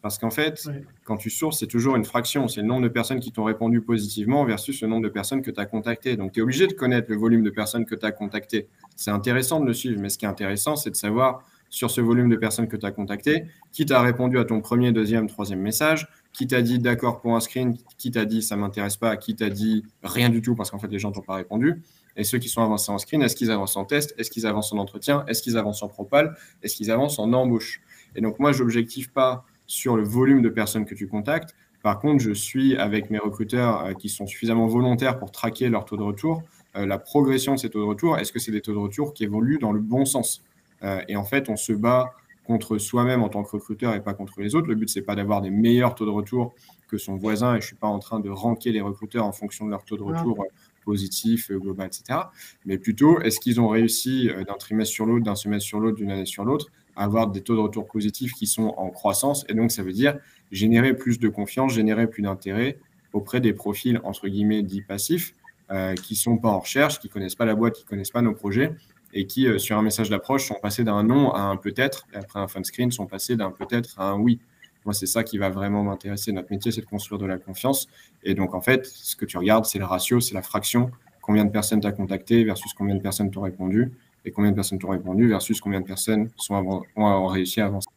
Parce 0.00 0.18
qu'en 0.18 0.30
fait, 0.30 0.68
quand 1.04 1.16
tu 1.16 1.28
sources, 1.28 1.58
c'est 1.58 1.66
toujours 1.66 1.96
une 1.96 2.04
fraction. 2.04 2.46
C'est 2.46 2.60
le 2.60 2.66
nombre 2.66 2.82
de 2.82 2.88
personnes 2.88 3.18
qui 3.18 3.32
t'ont 3.32 3.44
répondu 3.44 3.80
positivement 3.80 4.44
versus 4.44 4.80
le 4.80 4.88
nombre 4.88 5.02
de 5.02 5.08
personnes 5.08 5.42
que 5.42 5.50
tu 5.50 5.60
as 5.60 5.66
contactées. 5.66 6.16
Donc, 6.16 6.32
tu 6.32 6.40
es 6.40 6.42
obligé 6.42 6.66
de 6.66 6.72
connaître 6.72 7.10
le 7.10 7.16
volume 7.16 7.42
de 7.42 7.50
personnes 7.50 7.84
que 7.84 7.94
tu 7.94 8.06
as 8.06 8.12
contactées. 8.12 8.68
C'est 8.94 9.10
intéressant 9.10 9.60
de 9.60 9.66
le 9.66 9.72
suivre, 9.72 10.00
mais 10.00 10.08
ce 10.08 10.18
qui 10.18 10.24
est 10.24 10.28
intéressant, 10.28 10.76
c'est 10.76 10.90
de 10.90 10.96
savoir 10.96 11.42
sur 11.70 11.90
ce 11.90 12.00
volume 12.00 12.28
de 12.28 12.36
personnes 12.36 12.68
que 12.68 12.76
tu 12.76 12.86
as 12.86 12.90
contactées, 12.90 13.44
qui 13.72 13.86
t'a 13.86 14.00
répondu 14.00 14.38
à 14.38 14.44
ton 14.44 14.60
premier, 14.60 14.92
deuxième, 14.92 15.26
troisième 15.26 15.60
message, 15.60 16.08
qui 16.32 16.46
t'a 16.46 16.62
dit 16.62 16.78
d'accord 16.78 17.20
pour 17.20 17.36
un 17.36 17.40
screen, 17.40 17.76
qui 17.96 18.10
t'a 18.10 18.24
dit 18.24 18.42
ça 18.42 18.56
m'intéresse 18.56 18.96
pas, 18.96 19.16
qui 19.16 19.34
t'a 19.34 19.50
dit 19.50 19.84
rien 20.02 20.28
du 20.28 20.40
tout 20.40 20.54
parce 20.54 20.70
qu'en 20.70 20.78
fait 20.78 20.88
les 20.88 20.98
gens 20.98 21.12
t'ont 21.12 21.20
pas 21.20 21.34
répondu. 21.34 21.82
Et 22.16 22.24
ceux 22.24 22.38
qui 22.38 22.48
sont 22.48 22.62
avancés 22.62 22.90
en 22.90 22.98
screen, 22.98 23.22
est-ce 23.22 23.36
qu'ils 23.36 23.50
avancent 23.50 23.76
en 23.76 23.84
test? 23.84 24.14
Est-ce 24.18 24.30
qu'ils 24.30 24.46
avancent 24.46 24.72
en 24.72 24.78
entretien? 24.78 25.24
Est-ce 25.28 25.42
qu'ils 25.42 25.56
avancent 25.56 25.82
en 25.82 25.88
propal? 25.88 26.36
Est-ce 26.62 26.74
qu'ils 26.74 26.90
avancent 26.90 27.18
en 27.18 27.32
embauche? 27.32 27.80
Et 28.16 28.20
donc 28.20 28.38
moi, 28.38 28.52
j'objective 28.52 29.12
pas 29.12 29.44
sur 29.68 29.96
le 29.96 30.02
volume 30.02 30.42
de 30.42 30.48
personnes 30.48 30.84
que 30.84 30.96
tu 30.96 31.06
contactes. 31.06 31.54
Par 31.82 32.00
contre, 32.00 32.20
je 32.20 32.32
suis 32.32 32.76
avec 32.76 33.10
mes 33.10 33.18
recruteurs 33.18 33.84
euh, 33.84 33.92
qui 33.92 34.08
sont 34.08 34.26
suffisamment 34.26 34.66
volontaires 34.66 35.18
pour 35.18 35.30
traquer 35.30 35.68
leur 35.68 35.84
taux 35.84 35.96
de 35.96 36.02
retour, 36.02 36.42
euh, 36.76 36.86
la 36.86 36.98
progression 36.98 37.54
de 37.54 37.58
ces 37.58 37.70
taux 37.70 37.80
de 37.80 37.84
retour. 37.84 38.18
Est-ce 38.18 38.32
que 38.32 38.40
c'est 38.40 38.50
des 38.50 38.62
taux 38.62 38.72
de 38.72 38.78
retour 38.78 39.14
qui 39.14 39.22
évoluent 39.22 39.58
dans 39.58 39.72
le 39.72 39.80
bon 39.80 40.04
sens? 40.04 40.42
Euh, 40.82 41.00
Et 41.06 41.16
en 41.16 41.24
fait, 41.24 41.48
on 41.48 41.56
se 41.56 41.72
bat 41.72 42.12
contre 42.44 42.78
soi-même 42.78 43.22
en 43.22 43.28
tant 43.28 43.42
que 43.42 43.50
recruteur 43.50 43.94
et 43.94 44.02
pas 44.02 44.14
contre 44.14 44.40
les 44.40 44.54
autres. 44.54 44.66
Le 44.66 44.74
but, 44.74 44.88
c'est 44.88 45.02
pas 45.02 45.14
d'avoir 45.14 45.42
des 45.42 45.50
meilleurs 45.50 45.94
taux 45.94 46.06
de 46.06 46.10
retour 46.10 46.54
que 46.88 46.96
son 46.96 47.16
voisin 47.16 47.54
et 47.56 47.60
je 47.60 47.66
suis 47.66 47.76
pas 47.76 47.88
en 47.88 47.98
train 47.98 48.20
de 48.20 48.30
ranker 48.30 48.72
les 48.72 48.80
recruteurs 48.80 49.26
en 49.26 49.32
fonction 49.32 49.66
de 49.66 49.70
leur 49.70 49.84
taux 49.84 49.98
de 49.98 50.02
retour 50.02 50.46
positif, 50.82 51.52
global, 51.52 51.88
etc. 51.88 52.20
Mais 52.64 52.78
plutôt, 52.78 53.20
est-ce 53.20 53.38
qu'ils 53.38 53.60
ont 53.60 53.68
réussi 53.68 54.30
d'un 54.46 54.54
trimestre 54.54 54.94
sur 54.94 55.04
l'autre, 55.04 55.24
d'un 55.24 55.34
semestre 55.34 55.66
sur 55.66 55.78
l'autre, 55.78 55.98
d'une 55.98 56.10
année 56.10 56.24
sur 56.24 56.46
l'autre? 56.46 56.68
Avoir 56.98 57.28
des 57.28 57.40
taux 57.40 57.54
de 57.54 57.60
retour 57.60 57.86
positifs 57.86 58.32
qui 58.34 58.46
sont 58.46 58.74
en 58.76 58.90
croissance. 58.90 59.44
Et 59.48 59.54
donc, 59.54 59.70
ça 59.70 59.82
veut 59.82 59.92
dire 59.92 60.18
générer 60.50 60.94
plus 60.94 61.18
de 61.18 61.28
confiance, 61.28 61.72
générer 61.72 62.06
plus 62.06 62.22
d'intérêt 62.22 62.78
auprès 63.12 63.40
des 63.40 63.52
profils, 63.52 64.00
entre 64.04 64.28
guillemets, 64.28 64.62
dits 64.62 64.82
passifs, 64.82 65.34
euh, 65.70 65.94
qui 65.94 66.14
ne 66.14 66.18
sont 66.18 66.38
pas 66.38 66.48
en 66.48 66.60
recherche, 66.60 66.98
qui 66.98 67.08
ne 67.08 67.12
connaissent 67.12 67.34
pas 67.34 67.44
la 67.44 67.54
boîte, 67.54 67.74
qui 67.74 67.84
ne 67.84 67.88
connaissent 67.88 68.10
pas 68.10 68.22
nos 68.22 68.34
projets, 68.34 68.72
et 69.14 69.26
qui, 69.26 69.46
euh, 69.46 69.58
sur 69.58 69.78
un 69.78 69.82
message 69.82 70.10
d'approche, 70.10 70.46
sont 70.46 70.58
passés 70.60 70.84
d'un 70.84 71.02
non 71.02 71.32
à 71.32 71.40
un 71.40 71.56
peut-être, 71.56 72.06
et 72.12 72.16
après 72.16 72.40
un 72.40 72.48
fun 72.48 72.62
screen, 72.64 72.90
sont 72.90 73.06
passés 73.06 73.36
d'un 73.36 73.50
peut-être 73.50 73.98
à 73.98 74.10
un 74.10 74.18
oui. 74.18 74.40
Moi, 74.84 74.94
c'est 74.94 75.06
ça 75.06 75.22
qui 75.22 75.38
va 75.38 75.50
vraiment 75.50 75.82
m'intéresser. 75.82 76.32
Notre 76.32 76.50
métier, 76.50 76.72
c'est 76.72 76.80
de 76.80 76.86
construire 76.86 77.18
de 77.18 77.26
la 77.26 77.38
confiance. 77.38 77.88
Et 78.22 78.34
donc, 78.34 78.54
en 78.54 78.60
fait, 78.60 78.86
ce 78.86 79.16
que 79.16 79.24
tu 79.24 79.36
regardes, 79.36 79.64
c'est 79.66 79.78
le 79.78 79.84
ratio, 79.84 80.20
c'est 80.20 80.34
la 80.34 80.42
fraction. 80.42 80.90
Combien 81.20 81.44
de 81.44 81.50
personnes 81.50 81.80
t'as 81.80 81.92
contacté 81.92 82.44
versus 82.44 82.72
combien 82.72 82.94
de 82.94 83.02
personnes 83.02 83.30
t'ont 83.30 83.42
répondu 83.42 83.92
et 84.24 84.32
combien 84.32 84.50
de 84.50 84.56
personnes 84.56 84.78
t'ont 84.78 84.90
répondu 84.90 85.28
versus 85.28 85.60
combien 85.60 85.80
de 85.80 85.86
personnes 85.86 86.28
sont 86.36 86.84
ont 86.96 87.26
réussi 87.26 87.60
à 87.60 87.66
avancer 87.66 87.88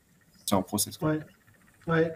en 0.52 0.64
process. 0.64 1.00
Ouais. 1.02 1.20
ouais. 1.88 2.12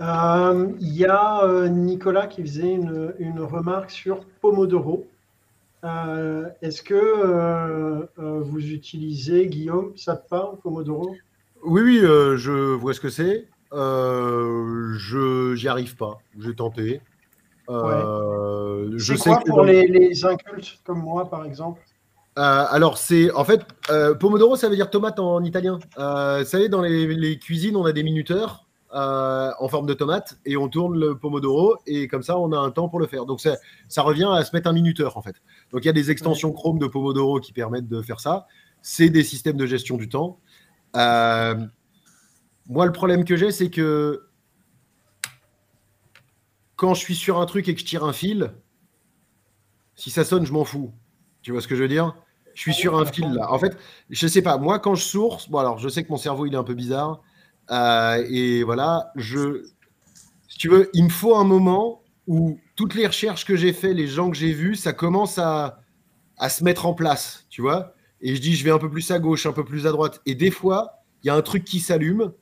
Euh, 0.00 0.72
il 0.80 0.94
y 0.94 1.04
a 1.04 1.44
euh, 1.44 1.68
Nicolas 1.68 2.26
qui 2.26 2.42
faisait 2.42 2.72
une, 2.72 3.14
une 3.18 3.40
remarque 3.40 3.90
sur 3.90 4.24
Pomodoro. 4.40 5.06
Euh, 5.84 6.48
est-ce 6.62 6.82
que 6.82 8.08
vous 8.16 8.72
utilisez, 8.72 9.46
Guillaume, 9.46 9.92
ça 9.96 10.16
te 10.16 10.28
parle, 10.28 10.58
Pomodoro? 10.60 11.14
Oui, 11.62 11.82
oui, 11.82 11.98
je 12.00 12.74
vois 12.74 12.94
ce 12.94 13.00
que 13.00 13.10
c'est. 13.10 13.46
je 13.72 15.54
n'y 15.54 15.68
arrive 15.68 15.96
pas. 15.96 16.18
J'ai 16.38 16.54
tenté. 16.54 17.00
je 17.68 19.14
sais 19.16 19.30
quoi 19.30 19.40
pour 19.46 19.62
les, 19.62 19.86
les 19.86 20.24
incultes 20.24 20.80
comme 20.84 21.02
moi, 21.02 21.28
par 21.28 21.44
exemple? 21.44 21.80
Euh, 22.36 22.66
alors, 22.68 22.98
c'est 22.98 23.30
en 23.32 23.44
fait, 23.44 23.64
euh, 23.90 24.14
Pomodoro, 24.14 24.56
ça 24.56 24.68
veut 24.68 24.76
dire 24.76 24.90
tomate 24.90 25.18
en 25.20 25.42
italien. 25.44 25.78
Euh, 25.98 26.40
vous 26.40 26.44
savez, 26.48 26.68
dans 26.68 26.82
les, 26.82 27.38
cuisines, 27.38 27.76
on 27.76 27.84
a 27.84 27.92
des 27.92 28.02
minuteurs 28.02 28.66
en 28.96 29.68
forme 29.68 29.86
de 29.86 29.94
tomate 29.94 30.38
et 30.44 30.56
on 30.56 30.68
tourne 30.68 30.96
le 30.96 31.18
Pomodoro 31.18 31.78
et 31.84 32.06
comme 32.06 32.22
ça, 32.22 32.38
on 32.38 32.52
a 32.52 32.58
un 32.58 32.70
temps 32.70 32.88
pour 32.88 33.00
le 33.00 33.08
faire. 33.08 33.26
Donc, 33.26 33.40
ça, 33.40 33.56
ça 33.88 34.02
revient 34.02 34.30
à 34.32 34.44
se 34.44 34.54
mettre 34.54 34.68
un 34.68 34.72
minuteur 34.72 35.16
en 35.16 35.22
fait. 35.22 35.34
Donc, 35.72 35.84
il 35.84 35.86
y 35.86 35.88
a 35.88 35.92
des 35.92 36.12
extensions 36.12 36.52
Chrome 36.52 36.78
de 36.78 36.86
Pomodoro 36.86 37.40
qui 37.40 37.52
permettent 37.52 37.88
de 37.88 38.02
faire 38.02 38.20
ça. 38.20 38.46
C'est 38.82 39.10
des 39.10 39.24
systèmes 39.24 39.56
de 39.56 39.66
gestion 39.66 39.96
du 39.96 40.08
temps. 40.08 40.38
moi, 40.94 42.86
le 42.86 42.92
problème 42.92 43.24
que 43.24 43.36
j'ai, 43.36 43.50
c'est 43.50 43.70
que 43.70 44.28
quand 46.76 46.94
je 46.94 47.00
suis 47.00 47.16
sur 47.16 47.40
un 47.40 47.46
truc 47.46 47.68
et 47.68 47.74
que 47.74 47.80
je 47.80 47.86
tire 47.86 48.04
un 48.04 48.12
fil, 48.12 48.52
si 49.96 50.10
ça 50.10 50.24
sonne, 50.24 50.46
je 50.46 50.52
m'en 50.52 50.64
fous. 50.64 50.92
Tu 51.42 51.50
vois 51.50 51.60
ce 51.60 51.68
que 51.68 51.74
je 51.74 51.82
veux 51.82 51.88
dire? 51.88 52.14
Je 52.54 52.60
suis 52.60 52.74
sur 52.74 52.98
un 52.98 53.04
fil 53.04 53.32
là. 53.32 53.52
En 53.52 53.58
fait, 53.58 53.76
je 54.10 54.26
sais 54.26 54.42
pas. 54.42 54.56
Moi, 54.58 54.78
quand 54.78 54.94
je 54.94 55.02
source, 55.02 55.48
bon, 55.48 55.58
alors 55.58 55.78
je 55.78 55.88
sais 55.88 56.04
que 56.04 56.10
mon 56.10 56.16
cerveau 56.16 56.46
il 56.46 56.54
est 56.54 56.58
un 56.58 56.64
peu 56.64 56.74
bizarre. 56.74 57.20
Euh, 57.70 58.24
et 58.28 58.62
voilà, 58.62 59.10
je, 59.16 59.64
si 60.48 60.58
tu 60.58 60.68
veux, 60.68 60.90
il 60.94 61.04
me 61.04 61.08
faut 61.08 61.34
un 61.36 61.44
moment 61.44 62.02
où 62.26 62.58
toutes 62.76 62.94
les 62.94 63.06
recherches 63.06 63.44
que 63.44 63.56
j'ai 63.56 63.72
faites, 63.72 63.94
les 63.94 64.06
gens 64.06 64.30
que 64.30 64.36
j'ai 64.36 64.52
vus, 64.52 64.76
ça 64.76 64.92
commence 64.92 65.38
à, 65.38 65.80
à 66.38 66.48
se 66.48 66.64
mettre 66.64 66.86
en 66.86 66.94
place, 66.94 67.46
tu 67.48 67.62
vois. 67.62 67.94
Et 68.20 68.34
je 68.34 68.40
dis, 68.40 68.54
je 68.54 68.64
vais 68.64 68.70
un 68.70 68.78
peu 68.78 68.90
plus 68.90 69.10
à 69.10 69.18
gauche, 69.18 69.46
un 69.46 69.52
peu 69.52 69.64
plus 69.64 69.86
à 69.86 69.90
droite. 69.90 70.20
Et 70.26 70.34
des 70.34 70.50
fois, 70.50 71.02
il 71.22 71.28
y 71.28 71.30
a 71.30 71.34
un 71.34 71.42
truc 71.42 71.64
qui 71.64 71.80
s'allume. 71.80 72.32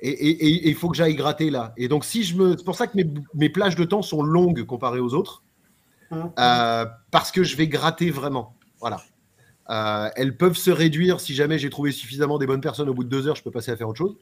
Et 0.00 0.68
il 0.68 0.74
faut 0.76 0.88
que 0.88 0.96
j'aille 0.96 1.16
gratter 1.16 1.50
là. 1.50 1.72
Et 1.76 1.88
donc, 1.88 2.04
si 2.04 2.22
je 2.22 2.36
me. 2.36 2.56
C'est 2.56 2.64
pour 2.64 2.76
ça 2.76 2.86
que 2.86 2.96
mes, 2.96 3.04
mes, 3.34 3.48
plages 3.48 3.74
de 3.74 3.82
temps 3.82 4.02
sont 4.02 4.22
longues 4.22 4.64
comparées 4.64 5.00
aux 5.00 5.12
autres. 5.12 5.42
Hein. 6.12 6.32
Euh, 6.38 6.86
parce 7.10 7.32
que 7.32 7.42
je 7.42 7.56
vais 7.56 7.66
gratter 7.66 8.10
vraiment. 8.10 8.54
Voilà. 8.78 9.02
Euh, 9.70 10.08
elles 10.16 10.36
peuvent 10.36 10.56
se 10.56 10.70
réduire 10.70 11.20
si 11.20 11.34
jamais 11.34 11.58
j'ai 11.58 11.68
trouvé 11.68 11.92
suffisamment 11.92 12.38
des 12.38 12.46
bonnes 12.46 12.60
personnes 12.60 12.88
au 12.88 12.94
bout 12.94 13.04
de 13.04 13.08
deux 13.08 13.28
heures, 13.28 13.36
je 13.36 13.42
peux 13.42 13.50
passer 13.50 13.70
à 13.70 13.76
faire 13.76 13.88
autre 13.88 13.98
chose. 13.98 14.16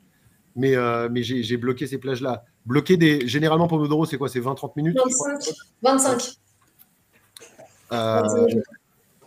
Mais, 0.57 0.75
euh, 0.75 1.09
mais 1.11 1.23
j'ai 1.23 1.57
bloqué 1.57 1.87
ces 1.87 1.99
plages-là. 1.99 2.45
Bloquer 2.65 2.97
des. 2.97 3.29
Généralement, 3.29 3.69
Pomodoro, 3.69 4.07
c'est 4.07 4.17
quoi? 4.17 4.29
C'est 4.29 4.41
20-30 4.41 4.73
minutes? 4.77 4.97
25. 4.97 5.55
25. 5.83 6.33
Euh, 7.93 8.47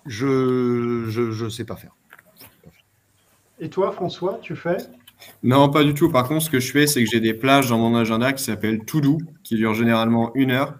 je, 0.06 1.06
je, 1.08 1.32
je 1.32 1.50
sais 1.50 1.66
pas 1.66 1.76
faire. 1.76 1.96
Et 3.60 3.70
toi, 3.70 3.92
François, 3.92 4.40
tu 4.42 4.56
fais? 4.56 4.78
Non, 5.44 5.70
pas 5.70 5.84
du 5.84 5.94
tout. 5.94 6.10
Par 6.10 6.28
contre, 6.28 6.44
ce 6.46 6.50
que 6.50 6.60
je 6.60 6.72
fais, 6.72 6.88
c'est 6.88 7.04
que 7.04 7.10
j'ai 7.10 7.20
des 7.20 7.34
plages 7.34 7.70
dans 7.70 7.78
mon 7.78 7.96
agenda 7.96 8.34
qui 8.34 8.44
s'appellent 8.44 8.84
To 8.86 9.02
Do, 9.02 9.18
qui 9.44 9.56
durent 9.56 9.76
généralement 9.76 10.32
une 10.34 10.52
heure. 10.52 10.76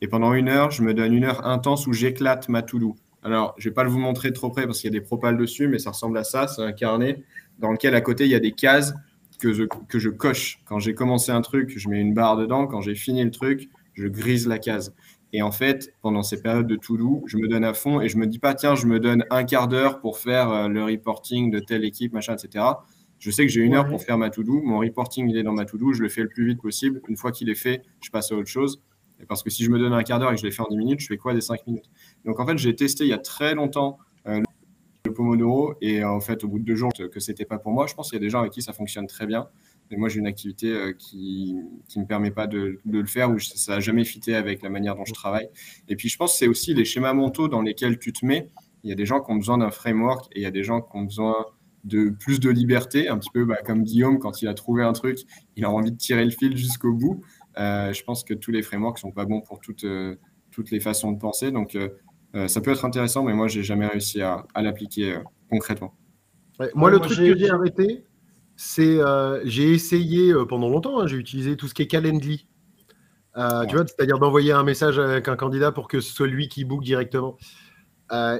Et 0.00 0.08
pendant 0.08 0.32
une 0.32 0.48
heure, 0.48 0.70
je 0.70 0.82
me 0.82 0.94
donne 0.94 1.12
une 1.12 1.24
heure 1.24 1.44
intense 1.46 1.86
où 1.86 1.92
j'éclate 1.92 2.48
ma 2.48 2.62
To 2.62 2.78
Do. 2.78 2.96
Alors, 3.32 3.54
je 3.58 3.68
ne 3.68 3.70
vais 3.70 3.74
pas 3.74 3.84
le 3.84 3.90
vous 3.90 3.98
montrer 3.98 4.32
trop 4.32 4.50
près 4.50 4.66
parce 4.66 4.80
qu'il 4.80 4.92
y 4.92 4.96
a 4.96 4.98
des 4.98 5.04
propales 5.04 5.36
dessus, 5.36 5.68
mais 5.68 5.78
ça 5.78 5.90
ressemble 5.90 6.16
à 6.18 6.24
ça. 6.24 6.48
C'est 6.48 6.62
un 6.62 6.72
carnet 6.72 7.22
dans 7.58 7.70
lequel 7.70 7.94
à 7.94 8.00
côté, 8.00 8.24
il 8.24 8.30
y 8.30 8.34
a 8.34 8.40
des 8.40 8.52
cases 8.52 8.94
que 9.38 9.52
je, 9.52 9.64
que 9.64 9.98
je 9.98 10.08
coche. 10.08 10.60
Quand 10.64 10.78
j'ai 10.78 10.94
commencé 10.94 11.30
un 11.30 11.40
truc, 11.40 11.72
je 11.76 11.88
mets 11.88 12.00
une 12.00 12.14
barre 12.14 12.36
dedans. 12.36 12.66
Quand 12.66 12.80
j'ai 12.80 12.94
fini 12.94 13.22
le 13.22 13.30
truc, 13.30 13.68
je 13.94 14.06
grise 14.06 14.46
la 14.46 14.58
case. 14.58 14.94
Et 15.32 15.42
en 15.42 15.52
fait, 15.52 15.92
pendant 16.00 16.22
ces 16.22 16.40
périodes 16.40 16.66
de 16.66 16.76
tout 16.76 16.96
doux, 16.96 17.22
je 17.26 17.36
me 17.36 17.48
donne 17.48 17.64
à 17.64 17.74
fond 17.74 18.00
et 18.00 18.08
je 18.08 18.16
me 18.16 18.26
dis 18.26 18.38
pas, 18.38 18.54
tiens, 18.54 18.74
je 18.74 18.86
me 18.86 18.98
donne 18.98 19.24
un 19.30 19.44
quart 19.44 19.68
d'heure 19.68 20.00
pour 20.00 20.18
faire 20.18 20.50
euh, 20.50 20.68
le 20.68 20.84
reporting 20.84 21.50
de 21.50 21.58
telle 21.58 21.84
équipe, 21.84 22.14
machin, 22.14 22.34
etc. 22.34 22.64
Je 23.18 23.30
sais 23.30 23.44
que 23.44 23.52
j'ai 23.52 23.60
une 23.60 23.74
heure 23.74 23.86
pour 23.86 24.00
faire 24.02 24.16
ma 24.16 24.30
to-do. 24.30 24.62
Mon 24.62 24.78
reporting, 24.78 25.28
il 25.28 25.36
est 25.36 25.42
dans 25.42 25.52
ma 25.52 25.64
to-do. 25.64 25.92
Je 25.92 26.02
le 26.02 26.08
fais 26.08 26.22
le 26.22 26.28
plus 26.28 26.46
vite 26.46 26.62
possible. 26.62 27.02
Une 27.08 27.16
fois 27.16 27.32
qu'il 27.32 27.50
est 27.50 27.56
fait, 27.56 27.82
je 28.00 28.10
passe 28.10 28.32
à 28.32 28.36
autre 28.36 28.48
chose. 28.48 28.80
Parce 29.26 29.42
que 29.42 29.50
si 29.50 29.64
je 29.64 29.70
me 29.70 29.78
donne 29.78 29.92
un 29.92 30.02
quart 30.02 30.18
d'heure 30.18 30.30
et 30.30 30.34
que 30.34 30.40
je 30.40 30.46
l'ai 30.46 30.52
fait 30.52 30.62
en 30.62 30.68
10 30.68 30.76
minutes, 30.76 31.00
je 31.00 31.06
fais 31.06 31.16
quoi 31.16 31.34
des 31.34 31.40
5 31.40 31.66
minutes? 31.66 31.90
Donc, 32.24 32.38
en 32.40 32.46
fait, 32.46 32.56
j'ai 32.58 32.74
testé 32.74 33.04
il 33.04 33.10
y 33.10 33.12
a 33.12 33.18
très 33.18 33.54
longtemps 33.54 33.98
euh, 34.26 34.42
le 35.04 35.12
Pomodoro. 35.12 35.74
Et 35.80 36.04
en 36.04 36.20
fait, 36.20 36.44
au 36.44 36.48
bout 36.48 36.58
de 36.58 36.64
deux 36.64 36.76
jours, 36.76 36.92
que 36.92 37.20
c'était 37.20 37.44
pas 37.44 37.58
pour 37.58 37.72
moi. 37.72 37.86
Je 37.86 37.94
pense 37.94 38.10
qu'il 38.10 38.18
y 38.18 38.22
a 38.22 38.24
des 38.24 38.30
gens 38.30 38.40
avec 38.40 38.52
qui 38.52 38.62
ça 38.62 38.72
fonctionne 38.72 39.06
très 39.06 39.26
bien. 39.26 39.48
Mais 39.90 39.96
moi, 39.96 40.08
j'ai 40.08 40.18
une 40.18 40.26
activité 40.26 40.70
euh, 40.70 40.92
qui 40.92 41.56
ne 41.96 42.02
me 42.02 42.06
permet 42.06 42.30
pas 42.30 42.46
de, 42.46 42.78
de 42.84 42.98
le 43.00 43.06
faire 43.06 43.30
ou 43.30 43.38
ça 43.38 43.74
n'a 43.74 43.80
jamais 43.80 44.04
fité 44.04 44.34
avec 44.34 44.62
la 44.62 44.68
manière 44.68 44.94
dont 44.94 45.06
je 45.06 45.14
travaille. 45.14 45.48
Et 45.88 45.96
puis, 45.96 46.08
je 46.08 46.16
pense 46.16 46.32
que 46.32 46.38
c'est 46.38 46.48
aussi 46.48 46.74
les 46.74 46.84
schémas 46.84 47.14
mentaux 47.14 47.48
dans 47.48 47.62
lesquels 47.62 47.98
tu 47.98 48.12
te 48.12 48.24
mets. 48.24 48.50
Il 48.84 48.90
y 48.90 48.92
a 48.92 48.96
des 48.96 49.06
gens 49.06 49.20
qui 49.20 49.32
ont 49.32 49.36
besoin 49.36 49.58
d'un 49.58 49.70
framework 49.70 50.26
et 50.32 50.40
il 50.40 50.42
y 50.42 50.46
a 50.46 50.50
des 50.50 50.62
gens 50.62 50.80
qui 50.82 50.96
ont 50.96 51.02
besoin 51.02 51.46
de 51.84 52.10
plus 52.10 52.40
de 52.40 52.50
liberté, 52.50 53.08
un 53.08 53.18
petit 53.18 53.30
peu 53.32 53.44
bah, 53.44 53.58
comme 53.64 53.82
Guillaume, 53.82 54.18
quand 54.18 54.42
il 54.42 54.48
a 54.48 54.54
trouvé 54.54 54.82
un 54.82 54.92
truc, 54.92 55.20
il 55.56 55.64
a 55.64 55.70
envie 55.70 55.92
de 55.92 55.96
tirer 55.96 56.24
le 56.24 56.30
fil 56.30 56.56
jusqu'au 56.56 56.92
bout. 56.92 57.22
Euh, 57.58 57.92
je 57.92 58.02
pense 58.04 58.24
que 58.24 58.34
tous 58.34 58.50
les 58.50 58.62
frameworks 58.62 58.98
sont 58.98 59.12
pas 59.12 59.24
bons 59.24 59.40
pour 59.40 59.60
toutes, 59.60 59.84
euh, 59.84 60.16
toutes 60.50 60.70
les 60.70 60.80
façons 60.80 61.12
de 61.12 61.18
penser. 61.18 61.50
Donc, 61.50 61.76
ça 62.46 62.60
peut 62.60 62.70
être 62.70 62.84
intéressant, 62.84 63.24
mais 63.24 63.32
moi, 63.32 63.48
j'ai 63.48 63.62
jamais 63.62 63.86
réussi 63.86 64.20
à, 64.20 64.44
à 64.54 64.62
l'appliquer 64.62 65.18
concrètement. 65.50 65.94
moi, 66.74 66.90
le 66.90 67.00
truc 67.00 67.16
que 67.16 67.36
j'ai 67.36 67.50
arrêté, 67.50 68.04
c'est 68.58 68.98
euh, 69.00 69.40
j'ai 69.44 69.72
essayé 69.72 70.32
euh, 70.32 70.44
pendant 70.44 70.68
longtemps, 70.68 70.98
hein, 70.98 71.06
j'ai 71.06 71.16
utilisé 71.16 71.56
tout 71.56 71.68
ce 71.68 71.74
qui 71.74 71.82
est 71.82 71.86
Calendly. 71.86 72.48
Euh, 73.36 73.64
tu 73.66 73.76
vois, 73.76 73.86
c'est-à-dire 73.86 74.18
d'envoyer 74.18 74.50
un 74.50 74.64
message 74.64 74.98
avec 74.98 75.28
un 75.28 75.36
candidat 75.36 75.70
pour 75.70 75.86
que 75.86 76.00
ce 76.00 76.12
soit 76.12 76.26
lui 76.26 76.48
qui 76.48 76.64
book 76.64 76.82
directement. 76.82 77.38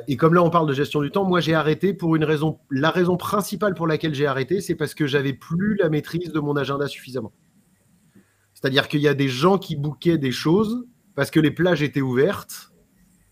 et 0.09 0.17
comme 0.17 0.35
là, 0.35 0.43
on 0.43 0.51
parle 0.51 0.67
de 0.67 0.73
gestion 0.73 1.03
du 1.03 1.13
temps, 1.13 1.25
moi, 1.25 1.39
j'ai 1.39 1.55
arrêté 1.55 1.95
pour 1.95 2.17
une 2.17 2.25
raison. 2.25 2.59
La 2.69 2.91
raison 2.91 3.17
principale 3.17 3.75
pour 3.75 3.87
laquelle 3.87 4.13
j'ai 4.13 4.27
arrêté, 4.27 4.61
c'est 4.61 4.75
parce 4.75 4.95
que 4.95 5.07
j'avais 5.07 5.35
plus 5.35 5.77
la 5.77 5.89
maîtrise 5.89 6.33
de 6.33 6.41
mon 6.41 6.57
agenda 6.57 6.89
suffisamment. 6.89 7.33
C'est-à-dire 8.61 8.89
qu'il 8.89 9.01
y 9.01 9.07
a 9.07 9.15
des 9.15 9.29
gens 9.29 9.57
qui 9.57 9.77
bookaient 9.77 10.19
des 10.19 10.33
choses 10.33 10.85
parce 11.15 11.31
que 11.31 11.39
les 11.39 11.53
plages 11.53 11.81
étaient 11.81 12.01
ouvertes, 12.01 12.73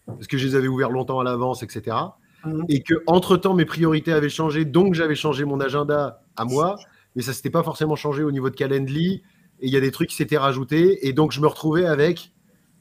parce 0.07 0.29
que 0.29 0.39
je 0.39 0.47
les 0.47 0.55
avais 0.55 0.69
ouvertes 0.69 0.93
longtemps 0.93 1.19
à 1.19 1.25
l'avance, 1.25 1.65
etc. 1.65 1.97
Mmh. 2.45 2.63
Et 2.69 2.83
que 2.85 2.95
entre 3.09 3.37
temps 3.37 3.55
mes 3.55 3.65
priorités 3.65 4.13
avaient 4.13 4.29
changé, 4.29 4.65
donc 4.65 4.95
j'avais 4.95 5.17
changé 5.17 5.45
mon 5.45 5.59
agenda 5.59 6.23
à 6.37 6.45
moi, 6.45 6.77
mais 7.17 7.23
ça 7.23 7.33
s'était 7.33 7.51
pas 7.51 7.65
forcément 7.65 7.97
changé 7.97 8.23
au 8.23 8.31
niveau 8.31 8.51
de 8.51 8.55
Calendly. 8.55 9.23
Et 9.59 9.67
il 9.67 9.73
y 9.73 9.77
a 9.77 9.81
des 9.81 9.91
trucs 9.91 10.11
qui 10.11 10.17
s'étaient 10.17 10.39
rajoutés. 10.39 11.09
Et 11.09 11.13
donc, 11.13 11.33
je 11.33 11.41
me 11.41 11.49
retrouvais 11.49 11.87
avec, 11.87 12.33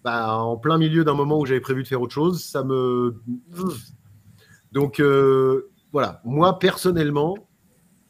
bah, 0.04 0.38
en 0.38 0.58
plein 0.58 0.78
milieu 0.78 1.04
d'un 1.04 1.16
moment 1.16 1.40
où 1.40 1.48
j'avais 1.48 1.62
prévu 1.62 1.82
de 1.82 1.88
faire 1.88 2.02
autre 2.02 2.14
chose, 2.14 2.44
ça 2.44 2.64
me. 2.64 3.24
Donc, 4.72 5.00
euh, 5.00 5.72
voilà. 5.92 6.22
Moi, 6.26 6.60
personnellement, 6.60 7.45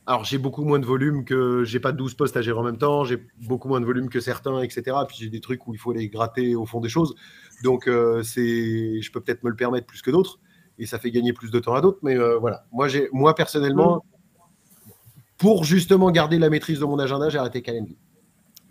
alors 0.07 0.23
j'ai 0.23 0.37
beaucoup 0.37 0.63
moins 0.63 0.79
de 0.79 0.85
volume 0.85 1.25
que. 1.25 1.63
J'ai 1.63 1.79
pas 1.79 1.91
12 1.91 2.13
postes 2.13 2.37
à 2.37 2.41
gérer 2.41 2.57
en 2.57 2.63
même 2.63 2.77
temps, 2.77 3.03
j'ai 3.03 3.25
beaucoup 3.47 3.67
moins 3.67 3.81
de 3.81 3.85
volume 3.85 4.09
que 4.09 4.19
certains, 4.19 4.61
etc. 4.61 4.97
Puis 5.07 5.17
j'ai 5.19 5.29
des 5.29 5.41
trucs 5.41 5.67
où 5.67 5.73
il 5.73 5.79
faut 5.79 5.93
les 5.93 6.09
gratter 6.09 6.55
au 6.55 6.65
fond 6.65 6.79
des 6.79 6.89
choses. 6.89 7.15
Donc, 7.63 7.87
euh, 7.87 8.21
c'est, 8.21 9.01
je 9.01 9.11
peux 9.11 9.21
peut-être 9.21 9.43
me 9.43 9.49
le 9.49 9.55
permettre 9.55 9.87
plus 9.87 10.01
que 10.01 10.11
d'autres. 10.11 10.39
Et 10.77 10.85
ça 10.85 10.99
fait 10.99 11.09
gagner 11.09 11.33
plus 11.33 11.51
de 11.51 11.59
temps 11.59 11.73
à 11.73 11.81
d'autres. 11.81 11.99
Mais 12.03 12.15
euh, 12.15 12.37
voilà. 12.37 12.65
Moi, 12.71 12.87
j'ai, 12.87 13.09
moi 13.13 13.33
personnellement, 13.33 14.05
pour 15.37 15.63
justement 15.63 16.11
garder 16.11 16.37
la 16.37 16.49
maîtrise 16.49 16.79
de 16.79 16.85
mon 16.85 16.99
agenda, 16.99 17.29
j'ai 17.29 17.39
arrêté 17.39 17.61
Calendly. 17.61 17.97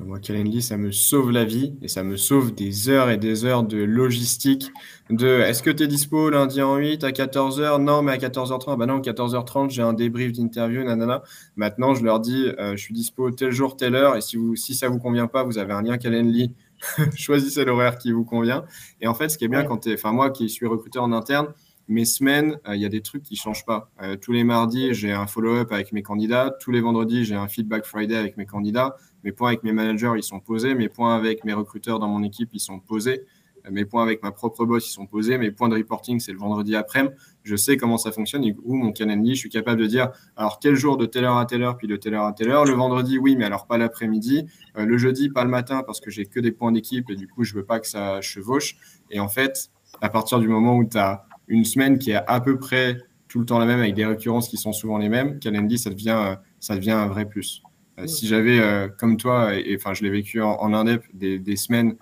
Moi, 0.05 0.19
Calendly, 0.19 0.61
ça 0.61 0.77
me 0.77 0.93
sauve 0.93 1.31
la 1.31 1.45
vie 1.45 1.75
et 1.81 1.89
ça 1.89 2.03
me 2.03 2.17
sauve 2.17 2.55
des 2.55 2.91
heures 2.91 3.09
et 3.09 3.17
des 3.17 3.45
heures 3.45 3.63
de 3.63 3.79
logistique. 3.79 4.71
De 5.09 5.27
est-ce 5.27 5.63
que 5.63 5.71
tu 5.71 5.85
es 5.85 5.87
dispo 5.87 6.29
lundi 6.29 6.61
en 6.61 6.77
8 6.77 7.05
à 7.05 7.11
14h 7.11 7.83
Non, 7.83 8.03
mais 8.03 8.13
à 8.13 8.17
14h30. 8.19 8.77
Bah 8.77 8.87
non, 8.87 9.01
14h30, 9.01 9.71
j'ai 9.71 9.83
un 9.83 9.95
débrief 9.95 10.33
d'interview, 10.33 10.85
nanana. 10.85 11.23
Maintenant, 11.57 11.95
je 11.95 12.05
leur 12.05 12.21
dis, 12.21 12.49
euh, 12.59 12.73
je 12.73 12.83
suis 12.83 12.93
dispo 12.93 13.31
tel 13.31 13.51
jour, 13.51 13.77
telle 13.77 13.95
heure. 13.95 14.17
Et 14.17 14.21
si, 14.21 14.37
vous, 14.37 14.57
si 14.57 14.75
ça 14.75 14.89
ne 14.89 14.93
vous 14.93 14.99
convient 14.99 15.27
pas, 15.27 15.43
vous 15.43 15.57
avez 15.57 15.73
un 15.73 15.83
lien 15.83 15.97
Calendly. 15.97 16.53
Choisissez 17.17 17.65
l'horaire 17.65 17.97
qui 17.97 18.13
vous 18.13 18.25
convient. 18.25 18.65
Et 19.01 19.07
en 19.07 19.15
fait, 19.15 19.31
ce 19.31 19.39
qui 19.39 19.47
est 19.47 19.49
bien 19.49 19.65
quand 19.65 19.79
tu 19.79 19.91
es, 19.91 19.95
enfin, 19.95 20.13
moi 20.13 20.31
qui 20.31 20.51
suis 20.51 20.67
recruteur 20.67 21.05
en 21.05 21.13
interne, 21.13 21.49
mes 21.89 22.05
semaines, 22.05 22.59
euh, 22.67 22.77
il 22.77 22.83
y 22.83 22.87
a 22.87 22.89
des 22.89 23.03
trucs 23.03 23.23
qui 23.23 23.37
changent 23.37 23.65
pas. 23.65 23.91
Euh, 24.03 24.17
tous 24.17 24.33
les 24.33 24.45
mardis, 24.45 24.95
j'ai 24.95 25.13
un 25.13 25.27
follow-up 25.27 25.71
avec 25.73 25.93
mes 25.93 26.03
candidats. 26.03 26.55
Tous 26.61 26.71
les 26.71 26.81
vendredis, 26.81 27.25
j'ai 27.25 27.35
un 27.35 27.49
feedback 27.49 27.85
Friday 27.85 28.17
avec 28.17 28.37
mes 28.37 28.47
candidats. 28.47 28.97
Mes 29.23 29.33
points 29.33 29.49
avec 29.49 29.63
mes 29.65 29.73
managers, 29.73 30.13
ils 30.17 30.23
sont 30.23 30.41
posés. 30.41 30.75
Mes 30.75 30.89
points 30.89 31.15
avec 31.15 31.45
mes 31.45 31.53
recruteurs 31.53 31.99
dans 31.99 32.09
mon 32.09 32.23
équipe, 32.23 32.51
ils 32.55 32.61
sont 32.61 32.81
posés. 32.81 33.25
Euh, 33.67 33.71
mes 33.71 33.85
points 33.85 34.03
avec 34.03 34.23
ma 34.23 34.33
propre 34.33 34.65
boss, 34.65 34.89
ils 34.89 34.93
sont 34.93 35.07
posés. 35.07 35.37
Mes 35.37 35.51
points 35.51 35.69
de 35.69 35.77
reporting, 35.77 36.21
c'est 36.21 36.33
le 36.33 36.39
vendredi 36.39 36.75
après-midi. 36.75 37.15
Je 37.43 37.55
sais 37.55 37.77
comment 37.77 37.99
ça 37.99 38.13
fonctionne. 38.13 38.45
Et 38.45 38.57
où 38.65 38.75
mon 38.77 38.91
calendrier, 38.91 39.35
je 39.35 39.41
suis 39.41 39.51
capable 39.51 39.83
de 39.83 39.87
dire 39.87 40.11
alors 40.37 40.61
quel 40.61 40.77
jour 40.77 40.97
de 40.97 41.05
telle 41.05 41.25
heure 41.25 41.37
à 41.37 41.45
telle 41.45 41.63
heure, 41.63 41.77
puis 41.77 41.87
de 41.87 41.97
telle 41.97 42.15
heure 42.15 42.25
à 42.25 42.33
telle 42.33 42.49
heure. 42.49 42.65
Le 42.65 42.73
vendredi, 42.73 43.19
oui, 43.19 43.37
mais 43.37 43.45
alors 43.45 43.67
pas 43.67 43.77
l'après-midi. 43.77 44.47
le 44.75 44.97
jeudi, 44.97 45.29
pas 45.29 45.45
le 45.45 45.51
matin, 45.51 45.83
parce 45.85 46.01
que 46.01 46.11
j'ai 46.11 46.25
que 46.25 46.41
des 46.41 46.53
points 46.53 46.73
d'équipe 46.73 47.11
et 47.11 47.15
du 47.15 47.29
coup, 47.29 47.45
je 47.45 47.53
veux 47.55 47.65
pas 47.65 47.79
que 47.79 47.87
ça 47.87 48.23
chevauche. 48.23 48.77
Et 49.11 49.21
en 49.21 49.29
fait, 49.29 49.71
à 50.01 50.09
partir 50.09 50.39
du 50.39 50.49
moment 50.49 50.77
où 50.77 50.85
tu 50.85 50.97
as 50.97 51.27
une 51.49 51.65
semaine 51.65 51.99
qui 51.99 52.13
est 52.13 52.21
à 52.27 52.41
peu 52.41 52.59
près 52.59 52.99
tout 53.35 53.41
le 53.41 53.47
temps 53.47 53.59
la 53.59 53.67
même 53.67 53.81
avec 53.81 53.95
des 53.95 54.07
récurrences 54.07 54.49
qui 54.49 54.57
sont 54.57 54.73
souvent 54.73 54.97
les 54.97 55.09
mêmes, 55.09 55.41
Calendly, 55.41 55.77
ça 55.77 55.91
devient, 55.91 56.17
euh, 56.17 56.37
ça 56.61 56.77
devient 56.77 56.93
un 56.93 57.09
vrai 57.09 57.27
plus. 57.27 57.65
Euh, 57.99 58.07
si 58.07 58.29
j'avais, 58.29 58.61
euh, 58.61 58.87
comme 58.87 59.17
toi, 59.17 59.57
et 59.57 59.75
enfin, 59.77 59.93
je 59.93 60.05
l'ai 60.05 60.11
vécu 60.11 60.41
en, 60.41 60.73
Indep, 60.73 61.05
des, 61.13 61.41
des 61.41 61.57
semaines 61.57 61.97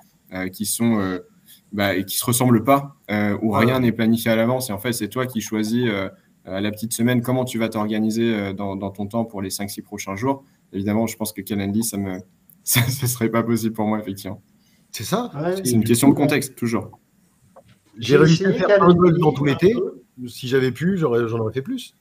qui 0.52 0.64
sont 0.64 1.20
bah, 1.72 1.94
et 1.94 2.06
qui 2.06 2.16
se 2.16 2.24
ressemblent 2.24 2.64
pas, 2.64 2.96
où 3.42 3.50
rien 3.50 3.80
n'est 3.80 3.92
planifié 3.92 4.30
à 4.30 4.36
l'avance, 4.36 4.70
et 4.70 4.72
en 4.72 4.78
fait, 4.78 4.92
c'est 4.92 5.08
toi 5.08 5.26
qui 5.26 5.42
choisis 5.42 5.86
à 6.46 6.60
la 6.60 6.70
petite 6.70 6.94
semaine 6.94 7.20
comment 7.20 7.44
tu 7.44 7.58
vas 7.58 7.68
t'organiser 7.68 8.54
dans, 8.54 8.76
dans, 8.76 8.90
ton 8.90 9.06
temps 9.06 9.26
pour 9.26 9.42
les 9.42 9.50
5-6 9.50 9.82
prochains 9.82 10.16
jours. 10.16 10.44
Évidemment, 10.72 11.06
je 11.06 11.16
pense 11.16 11.32
que 11.32 11.42
Calendly, 11.42 11.84
ça 11.84 11.98
me, 11.98 12.18
ça, 12.64 12.80
serait 13.06 13.28
pas 13.28 13.42
possible 13.42 13.74
pour 13.74 13.86
moi, 13.86 13.98
effectivement. 13.98 14.42
C'est 14.90 15.04
ça? 15.04 15.30
c'est 15.64 15.72
une 15.72 15.84
question 15.84 16.08
de 16.08 16.14
contexte, 16.14 16.54
toujours. 16.54 16.98
J'ai 18.02 18.16
réussi 18.16 18.44
à 18.44 18.52
faire 18.52 18.82
un 18.82 18.94
bug 18.94 19.18
dans 19.18 19.32
tout 19.32 19.44
l'été. 19.44 19.74
Si 20.26 20.48
j'avais 20.48 20.72
pu, 20.72 20.98
j'en 20.98 21.12
aurais, 21.12 21.52
fait 21.52 21.62
plus. 21.62 21.94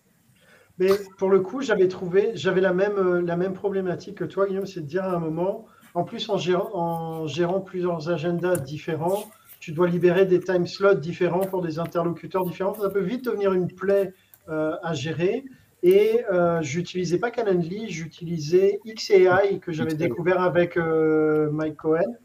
Mais 0.79 0.89
pour 1.17 1.29
le 1.29 1.39
coup, 1.39 1.61
j'avais 1.61 1.87
trouvé, 1.87 2.31
j'avais 2.33 2.61
la 2.61 2.73
même, 2.73 2.97
euh, 2.97 3.21
la 3.21 3.37
même 3.37 3.53
problématique 3.53 4.15
que 4.15 4.23
toi, 4.23 4.47
Guillaume, 4.47 4.65
c'est 4.65 4.81
de 4.81 4.87
dire 4.87 5.03
à 5.03 5.15
un 5.15 5.19
moment, 5.19 5.65
en 5.93 6.03
plus 6.03 6.29
en 6.29 6.37
gérant, 6.37 6.69
en 6.73 7.27
gérant 7.27 7.61
plusieurs 7.61 8.09
agendas 8.09 8.55
différents, 8.57 9.29
tu 9.59 9.73
dois 9.73 9.87
libérer 9.87 10.25
des 10.25 10.39
time 10.39 10.65
slots 10.65 10.95
différents 10.95 11.45
pour 11.45 11.61
des 11.61 11.77
interlocuteurs 11.77 12.43
différents. 12.45 12.73
Ça 12.73 12.89
peut 12.89 13.01
vite 13.03 13.25
devenir 13.25 13.53
une 13.53 13.67
plaie 13.67 14.13
euh, 14.49 14.75
à 14.81 14.93
gérer. 14.93 15.45
Et 15.83 16.21
euh, 16.31 16.61
j'utilisais 16.61 17.17
pas 17.17 17.31
Calendly, 17.31 17.89
j'utilisais 17.89 18.79
XAI 18.85 19.59
que 19.59 19.71
j'avais 19.71 19.95
découvert 19.95 20.41
avec 20.41 20.77
euh, 20.77 21.49
Mike 21.51 21.77
Cohen. 21.77 22.15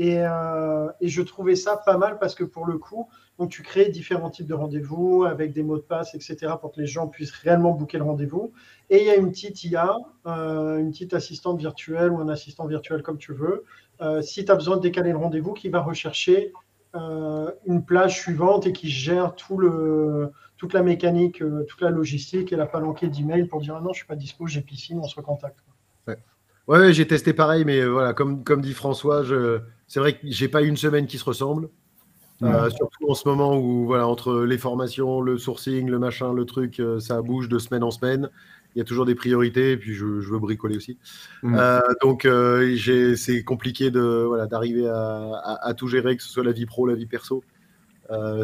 Euh, 0.00 0.88
et, 1.00 1.08
je 1.08 1.22
trouvais 1.22 1.54
ça 1.54 1.76
pas 1.76 1.98
mal 1.98 2.18
parce 2.18 2.34
que 2.34 2.44
pour 2.44 2.66
le 2.66 2.78
coup, 2.78 3.08
donc 3.38 3.50
tu 3.50 3.62
crées 3.62 3.88
différents 3.88 4.30
types 4.30 4.46
de 4.46 4.54
rendez-vous 4.54 5.24
avec 5.24 5.52
des 5.52 5.62
mots 5.62 5.76
de 5.76 5.82
passe, 5.82 6.14
etc., 6.14 6.54
pour 6.60 6.72
que 6.72 6.80
les 6.80 6.86
gens 6.86 7.08
puissent 7.08 7.32
réellement 7.32 7.72
booker 7.72 7.98
le 7.98 8.04
rendez-vous. 8.04 8.52
Et 8.90 9.00
il 9.00 9.06
y 9.06 9.10
a 9.10 9.16
une 9.16 9.30
petite 9.30 9.62
IA, 9.64 9.96
euh, 10.26 10.78
une 10.78 10.90
petite 10.90 11.14
assistante 11.14 11.58
virtuelle 11.58 12.10
ou 12.10 12.20
un 12.20 12.28
assistant 12.28 12.66
virtuel 12.66 13.02
comme 13.02 13.18
tu 13.18 13.32
veux. 13.34 13.64
Euh, 14.00 14.22
si 14.22 14.44
tu 14.44 14.50
as 14.50 14.54
besoin 14.54 14.76
de 14.76 14.82
décaler 14.82 15.10
le 15.10 15.18
rendez-vous, 15.18 15.52
qui 15.52 15.68
va 15.68 15.80
rechercher 15.80 16.52
une 16.94 17.86
plage 17.86 18.20
suivante 18.20 18.66
et 18.66 18.74
qui 18.74 18.90
gère 18.90 19.34
toute 19.34 20.74
la 20.74 20.82
mécanique, 20.82 21.38
toute 21.38 21.80
la 21.80 21.88
logistique 21.88 22.52
et 22.52 22.56
la 22.56 22.66
palanquée 22.66 23.08
d'email 23.08 23.46
pour 23.46 23.62
dire 23.62 23.76
ah 23.76 23.80
non, 23.80 23.94
je 23.94 24.00
suis 24.00 24.06
pas 24.06 24.14
dispo, 24.14 24.46
j'ai 24.46 24.60
piscine, 24.60 24.98
on 24.98 25.08
se 25.08 25.16
recontacte. 25.16 25.64
Ouais, 26.68 26.92
j'ai 26.92 27.06
testé 27.06 27.32
pareil, 27.32 27.64
mais 27.64 27.84
voilà, 27.84 28.12
comme, 28.14 28.44
comme 28.44 28.60
dit 28.60 28.72
François, 28.72 29.22
je, 29.24 29.60
c'est 29.88 30.00
vrai 30.00 30.14
que 30.14 30.20
j'ai 30.22 30.48
pas 30.48 30.62
une 30.62 30.76
semaine 30.76 31.06
qui 31.06 31.18
se 31.18 31.24
ressemble. 31.24 31.68
Euh, 32.42 32.70
surtout 32.70 33.08
en 33.08 33.14
ce 33.14 33.28
moment 33.28 33.56
où, 33.56 33.86
voilà, 33.86 34.06
entre 34.08 34.40
les 34.40 34.58
formations, 34.58 35.20
le 35.20 35.38
sourcing, 35.38 35.88
le 35.88 35.98
machin, 35.98 36.32
le 36.32 36.44
truc, 36.44 36.80
euh, 36.80 36.98
ça 36.98 37.22
bouge 37.22 37.48
de 37.48 37.58
semaine 37.58 37.82
en 37.82 37.90
semaine. 37.90 38.30
Il 38.74 38.78
y 38.78 38.80
a 38.80 38.84
toujours 38.84 39.04
des 39.04 39.14
priorités, 39.14 39.72
et 39.72 39.76
puis 39.76 39.94
je, 39.94 40.04
veux 40.04 40.38
bricoler 40.38 40.76
aussi. 40.76 40.98
Mm. 41.42 41.56
Euh, 41.58 41.80
donc, 42.00 42.26
c'est 43.16 43.44
compliqué 43.44 43.90
de, 43.90 44.24
voilà, 44.26 44.46
d'arriver 44.46 44.88
à, 44.88 45.74
tout 45.76 45.88
gérer, 45.88 46.16
que 46.16 46.22
ce 46.22 46.30
soit 46.30 46.44
la 46.44 46.52
vie 46.52 46.66
pro, 46.66 46.86
la 46.86 46.94
vie 46.94 47.06
perso. 47.06 47.44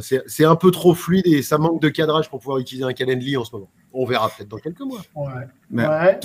c'est 0.00 0.44
un 0.44 0.56
peu 0.56 0.70
trop 0.70 0.94
fluide 0.94 1.26
et 1.26 1.42
ça 1.42 1.58
manque 1.58 1.80
de 1.80 1.88
cadrage 1.88 2.28
pour 2.28 2.40
pouvoir 2.40 2.58
utiliser 2.58 2.84
un 2.84 2.92
Calendly 2.92 3.36
en 3.36 3.44
ce 3.44 3.52
moment. 3.52 3.70
On 3.92 4.04
verra 4.04 4.28
peut-être 4.28 4.50
dans 4.50 4.58
quelques 4.58 4.80
mois. 4.80 5.00
Ouais, 5.14 5.48
Mais 5.70 5.86
ouais, 5.86 6.20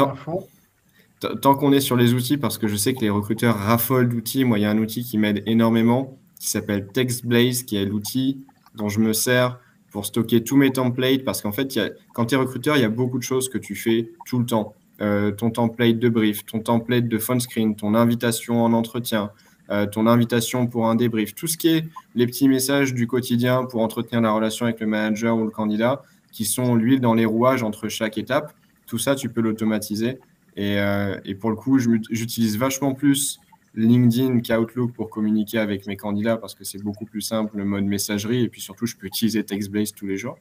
tant 1.41 1.55
qu'on 1.55 1.71
est 1.71 1.79
sur 1.79 1.95
les 1.95 2.13
outils, 2.13 2.37
parce 2.37 2.57
que 2.57 2.67
je 2.67 2.75
sais 2.75 2.93
que 2.93 3.01
les 3.01 3.09
recruteurs 3.09 3.57
raffolent 3.57 4.09
d'outils, 4.09 4.45
moi, 4.45 4.59
il 4.59 4.61
y 4.61 4.65
a 4.65 4.69
un 4.69 4.77
outil 4.77 5.03
qui 5.03 5.17
m'aide 5.17 5.43
énormément, 5.45 6.17
qui 6.39 6.49
s'appelle 6.49 6.87
TextBlaze, 6.87 7.63
qui 7.63 7.77
est 7.77 7.85
l'outil 7.85 8.45
dont 8.75 8.89
je 8.89 8.99
me 8.99 9.13
sers 9.13 9.59
pour 9.91 10.05
stocker 10.05 10.43
tous 10.43 10.55
mes 10.55 10.71
templates, 10.71 11.23
parce 11.23 11.41
qu'en 11.41 11.51
fait, 11.51 11.79
quand 12.13 12.25
tu 12.25 12.35
es 12.35 12.37
recruteur, 12.37 12.77
il 12.77 12.81
y 12.81 12.85
a 12.85 12.89
beaucoup 12.89 13.19
de 13.19 13.23
choses 13.23 13.47
que 13.47 13.57
tu 13.57 13.75
fais 13.75 14.11
tout 14.25 14.39
le 14.39 14.45
temps. 14.45 14.73
Euh, 15.01 15.31
ton 15.31 15.49
template 15.49 15.99
de 15.99 16.09
brief, 16.09 16.45
ton 16.45 16.59
template 16.59 17.07
de 17.07 17.17
phone 17.17 17.39
screen, 17.39 17.75
ton 17.75 17.95
invitation 17.95 18.63
en 18.63 18.73
entretien, 18.73 19.31
euh, 19.69 19.85
ton 19.85 20.07
invitation 20.07 20.67
pour 20.67 20.87
un 20.87 20.95
débrief, 20.95 21.33
tout 21.35 21.47
ce 21.47 21.57
qui 21.57 21.69
est 21.69 21.85
les 22.15 22.25
petits 22.27 22.47
messages 22.47 22.93
du 22.93 23.07
quotidien 23.07 23.65
pour 23.65 23.81
entretenir 23.81 24.21
la 24.21 24.31
relation 24.31 24.65
avec 24.65 24.79
le 24.79 24.87
manager 24.87 25.37
ou 25.37 25.43
le 25.43 25.49
candidat, 25.49 26.03
qui 26.31 26.45
sont 26.45 26.75
l'huile 26.75 26.99
dans 26.99 27.13
les 27.13 27.25
rouages 27.25 27.63
entre 27.63 27.87
chaque 27.87 28.17
étape, 28.17 28.53
tout 28.87 28.97
ça, 28.97 29.15
tu 29.15 29.29
peux 29.29 29.41
l'automatiser 29.41 30.19
Et, 30.55 30.77
et 31.25 31.35
pour 31.35 31.49
le 31.49 31.55
coup, 31.55 31.79
j'utilise 31.79 32.57
vachement 32.57 32.93
plus 32.93 33.39
LinkedIn 33.75 34.41
qu'Outlook 34.41 34.93
pour 34.93 35.09
communiquer 35.09 35.57
avec 35.57 35.87
mes 35.87 35.97
candidats 35.97 36.37
parce 36.37 36.53
que 36.53 36.63
c'est 36.63 36.81
beaucoup 36.81 37.05
plus 37.05 37.21
simple 37.21 37.57
le 37.57 37.65
mode 37.65 37.85
messagerie 37.85 38.43
et 38.43 38.49
puis 38.49 38.61
surtout 38.61 38.85
je 38.85 38.95
peux 38.95 39.07
utiliser 39.07 39.43
TextBlaze 39.43 39.93
tous 39.93 40.05
les 40.05 40.17
jours 40.17 40.37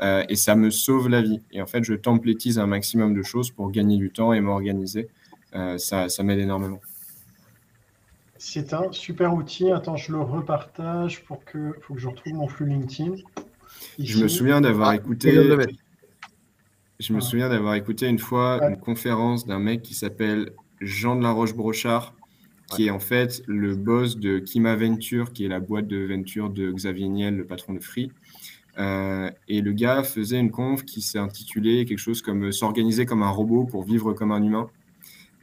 euh, 0.00 0.22
et 0.28 0.36
ça 0.36 0.54
me 0.54 0.70
sauve 0.70 1.08
la 1.08 1.22
vie. 1.22 1.40
Et 1.50 1.62
en 1.62 1.66
fait, 1.66 1.82
je 1.82 1.94
templétise 1.94 2.58
un 2.58 2.66
maximum 2.66 3.14
de 3.14 3.22
choses 3.22 3.50
pour 3.50 3.70
gagner 3.70 3.96
du 3.96 4.10
temps 4.10 4.32
et 4.32 4.40
m'organiser. 4.40 5.08
Euh, 5.54 5.78
ça, 5.78 6.08
ça 6.08 6.22
m'aide 6.22 6.40
énormément. 6.40 6.80
C'est 8.36 8.74
un 8.74 8.92
super 8.92 9.32
outil. 9.32 9.70
Attends, 9.70 9.96
je 9.96 10.12
le 10.12 10.20
repartage 10.20 11.24
pour 11.24 11.42
que, 11.44 11.72
faut 11.80 11.94
que 11.94 12.00
je 12.00 12.08
retrouve 12.08 12.34
mon 12.34 12.48
flux 12.48 12.66
LinkedIn. 12.66 13.14
Je 13.98 14.22
me 14.22 14.28
souviens 14.28 14.60
d'avoir 14.60 14.90
ah, 14.90 14.96
écouté. 14.96 15.32
Je 17.00 17.12
me 17.12 17.20
souviens 17.20 17.48
d'avoir 17.48 17.74
écouté 17.74 18.06
une 18.06 18.18
fois 18.18 18.60
une 18.68 18.78
conférence 18.78 19.46
d'un 19.46 19.58
mec 19.58 19.82
qui 19.82 19.94
s'appelle 19.94 20.52
Jean 20.80 21.16
de 21.16 21.22
la 21.22 21.32
Roche-Brochard, 21.32 22.14
qui 22.70 22.86
est 22.86 22.90
en 22.90 23.00
fait 23.00 23.42
le 23.46 23.74
boss 23.74 24.16
de 24.16 24.38
Kima 24.38 24.76
Venture, 24.76 25.32
qui 25.32 25.44
est 25.44 25.48
la 25.48 25.60
boîte 25.60 25.88
de 25.88 25.98
venture 25.98 26.50
de 26.50 26.70
Xavier 26.70 27.08
Niel, 27.08 27.36
le 27.36 27.44
patron 27.44 27.74
de 27.74 27.80
Free. 27.80 28.12
Euh, 28.78 29.30
et 29.48 29.60
le 29.60 29.72
gars 29.72 30.02
faisait 30.02 30.38
une 30.38 30.50
conf 30.50 30.84
qui 30.84 31.00
s'est 31.00 31.18
intitulée 31.18 31.84
quelque 31.84 31.98
chose 31.98 32.22
comme 32.22 32.50
S'organiser 32.52 33.06
comme 33.06 33.22
un 33.22 33.30
robot 33.30 33.64
pour 33.64 33.84
vivre 33.84 34.12
comme 34.12 34.32
un 34.32 34.42
humain. 34.42 34.68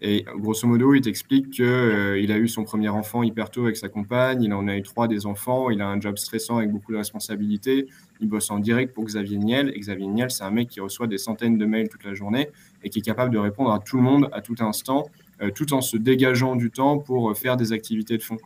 Et 0.03 0.25
grosso 0.35 0.67
modo, 0.67 0.95
il 0.95 1.01
t'explique 1.01 1.51
qu'il 1.51 1.63
euh, 1.63 2.25
a 2.27 2.37
eu 2.37 2.47
son 2.47 2.63
premier 2.63 2.89
enfant 2.89 3.21
hyper 3.21 3.51
tôt 3.51 3.65
avec 3.65 3.77
sa 3.77 3.87
compagne, 3.87 4.41
il 4.41 4.51
en 4.51 4.67
a 4.67 4.75
eu 4.75 4.81
trois 4.81 5.07
des 5.07 5.27
enfants, 5.27 5.69
il 5.69 5.79
a 5.79 5.87
un 5.87 6.01
job 6.01 6.17
stressant 6.17 6.57
avec 6.57 6.71
beaucoup 6.71 6.91
de 6.91 6.97
responsabilités, 6.97 7.85
il 8.19 8.27
bosse 8.27 8.49
en 8.49 8.57
direct 8.57 8.95
pour 8.95 9.05
Xavier 9.05 9.37
Niel. 9.37 9.71
Et 9.75 9.79
Xavier 9.79 10.07
Niel, 10.07 10.31
c'est 10.31 10.43
un 10.43 10.49
mec 10.49 10.69
qui 10.69 10.79
reçoit 10.79 11.05
des 11.05 11.19
centaines 11.19 11.59
de 11.59 11.65
mails 11.65 11.87
toute 11.87 12.03
la 12.03 12.15
journée 12.15 12.49
et 12.83 12.89
qui 12.89 12.97
est 12.97 13.03
capable 13.03 13.31
de 13.31 13.37
répondre 13.37 13.71
à 13.71 13.77
tout 13.77 13.97
le 13.97 14.01
monde 14.01 14.27
à 14.31 14.41
tout 14.41 14.55
instant 14.59 15.05
euh, 15.43 15.51
tout 15.51 15.73
en 15.73 15.81
se 15.81 15.97
dégageant 15.97 16.55
du 16.55 16.71
temps 16.71 16.97
pour 16.97 17.29
euh, 17.29 17.33
faire 17.35 17.55
des 17.55 17.71
activités 17.71 18.17
de 18.17 18.23
fond. 18.23 18.37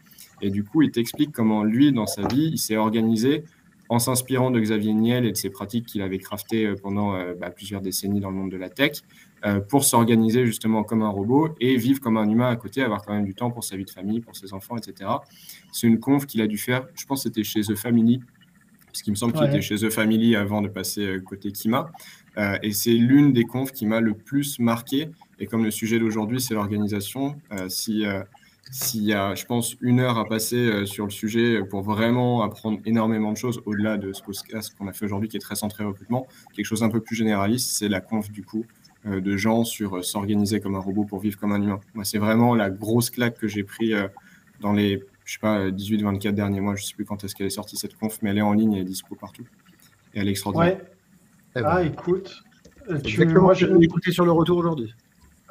Et 0.42 0.50
du 0.50 0.66
coup, 0.66 0.82
il 0.82 0.92
t'explique 0.92 1.32
comment 1.32 1.64
lui, 1.64 1.94
dans 1.94 2.08
sa 2.08 2.28
vie, 2.28 2.50
il 2.52 2.58
s'est 2.58 2.78
organisé 2.78 3.44
en 3.88 4.00
s'inspirant 4.00 4.52
de 4.52 4.60
Xavier 4.60 4.94
Niel 4.94 5.26
et 5.26 5.32
de 5.32 5.38
ses 5.38 5.50
pratiques 5.50 5.86
qu'il 5.86 6.02
avait 6.02 6.18
craftées 6.18 6.74
pendant 6.82 7.14
bah, 7.36 7.52
plusieurs 7.52 7.82
décennies 7.82 8.20
dans 8.20 8.32
le 8.32 8.36
monde 8.36 8.52
de 8.52 8.58
la 8.58 8.70
tech, 8.70 9.04
pour 9.70 9.84
s'organiser 9.84 10.46
justement 10.46 10.84
comme 10.84 11.04
un 11.04 11.10
robot 11.10 11.50
et 11.60 11.78
vivre 11.78 12.00
comme 12.00 12.18
un 12.18 12.28
humain 12.28 12.50
à 12.50 12.56
côté, 12.56 12.82
avoir 12.82 13.04
quand 13.04 13.14
même 13.14 13.26
du 13.26 13.36
temps 13.36 13.52
pour 13.52 13.64
sa 13.64 13.78
vie 13.78 13.86
de 13.86 13.92
famille, 13.92 14.20
pour 14.20 14.36
ses 14.36 14.54
enfants, 14.54 14.76
etc. 14.76 15.10
C'est 15.72 15.86
une 15.86 16.00
conf 16.00 16.26
qu'il 16.26 16.42
a 16.42 16.48
dû 16.48 16.58
faire, 16.58 16.88
je 16.96 17.06
pense 17.06 17.20
que 17.20 17.30
c'était 17.30 17.44
chez 17.44 17.62
The 17.62 17.76
Family, 17.76 18.22
parce 18.88 19.04
qu'il 19.04 19.12
me 19.12 19.16
semble 19.16 19.34
qu'il 19.34 19.44
était 19.44 19.62
chez 19.62 19.76
The 19.76 19.92
Family 19.92 20.36
avant 20.36 20.64
de 20.64 20.68
passer 20.68 21.20
côté 21.24 21.52
Kima. 21.52 21.92
et 22.64 22.72
c'est 22.72 22.94
l'une 22.94 23.34
des 23.34 23.44
confs 23.44 23.72
qui 23.72 23.86
m'a 23.86 24.02
le 24.02 24.16
plus 24.16 24.58
marqué 24.58 25.12
et 25.40 25.48
comme 25.48 25.64
le 25.64 25.72
sujet 25.72 26.00
d'aujourd'hui, 26.00 26.40
c'est 26.40 26.54
l'organisation, 26.54 27.36
euh, 27.52 27.68
si, 27.68 28.06
euh, 28.06 28.22
s'il 28.72 29.04
y 29.04 29.14
a, 29.14 29.36
je 29.36 29.46
pense, 29.46 29.76
une 29.82 30.00
heure 30.00 30.18
à 30.18 30.26
passer 30.26 30.58
euh, 30.58 30.86
sur 30.86 31.06
le 31.06 31.12
sujet 31.12 31.62
pour 31.64 31.82
vraiment 31.82 32.42
apprendre 32.42 32.80
énormément 32.86 33.32
de 33.32 33.38
choses, 33.38 33.62
au-delà 33.66 33.98
de 33.98 34.14
ce 34.14 34.22
qu'on 34.78 34.88
a 34.88 34.94
fait 34.94 35.06
aujourd'hui, 35.06 35.28
qui 35.28 35.38
est 35.38 35.42
très 35.42 35.56
centré 35.56 35.84
recrutement, 35.84 36.28
quelque 36.54 36.66
chose 36.66 36.84
un 36.84 36.90
peu 36.90 37.02
plus 37.02 37.16
généraliste, 37.16 37.72
c'est 37.78 37.90
la 37.90 38.02
conf 38.02 38.32
du 38.32 38.44
coup 38.44 38.66
de 39.06 39.38
gens 39.38 39.64
sur 39.64 40.04
s'organiser 40.04 40.60
comme 40.60 40.76
un 40.76 40.80
robot 40.80 41.04
pour 41.06 41.20
vivre 41.20 41.40
comme 41.40 41.52
un 41.52 41.62
humain. 41.62 41.80
Moi, 41.94 42.04
c'est 42.04 42.18
vraiment 42.18 42.56
la 42.56 42.70
grosse 42.70 43.10
claque 43.10 43.38
que 43.38 43.48
j'ai 43.48 43.64
pris 43.64 43.94
dans 44.62 44.74
les, 44.74 45.04
je 45.26 45.34
sais 45.34 45.40
pas, 45.40 45.70
18-24 45.70 46.32
derniers 46.32 46.62
mois. 46.62 46.76
Je 46.76 46.84
sais 46.84 46.96
plus 46.96 47.06
quand 47.06 47.24
est-ce 47.24 47.36
qu'elle 47.36 47.48
est 47.48 47.52
sortie 47.52 47.78
cette 47.78 47.96
conf, 47.96 48.20
mais 48.22 48.32
elle 48.32 48.40
est 48.40 48.42
en 48.42 48.54
ligne, 48.54 48.74
elle 48.74 48.82
est 48.82 48.86
dispo 48.86 49.16
partout. 49.16 49.46
Et 50.14 50.20
elle 50.20 50.28
est 50.28 50.32
extraordinaire. 50.32 50.78
Ouais. 50.78 50.86
Eh 51.56 51.62
ben. 51.62 51.70
Ah, 51.70 51.84
écoute. 51.84 52.44
Tu... 53.04 53.26
Moi, 53.26 53.54
je 53.54 53.66
l'ai 53.66 53.86
écouté 53.86 54.12
sur 54.12 54.26
le 54.26 54.32
retour 54.32 54.58
aujourd'hui. 54.58 54.94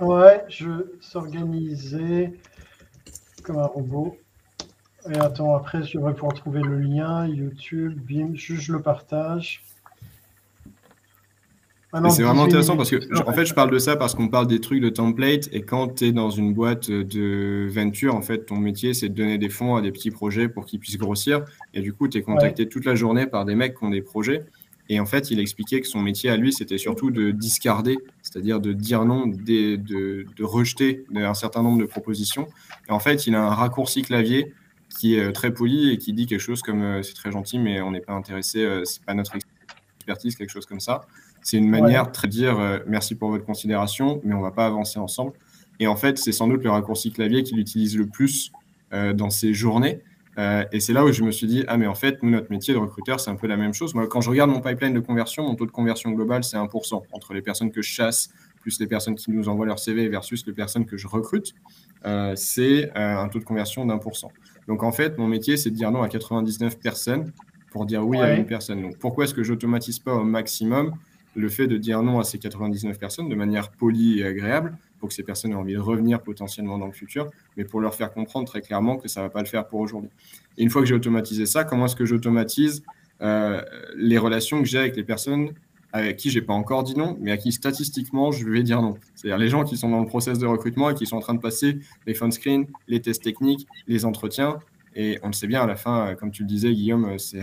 Ouais, 0.01 0.45
je 0.49 0.97
s'organiser 1.01 2.39
comme 3.45 3.59
un 3.59 3.67
robot. 3.67 4.17
Et 5.09 5.17
attends, 5.19 5.55
après, 5.55 5.83
je 5.83 5.99
devrais 5.99 6.15
pouvoir 6.15 6.35
trouver 6.35 6.61
le 6.63 6.79
lien, 6.79 7.27
YouTube, 7.27 8.01
bim, 8.09 8.33
je, 8.35 8.73
le 8.73 8.81
partage. 8.81 9.63
Ah 11.97 12.11
c'est 12.11 12.25
vraiment 12.25 12.45
intéressant 12.45 12.77
parce 12.77 12.91
que, 12.91 12.97
en 13.25 13.33
fait, 13.33 13.47
je 13.47 13.55
parle 13.55 13.71
de 13.71 13.79
ça 13.79 13.95
parce 13.95 14.17
qu'on 14.17 14.27
parle 14.27 14.49
des 14.49 14.61
trucs 14.61 14.81
de 14.81 14.89
template 14.89 15.49
et 15.53 15.63
quand 15.63 15.97
tu 15.97 16.07
es 16.07 16.13
dans 16.13 16.29
une 16.29 16.53
boîte 16.53 16.91
de 16.91 17.69
venture, 17.71 18.17
en 18.17 18.23
fait, 18.23 18.47
ton 18.47 18.57
métier, 18.57 18.95
c'est 18.95 19.09
de 19.09 19.15
donner 19.15 19.39
des 19.39 19.49
fonds 19.49 19.77
à 19.77 19.81
des 19.81 19.93
petits 19.93 20.11
projets 20.11 20.49
pour 20.49 20.67
qu'ils 20.67 20.81
puissent 20.81 20.99
grossir. 20.99 21.45
Et 21.73 21.81
du 21.81 21.93
coup, 21.93 22.09
tu 22.09 22.19
es 22.19 22.23
contacté 22.23 22.69
toute 22.69 22.85
la 22.85 22.97
journée 22.97 23.27
par 23.27 23.45
des 23.45 23.55
mecs 23.55 23.79
qui 23.79 23.85
ont 23.85 23.91
des 23.91 24.03
projets. 24.03 24.43
Et 24.89 24.99
en 24.99 25.07
fait, 25.07 25.31
il 25.31 25.39
expliquait 25.39 25.81
que 25.81 25.87
son 25.87 26.01
métier 26.01 26.31
à 26.31 26.37
lui, 26.37 26.53
c'était 26.53 26.79
surtout 26.79 27.11
de 27.11 27.31
discarder, 27.31 27.97
c'est-à-dire 28.23 28.61
de 28.61 28.73
dire 28.73 29.05
non, 29.05 29.27
de, 29.27 29.77
de, 29.77 30.27
de, 30.37 30.45
rejeter 30.45 31.05
un 31.15 31.33
certain 31.33 31.63
nombre 31.63 31.79
de 31.79 31.87
propositions. 31.87 32.49
Et 32.89 32.93
en 32.93 32.99
fait, 32.99 33.27
il 33.27 33.35
a 33.35 33.43
un 33.43 33.55
raccourci 33.55 34.03
clavier 34.03 34.53
qui 34.99 35.17
est 35.17 35.25
euh, 35.25 35.33
très 35.33 35.53
poli 35.53 35.91
et 35.91 35.99
qui 35.99 36.13
dit 36.13 36.27
quelque 36.27 36.41
chose 36.41 36.61
comme 36.61 36.83
euh, 36.83 37.03
c'est 37.03 37.15
très 37.15 37.33
gentil, 37.33 37.59
mais 37.59 37.81
on 37.81 37.93
n'est 37.93 38.01
pas 38.01 38.13
intéressé, 38.13 38.63
euh, 38.63 38.85
c'est 38.85 39.03
pas 39.03 39.15
notre 39.15 39.37
expertise, 39.97 40.37
quelque 40.37 40.51
chose 40.51 40.67
comme 40.67 40.81
ça. 40.81 41.07
C'est 41.45 41.59
une 41.59 41.69
manière 41.69 42.11
très 42.11 42.27
de 42.27 42.33
dire 42.33 42.83
merci 42.89 43.15
pour 43.15 43.31
votre 43.31 43.45
considération, 43.45 44.21
mais 44.25 44.35
on 44.35 44.41
va 44.41 44.51
pas 44.51 44.67
avancer 44.67 44.99
ensemble. 44.99 45.35
Et 45.79 45.87
en 45.87 45.95
fait, 45.95 46.19
c'est 46.19 46.33
sans 46.33 46.49
doute 46.49 46.65
le 46.65 46.71
raccourci 46.71 47.13
clavier 47.13 47.45
qu'il 47.45 47.59
utilise 47.59 47.97
le 47.97 48.07
plus 48.07 48.51
dans 48.91 49.31
ses 49.31 49.55
journées. 49.55 50.01
Euh, 50.39 50.65
et 50.73 50.81
c'est 50.81 50.93
là 50.93 51.05
où 51.05 51.13
je 51.13 51.23
me 51.23 51.31
suis 51.31 51.47
dit, 51.47 51.65
ah 51.69 51.77
mais 51.77 51.87
en 51.87 51.95
fait, 51.95 52.23
nous, 52.23 52.31
notre 52.31 52.51
métier 52.51 52.75
de 52.75 52.79
recruteur, 52.79 53.21
c'est 53.21 53.31
un 53.31 53.37
peu 53.37 53.47
la 53.47 53.57
même 53.57 53.73
chose. 53.73 53.95
Moi, 53.95 54.07
quand 54.07 54.21
je 54.21 54.31
regarde 54.31 54.51
mon 54.51 54.61
pipeline 54.61 54.93
de 54.93 55.01
conversion, 55.01 55.45
mon 55.45 55.55
taux 55.55 55.67
de 55.67 55.71
conversion 55.71 56.11
global, 56.11 56.43
c'est 56.45 56.57
1%. 56.57 57.03
Entre 57.13 57.35
les 57.35 57.43
personnes 57.43 57.71
que 57.71 57.83
je 57.83 57.91
chasse, 57.91 58.31
plus 58.61 58.81
les 58.81 58.87
personnes 58.87 59.15
qui 59.15 59.31
nous 59.31 59.49
envoient 59.49 59.67
leur 59.67 59.79
CV 59.79 60.09
versus 60.09 60.47
les 60.47 60.53
personnes 60.53 60.87
que 60.87 60.97
je 60.97 61.07
recrute, 61.07 61.55
euh, 62.05 62.33
c'est 62.37 62.91
euh, 62.97 63.19
un 63.19 63.29
taux 63.29 63.39
de 63.39 63.45
conversion 63.45 63.87
d'1%. 63.87 64.27
Donc 64.67 64.83
en 64.83 64.93
fait, 64.93 65.19
mon 65.19 65.29
métier, 65.29 65.57
c'est 65.57 65.71
de 65.71 65.77
dire 65.77 65.91
non 65.91 66.03
à 66.03 66.09
99 66.09 66.79
personnes 66.79 67.33
pour 67.71 67.87
dire 67.87 68.07
oui 68.07 68.19
à 68.19 68.35
une 68.35 68.47
personne. 68.47 68.83
Donc 68.83 68.99
pourquoi 68.99 69.25
est-ce 69.25 69.35
que 69.35 69.43
j'automatise 69.43 69.99
pas 69.99 70.15
au 70.15 70.25
maximum 70.25 70.95
le 71.35 71.49
fait 71.49 71.67
de 71.67 71.77
dire 71.77 72.03
non 72.03 72.21
à 72.21 72.25
ces 72.25 72.39
99 72.39 72.99
personnes 72.99 73.29
de 73.29 73.35
manière 73.35 73.71
polie 73.71 74.21
et 74.21 74.25
agréable 74.25 74.77
pour 74.99 75.09
que 75.09 75.15
ces 75.15 75.23
personnes 75.23 75.53
aient 75.53 75.57
envie 75.57 75.75
de 75.75 75.79
revenir 75.79 76.23
potentiellement 76.23 76.79
dans 76.79 76.87
le 76.87 76.93
futur, 76.93 77.31
mais 77.57 77.65
pour 77.65 77.81
leur 77.81 77.95
faire 77.95 78.13
comprendre 78.13 78.47
très 78.47 78.61
clairement 78.61 78.97
que 78.97 79.09
ça 79.09 79.21
ne 79.21 79.27
va 79.27 79.31
pas 79.31 79.41
le 79.41 79.47
faire 79.47 79.67
pour 79.67 79.81
aujourd'hui. 79.81 80.11
Et 80.57 80.63
une 80.63 80.71
fois 80.71 80.83
que 80.83 80.89
j'ai 80.89 80.95
automatisé 80.95 81.47
ça, 81.47 81.65
comment 81.65 81.87
est-ce 81.87 81.97
que 81.97 82.07
j'automatise 82.07 82.83
euh, 83.21 83.61
les 83.97 84.19
relations 84.19 84.61
que 84.61 84.67
j'ai 84.67 84.79
avec 84.79 84.97
les 84.97 85.05
personnes 85.05 85.53
avec 85.93 86.17
qui 86.17 86.29
j'ai 86.29 86.43
pas 86.43 86.53
encore 86.53 86.83
dit 86.83 86.97
non, 86.97 87.17
mais 87.21 87.31
à 87.31 87.37
qui 87.37 87.53
statistiquement 87.53 88.33
je 88.33 88.49
vais 88.49 88.65
dire 88.65 88.83
non? 88.83 88.97
C'est-à-dire 89.15 89.39
les 89.39 89.49
gens 89.49 89.63
qui 89.63 89.77
sont 89.77 89.89
dans 89.89 90.01
le 90.01 90.07
process 90.07 90.41
de 90.41 90.47
recrutement 90.47 90.91
et 90.91 90.95
qui 90.95 91.07
sont 91.07 91.17
en 91.17 91.21
train 91.21 91.35
de 91.35 91.41
passer 91.41 91.79
les 92.07 92.15
phone 92.15 92.33
screens, 92.33 92.67
les 92.89 93.01
tests 93.01 93.23
techniques, 93.23 93.69
les 93.87 94.05
entretiens. 94.05 94.59
Et 94.97 95.21
on 95.23 95.29
le 95.29 95.33
sait 95.33 95.47
bien, 95.47 95.63
à 95.63 95.67
la 95.67 95.77
fin, 95.77 96.09
euh, 96.09 96.15
comme 96.15 96.33
tu 96.33 96.43
le 96.43 96.49
disais, 96.49 96.73
Guillaume, 96.73 97.05
euh, 97.05 97.19
c'est 97.19 97.41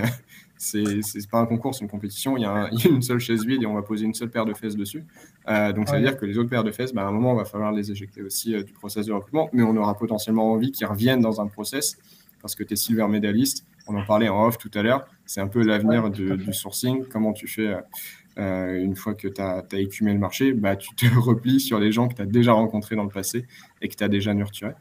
c'est 0.62 1.30
pas 1.30 1.40
un 1.40 1.46
concours, 1.48 1.74
c'est 1.74 1.82
une 1.82 1.90
compétition. 1.90 2.38
Il 2.38 2.44
y, 2.44 2.46
a 2.46 2.70
une 2.86 3.02
seule 3.02 3.20
chaise 3.20 3.46
vide 3.46 3.64
et 3.64 3.66
on 3.66 3.74
va 3.74 3.82
poser 3.82 4.06
une 4.06 4.14
seule 4.14 4.30
paire 4.30 4.46
de 4.46 4.54
fesses 4.54 4.76
dessus. 4.76 5.04
Euh, 5.50 5.74
donc, 5.74 5.90
ça 5.90 5.96
veut 5.96 6.04
dire 6.04 6.18
que 6.18 6.26
les 6.26 6.38
autres 6.38 6.50
paires 6.50 6.64
de 6.64 6.72
fesses, 6.72 6.94
bah, 6.94 7.04
à 7.04 7.08
un 7.08 7.12
moment, 7.12 7.34
il 7.34 7.38
va 7.38 7.46
falloir 7.46 7.72
les 7.72 7.92
éjecter 7.92 8.22
aussi 8.22 8.54
euh, 8.54 8.64
du 8.64 8.72
process 8.72 9.08
de 9.08 9.14
recrutement. 9.14 9.50
Mais 9.54 9.64
on 9.64 9.76
aura 9.76 9.98
potentiellement 9.98 10.52
envie 10.52 10.72
qu'ils 10.72 10.86
reviennent 10.86 11.22
dans 11.22 11.42
un 11.42 11.48
process 11.48 11.98
parce 12.42 12.56
que 12.56 12.64
tu 12.64 12.74
es 12.74 12.76
silver 12.76 13.08
médailliste. 13.08 13.66
On 13.88 13.98
en 13.98 14.06
parlait 14.06 14.30
en 14.30 14.46
off 14.46 14.58
tout 14.60 14.72
à 14.76 14.84
l'heure. 14.84 15.08
C'est 15.26 15.42
un 15.42 15.48
peu 15.48 15.64
l'avenir 15.64 16.10
du 16.12 16.54
sourcing. 16.54 17.06
Comment 17.08 17.34
tu 17.34 17.48
fais 17.48 17.76
euh, 18.38 18.84
une 18.84 18.96
fois 18.96 19.16
que 19.16 19.28
tu 19.28 19.42
as, 19.42 19.64
écumé 19.74 20.14
le 20.14 20.20
marché? 20.20 20.54
Bah, 20.54 20.76
Tu 20.76 20.94
te 20.96 21.06
replies 21.20 21.60
sur 21.60 21.80
les 21.80 21.92
gens 21.92 22.08
que 22.08 22.14
tu 22.14 22.22
as 22.22 22.28
déjà 22.28 22.54
rencontrés 22.54 22.96
dans 22.96 23.04
le 23.04 23.10
passé 23.10 23.46
et 23.82 23.90
que 23.90 23.96
tu 23.96 24.04
as 24.04 24.08
déjà 24.08 24.34
nurturés. 24.34 24.74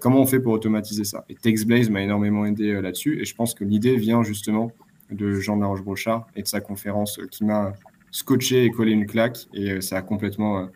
comment 0.00 0.20
on 0.20 0.26
fait 0.26 0.40
pour 0.40 0.52
automatiser 0.52 1.04
ça? 1.04 1.24
Et 1.28 1.34
TextBlaze 1.34 1.90
m'a 1.90 2.02
énormément 2.02 2.46
aidé 2.46 2.80
là-dessus. 2.80 3.20
Et 3.20 3.26
je 3.26 3.34
pense 3.34 3.54
que 3.54 3.64
l'idée 3.64 3.96
vient 3.96 4.22
justement 4.22 4.72
de 5.10 5.34
Jean 5.34 5.56
Laroche 5.56 5.82
Brochard 5.82 6.26
et 6.36 6.42
de 6.42 6.46
sa 6.46 6.60
conférence 6.60 7.18
euh, 7.18 7.26
qui 7.26 7.44
m'a 7.44 7.72
scotché 8.10 8.64
et 8.64 8.70
collé 8.70 8.92
une 8.92 9.06
claque. 9.06 9.46
Et 9.54 9.72
euh, 9.72 9.80
ça 9.80 9.98
a 9.98 10.02
complètement 10.02 10.60
euh, 10.60 10.66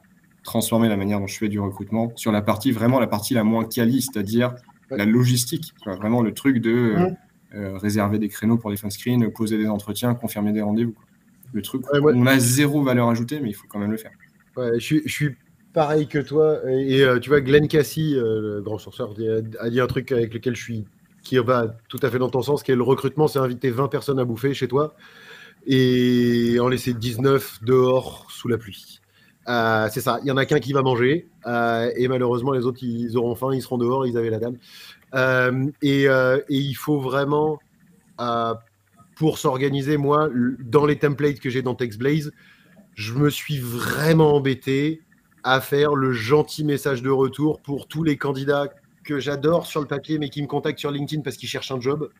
transformé 0.44 0.88
la 0.88 0.96
manière 0.96 1.20
dont 1.20 1.26
je 1.26 1.36
fais 1.36 1.48
du 1.48 1.60
recrutement 1.60 2.12
sur 2.16 2.32
la 2.32 2.42
partie, 2.42 2.72
vraiment 2.72 3.00
la 3.00 3.06
partie 3.06 3.34
la 3.34 3.44
moins 3.44 3.64
quali, 3.64 4.02
c'est-à-dire 4.02 4.54
la 4.90 5.06
logistique. 5.06 5.72
Vraiment 5.86 6.20
le 6.22 6.34
truc 6.34 6.58
de 6.58 7.14
réserver 7.52 8.18
des 8.18 8.28
créneaux 8.28 8.58
pour 8.58 8.70
les 8.70 8.76
fan 8.76 8.90
screens, 8.90 9.30
poser 9.30 9.56
des 9.56 9.68
entretiens, 9.68 10.14
confirmer 10.14 10.52
des 10.52 10.60
rendez-vous. 10.60 10.94
Le 11.52 11.62
truc, 11.62 11.82
on 11.92 12.26
a 12.26 12.38
zéro 12.38 12.82
valeur 12.82 13.08
ajoutée, 13.08 13.40
mais 13.40 13.50
il 13.50 13.54
faut 13.54 13.66
quand 13.68 13.78
même 13.78 13.90
le 13.90 13.96
faire. 13.96 14.10
je, 14.56 15.00
suis, 15.06 15.36
pareil 15.72 16.08
que 16.08 16.18
toi. 16.18 16.58
Et, 16.68 17.02
tu 17.22 17.30
vois, 17.30 17.40
Glenn 17.40 17.68
Cassie, 17.68 18.14
le 18.16 18.60
grand 18.62 18.76
sourceur, 18.76 19.14
a 19.60 19.70
dit 19.70 19.80
un 19.80 19.86
truc 19.86 20.12
avec 20.12 20.34
lequel 20.34 20.56
je 20.56 20.62
suis 20.62 20.84
qui 21.22 21.36
va 21.38 21.76
tout 21.88 22.00
à 22.02 22.10
fait 22.10 22.18
dans 22.18 22.30
ton 22.30 22.42
sens, 22.42 22.62
qui 22.62 22.72
est 22.72 22.76
le 22.76 22.82
recrutement, 22.82 23.28
c'est 23.28 23.38
inviter 23.38 23.70
20 23.70 23.88
personnes 23.88 24.18
à 24.18 24.24
bouffer 24.24 24.54
chez 24.54 24.68
toi 24.68 24.94
et 25.66 26.58
en 26.60 26.68
laisser 26.68 26.92
19 26.92 27.62
dehors 27.62 28.26
sous 28.30 28.48
la 28.48 28.58
pluie. 28.58 29.00
Euh, 29.48 29.88
c'est 29.92 30.00
ça, 30.00 30.20
il 30.22 30.28
y 30.28 30.30
en 30.30 30.36
a 30.36 30.46
qu'un 30.46 30.60
qui 30.60 30.72
va 30.72 30.82
manger 30.82 31.28
euh, 31.46 31.90
et 31.96 32.06
malheureusement 32.06 32.52
les 32.52 32.64
autres 32.64 32.78
ils 32.82 33.16
auront 33.16 33.34
faim, 33.34 33.50
ils 33.52 33.62
seront 33.62 33.78
dehors, 33.78 34.06
ils 34.06 34.16
avaient 34.16 34.30
la 34.30 34.38
dame. 34.38 34.56
Euh, 35.14 35.66
et, 35.82 36.04
et, 36.04 36.42
il 36.48 36.74
faut 36.74 37.00
vraiment, 37.00 37.58
pour 39.16 39.38
s'organiser, 39.38 39.96
moi, 39.96 40.28
dans 40.60 40.86
les 40.86 40.96
templates 40.96 41.40
que 41.40 41.50
j'ai 41.50 41.62
dans 41.62 41.74
TextBlaze, 41.74 42.32
je 42.94 43.14
me 43.14 43.30
suis 43.30 43.58
vraiment 43.58 44.36
embêté 44.36 45.02
à 45.44 45.60
faire 45.60 45.94
le 45.94 46.12
gentil 46.12 46.64
message 46.64 47.02
de 47.02 47.10
retour 47.10 47.60
pour 47.60 47.88
tous 47.88 48.04
les 48.04 48.16
candidats 48.16 48.68
que 49.04 49.20
j'adore 49.20 49.66
sur 49.66 49.80
le 49.80 49.86
papier, 49.86 50.18
mais 50.18 50.28
qui 50.28 50.42
me 50.42 50.46
contactent 50.46 50.78
sur 50.78 50.90
LinkedIn 50.90 51.22
parce 51.22 51.36
qu'ils 51.36 51.48
cherchent 51.48 51.72
un 51.72 51.80
job, 51.80 52.10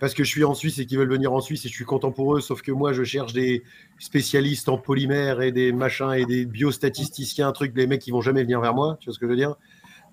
parce 0.00 0.14
que 0.14 0.22
je 0.24 0.28
suis 0.28 0.44
en 0.44 0.54
Suisse 0.54 0.78
et 0.78 0.86
qu'ils 0.86 0.98
veulent 0.98 1.10
venir 1.10 1.32
en 1.32 1.40
Suisse 1.40 1.64
et 1.64 1.68
je 1.68 1.74
suis 1.74 1.84
content 1.84 2.12
pour 2.12 2.36
eux, 2.36 2.40
sauf 2.40 2.62
que 2.62 2.70
moi, 2.70 2.92
je 2.92 3.02
cherche 3.02 3.32
des 3.32 3.64
spécialistes 3.98 4.68
en 4.68 4.78
polymères 4.78 5.40
et 5.40 5.52
des 5.52 5.72
machins 5.72 6.12
et 6.12 6.24
des 6.24 6.46
biostatisticiens, 6.46 7.52
trucs, 7.52 7.74
des 7.74 7.86
mecs 7.86 8.00
qui 8.00 8.10
vont 8.10 8.20
jamais 8.20 8.42
venir 8.42 8.60
vers 8.60 8.74
moi, 8.74 8.96
tu 9.00 9.06
vois 9.06 9.14
ce 9.14 9.18
que 9.18 9.26
je 9.26 9.30
veux 9.30 9.36
dire 9.36 9.56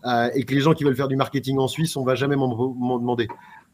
euh, 0.06 0.30
Et 0.34 0.44
que 0.44 0.56
les 0.56 0.62
gens 0.62 0.74
qui 0.74 0.84
veulent 0.84 0.96
faire 0.96 1.08
du 1.08 1.16
marketing 1.16 1.60
en 1.60 1.68
Suisse, 1.68 1.96
on 1.98 2.04
va 2.04 2.16
jamais 2.16 2.36
m'en 2.36 3.00
demander. 3.00 3.28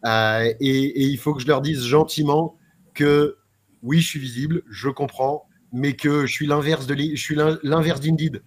Euh, 0.05 0.53
et, 0.59 1.03
il 1.03 1.17
faut 1.17 1.33
que 1.33 1.41
je 1.41 1.47
leur 1.47 1.61
dise 1.61 1.83
gentiment 1.85 2.57
que 2.93 3.37
oui, 3.81 3.99
je 3.99 4.07
suis 4.07 4.19
visible, 4.19 4.63
je 4.69 4.89
comprends, 4.89 5.45
mais 5.71 5.93
que 5.93 6.25
je 6.25 6.31
suis 6.31 6.45
l'inverse 6.45 6.87
de 6.87 6.95
je 6.95 7.15
suis 7.15 7.35
l'inverse 7.63 8.01
d'Indeed. 8.01 8.41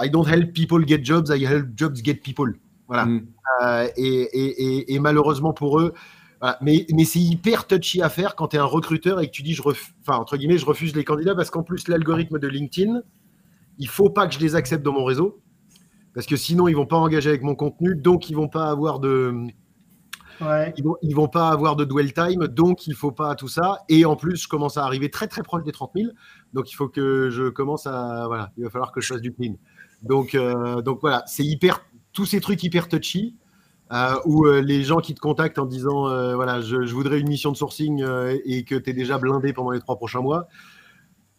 I 0.00 0.10
don't 0.10 0.28
help 0.28 0.52
people 0.52 0.86
get 0.86 1.02
jobs, 1.02 1.30
I 1.30 1.44
help 1.44 1.74
jobs 1.74 2.02
get 2.02 2.22
people. 2.22 2.52
Voilà. 2.88 3.06
Mm. 3.06 3.26
Euh, 3.62 3.88
et, 3.96 4.98
malheureusement 4.98 5.52
pour 5.52 5.78
eux, 5.78 5.94
mais, 6.60 6.86
mais 6.92 7.04
c'est 7.04 7.20
hyper 7.20 7.66
touchy 7.66 8.02
à 8.02 8.08
faire 8.08 8.34
quand 8.34 8.48
tu 8.48 8.56
es 8.56 8.58
un 8.58 8.64
recruteur 8.64 9.20
et 9.20 9.26
que 9.26 9.32
tu 9.32 9.42
dis, 9.42 9.54
je 9.54 9.62
enfin, 9.62 10.18
entre 10.18 10.36
guillemets, 10.36 10.58
je 10.58 10.66
refuse 10.66 10.94
les 10.96 11.04
candidats 11.04 11.34
parce 11.34 11.50
qu'en 11.50 11.62
plus, 11.62 11.88
l'algorithme 11.88 12.38
de 12.38 12.48
LinkedIn, 12.48 13.02
il 13.78 13.88
faut 13.88 14.10
pas 14.10 14.26
que 14.26 14.34
je 14.34 14.40
les 14.40 14.54
accepte 14.56 14.84
dans 14.84 14.92
mon 14.92 15.04
réseau 15.04 15.40
parce 16.18 16.26
que 16.26 16.34
sinon, 16.34 16.66
ils 16.66 16.74
vont 16.74 16.84
pas 16.84 16.96
engager 16.96 17.28
avec 17.28 17.42
mon 17.42 17.54
contenu, 17.54 17.94
donc 17.94 18.28
ils 18.28 18.34
vont 18.34 18.48
pas 18.48 18.70
avoir 18.70 18.98
de. 18.98 19.46
Ils, 20.76 20.82
vont, 20.82 20.96
vont 21.14 21.28
pas 21.28 21.48
avoir 21.48 21.76
de 21.76 21.84
dwell 21.84 22.12
time, 22.12 22.48
donc 22.48 22.88
il 22.88 22.94
faut 22.94 23.12
pas 23.12 23.36
tout 23.36 23.46
ça. 23.46 23.84
Et 23.88 24.04
en 24.04 24.16
plus, 24.16 24.42
je 24.42 24.48
commence 24.48 24.76
à 24.76 24.84
arriver 24.84 25.10
très 25.10 25.28
très 25.28 25.44
proche 25.44 25.62
des 25.62 25.70
30 25.70 25.92
000, 25.94 26.10
donc 26.54 26.72
il 26.72 26.74
faut 26.74 26.88
que 26.88 27.30
je 27.30 27.48
commence 27.50 27.86
à. 27.86 28.24
Voilà, 28.26 28.52
il 28.56 28.64
va 28.64 28.70
falloir 28.70 28.90
que 28.90 29.00
je 29.00 29.12
fasse 29.12 29.20
du 29.20 29.32
clean. 29.32 29.54
Donc, 30.02 30.34
euh, 30.34 30.82
donc 30.82 30.98
voilà, 31.00 31.22
c'est 31.26 31.44
hyper. 31.44 31.84
Tous 32.18 32.26
ces 32.26 32.40
trucs 32.40 32.64
hyper 32.64 32.88
touchy. 32.88 33.36
Euh, 33.92 34.16
où 34.24 34.44
euh, 34.44 34.60
les 34.60 34.82
gens 34.82 34.98
qui 34.98 35.14
te 35.14 35.20
contactent 35.20 35.60
en 35.60 35.66
disant 35.66 36.08
euh, 36.08 36.34
voilà, 36.34 36.60
je, 36.60 36.92
voudrais 36.92 37.20
une 37.20 37.28
mission 37.28 37.52
de 37.52 37.56
sourcing 37.56 38.04
et 38.44 38.64
que 38.64 38.74
tu 38.74 38.90
es 38.90 38.92
déjà 38.92 39.18
blindé 39.18 39.52
pendant 39.52 39.70
les 39.70 39.78
trois 39.78 39.94
prochains 39.94 40.20
mois, 40.20 40.48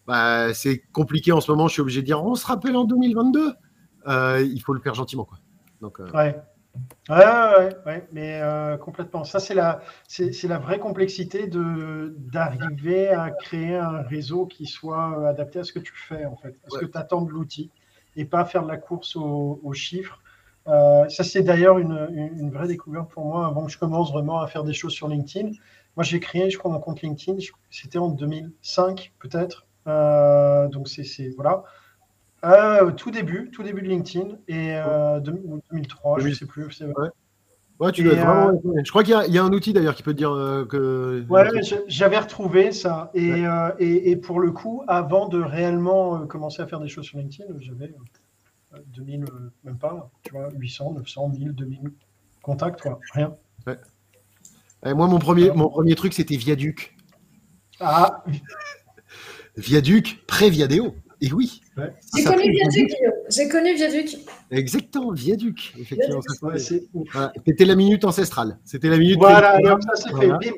bah, 0.08 0.54
c'est 0.54 0.80
compliqué 0.94 1.34
en 1.34 1.42
ce 1.42 1.52
moment. 1.52 1.68
Je 1.68 1.74
suis 1.74 1.82
obligé 1.82 2.00
de 2.00 2.06
dire 2.06 2.24
on 2.24 2.36
se 2.36 2.46
rappelle 2.46 2.78
en 2.78 2.86
2022. 2.86 3.52
il 4.08 4.62
faut 4.66 4.74
le 4.74 4.80
faire 4.80 4.94
gentiment. 4.94 5.26
Quoi. 5.26 5.40
Donc, 5.82 6.00
ouais. 6.14 6.40
Ouais, 7.10 7.76
ouais, 7.86 8.08
mais 8.14 8.42
complètement. 8.80 9.26
Ça, 9.26 9.42
c'est 9.42 9.56
la, 9.56 9.82
c'est, 10.08 10.48
la 10.48 10.60
vraie 10.60 10.80
complexité 10.80 11.48
de, 11.48 12.16
d'arriver 12.18 13.10
à 13.10 13.32
créer 13.32 13.76
un 13.76 14.02
réseau 14.04 14.46
qui 14.46 14.66
soit 14.66 15.28
adapté 15.28 15.60
à 15.60 15.66
ce 15.66 15.74
que 15.74 15.80
tu 15.80 15.94
fais, 15.94 16.24
en 16.24 16.38
fait, 16.38 16.56
à 16.66 16.70
ce 16.70 16.78
que 16.78 16.86
tu 16.86 16.98
attends 16.98 17.24
de 17.24 17.32
l'outil, 17.32 17.70
et 18.16 18.24
pas 18.24 18.46
faire 18.46 18.64
de 18.64 18.70
la 18.70 18.78
course 18.78 19.18
aux 19.18 19.74
chiffres 19.74 20.22
euh, 20.70 21.10
ça, 21.10 21.24
c'est 21.24 21.42
d'ailleurs 21.42 21.80
une, 21.80 22.52
vraie 22.52 22.68
découverte 22.68 23.10
pour 23.10 23.26
moi 23.26 23.48
avant 23.48 23.66
que 23.66 23.72
je 23.72 23.78
commence 23.78 24.12
vraiment 24.12 24.40
à 24.40 24.48
faire 24.48 24.64
des 24.64 24.74
choses 24.74 24.94
sur 24.94 25.08
LinkedIn. 25.08 25.50
Moi, 25.96 26.04
j'ai 26.04 26.20
créé, 26.20 26.50
je 26.50 26.58
crois, 26.58 26.72
mon 26.72 26.80
compte 26.80 27.02
LinkedIn, 27.02 27.40
c'était 27.70 27.98
en 27.98 28.10
2005 28.10 29.14
peut-être. 29.20 29.66
Euh, 29.88 30.68
donc, 30.68 30.88
c'est 30.88 31.30
voilà. 31.36 31.64
Euh, 32.46 32.92
tout 32.92 33.12
début, 33.12 33.50
tout 33.52 33.64
début 33.64 33.82
de 33.82 33.88
LinkedIn 33.88 34.38
et 34.48 34.80
2003, 35.22 36.20
je 36.20 36.28
ne 36.28 36.34
sais 36.34 36.46
plus. 36.46 36.70
Ouais, 37.80 37.94
tu 37.94 38.04
vraiment... 38.04 38.52
Je 38.84 38.90
crois 38.90 39.04
qu'il 39.04 39.16
y, 39.30 39.32
y, 39.32 39.38
a 39.38 39.44
un 39.44 39.54
outil 39.54 39.72
d'ailleurs 39.72 39.96
qui 39.96 40.04
peut 40.04 40.12
te 40.12 40.18
dire 40.18 40.32
que. 40.70 41.26
Ouais, 41.30 41.48
j'avais 41.88 42.20
retrouvé 42.20 42.72
ça. 42.72 43.10
Et, 43.14 43.44
et, 43.80 44.12
et, 44.12 44.16
pour 44.18 44.40
le 44.40 44.52
coup, 44.52 44.84
avant 44.88 45.28
de 45.28 45.42
réellement 45.42 46.28
commencer 46.28 46.62
à 46.62 46.68
faire 46.68 46.80
des 46.80 46.90
choses 46.90 47.06
sur 47.06 47.18
LinkedIn, 47.18 47.54
j'avais 47.60 47.94
2000, 48.88 49.24
euh, 49.24 49.52
même 49.64 49.78
pas, 49.78 50.12
tu 50.24 50.32
vois, 50.32 50.50
800, 50.52 50.94
900, 50.94 51.30
1000, 51.30 51.52
2000 51.54 51.80
contacts, 52.42 52.82
quoi, 52.82 53.00
rien. 53.14 53.36
moi, 54.86 55.08
mon 55.08 55.20
premier, 55.20 55.52
mon 55.52 55.70
premier 55.70 55.96
truc, 55.96 56.14
c'était 56.14 56.38
Viaduc. 56.38 56.96
Ah 57.80 58.24
Viaduc, 59.58 60.24
pré-Viadéo. 60.26 60.96
Et 61.22 61.34
oui. 61.34 61.62
J'ai 62.16 62.24
connu 62.24 62.50
Viaduc. 62.50 62.96
J'ai 63.30 63.50
connu 63.50 63.76
Viaduc. 63.76 64.18
Exactement, 64.52 65.12
Viaduc. 65.12 65.74
Effectivement. 65.78 66.22
C'était 67.46 67.66
la 67.66 67.76
minute 67.76 68.06
ancestrale. 68.06 68.58
C'était 68.64 68.88
la 68.90 68.98
minute. 68.98 69.18
Voilà, 69.18 69.50
alors 69.52 69.80
ça 69.84 69.96
c'est 69.96 70.16
fait. 70.16 70.54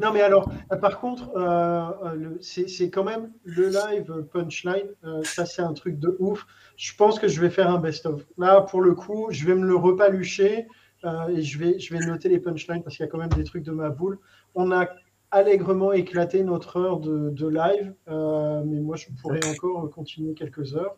Non, 0.00 0.12
mais 0.12 0.22
alors, 0.22 0.50
euh, 0.72 0.76
par 0.76 1.00
contre, 1.00 1.30
euh, 1.36 1.90
euh, 2.04 2.36
c'est 2.40 2.90
quand 2.90 3.04
même 3.04 3.32
le 3.44 3.68
live 3.68 4.26
punchline. 4.32 4.88
ça, 5.22 5.46
c'est 5.46 5.62
un 5.62 5.72
truc 5.72 5.98
de 5.98 6.16
ouf. 6.18 6.46
Je 6.76 6.94
pense 6.94 7.18
que 7.18 7.28
je 7.28 7.40
vais 7.40 7.50
faire 7.50 7.70
un 7.70 7.78
best-of. 7.78 8.22
Là, 8.38 8.60
pour 8.60 8.80
le 8.80 8.94
coup, 8.94 9.28
je 9.30 9.46
vais 9.46 9.54
me 9.54 9.66
le 9.66 9.76
repalucher 9.76 10.66
et 11.30 11.42
je 11.42 11.58
vais, 11.58 11.78
je 11.78 11.94
vais 11.94 12.04
noter 12.04 12.28
les 12.28 12.40
punchlines 12.40 12.82
parce 12.82 12.96
qu'il 12.96 13.06
y 13.06 13.08
a 13.08 13.10
quand 13.10 13.18
même 13.18 13.30
des 13.30 13.44
trucs 13.44 13.62
de 13.62 13.70
ma 13.70 13.90
boule. 13.90 14.18
On 14.54 14.72
a 14.72 14.88
allègrement 15.30 15.92
éclaté 15.92 16.42
notre 16.42 16.78
heure 16.78 17.00
de, 17.00 17.30
de 17.30 17.46
live, 17.48 17.94
mais 18.08 18.80
moi, 18.80 18.96
je 18.96 19.06
pourrais 19.20 19.40
encore 19.46 19.90
continuer 19.90 20.34
quelques 20.34 20.74
heures. 20.76 20.96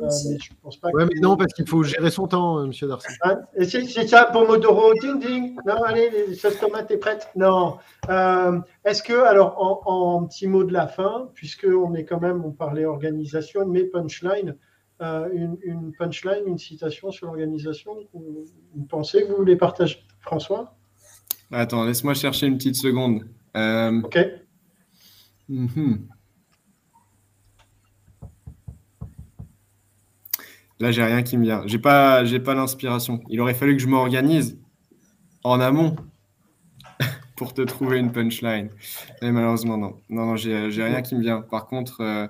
Euh, 0.00 0.08
mais 0.28 0.38
je 0.38 0.50
pense 0.60 0.76
pas 0.76 0.88
ouais, 0.90 1.06
mais 1.06 1.20
non, 1.20 1.36
parce 1.36 1.52
qu'il 1.52 1.68
faut 1.68 1.82
gérer 1.84 2.10
son 2.10 2.26
temps, 2.26 2.58
M. 2.58 2.64
Euh, 2.64 2.66
monsieur 2.68 2.88
Darcy. 2.88 3.08
Ah, 3.22 3.36
c'est 3.62 4.08
ça, 4.08 4.24
pour 4.32 4.46
Modoro, 4.46 4.92
ding 4.94 5.20
ding. 5.20 5.56
Non, 5.66 5.82
allez, 5.84 6.10
les 6.10 6.34
sauces 6.34 6.58
tomates, 6.58 6.88
t'es 6.88 6.96
prête? 6.96 7.28
Non. 7.36 7.78
Euh, 8.08 8.58
est-ce 8.84 9.02
que, 9.02 9.12
alors, 9.12 9.54
en, 9.86 10.24
petit 10.24 10.48
mot 10.48 10.64
de 10.64 10.72
la 10.72 10.88
fin, 10.88 11.28
puisqu'on 11.34 11.94
est 11.94 12.04
quand 12.04 12.20
même, 12.20 12.44
on 12.44 12.50
parlait 12.50 12.84
organisation, 12.84 13.66
mais 13.66 13.84
punchline, 13.84 14.56
une, 15.00 15.92
punchline, 15.98 16.46
une 16.46 16.58
citation 16.58 17.10
sur 17.10 17.26
l'organisation, 17.26 17.92
vous 18.12 18.84
pensez 18.88 19.22
que 19.22 19.28
vous 19.28 19.36
voulez 19.36 19.56
partager? 19.56 19.98
François? 20.20 20.74
Attends, 21.52 21.84
laisse-moi 21.84 22.14
chercher 22.14 22.46
une 22.46 22.56
petite 22.56 22.76
seconde. 22.76 23.24
Ok. 23.54 24.18
Mm 25.48 25.96
Là, 30.80 30.90
j'ai 30.90 31.04
rien 31.04 31.22
qui 31.22 31.36
me 31.38 31.44
vient. 31.44 31.62
J'ai 31.66 31.78
pas, 31.78 32.24
j'ai 32.24 32.40
pas 32.40 32.54
l'inspiration. 32.54 33.20
Il 33.28 33.40
aurait 33.40 33.54
fallu 33.54 33.76
que 33.76 33.82
je 33.82 33.86
m'organise 33.86 34.58
en 35.44 35.60
amont 35.60 35.94
pour 37.36 37.54
te 37.54 37.62
trouver 37.62 37.98
une 37.98 38.10
punchline. 38.10 38.70
Mais 39.22 39.30
malheureusement, 39.30 39.78
non. 39.78 40.00
Non, 40.08 40.26
non, 40.26 40.36
j'ai, 40.36 40.68
rien 40.68 41.00
qui 41.00 41.14
me 41.14 41.20
vient. 41.20 41.42
Par 41.42 41.66
contre, 41.66 42.00
euh, 42.00 42.26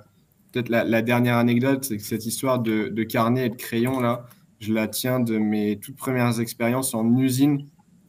peut-être 0.52 0.68
la, 0.68 1.02
dernière 1.02 1.36
anecdote, 1.36 1.84
c'est 1.84 1.96
que 1.96 2.02
cette 2.02 2.26
histoire 2.26 2.58
de, 2.58 3.02
carnet 3.04 3.46
et 3.46 3.50
de 3.50 3.56
crayon, 3.56 3.98
là, 3.98 4.26
je 4.60 4.72
la 4.72 4.88
tiens 4.88 5.20
de 5.20 5.38
mes 5.38 5.78
toutes 5.78 5.96
premières 5.96 6.38
expériences 6.38 6.94
en 6.94 7.16
usine, 7.16 7.66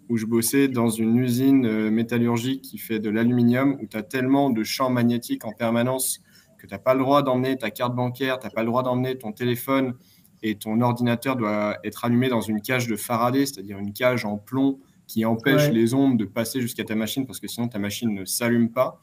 où 0.10 0.18
je 0.18 0.26
bossais 0.26 0.68
dans 0.68 0.90
une 0.90 1.18
usine 1.18 1.66
euh, 1.66 1.92
métallurgique 1.92 2.62
qui 2.62 2.78
fait 2.78 3.00
de 3.00 3.10
l'aluminium, 3.10 3.78
où 3.82 3.88
tu 3.88 3.98
as 3.98 4.04
tellement 4.04 4.50
de 4.50 4.64
champs 4.64 4.90
magnétiques 4.90 5.46
en 5.46 5.52
permanence 5.52 6.20
que 6.58 6.68
tu 6.68 6.74
n'as 6.74 6.80
pas 6.80 6.94
le 6.94 7.02
droit 7.02 7.24
d'emmener 7.24 7.58
ta 7.58 7.72
carte 7.72 7.96
bancaire, 7.96 8.40
tu 8.40 8.48
n'as 8.48 8.52
pas 8.52 8.62
le 8.62 8.68
droit 8.68 8.84
d'emmener 8.84 9.18
ton 9.18 9.32
téléphone, 9.32 9.96
et 10.44 10.56
ton 10.56 10.80
ordinateur 10.82 11.36
doit 11.36 11.78
être 11.84 12.06
allumé 12.06 12.30
dans 12.30 12.42
une 12.42 12.62
cage 12.62 12.88
de 12.88 12.96
Faraday, 12.96 13.46
c'est-à-dire 13.46 13.80
une 13.80 13.94
cage 13.94 14.26
en 14.26 14.38
plomb 14.38 14.80
qui 15.08 15.26
empêche 15.26 15.70
les 15.70 15.94
ondes 15.94 16.18
de 16.18 16.26
passer 16.26 16.62
jusqu'à 16.62 16.84
ta 16.84 16.96
machine 16.96 17.26
parce 17.26 17.40
que 17.40 17.48
sinon 17.48 17.68
ta 17.68 17.80
machine 17.80 18.14
ne 18.14 18.26
s'allume 18.26 18.72
pas. 18.72 19.00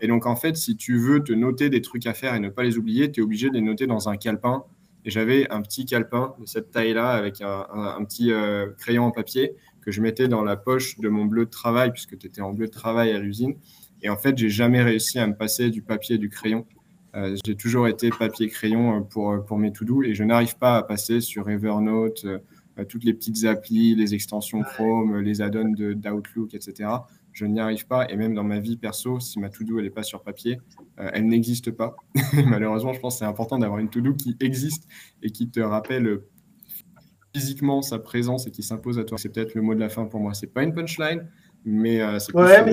Et 0.00 0.06
donc 0.06 0.26
en 0.26 0.36
fait, 0.36 0.56
si 0.56 0.76
tu 0.76 0.98
veux 0.98 1.22
te 1.22 1.32
noter 1.32 1.70
des 1.70 1.80
trucs 1.80 2.06
à 2.06 2.14
faire 2.14 2.34
et 2.34 2.40
ne 2.40 2.48
pas 2.48 2.62
les 2.62 2.78
oublier, 2.78 3.10
tu 3.10 3.20
es 3.20 3.22
obligé 3.22 3.48
de 3.48 3.54
les 3.54 3.60
noter 3.60 3.86
dans 3.86 4.08
un 4.08 4.16
calepin. 4.16 4.64
Et 5.04 5.10
j'avais 5.10 5.50
un 5.50 5.60
petit 5.62 5.84
calepin 5.84 6.34
de 6.40 6.46
cette 6.46 6.70
taille-là 6.70 7.10
avec 7.10 7.40
un, 7.42 8.04
petit 8.04 8.32
euh, 8.32 8.70
crayon 8.78 9.04
en 9.04 9.10
papier 9.10 9.54
que 9.84 9.92
je 9.92 10.00
mettais 10.00 10.28
dans 10.28 10.42
la 10.42 10.56
poche 10.56 10.98
de 10.98 11.08
mon 11.08 11.26
bleu 11.26 11.44
de 11.44 11.50
travail 11.50 11.92
puisque 11.92 12.18
tu 12.18 12.26
étais 12.26 12.40
en 12.40 12.52
bleu 12.52 12.66
de 12.66 12.72
travail 12.72 13.12
à 13.12 13.18
l'usine. 13.18 13.54
Et 14.02 14.08
en 14.08 14.16
fait, 14.16 14.36
j'ai 14.36 14.50
jamais 14.50 14.82
réussi 14.82 15.18
à 15.18 15.26
me 15.26 15.34
passer 15.34 15.70
du 15.70 15.82
papier 15.82 16.16
et 16.16 16.18
du 16.18 16.28
crayon. 16.28 16.66
Euh, 17.14 17.36
j'ai 17.44 17.54
toujours 17.54 17.86
été 17.86 18.10
papier-crayon 18.10 18.96
euh, 18.96 19.00
pour, 19.00 19.30
euh, 19.30 19.38
pour 19.38 19.58
mes 19.58 19.72
to-do 19.72 20.02
et 20.02 20.14
je 20.14 20.24
n'arrive 20.24 20.58
pas 20.58 20.78
à 20.78 20.82
passer 20.82 21.20
sur 21.20 21.48
Evernote, 21.48 22.26
toutes 22.88 23.04
les 23.04 23.14
petites 23.14 23.44
applis, 23.44 23.94
les 23.94 24.14
extensions 24.14 24.62
Chrome, 24.62 25.20
les 25.20 25.40
add-ons 25.40 25.74
d'Outlook, 25.94 26.54
etc. 26.54 26.90
Je 27.30 27.46
n'y 27.46 27.60
arrive 27.60 27.86
pas 27.86 28.10
et 28.10 28.16
même 28.16 28.34
dans 28.34 28.42
ma 28.42 28.58
vie 28.58 28.76
perso, 28.76 29.20
si 29.20 29.38
ma 29.38 29.48
to-do 29.48 29.80
n'est 29.80 29.90
pas 29.90 30.02
sur 30.02 30.24
papier, 30.24 30.58
elle 30.96 31.28
n'existe 31.28 31.70
pas. 31.70 31.94
Malheureusement, 32.46 32.92
je 32.92 32.98
pense 32.98 33.14
que 33.14 33.18
c'est 33.20 33.24
important 33.26 33.58
d'avoir 33.58 33.78
une 33.78 33.90
to-do 33.90 34.14
qui 34.14 34.36
existe 34.40 34.88
et 35.22 35.30
qui 35.30 35.48
te 35.48 35.60
rappelle 35.60 36.18
physiquement 37.34 37.82
sa 37.82 37.98
présence 37.98 38.46
et 38.46 38.50
qui 38.50 38.62
s'impose 38.62 38.98
à 38.98 39.04
toi. 39.04 39.18
C'est 39.18 39.28
peut-être 39.28 39.54
le 39.54 39.62
mot 39.62 39.74
de 39.74 39.80
la 39.80 39.88
fin 39.88 40.04
pour 40.06 40.20
moi. 40.20 40.34
C'est 40.34 40.46
pas 40.46 40.62
une 40.62 40.74
punchline, 40.74 41.28
mais 41.64 41.98
c'est 42.20 42.32
plus 42.32 42.42
ouais, 42.42 42.64
mais 42.64 42.72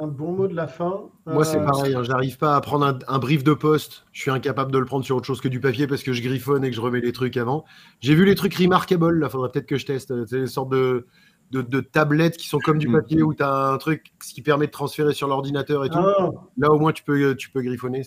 un 0.00 0.06
bon 0.06 0.32
mot 0.32 0.48
de 0.48 0.54
la 0.54 0.66
fin. 0.66 1.10
Moi, 1.26 1.44
c'est 1.44 1.58
euh, 1.58 1.64
pareil. 1.64 1.94
Hein, 1.94 2.02
J'arrive 2.02 2.38
pas 2.38 2.56
à 2.56 2.60
prendre 2.60 2.98
un, 3.06 3.18
brief 3.18 3.44
de 3.44 3.52
poste. 3.52 4.06
Je 4.12 4.22
suis 4.22 4.30
incapable 4.30 4.72
de 4.72 4.78
le 4.78 4.86
prendre 4.86 5.04
sur 5.04 5.16
autre 5.16 5.26
chose 5.26 5.40
que 5.40 5.48
du 5.48 5.60
papier 5.60 5.86
parce 5.86 6.02
que 6.02 6.12
je 6.12 6.22
griffonne 6.22 6.64
et 6.64 6.70
que 6.70 6.76
je 6.76 6.80
remets 6.80 7.00
les 7.00 7.12
trucs 7.12 7.36
avant. 7.36 7.64
J'ai 8.00 8.14
vu 8.14 8.24
les 8.24 8.34
trucs 8.34 8.54
remarkable. 8.54 9.18
Là, 9.18 9.28
faudrait 9.28 9.50
peut-être 9.50 9.66
que 9.66 9.76
je 9.76 9.86
teste. 9.86 10.26
C'est 10.26 10.40
des 10.40 10.46
sortes 10.46 10.70
de, 10.70 11.06
de, 11.50 11.80
tablettes 11.80 12.38
qui 12.38 12.48
sont 12.48 12.58
comme 12.58 12.78
du 12.78 12.90
papier 12.90 13.22
où 13.22 13.34
tu 13.34 13.42
as 13.42 13.68
un 13.68 13.78
truc 13.78 14.12
qui 14.24 14.40
permet 14.40 14.66
de 14.66 14.72
transférer 14.72 15.12
sur 15.12 15.28
l'ordinateur 15.28 15.84
et 15.84 15.90
tout. 15.90 15.98
Ah. 15.98 16.30
Là, 16.56 16.72
au 16.72 16.78
moins, 16.78 16.92
tu 16.92 17.04
peux, 17.04 17.36
tu 17.36 17.50
peux 17.50 17.60
griffonner. 17.60 18.02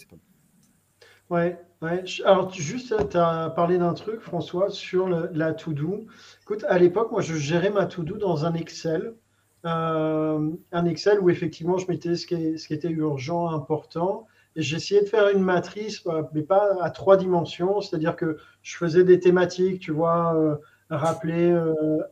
Ouais. 1.29 1.59
Alors 2.23 2.53
juste, 2.53 2.95
tu 3.09 3.17
as 3.17 3.49
parlé 3.49 3.77
d'un 3.77 3.93
truc, 3.93 4.21
François, 4.21 4.69
sur 4.69 5.09
la 5.09 5.53
to-do. 5.53 6.05
Écoute, 6.41 6.63
à 6.69 6.77
l'époque, 6.79 7.11
moi, 7.11 7.21
je 7.21 7.35
gérais 7.35 7.71
ma 7.71 7.85
to-do 7.85 8.17
dans 8.17 8.45
un 8.45 8.53
Excel. 8.53 9.15
Euh, 9.65 10.49
un 10.71 10.85
Excel 10.85 11.19
où 11.19 11.29
effectivement, 11.29 11.77
je 11.77 11.87
mettais 11.89 12.15
ce 12.15 12.25
qui, 12.25 12.73
était 12.73 12.89
urgent, 12.89 13.49
important. 13.49 14.27
Et 14.55 14.61
j'essayais 14.61 15.01
de 15.01 15.07
faire 15.07 15.27
une 15.29 15.43
matrice, 15.43 16.01
euh, 16.07 16.23
mais 16.33 16.43
pas 16.43 16.77
à 16.81 16.89
trois 16.89 17.17
dimensions. 17.17 17.81
C'est-à-dire 17.81 18.15
que 18.15 18.37
je 18.61 18.77
faisais 18.77 19.03
des 19.03 19.19
thématiques, 19.19 19.81
tu 19.81 19.91
vois, 19.91 20.35
euh, 20.35 20.55
rappeler 20.89 21.53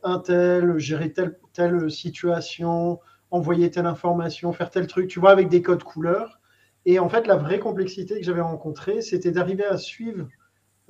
un 0.02 0.18
tel, 0.18 0.76
gérer 0.78 1.14
telle 1.54 1.90
situation, 1.90 3.00
envoyer 3.30 3.70
telle 3.70 3.86
information, 3.86 4.52
faire 4.52 4.68
tel 4.70 4.86
truc, 4.86 5.08
tu 5.08 5.18
vois, 5.18 5.30
avec 5.30 5.48
des 5.48 5.62
codes 5.62 5.84
couleurs. 5.84 6.41
Et 6.84 6.98
en 6.98 7.08
fait, 7.08 7.26
la 7.26 7.36
vraie 7.36 7.58
complexité 7.58 8.18
que 8.18 8.24
j'avais 8.24 8.40
rencontrée, 8.40 9.02
c'était 9.02 9.30
d'arriver 9.30 9.64
à 9.64 9.76
suivre 9.76 10.26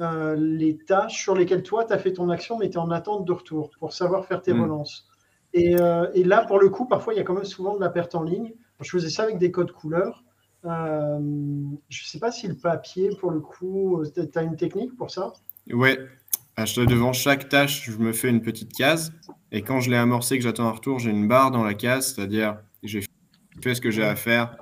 euh, 0.00 0.34
les 0.38 0.78
tâches 0.78 1.22
sur 1.22 1.34
lesquelles 1.34 1.62
toi, 1.62 1.84
tu 1.84 1.92
as 1.92 1.98
fait 1.98 2.14
ton 2.14 2.30
action, 2.30 2.58
mais 2.58 2.70
tu 2.70 2.76
es 2.76 2.80
en 2.80 2.90
attente 2.90 3.26
de 3.26 3.32
retour 3.32 3.70
pour 3.78 3.92
savoir 3.92 4.24
faire 4.24 4.40
tes 4.40 4.54
mm. 4.54 4.62
relances. 4.62 5.06
Euh, 5.54 6.10
et, 6.14 6.24
là, 6.24 6.44
pour 6.46 6.58
le 6.58 6.70
coup, 6.70 6.86
parfois, 6.86 7.12
il 7.12 7.18
y 7.18 7.20
a 7.20 7.24
quand 7.24 7.34
même 7.34 7.44
souvent 7.44 7.76
de 7.76 7.80
la 7.80 7.90
perte 7.90 8.14
en 8.14 8.22
ligne. 8.22 8.52
Je 8.80 8.90
faisais 8.90 9.10
ça 9.10 9.24
avec 9.24 9.38
des 9.38 9.50
codes 9.50 9.72
couleurs. 9.72 10.24
Euh, 10.64 11.18
je 11.88 12.02
ne 12.02 12.06
sais 12.06 12.18
pas 12.18 12.32
si 12.32 12.48
le 12.48 12.54
papier, 12.54 13.10
pour 13.20 13.30
le 13.30 13.40
coup, 13.40 14.02
tu 14.14 14.38
as 14.38 14.42
une 14.42 14.56
technique 14.56 14.96
pour 14.96 15.10
ça? 15.10 15.34
Ouais. 15.70 15.98
Devant 16.56 17.12
chaque 17.12 17.48
tâche, 17.48 17.90
je 17.90 17.96
me 17.98 18.12
fais 18.12 18.28
une 18.28 18.40
petite 18.40 18.72
case. 18.72 19.12
Et 19.50 19.62
quand 19.62 19.80
je 19.80 19.90
l'ai 19.90 19.96
amorcé, 19.96 20.38
que 20.38 20.44
j'attends 20.44 20.66
un 20.66 20.72
retour, 20.72 20.98
j'ai 20.98 21.10
une 21.10 21.28
barre 21.28 21.50
dans 21.50 21.64
la 21.64 21.74
case, 21.74 22.14
c'est-à-dire 22.14 22.58
j'ai 22.82 23.02
fait 23.62 23.74
ce 23.74 23.80
que 23.80 23.90
j'ai 23.90 24.04
à 24.04 24.16
faire 24.16 24.56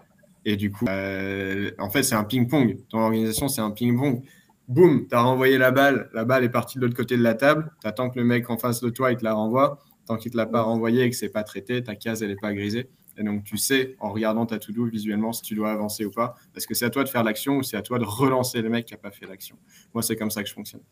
et 0.45 0.57
du 0.57 0.71
coup, 0.71 0.87
euh, 0.89 1.71
en 1.79 1.91
fait, 1.91 2.03
c'est 2.03 2.15
un 2.15 2.25
ping-pong. 2.25 2.79
Dans 2.91 3.01
l'organisation, 3.01 3.49
c'est 3.49 3.61
un 3.61 3.71
ping-pong. 3.71 4.23
Boum, 4.69 5.07
tu 5.09 5.15
as 5.15 5.21
renvoyé 5.21 5.59
la 5.59 5.71
balle, 5.71 6.09
la 6.15 6.25
balle 6.25 6.45
est 6.45 6.51
partie 6.51 6.79
de 6.79 6.85
l'autre 6.85 6.97
côté 6.97 7.17
de 7.17 7.23
la 7.23 7.35
table. 7.35 7.73
Tu 7.81 7.89
attends 7.89 8.09
que 8.09 8.19
le 8.19 8.25
mec 8.25 8.49
en 8.51 8.57
face 8.57 8.81
de 8.81 8.89
toi, 8.89 9.11
il 9.11 9.19
te 9.19 9.25
la 9.25 9.35
renvoie. 9.35 9.79
Tant 10.07 10.17
qu'il 10.17 10.31
ne 10.31 10.33
te 10.33 10.37
l'a 10.39 10.47
pas 10.47 10.62
renvoyé 10.62 11.05
et 11.05 11.11
que 11.11 11.17
c'est 11.17 11.29
pas 11.29 11.43
traité, 11.43 11.83
ta 11.83 11.95
case, 11.95 12.23
elle 12.23 12.31
n'est 12.31 12.37
pas 12.37 12.55
grisée. 12.55 12.89
Et 13.19 13.23
donc, 13.23 13.45
tu 13.45 13.59
sais, 13.59 13.97
en 14.01 14.11
regardant 14.12 14.47
ta 14.47 14.59
to-do 14.59 14.87
visuellement, 14.87 15.33
si 15.33 15.43
tu 15.43 15.55
dois 15.55 15.73
avancer 15.73 16.05
ou 16.05 16.11
pas. 16.11 16.37
Parce 16.55 16.67
que 16.67 16.75
c'est 16.75 16.85
à 16.85 16.91
toi 16.91 17.05
de 17.05 17.09
faire 17.09 17.23
l'action 17.23 17.57
ou 17.57 17.62
c'est 17.62 17.77
à 17.77 17.83
toi 17.83 17.99
de 17.99 18.05
relancer 18.05 18.62
le 18.62 18.71
mec 18.71 18.87
qui 18.87 18.95
n'a 18.95 18.99
pas 18.99 19.11
fait 19.11 19.27
l'action. 19.27 19.57
Moi, 19.93 20.03
c'est 20.03 20.17
comme 20.17 20.31
ça 20.31 20.43
que 20.43 20.49
je 20.49 20.55
fonctionne. 20.55 20.83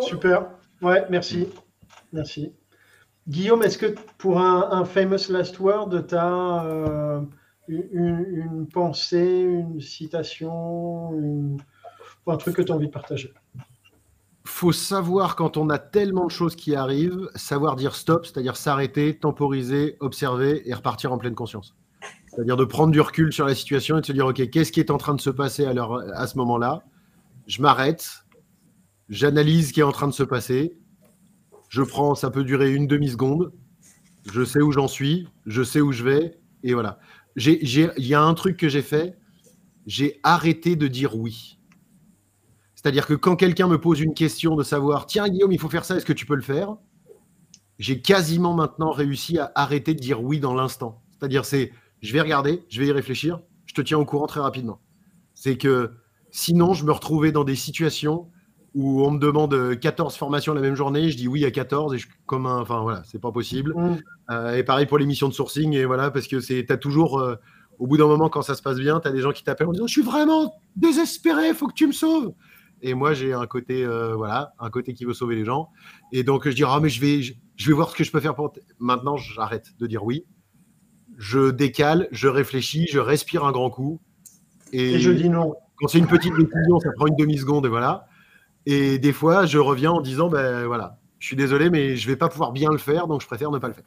Super. 0.00 0.50
Ouais, 0.80 1.04
merci. 1.10 1.48
Merci. 2.12 2.52
Guillaume, 3.28 3.62
est-ce 3.62 3.78
que 3.78 3.94
pour 4.18 4.40
un, 4.40 4.84
famous 4.84 5.28
last 5.28 5.58
word, 5.60 6.06
tu 6.08 6.14
as 6.14 6.64
euh, 6.64 7.20
une, 7.68 8.66
pensée, 8.72 9.40
une 9.40 9.80
citation, 9.80 11.56
un 12.26 12.36
truc 12.36 12.56
que 12.56 12.62
tu 12.62 12.72
as 12.72 12.74
envie 12.74 12.86
de 12.86 12.92
partager? 12.92 13.32
Faut 14.44 14.72
savoir 14.72 15.36
quand 15.36 15.56
on 15.56 15.68
a 15.68 15.78
tellement 15.78 16.24
de 16.24 16.30
choses 16.30 16.56
qui 16.56 16.74
arrivent, 16.74 17.28
savoir 17.34 17.76
dire 17.76 17.94
stop, 17.94 18.26
c'est-à-dire 18.26 18.56
s'arrêter, 18.56 19.16
temporiser, 19.16 19.96
observer 20.00 20.68
et 20.68 20.74
repartir 20.74 21.12
en 21.12 21.18
pleine 21.18 21.34
conscience. 21.34 21.76
C'est-à-dire 22.26 22.56
de 22.56 22.64
prendre 22.64 22.90
du 22.90 23.00
recul 23.00 23.32
sur 23.32 23.46
la 23.46 23.54
situation 23.54 23.98
et 23.98 24.00
de 24.00 24.06
se 24.06 24.12
dire 24.12 24.26
ok, 24.26 24.48
qu'est-ce 24.50 24.72
qui 24.72 24.80
est 24.80 24.90
en 24.90 24.98
train 24.98 25.14
de 25.14 25.20
se 25.20 25.30
passer 25.30 25.66
à, 25.66 25.72
à 26.14 26.26
ce 26.26 26.38
moment-là? 26.38 26.82
Je 27.46 27.60
m'arrête, 27.60 28.24
j'analyse 29.08 29.68
ce 29.68 29.72
qui 29.72 29.80
est 29.80 29.84
en 29.84 29.92
train 29.92 30.08
de 30.08 30.12
se 30.12 30.22
passer, 30.22 30.79
je 31.70 31.82
prends, 31.82 32.14
ça 32.14 32.30
peut 32.30 32.44
durer 32.44 32.74
une 32.74 32.86
demi-seconde. 32.86 33.52
Je 34.30 34.44
sais 34.44 34.60
où 34.60 34.72
j'en 34.72 34.88
suis, 34.88 35.28
je 35.46 35.62
sais 35.62 35.80
où 35.80 35.92
je 35.92 36.04
vais, 36.04 36.38
et 36.62 36.74
voilà. 36.74 36.98
Il 37.36 37.96
y 37.96 38.14
a 38.14 38.22
un 38.22 38.34
truc 38.34 38.58
que 38.58 38.68
j'ai 38.68 38.82
fait, 38.82 39.16
j'ai 39.86 40.20
arrêté 40.22 40.76
de 40.76 40.88
dire 40.88 41.16
oui. 41.16 41.58
C'est-à-dire 42.74 43.06
que 43.06 43.14
quand 43.14 43.36
quelqu'un 43.36 43.68
me 43.68 43.80
pose 43.80 44.00
une 44.00 44.14
question 44.14 44.56
de 44.56 44.64
savoir, 44.64 45.06
tiens 45.06 45.28
Guillaume, 45.28 45.52
il 45.52 45.60
faut 45.60 45.70
faire 45.70 45.84
ça, 45.84 45.96
est-ce 45.96 46.04
que 46.04 46.12
tu 46.12 46.26
peux 46.26 46.34
le 46.34 46.42
faire? 46.42 46.76
J'ai 47.78 48.02
quasiment 48.02 48.52
maintenant 48.52 48.90
réussi 48.90 49.38
à 49.38 49.52
arrêter 49.54 49.94
de 49.94 50.00
dire 50.00 50.22
oui 50.22 50.40
dans 50.40 50.54
l'instant. 50.54 51.00
C'est-à-dire, 51.12 51.44
c'est, 51.44 51.72
je 52.02 52.12
vais 52.12 52.20
regarder, 52.20 52.64
je 52.68 52.80
vais 52.80 52.88
y 52.88 52.92
réfléchir, 52.92 53.40
je 53.66 53.74
te 53.74 53.80
tiens 53.80 53.98
au 53.98 54.04
courant 54.04 54.26
très 54.26 54.40
rapidement. 54.40 54.80
C'est 55.34 55.56
que 55.56 55.92
sinon, 56.32 56.74
je 56.74 56.84
me 56.84 56.92
retrouvais 56.92 57.32
dans 57.32 57.44
des 57.44 57.54
situations 57.54 58.28
où 58.74 59.04
on 59.04 59.10
me 59.10 59.18
demande 59.18 59.78
14 59.78 60.16
formations 60.16 60.54
la 60.54 60.60
même 60.60 60.76
journée, 60.76 61.10
je 61.10 61.16
dis 61.16 61.28
oui 61.28 61.44
à 61.44 61.50
14 61.50 61.94
et 61.94 61.98
je 61.98 62.06
comme 62.26 62.46
un, 62.46 62.60
enfin 62.60 62.80
voilà, 62.82 63.02
c'est 63.04 63.20
pas 63.20 63.32
possible. 63.32 63.74
Mm. 63.76 63.98
Euh, 64.30 64.56
et 64.56 64.62
pareil 64.62 64.86
pour 64.86 64.98
les 64.98 65.06
missions 65.06 65.28
de 65.28 65.34
sourcing 65.34 65.74
et 65.74 65.84
voilà 65.84 66.10
parce 66.10 66.28
que 66.28 66.40
c'est, 66.40 66.64
t'as 66.66 66.76
toujours, 66.76 67.18
euh, 67.18 67.34
au 67.78 67.86
bout 67.86 67.96
d'un 67.96 68.06
moment 68.06 68.28
quand 68.28 68.42
ça 68.42 68.54
se 68.54 68.62
passe 68.62 68.78
bien, 68.78 69.00
tu 69.00 69.08
as 69.08 69.12
des 69.12 69.20
gens 69.20 69.32
qui 69.32 69.42
t'appellent 69.42 69.68
en 69.68 69.72
disant 69.72 69.86
je 69.86 69.92
suis 69.92 70.02
vraiment 70.02 70.54
désespéré, 70.76 71.52
faut 71.54 71.66
que 71.66 71.74
tu 71.74 71.86
me 71.86 71.92
sauves. 71.92 72.32
Et 72.82 72.94
moi 72.94 73.12
j'ai 73.12 73.32
un 73.32 73.46
côté, 73.46 73.84
euh, 73.84 74.14
voilà, 74.14 74.52
un 74.60 74.70
côté 74.70 74.94
qui 74.94 75.04
veut 75.04 75.14
sauver 75.14 75.34
les 75.34 75.44
gens. 75.44 75.70
Et 76.12 76.22
donc 76.22 76.48
je 76.48 76.54
dis 76.54 76.64
ah 76.64 76.78
mais 76.80 76.88
je 76.88 77.00
vais, 77.00 77.22
je, 77.22 77.66
vais 77.66 77.72
voir 77.72 77.90
ce 77.90 77.96
que 77.96 78.04
je 78.04 78.12
peux 78.12 78.20
faire 78.20 78.36
pour. 78.36 78.52
Maintenant 78.78 79.16
j'arrête 79.16 79.70
de 79.80 79.86
dire 79.88 80.04
oui, 80.04 80.24
je 81.18 81.50
décale, 81.50 82.08
je 82.12 82.28
réfléchis, 82.28 82.86
je 82.88 83.00
respire 83.00 83.44
un 83.44 83.52
grand 83.52 83.70
coup 83.70 84.00
et, 84.72 84.94
et 84.94 84.98
je 85.00 85.10
dis 85.10 85.28
non. 85.28 85.54
Quand 85.76 85.88
c'est 85.88 85.98
une 85.98 86.06
petite 86.06 86.34
décision, 86.34 86.78
ça 86.78 86.90
prend 86.94 87.06
une 87.06 87.16
demi 87.16 87.38
seconde 87.38 87.66
et 87.66 87.70
voilà. 87.70 88.06
Et 88.66 88.98
des 88.98 89.12
fois, 89.12 89.46
je 89.46 89.58
reviens 89.58 89.92
en 89.92 90.00
disant, 90.00 90.28
ben 90.28 90.66
voilà, 90.66 90.98
je 91.18 91.26
suis 91.26 91.36
désolé, 91.36 91.70
mais 91.70 91.96
je 91.96 92.08
vais 92.08 92.16
pas 92.16 92.28
pouvoir 92.28 92.52
bien 92.52 92.70
le 92.70 92.78
faire, 92.78 93.06
donc 93.06 93.22
je 93.22 93.26
préfère 93.26 93.50
ne 93.50 93.58
pas 93.58 93.68
le 93.68 93.74
faire. 93.74 93.84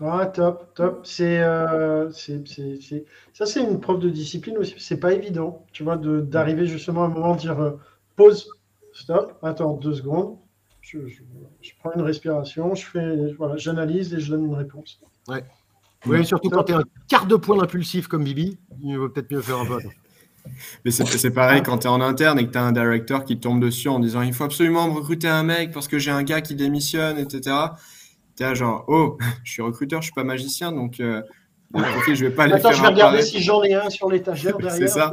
Ouais, 0.00 0.30
top, 0.30 0.74
top. 0.74 1.06
C'est, 1.06 1.40
euh, 1.40 2.10
ça, 2.10 3.46
c'est 3.46 3.62
une 3.62 3.80
preuve 3.80 4.00
de 4.00 4.10
discipline 4.10 4.58
aussi. 4.58 4.74
C'est 4.78 5.00
pas 5.00 5.12
évident, 5.12 5.64
tu 5.72 5.84
vois, 5.84 5.96
d'arriver 5.96 6.66
justement 6.66 7.04
à 7.04 7.06
un 7.06 7.10
moment 7.10 7.34
de 7.34 7.40
dire 7.40 7.58
euh, 7.58 7.78
pause, 8.14 8.50
stop, 8.92 9.38
attends 9.42 9.74
deux 9.74 9.94
secondes. 9.94 10.36
Je, 10.82 10.98
prends 11.80 11.92
une 11.94 12.02
respiration, 12.02 12.74
je 12.74 12.86
fais, 12.86 13.32
voilà, 13.32 13.56
j'analyse 13.56 14.14
et 14.14 14.20
je 14.20 14.30
donne 14.30 14.46
une 14.46 14.54
réponse. 14.54 15.00
Ouais. 15.28 15.44
Oui, 16.06 16.24
surtout 16.24 16.50
quand 16.50 16.62
tu 16.64 16.72
es 16.72 16.76
un 16.76 16.84
quart 17.08 17.26
de 17.26 17.34
point 17.34 17.60
impulsif 17.60 18.06
comme 18.06 18.22
Bibi, 18.22 18.58
il 18.80 18.96
vaut 18.96 19.08
peut-être 19.08 19.32
mieux 19.32 19.40
faire 19.40 19.58
un 19.58 19.66
peu. 19.66 19.78
Mais 20.84 20.90
c'est 20.90 21.30
pareil 21.30 21.62
quand 21.62 21.78
tu 21.78 21.86
es 21.86 21.90
en 21.90 22.00
interne 22.00 22.38
et 22.38 22.46
que 22.46 22.52
tu 22.52 22.58
as 22.58 22.62
un 22.62 22.72
directeur 22.72 23.24
qui 23.24 23.38
tombe 23.38 23.60
dessus 23.60 23.88
en 23.88 23.98
disant 23.98 24.22
il 24.22 24.32
faut 24.32 24.44
absolument 24.44 24.88
me 24.88 24.94
recruter 24.94 25.28
un 25.28 25.42
mec 25.42 25.72
parce 25.72 25.88
que 25.88 25.98
j'ai 25.98 26.10
un 26.10 26.22
gars 26.22 26.40
qui 26.40 26.54
démissionne, 26.54 27.18
etc. 27.18 27.56
Tu 28.36 28.44
es 28.44 28.54
genre 28.54 28.84
oh, 28.88 29.18
je 29.44 29.52
suis 29.52 29.62
recruteur, 29.62 30.02
je 30.02 30.06
suis 30.06 30.14
pas 30.14 30.24
magicien 30.24 30.72
donc 30.72 31.00
euh, 31.00 31.22
je 31.74 32.26
vais 32.26 32.30
pas 32.30 32.44
aller 32.44 32.54
Attends, 32.54 32.72
je 32.72 32.82
vais 32.82 32.88
regarder 32.88 33.22
si 33.22 33.42
j'en 33.42 33.62
ai 33.62 33.74
un 33.74 33.90
sur 33.90 34.10
l'étagère 34.10 34.56
derrière. 34.58 34.88
c'est 34.88 34.88
ça. 34.88 35.12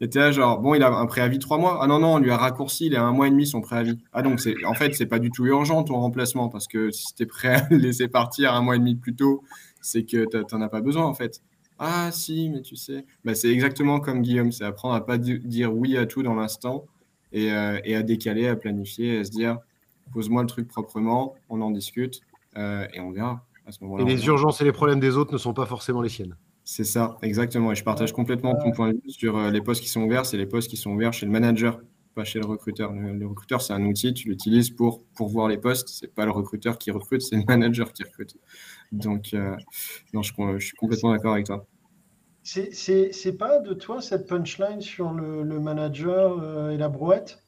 Et 0.00 0.08
tu 0.08 0.18
es 0.18 0.32
genre 0.32 0.60
bon, 0.60 0.74
il 0.74 0.82
a 0.82 0.88
un 0.88 1.06
préavis 1.06 1.38
trois 1.38 1.58
mois. 1.58 1.78
Ah 1.80 1.86
non, 1.86 2.00
non, 2.00 2.14
on 2.14 2.18
lui 2.18 2.30
a 2.30 2.36
raccourci, 2.36 2.86
il 2.86 2.96
a 2.96 3.02
un 3.02 3.12
mois 3.12 3.28
et 3.28 3.30
demi 3.30 3.46
son 3.46 3.60
préavis. 3.60 3.98
Ah 4.12 4.22
donc 4.22 4.40
en 4.66 4.74
fait, 4.74 4.94
c'est 4.94 5.06
pas 5.06 5.18
du 5.18 5.30
tout 5.30 5.46
urgent 5.46 5.82
ton 5.84 5.98
remplacement 6.00 6.48
parce 6.48 6.66
que 6.66 6.90
si 6.90 7.14
tu 7.14 7.22
es 7.22 7.26
prêt 7.26 7.54
à 7.54 7.66
le 7.70 7.76
laisser 7.76 8.08
partir 8.08 8.54
un 8.54 8.60
mois 8.60 8.76
et 8.76 8.78
demi 8.78 8.96
plus 8.96 9.14
tôt, 9.14 9.44
c'est 9.80 10.04
que 10.04 10.26
tu 10.26 10.54
n'en 10.54 10.62
as 10.62 10.68
pas 10.68 10.80
besoin 10.80 11.04
en 11.04 11.14
fait. 11.14 11.42
Ah 11.78 12.10
si, 12.12 12.48
mais 12.48 12.62
tu 12.62 12.76
sais. 12.76 13.04
Bah, 13.24 13.34
c'est 13.34 13.50
exactement 13.50 14.00
comme 14.00 14.22
Guillaume, 14.22 14.52
c'est 14.52 14.64
apprendre 14.64 14.94
à 14.94 15.04
pas 15.04 15.18
dire 15.18 15.74
oui 15.74 15.96
à 15.96 16.06
tout 16.06 16.22
dans 16.22 16.34
l'instant 16.34 16.86
et, 17.32 17.52
euh, 17.52 17.80
et, 17.84 17.96
à 17.96 18.02
décaler, 18.02 18.46
à 18.46 18.56
planifier, 18.56 19.18
à 19.18 19.24
se 19.24 19.30
dire 19.30 19.58
pose-moi 20.12 20.42
le 20.42 20.48
truc 20.48 20.68
proprement, 20.68 21.34
on 21.48 21.60
en 21.60 21.70
discute 21.70 22.20
euh, 22.56 22.86
et 22.92 23.00
on 23.00 23.10
verra 23.10 23.44
à 23.66 23.72
ce 23.72 23.82
moment-là. 23.84 24.04
Et 24.04 24.06
les 24.06 24.26
urgences 24.26 24.60
et 24.60 24.64
les 24.64 24.72
problèmes 24.72 25.00
des 25.00 25.16
autres 25.16 25.32
ne 25.32 25.38
sont 25.38 25.54
pas 25.54 25.66
forcément 25.66 26.02
les 26.02 26.08
siennes. 26.08 26.36
C'est 26.64 26.84
ça, 26.84 27.18
exactement. 27.22 27.72
Et 27.72 27.74
je 27.74 27.84
partage 27.84 28.12
complètement 28.12 28.54
ton 28.54 28.70
point 28.70 28.92
de 28.92 28.94
vue 28.94 29.10
sur 29.10 29.36
euh, 29.36 29.50
les 29.50 29.60
postes 29.60 29.82
qui 29.82 29.88
sont 29.88 30.02
ouverts. 30.02 30.24
C'est 30.24 30.38
les 30.38 30.46
postes 30.46 30.70
qui 30.70 30.76
sont 30.76 30.92
ouverts 30.92 31.12
chez 31.12 31.26
le 31.26 31.32
manager, 31.32 31.80
pas 32.14 32.24
chez 32.24 32.38
le 32.38 32.46
recruteur. 32.46 32.92
Le, 32.92 33.26
recruteur, 33.26 33.60
c'est 33.60 33.72
un 33.72 33.84
outil, 33.84 34.14
tu 34.14 34.28
l'utilises 34.28 34.70
pour 34.70 35.04
pourvoir 35.16 35.48
les 35.48 35.58
postes. 35.58 35.88
C'est 35.88 36.12
pas 36.12 36.24
le 36.24 36.30
recruteur 36.30 36.78
qui 36.78 36.90
recrute, 36.90 37.22
c'est 37.22 37.36
le 37.36 37.44
manager 37.48 37.92
qui 37.92 38.04
recrute. 38.04 38.36
Donc, 38.92 39.34
euh, 39.34 39.56
non, 40.12 40.22
je, 40.22 40.32
suis 40.58 40.76
complètement 40.76 41.12
d'accord 41.12 41.34
avec 41.34 41.46
toi. 41.46 41.66
C'est 42.42 43.38
pas 43.38 43.60
de 43.60 43.74
toi 43.74 44.00
cette 44.00 44.26
punchline 44.26 44.80
sur 44.80 45.12
le, 45.12 45.60
manager 45.60 46.38
euh, 46.40 46.70
et 46.70 46.76
la 46.76 46.88
brouette? 46.88 47.43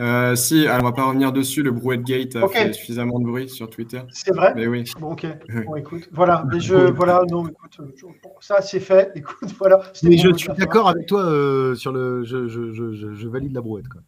Euh, 0.00 0.34
si, 0.34 0.66
on 0.68 0.82
va 0.82 0.92
pas 0.92 1.04
revenir 1.04 1.32
dessus. 1.32 1.62
Le 1.62 1.70
Brouette 1.70 2.02
Gate 2.02 2.36
a 2.36 2.48
fait 2.48 2.72
suffisamment 2.72 3.18
de 3.20 3.24
bruit 3.24 3.48
sur 3.48 3.68
Twitter. 3.70 4.00
C'est 4.10 4.34
vrai. 4.34 4.52
Mais 4.56 4.66
oui. 4.66 4.84
Bon, 4.98 5.12
ok. 5.12 5.26
Bon, 5.66 5.76
écoute, 5.76 6.08
voilà. 6.12 6.44
Mais 6.50 6.60
je, 6.60 6.74
voilà, 6.74 7.22
non, 7.30 7.46
écoute, 7.46 7.78
ça 8.40 8.62
c'est 8.62 8.80
fait. 8.80 9.12
Écoute, 9.16 9.54
voilà. 9.58 9.80
Mais 10.02 10.16
je 10.16 10.32
suis 10.34 10.48
d'accord 10.56 10.88
avec 10.88 11.06
toi 11.06 11.22
sur 11.76 11.92
le. 11.92 12.24
Je, 12.24 12.48
je, 12.48 12.72
je, 12.72 13.28
valide 13.28 13.54
la 13.54 13.60
brouette, 13.60 13.88
quoi. 13.88 14.00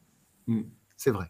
Mm. 0.47 0.63
C'est 0.97 1.11
vrai. 1.11 1.27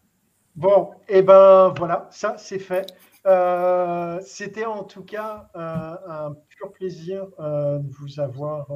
Bon, 0.55 0.91
et 1.09 1.19
eh 1.19 1.23
ben 1.23 1.73
voilà, 1.77 2.09
ça 2.11 2.37
c'est 2.37 2.59
fait. 2.59 2.87
Euh, 3.25 4.19
c'était 4.25 4.65
en 4.65 4.83
tout 4.83 5.05
cas 5.05 5.49
euh, 5.55 5.97
un 6.09 6.35
pur 6.49 6.73
plaisir 6.73 7.27
euh, 7.39 7.79
de 7.79 7.91
vous 7.93 8.19
avoir 8.19 8.67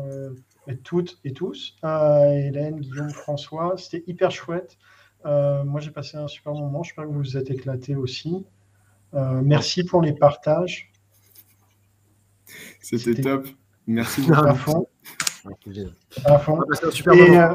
toutes 0.84 1.18
et 1.24 1.32
tous. 1.32 1.76
Hélène, 1.82 2.80
Guillaume, 2.80 3.10
François, 3.10 3.74
c'était 3.76 4.04
hyper 4.06 4.30
chouette. 4.30 4.78
Moi, 5.24 5.80
j'ai 5.80 5.90
passé 5.90 6.16
un 6.16 6.28
super 6.28 6.52
moment. 6.54 6.82
J'espère 6.82 7.04
que 7.04 7.10
vous 7.10 7.18
vous 7.18 7.36
êtes 7.36 7.50
éclatés 7.50 7.96
aussi. 7.96 8.44
merci 9.12 9.84
pour 9.84 10.02
les 10.02 10.12
partages. 10.12 10.92
C'était 12.80 13.20
top. 13.20 13.48
Merci 13.86 14.22
beaucoup. 14.22 14.46
À 14.46 14.54
fond. 16.38 16.62
et, 17.12 17.38
euh, 17.38 17.54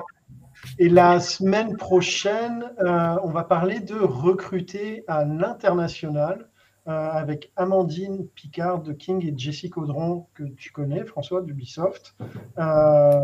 et, 0.77 0.89
la 0.89 1.19
semaine 1.19 1.77
prochaine, 1.77 2.71
euh, 2.79 3.17
on 3.23 3.29
va 3.29 3.43
parler 3.43 3.79
de 3.79 3.95
recruter 3.95 5.03
à 5.07 5.25
l'international. 5.25 6.49
Euh, 6.87 7.11
avec 7.11 7.51
Amandine 7.57 8.27
Picard 8.29 8.81
de 8.81 8.91
King 8.91 9.23
et 9.23 9.37
Jessie 9.37 9.69
Caudron, 9.69 10.25
que 10.33 10.43
tu 10.43 10.71
connais, 10.71 11.05
François, 11.05 11.43
d'Ubisoft, 11.43 12.15
euh, 12.57 13.21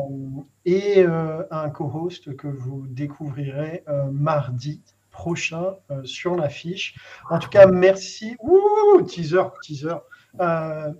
et 0.66 1.00
euh, 1.00 1.42
un 1.50 1.72
co-host 1.72 2.36
que 2.36 2.48
vous 2.48 2.86
découvrirez 2.88 3.84
mardi 4.12 4.84
prochain 5.10 5.76
sur 6.04 6.36
l'affiche. 6.36 7.00
En 7.32 7.40
tout 7.40 7.50
cas, 7.50 7.66
merci. 7.66 8.36
Ouh, 8.42 9.02
teaser, 9.02 9.50
teaser. 9.64 9.98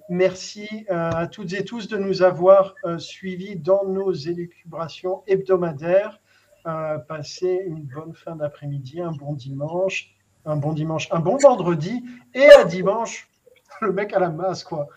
merci 0.10 0.88
à 0.90 1.28
toutes 1.28 1.54
et 1.54 1.64
tous 1.64 1.88
de 1.88 1.98
nous 1.98 2.24
avoir 2.24 2.74
suivis 2.98 3.56
dans 3.56 3.86
nos 3.86 4.12
élucubrations 4.12 5.22
hebdomadaires. 5.28 6.20
passez 6.64 7.62
une 7.68 7.84
bonne 7.84 8.16
fin 8.16 8.36
d'après-midi, 8.36 9.00
un 9.00 9.12
bon 9.12 9.34
dimanche 9.34 10.17
un 10.48 10.56
bon 10.56 10.74
dimanche, 10.74 11.10
un 11.12 11.20
bon 11.20 11.38
vendredi 11.38 12.04
et 12.34 12.50
un 12.54 12.66
dimanche, 12.66 13.30
le 13.82 13.92
mec 13.92 14.14
à 14.14 14.20
la 14.20 14.30
masse, 14.30 14.64
quoi. 14.64 14.88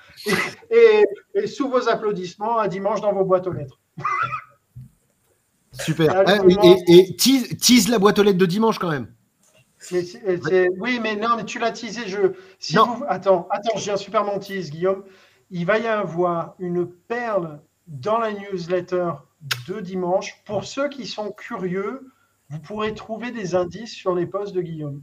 Et, 0.70 1.47
sous 1.47 1.68
vos 1.68 1.89
applaudissements, 1.89 2.59
un 2.59 2.68
dimanche 2.68 3.01
dans 3.01 3.12
vos 3.12 3.24
boîtes 3.24 3.47
aux 3.47 3.52
lettres. 3.52 3.78
Super. 5.72 6.24
Ah, 6.27 6.39
et, 6.86 7.16
tease, 7.16 7.89
la 7.89 7.98
boîte 7.98 8.18
aux 8.18 8.22
lettres 8.22 8.39
de 8.39 8.47
dimanche 8.47 8.78
quand 8.78 8.90
même. 8.90 9.12
oui, 9.93 11.01
mais 11.02 11.16
non, 11.16 11.36
mais 11.36 11.44
tu 11.44 11.59
l'as 11.59 11.72
teasé. 11.72 12.02
Je, 12.06 12.32
si 12.59 12.77
Vous, 12.77 13.05
attends, 13.09 13.48
attends, 13.51 13.77
j'ai 13.77 13.90
un 13.90 13.97
super 13.97 14.24
mon 14.24 14.39
tease, 14.39 14.70
Guillaume. 14.70 15.05
Il 15.51 15.66
va 15.66 15.78
y 15.78 15.86
avoir 15.86 16.55
une 16.59 16.86
perle 16.86 17.60
dans 17.86 18.18
la 18.18 18.32
newsletter 18.32 19.12
de 19.68 19.81
dimanche. 19.81 20.43
Pour 20.44 20.64
ceux 20.64 20.89
qui 20.89 21.06
sont 21.06 21.32
curieux, 21.32 22.12
vous 22.51 22.60
pourrez 22.60 22.94
trouver 22.94 23.31
des 23.32 23.55
indices 23.55 23.94
sur 23.94 24.14
les 24.14 24.27
posts 24.27 24.55
de 24.55 24.62
Guillaume. 24.62 25.02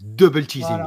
Double 0.00 0.46
teasing. 0.46 0.78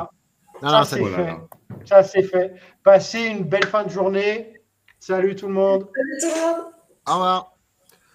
ça, 0.61 0.83
c'est 0.85 1.03
fait. 1.03 1.37
Ça, 1.85 2.03
c'est 2.03 2.23
fait. 2.23 2.55
Passez 2.83 3.25
une 3.25 3.43
belle 3.43 3.65
fin 3.65 3.83
de 3.83 3.89
journée. 3.89 4.53
Salut 4.99 5.35
tout 5.35 5.47
le 5.47 5.53
monde. 5.53 5.87
Salut 5.95 6.17
tout 6.21 6.27
le 6.27 6.41
monde. 6.41 6.65
Au 7.07 7.13
revoir. 7.13 7.50